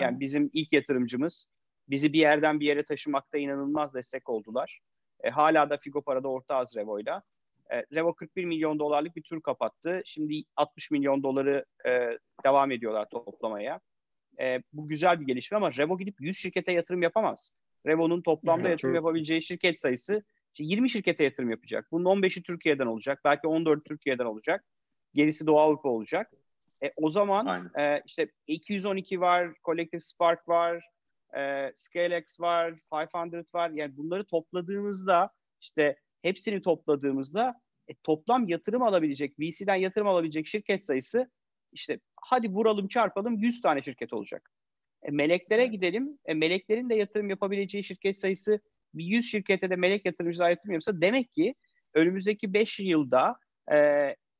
yani 0.00 0.20
bizim 0.20 0.50
ilk 0.52 0.72
yatırımcımız 0.72 1.46
bizi 1.88 2.12
bir 2.12 2.18
yerden 2.18 2.60
bir 2.60 2.66
yere 2.66 2.84
taşımakta 2.84 3.38
inanılmaz 3.38 3.94
destek 3.94 4.28
oldular. 4.28 4.80
E, 5.24 5.30
hala 5.30 5.70
da 5.70 5.76
Figo 5.76 6.02
Para'da 6.02 6.28
ortağız 6.28 6.76
Revo'yla. 6.76 7.22
E, 7.72 7.84
Revo 7.94 8.14
41 8.14 8.44
milyon 8.44 8.78
dolarlık 8.78 9.16
bir 9.16 9.22
tur 9.22 9.40
kapattı. 9.42 10.02
Şimdi 10.04 10.42
60 10.56 10.90
milyon 10.90 11.22
doları 11.22 11.64
e, 11.86 12.18
devam 12.44 12.70
ediyorlar 12.70 13.08
toplamaya. 13.10 13.80
E, 14.40 14.62
bu 14.72 14.88
güzel 14.88 15.20
bir 15.20 15.26
gelişme 15.26 15.56
ama 15.56 15.72
Revo 15.72 15.98
gidip 15.98 16.20
100 16.20 16.38
şirkete 16.38 16.72
yatırım 16.72 17.02
yapamaz. 17.02 17.54
Revo'nun 17.86 18.22
toplamda 18.22 18.68
evet, 18.68 18.70
yatırım 18.70 18.94
yapabileceği 18.94 19.42
şirket 19.42 19.80
sayısı 19.80 20.22
işte 20.54 20.64
20 20.64 20.90
şirkete 20.90 21.24
yatırım 21.24 21.50
yapacak. 21.50 21.88
Bunun 21.92 22.04
15'i 22.04 22.42
Türkiye'den 22.42 22.86
olacak. 22.86 23.20
Belki 23.24 23.46
14 23.46 23.84
Türkiye'den 23.84 24.24
olacak. 24.24 24.64
Gerisi 25.14 25.46
Doğu 25.46 25.60
Avrupa 25.60 25.88
olacak. 25.88 26.32
E, 26.82 26.92
o 26.96 27.10
zaman 27.10 27.70
e, 27.78 28.02
işte 28.06 28.30
212 28.46 29.20
var, 29.20 29.52
Collective 29.64 30.00
Spark 30.00 30.48
var, 30.48 30.84
e, 31.36 31.72
ScaleX 31.74 32.40
var, 32.40 32.74
500 32.92 33.54
var. 33.54 33.70
Yani 33.70 33.96
bunları 33.96 34.24
topladığımızda 34.24 35.30
işte 35.60 35.96
hepsini 36.22 36.62
topladığımızda 36.62 37.60
e, 37.88 37.94
toplam 37.94 38.48
yatırım 38.48 38.82
alabilecek, 38.82 39.40
VC'den 39.40 39.74
yatırım 39.74 40.08
alabilecek 40.08 40.46
şirket 40.46 40.86
sayısı 40.86 41.30
işte 41.72 42.00
hadi 42.16 42.48
vuralım 42.48 42.88
çarpalım 42.88 43.38
100 43.38 43.60
tane 43.60 43.82
şirket 43.82 44.12
olacak. 44.12 44.50
E, 45.02 45.10
meleklere 45.10 45.66
gidelim. 45.66 46.18
E, 46.24 46.34
meleklerin 46.34 46.90
de 46.90 46.94
yatırım 46.94 47.30
yapabileceği 47.30 47.84
şirket 47.84 48.18
sayısı 48.18 48.60
bir 48.94 49.04
100 49.04 49.30
şirkete 49.30 49.70
de 49.70 49.76
melek 49.76 50.06
yatırımcılar 50.06 50.50
yatırım 50.50 50.72
yapsa 50.72 51.00
demek 51.00 51.32
ki 51.32 51.54
önümüzdeki 51.94 52.54
5 52.54 52.80
yılda 52.80 53.36
e, 53.72 53.76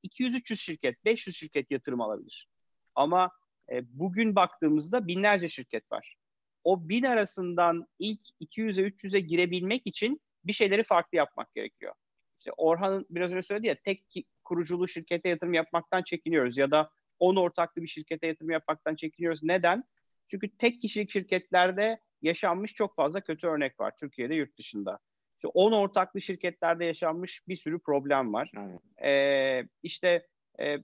200-300 0.04 0.56
şirket, 0.56 1.04
500 1.04 1.36
şirket 1.36 1.70
yatırım 1.70 2.00
alabilir. 2.00 2.48
Ama 2.94 3.30
e, 3.72 3.98
bugün 3.98 4.36
baktığımızda 4.36 5.06
binlerce 5.06 5.48
şirket 5.48 5.92
var. 5.92 6.16
O 6.64 6.88
bin 6.88 7.02
arasından 7.02 7.86
ilk 7.98 8.20
200'e 8.40 8.88
300'e 8.88 9.20
girebilmek 9.20 9.82
için 9.86 10.20
bir 10.44 10.52
şeyleri 10.52 10.84
farklı 10.84 11.18
yapmak 11.18 11.54
gerekiyor. 11.54 11.94
İşte 12.38 12.52
Orhan'ın 12.56 13.06
biraz 13.10 13.32
önce 13.32 13.42
söyledi 13.42 13.66
ya 13.66 13.76
tek 13.84 14.04
kuruculu 14.44 14.88
şirkete 14.88 15.28
yatırım 15.28 15.54
yapmaktan 15.54 16.02
çekiniyoruz 16.02 16.58
ya 16.58 16.70
da 16.70 16.90
10 17.18 17.36
ortaklı 17.36 17.82
bir 17.82 17.88
şirkete 17.88 18.26
yatırım 18.26 18.50
yapmaktan 18.50 18.94
çekiniyoruz. 18.94 19.42
Neden? 19.42 19.84
Çünkü 20.28 20.56
tek 20.56 20.82
kişilik 20.82 21.10
şirketlerde 21.10 22.00
yaşanmış 22.22 22.74
çok 22.74 22.96
fazla 22.96 23.20
kötü 23.20 23.46
örnek 23.46 23.80
var 23.80 23.92
Türkiye'de 24.00 24.34
yurt 24.34 24.58
dışında. 24.58 24.98
İşte 25.34 25.48
10 25.48 25.72
ortaklı 25.72 26.20
şirketlerde 26.20 26.84
yaşanmış 26.84 27.48
bir 27.48 27.56
sürü 27.56 27.78
problem 27.78 28.32
var. 28.32 28.52
Ee, 29.04 29.68
işte 29.82 30.26
e, 30.60 30.76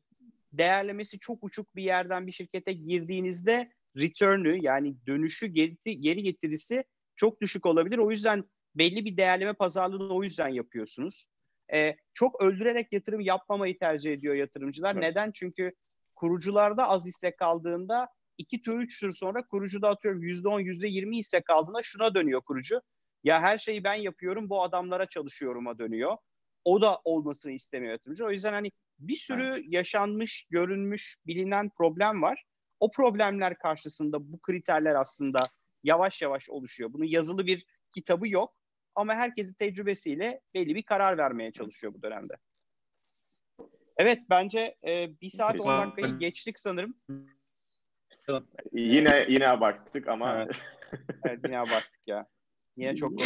değerlemesi 0.52 1.18
çok 1.18 1.44
uçuk 1.44 1.76
bir 1.76 1.82
yerden 1.82 2.26
bir 2.26 2.32
şirkete 2.32 2.72
girdiğinizde 2.72 3.72
return'ü 3.96 4.64
yani 4.64 4.96
dönüşü 5.06 5.46
geri, 5.46 6.00
geri 6.00 6.22
getirisi 6.22 6.84
çok 7.16 7.40
düşük 7.40 7.66
olabilir. 7.66 7.98
O 7.98 8.10
yüzden 8.10 8.44
belli 8.74 9.04
bir 9.04 9.16
değerleme 9.16 9.52
pazarlığını 9.52 10.14
o 10.14 10.22
yüzden 10.22 10.48
yapıyorsunuz. 10.48 11.26
Ee, 11.72 11.96
çok 12.14 12.40
öldürerek 12.40 12.92
yatırım 12.92 13.20
yapmamayı 13.20 13.78
tercih 13.78 14.12
ediyor 14.12 14.34
yatırımcılar. 14.34 14.92
Evet. 14.92 15.02
Neden? 15.02 15.30
Çünkü 15.32 15.72
kurucularda 16.14 16.88
az 16.88 17.06
hisse 17.06 17.36
kaldığında 17.36 18.08
iki 18.38 18.62
tur 18.62 18.80
üç 18.80 19.00
tur 19.00 19.10
sonra 19.12 19.46
kurucuda 19.46 19.88
atıyorum 19.88 20.22
yüzde 20.22 20.48
on 20.48 20.60
yüzde 20.60 20.88
yirmi 20.88 21.16
hisse 21.18 21.40
kaldığında 21.40 21.82
şuna 21.82 22.14
dönüyor 22.14 22.40
kurucu. 22.40 22.80
Ya 23.24 23.40
her 23.40 23.58
şeyi 23.58 23.84
ben 23.84 23.94
yapıyorum 23.94 24.50
bu 24.50 24.62
adamlara 24.62 25.06
çalışıyorum'a 25.06 25.78
dönüyor. 25.78 26.16
O 26.64 26.82
da 26.82 27.00
olmasını 27.04 27.52
istemiyor 27.52 27.92
yatırımcı. 27.92 28.24
O 28.24 28.30
yüzden 28.30 28.52
hani 28.52 28.72
bir 28.98 29.16
sürü 29.16 29.64
yaşanmış, 29.66 30.46
görünmüş, 30.50 31.18
bilinen 31.26 31.70
problem 31.70 32.22
var. 32.22 32.44
O 32.80 32.90
problemler 32.90 33.58
karşısında 33.58 34.32
bu 34.32 34.38
kriterler 34.40 34.94
aslında 34.94 35.42
yavaş 35.84 36.22
yavaş 36.22 36.50
oluşuyor. 36.50 36.92
Bunun 36.92 37.04
yazılı 37.04 37.46
bir 37.46 37.66
kitabı 37.94 38.28
yok 38.28 38.54
ama 38.94 39.14
herkesin 39.14 39.54
tecrübesiyle 39.54 40.40
belli 40.54 40.74
bir 40.74 40.82
karar 40.82 41.18
vermeye 41.18 41.52
çalışıyor 41.52 41.94
bu 41.94 42.02
dönemde. 42.02 42.34
Evet 43.96 44.22
bence 44.30 44.76
e, 44.86 45.20
bir 45.20 45.30
saat 45.30 45.60
10 45.60 45.80
dakikayı 45.80 46.18
geçtik 46.18 46.60
sanırım. 46.60 46.96
Yine 48.72 49.26
yine 49.28 49.48
abarttık 49.48 50.08
ama 50.08 50.34
evet, 50.34 50.62
evet 51.24 51.40
yine 51.44 51.58
abarttık 51.58 52.00
ya. 52.06 52.26
Yine 52.76 52.96
çok 52.96 53.12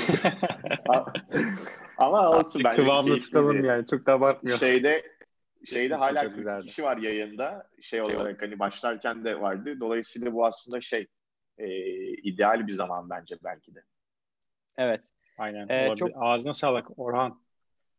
ama 1.98 2.30
olsun 2.30 2.62
bence. 2.64 2.82
Kıvamlı 2.82 3.20
tutalım 3.20 3.64
yani 3.64 3.86
çok 3.86 4.06
da 4.06 4.12
abartmıyor. 4.12 4.58
Şeyde 4.58 5.02
şeyde 5.64 5.94
hala 5.94 6.32
40 6.32 6.62
kişi 6.62 6.82
var 6.82 6.96
yayında. 6.96 7.70
Şey 7.80 8.02
olarak 8.02 8.42
hani 8.42 8.58
başlarken 8.58 9.24
de 9.24 9.40
vardı. 9.40 9.80
Dolayısıyla 9.80 10.32
bu 10.32 10.46
aslında 10.46 10.80
şey 10.80 11.06
e, 11.58 11.68
ideal 12.08 12.66
bir 12.66 12.72
zaman 12.72 13.10
bence 13.10 13.36
belki 13.44 13.74
de. 13.74 13.82
Evet. 14.76 15.00
Aynen. 15.38 15.68
Ee, 15.68 15.96
çok... 15.96 16.10
Ağzına 16.14 16.54
sağlık 16.54 16.98
Orhan. 16.98 17.40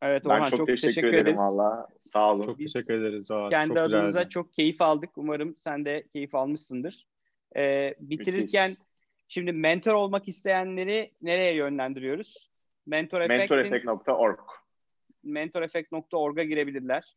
Evet 0.02 0.28
Orhan 0.28 0.46
çok, 0.46 0.58
çok 0.58 0.68
teşekkür, 0.68 0.88
teşekkür 0.88 1.08
ederim 1.08 1.24
ederiz. 1.26 1.40
valla. 1.40 1.88
Sağ 1.98 2.34
olun. 2.34 2.46
Çok 2.46 2.60
Biz 2.60 2.74
teşekkür 2.74 3.02
ederiz. 3.02 3.32
Orhan. 3.32 3.50
Kendi 3.50 3.68
çok 3.68 3.78
adımıza 3.78 4.06
güzeldi. 4.06 4.30
çok 4.30 4.54
keyif 4.54 4.82
aldık. 4.82 5.10
Umarım 5.16 5.56
sen 5.58 5.86
de 5.86 6.08
keyif 6.14 6.36
almışsındır. 6.36 7.08
Ee, 7.56 7.96
bitirirken 8.00 8.70
Müthiş. 8.70 8.86
şimdi 9.28 9.52
mentor 9.52 9.94
olmak 9.94 10.28
isteyenleri 10.28 11.12
nereye 11.22 11.56
yönlendiriyoruz? 11.56 12.52
Mentor 12.86 13.28
Mentoreffect.org 13.28 14.40
Mentoreffect.org'a 15.24 16.44
girebilirler. 16.44 17.16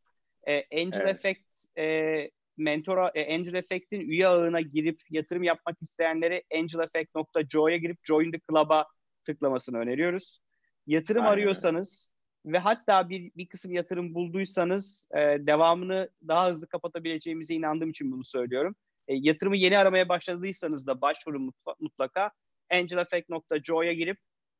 Ee, 0.48 0.82
Angel 0.82 1.00
evet. 1.00 1.14
Effect 1.14 1.78
e, 1.78 2.30
mentora 2.56 3.12
e, 3.14 3.34
Angel 3.34 3.54
Effect'in 3.54 4.00
üye 4.00 4.28
ağına 4.28 4.60
girip 4.60 5.00
yatırım 5.10 5.42
yapmak 5.42 5.82
isteyenleri 5.82 6.44
angeleffect.jo'ya 6.54 7.76
girip 7.76 7.98
Join 8.04 8.32
the 8.32 8.40
Club'a 8.50 8.86
tıklamasını 9.24 9.78
öneriyoruz. 9.78 10.38
Yatırım 10.86 11.22
Aynen. 11.22 11.32
arıyorsanız 11.32 12.13
ve 12.46 12.58
hatta 12.58 13.08
bir, 13.08 13.32
bir 13.36 13.46
kısım 13.46 13.72
yatırım 13.72 14.14
bulduysanız 14.14 15.08
e, 15.14 15.18
devamını 15.46 16.08
daha 16.28 16.48
hızlı 16.48 16.66
kapatabileceğimize 16.68 17.54
inandığım 17.54 17.90
için 17.90 18.12
bunu 18.12 18.24
söylüyorum. 18.24 18.76
E, 19.08 19.14
yatırımı 19.14 19.56
yeni 19.56 19.78
aramaya 19.78 20.08
başladıysanız 20.08 20.86
da 20.86 21.00
başvurun 21.00 21.52
mutlaka. 21.80 22.30
angeleffect.jo'ya 22.70 23.92
girip 23.92 24.18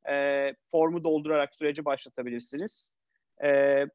e, 0.09 0.53
formu 0.71 1.03
doldurarak 1.03 1.55
süreci 1.55 1.85
başlatabilirsiniz. 1.85 2.95
E, 3.43 3.47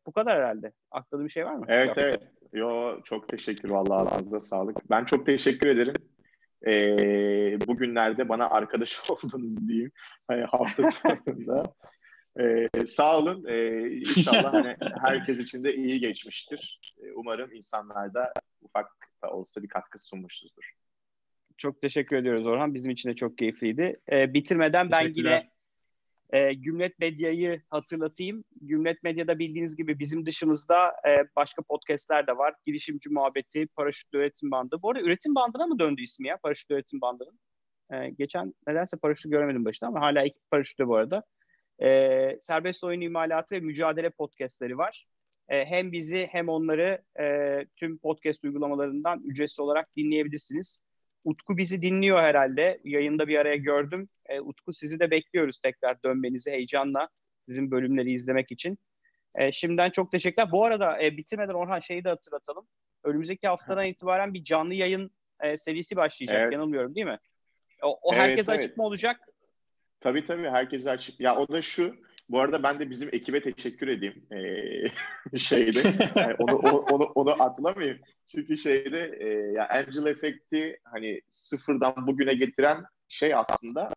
bu 0.07 0.13
kadar 0.13 0.37
herhalde. 0.37 0.73
Atladığım 0.91 1.27
bir 1.27 1.33
şey 1.33 1.47
var 1.47 1.55
mı? 1.55 1.65
Evet 1.69 1.89
Yok. 1.89 1.99
evet. 1.99 2.23
Yo 2.53 3.01
çok 3.05 3.29
teşekkür 3.29 3.71
vallahi 3.71 4.01
ağzınıza 4.01 4.41
sağlık. 4.41 4.91
Ben 4.91 5.05
çok 5.05 5.27
teşekkür 5.27 5.69
ederim. 5.69 5.95
Ee, 6.67 7.59
bugünlerde 7.67 8.29
bana 8.29 8.51
arkadaş 8.51 9.01
oldunuz 9.11 9.69
diyeyim. 9.69 9.93
Hani 10.29 10.45
hafta 10.45 10.83
sonunda. 10.91 11.63
Ee, 12.41 12.87
sağ 12.87 13.19
olun. 13.19 13.45
Ee, 13.49 13.91
inşallah 13.91 14.53
hani 14.53 14.77
herkes 15.01 15.39
için 15.39 15.65
de 15.65 15.75
iyi 15.75 16.01
geçmiştir. 16.01 16.81
Ee, 17.03 17.13
umarım 17.13 17.53
insanlar 17.53 18.15
da 18.15 18.33
ufak 18.63 18.87
da 19.25 19.31
olsa 19.31 19.63
bir 19.63 19.69
katkı 19.69 19.99
sunmuşuzdur. 19.99 20.73
Çok 21.57 21.81
teşekkür 21.81 22.17
ediyoruz 22.17 22.47
Orhan. 22.47 22.75
Bizim 22.75 22.93
için 22.93 23.11
de 23.11 23.17
çok 23.17 23.39
keyifliydi. 23.39 23.93
Ee, 24.13 24.35
bitirmeden 24.35 24.91
ben 24.91 25.13
yine 25.15 25.51
e, 26.33 26.53
Gümlet 26.53 26.99
Medya'yı 26.99 27.63
hatırlatayım. 27.69 28.45
Gümlet 28.61 29.03
Medya'da 29.03 29.39
bildiğiniz 29.39 29.77
gibi 29.77 29.99
bizim 29.99 30.27
dışımızda 30.27 30.89
e, 31.09 31.25
başka 31.37 31.63
podcastler 31.63 32.27
de 32.27 32.37
var. 32.37 32.55
Girişimci 32.67 33.11
Muhabbeti, 33.11 33.67
Paraşütlü 33.67 34.19
Üretim 34.19 34.51
Bandı. 34.51 34.79
Bu 34.83 34.91
arada 34.91 35.03
Üretim 35.03 35.35
Bandı'na 35.35 35.67
mı 35.67 35.79
döndü 35.79 36.03
ismi 36.03 36.29
ya? 36.29 36.37
Paraşütlü 36.37 36.75
Üretim 36.75 37.01
Bandı'nın. 37.01 37.39
E, 37.93 38.11
geçen 38.11 38.55
nedense 38.67 38.97
paraşütü 38.97 39.31
göremedim 39.31 39.65
başta 39.65 39.87
ama 39.87 40.01
hala 40.01 40.25
iki 40.25 40.41
paraşütlü 40.51 40.87
bu 40.87 40.97
arada. 40.97 41.23
E, 41.83 42.39
serbest 42.41 42.85
oyun 42.85 43.01
imalatı 43.01 43.55
ve 43.55 43.61
mücadele 43.61 44.11
podcastleri 44.11 44.79
var. 44.79 45.07
E, 45.49 45.65
hem 45.65 45.93
bizi 45.93 46.29
hem 46.33 46.49
onları 46.49 47.03
e, 47.21 47.57
tüm 47.77 47.99
podcast 47.99 48.45
uygulamalarından 48.45 49.23
ücretsiz 49.25 49.61
olarak 49.61 49.97
dinleyebilirsiniz. 49.97 50.83
Utku 51.25 51.57
bizi 51.57 51.83
dinliyor 51.83 52.21
herhalde. 52.21 52.81
Yayında 52.85 53.29
bir 53.29 53.39
araya 53.39 53.57
gördüm. 53.57 54.09
E, 54.27 54.41
Utku 54.41 54.73
sizi 54.73 55.01
de 55.01 55.11
bekliyoruz 55.11 55.61
tekrar 55.61 56.03
dönmenizi 56.03 56.51
heyecanla 56.51 57.09
sizin 57.43 57.71
bölümleri 57.71 58.13
izlemek 58.13 58.53
için. 58.53 58.79
E, 59.39 59.53
şimdiden 59.53 59.91
çok 59.91 60.13
teşekkürler. 60.13 60.53
Bu 60.53 60.65
arada 60.65 61.03
e, 61.03 61.17
bitirmeden 61.17 61.55
Orhan 61.55 61.81
şeyi 61.81 62.05
de 62.05 62.09
hatırlatalım. 62.09 62.67
Önümüzdeki 63.05 63.49
haftadan 63.49 63.87
itibaren 63.87 64.35
bir 64.35 64.45
canlı 64.45 64.75
yayın 64.75 65.11
e, 65.43 65.57
serisi 65.57 65.97
başlayacak. 65.97 66.41
Evet. 66.43 66.53
Yanılmıyorum 66.53 66.95
değil 66.95 67.07
mi? 67.07 67.19
O, 67.83 67.99
o 68.03 68.15
evet, 68.15 68.23
herkese 68.23 68.53
evet. 68.53 68.65
açık 68.65 68.77
mı 68.77 68.85
olacak? 68.85 69.21
Tabii 70.01 70.25
tabii 70.25 70.49
herkese 70.49 70.91
açık. 70.91 71.21
Ya 71.21 71.37
o 71.37 71.49
da 71.49 71.63
şu. 71.63 71.97
Bu 72.29 72.41
arada 72.41 72.63
ben 72.63 72.79
de 72.79 72.91
bizim 72.91 73.09
ekibe 73.13 73.41
teşekkür 73.43 73.89
edeyim. 73.89 74.23
Ee, 74.33 75.39
şeyde 75.39 75.83
yani 76.17 76.35
onu, 76.39 76.57
onu, 76.57 76.79
onu, 76.79 77.05
onu 77.05 77.43
atlamayayım. 77.43 77.99
Çünkü 78.27 78.57
şeyde 78.57 79.19
e, 79.21 79.29
ya 79.29 79.69
Angel 79.69 80.07
Effect'i 80.07 80.81
hani 80.85 81.21
sıfırdan 81.31 82.07
bugüne 82.07 82.35
getiren 82.35 82.85
şey 83.09 83.35
aslında 83.35 83.91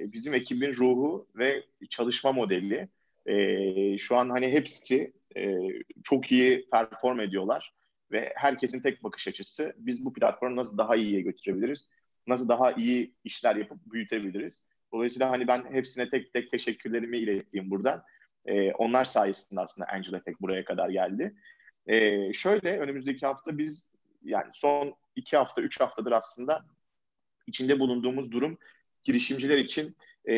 e, 0.00 0.12
bizim 0.12 0.34
ekibin 0.34 0.72
ruhu 0.74 1.28
ve 1.36 1.64
çalışma 1.90 2.32
modeli. 2.32 2.88
E, 3.26 3.98
şu 3.98 4.16
an 4.16 4.30
hani 4.30 4.52
hepsi 4.52 5.12
e, 5.36 5.56
çok 6.04 6.32
iyi 6.32 6.68
perform 6.70 7.20
ediyorlar 7.20 7.74
ve 8.12 8.32
herkesin 8.36 8.80
tek 8.80 9.04
bakış 9.04 9.28
açısı 9.28 9.74
biz 9.78 10.04
bu 10.04 10.12
platformu 10.12 10.56
nasıl 10.56 10.78
daha 10.78 10.96
iyiye 10.96 11.20
götürebiliriz? 11.20 11.88
Nasıl 12.26 12.48
daha 12.48 12.72
iyi 12.72 13.14
işler 13.24 13.56
yapıp 13.56 13.78
büyütebiliriz? 13.92 14.64
Dolayısıyla 14.92 15.30
hani 15.30 15.46
ben 15.46 15.64
hepsine 15.70 16.10
tek 16.10 16.32
tek 16.32 16.50
teşekkürlerimi 16.50 17.18
ileteyim 17.18 17.70
buradan. 17.70 18.02
E, 18.46 18.72
onlar 18.72 19.04
sayesinde 19.04 19.60
aslında 19.60 19.88
Angel 19.88 20.12
Effect 20.12 20.40
buraya 20.40 20.64
kadar 20.64 20.88
geldi. 20.88 21.34
E, 21.86 22.32
şöyle 22.32 22.78
önümüzdeki 22.78 23.26
hafta 23.26 23.58
biz 23.58 23.92
yani 24.22 24.50
son 24.52 24.94
iki 25.16 25.36
hafta, 25.36 25.62
üç 25.62 25.80
haftadır 25.80 26.12
aslında 26.12 26.64
içinde 27.46 27.80
bulunduğumuz 27.80 28.32
durum 28.32 28.58
girişimciler 29.02 29.58
için 29.58 29.96
e, 30.24 30.34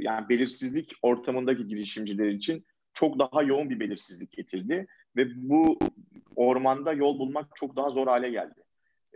yani 0.00 0.28
belirsizlik 0.28 0.92
ortamındaki 1.02 1.66
girişimciler 1.66 2.26
için 2.26 2.66
çok 2.94 3.18
daha 3.18 3.42
yoğun 3.42 3.70
bir 3.70 3.80
belirsizlik 3.80 4.32
getirdi 4.32 4.86
ve 5.16 5.48
bu 5.48 5.78
ormanda 6.36 6.92
yol 6.92 7.18
bulmak 7.18 7.56
çok 7.56 7.76
daha 7.76 7.90
zor 7.90 8.06
hale 8.06 8.30
geldi. 8.30 8.65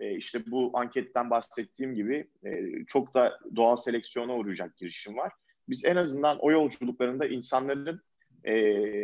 E, 0.01 0.17
işte 0.17 0.51
bu 0.51 0.71
anketten 0.75 1.31
bahsettiğim 1.31 1.95
gibi 1.95 2.29
e, 2.45 2.51
çok 2.87 3.15
da 3.15 3.41
doğal 3.57 3.77
seleksiyona 3.77 4.37
uğrayacak 4.37 4.77
girişim 4.77 5.17
var. 5.17 5.33
Biz 5.69 5.85
en 5.85 5.97
azından 5.97 6.39
o 6.39 6.51
yolculuklarında 6.51 7.27
insanların 7.27 8.03
e, 8.45 8.55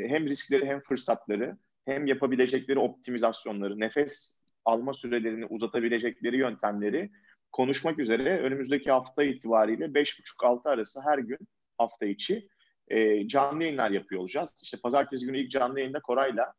hem 0.08 0.26
riskleri 0.26 0.66
hem 0.66 0.80
fırsatları 0.80 1.56
hem 1.84 2.06
yapabilecekleri 2.06 2.78
optimizasyonları, 2.78 3.80
nefes 3.80 4.38
alma 4.64 4.94
sürelerini 4.94 5.46
uzatabilecekleri 5.46 6.36
yöntemleri 6.36 7.10
konuşmak 7.52 7.98
üzere 7.98 8.38
önümüzdeki 8.40 8.90
hafta 8.90 9.24
itibariyle 9.24 9.84
5.30-6 9.84 10.68
arası 10.68 11.00
her 11.04 11.18
gün 11.18 11.38
hafta 11.78 12.06
içi 12.06 12.48
e, 12.88 13.28
canlı 13.28 13.62
yayınlar 13.62 13.90
yapıyor 13.90 14.20
olacağız. 14.20 14.50
İşte 14.62 14.78
pazartesi 14.82 15.26
günü 15.26 15.38
ilk 15.38 15.50
canlı 15.50 15.80
yayında 15.80 16.00
Koray'la 16.00 16.52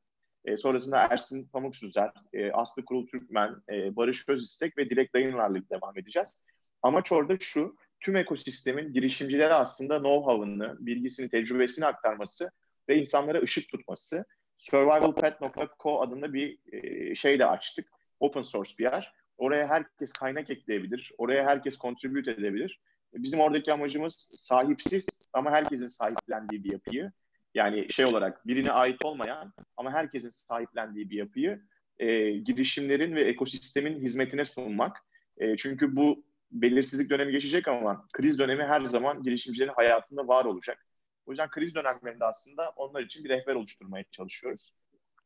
e, 0.47 0.57
sonrasında 0.57 0.97
Ersin 0.97 1.47
Pamuksüzer, 1.47 2.11
e, 2.33 2.51
Aslı 2.51 2.85
Kurul 2.85 3.07
Türkmen, 3.07 3.55
e, 3.69 3.95
Barış 3.95 4.29
Özistek 4.29 4.77
ve 4.77 4.89
Dilek 4.89 5.13
Dayınlar'la 5.13 5.59
devam 5.69 5.97
edeceğiz. 5.97 6.43
Amaç 6.81 7.11
orada 7.11 7.37
şu, 7.39 7.75
tüm 7.99 8.15
ekosistemin 8.15 8.93
girişimcilere 8.93 9.53
aslında 9.53 9.95
know-how'ını, 9.95 10.85
bilgisini, 10.85 11.29
tecrübesini 11.29 11.85
aktarması 11.85 12.51
ve 12.89 12.97
insanlara 12.97 13.41
ışık 13.41 13.69
tutması. 13.69 14.25
Survivalpet.co 14.57 16.01
adında 16.01 16.33
bir 16.33 16.59
e, 16.71 17.15
şey 17.15 17.39
de 17.39 17.45
açtık. 17.45 17.87
Open 18.19 18.41
source 18.41 18.71
bir 18.79 18.83
yer. 18.83 19.13
Oraya 19.37 19.67
herkes 19.67 20.13
kaynak 20.13 20.49
ekleyebilir. 20.49 21.11
Oraya 21.17 21.45
herkes 21.45 21.77
contribute 21.77 22.31
edebilir. 22.31 22.79
Bizim 23.13 23.39
oradaki 23.39 23.73
amacımız 23.73 24.29
sahipsiz 24.33 25.07
ama 25.33 25.51
herkesin 25.51 25.87
sahiplendiği 25.87 26.63
bir 26.63 26.71
yapıyı 26.71 27.11
yani 27.57 27.91
şey 27.91 28.05
olarak 28.05 28.47
birine 28.47 28.71
ait 28.71 29.05
olmayan 29.05 29.53
ama 29.77 29.91
herkesin 29.91 30.29
sahiplendiği 30.29 31.09
bir 31.09 31.17
yapıyı 31.17 31.61
e, 31.99 32.31
girişimlerin 32.31 33.15
ve 33.15 33.21
ekosistemin 33.21 34.01
hizmetine 34.01 34.45
sunmak. 34.45 34.97
E, 35.37 35.55
çünkü 35.57 35.95
bu 35.95 36.23
belirsizlik 36.51 37.09
dönemi 37.09 37.31
geçecek 37.31 37.67
ama 37.67 38.07
kriz 38.13 38.39
dönemi 38.39 38.63
her 38.63 38.81
zaman 38.81 39.23
girişimcilerin 39.23 39.73
hayatında 39.75 40.27
var 40.27 40.45
olacak. 40.45 40.85
O 41.25 41.31
yüzden 41.31 41.49
kriz 41.49 41.75
dönemlerinde 41.75 42.25
aslında 42.25 42.69
onlar 42.75 43.01
için 43.01 43.23
bir 43.23 43.29
rehber 43.29 43.55
oluşturmaya 43.55 44.03
çalışıyoruz. 44.11 44.73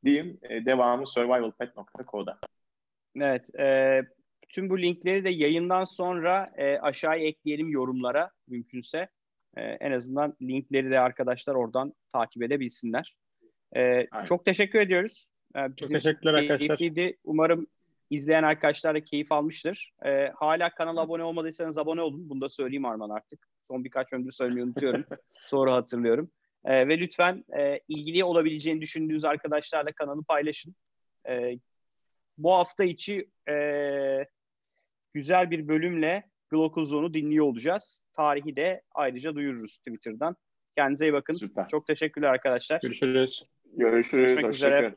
Diyeyim 0.05 0.39
e, 0.43 0.65
devamı 0.65 1.07
survivalpet.co'da. 1.07 2.39
Evet. 3.15 3.59
E, 3.59 4.01
tüm 4.49 4.69
bu 4.69 4.81
linkleri 4.81 5.23
de 5.23 5.29
yayından 5.29 5.83
sonra 5.83 6.51
e, 6.57 6.77
aşağıya 6.77 7.27
ekleyelim 7.27 7.69
yorumlara 7.69 8.31
mümkünse. 8.47 9.09
E, 9.57 9.61
en 9.61 9.91
azından 9.91 10.35
linkleri 10.41 10.91
de 10.91 10.99
arkadaşlar 10.99 11.55
oradan 11.55 11.93
takip 12.13 12.43
edebilsinler. 12.43 13.15
E, 13.75 14.07
çok 14.25 14.45
teşekkür 14.45 14.79
ediyoruz. 14.79 15.29
E, 15.55 15.59
çok 15.75 15.89
teşekkürler 15.89 16.33
arkadaşlar. 16.33 17.13
Umarım 17.23 17.67
izleyen 18.09 18.43
arkadaşlar 18.43 18.95
da 18.95 19.03
keyif 19.03 19.31
almıştır. 19.31 19.93
E, 20.05 20.31
hala 20.35 20.69
kanala 20.69 21.01
abone 21.01 21.23
olmadıysanız 21.23 21.77
abone 21.77 22.01
olun. 22.01 22.29
Bunu 22.29 22.41
da 22.41 22.49
söyleyeyim 22.49 22.85
Arman 22.85 23.09
artık. 23.09 23.47
Son 23.67 23.83
birkaç 23.83 24.13
ömrü 24.13 24.31
söylemeyi 24.31 24.65
unutuyorum. 24.65 25.05
Sonra 25.47 25.73
hatırlıyorum. 25.73 26.31
E, 26.65 26.87
ve 26.87 26.99
lütfen 26.99 27.45
e, 27.59 27.79
ilgili 27.87 28.23
olabileceğini 28.23 28.81
düşündüğünüz 28.81 29.25
arkadaşlarla 29.25 29.91
kanalı 29.91 30.23
paylaşın. 30.23 30.75
E, 31.29 31.59
bu 32.37 32.53
hafta 32.53 32.83
içi 32.83 33.29
e, 33.49 34.25
güzel 35.13 35.51
bir 35.51 35.67
bölümle 35.67 36.30
Global 36.51 36.85
Zone'u 36.85 37.13
dinliyor 37.13 37.45
olacağız. 37.45 38.07
Tarihi 38.13 38.55
de 38.55 38.81
ayrıca 38.95 39.35
duyururuz 39.35 39.77
Twitter'dan. 39.77 40.35
Kendinize 40.77 41.05
iyi 41.05 41.13
bakın. 41.13 41.33
Süper. 41.33 41.67
Çok 41.67 41.87
teşekkürler 41.87 42.27
arkadaşlar. 42.27 42.79
Görüşürüz. 42.81 43.43
Görüşürüz. 43.77 44.31
Görüşmek 44.31 44.55
üzere. 44.55 44.95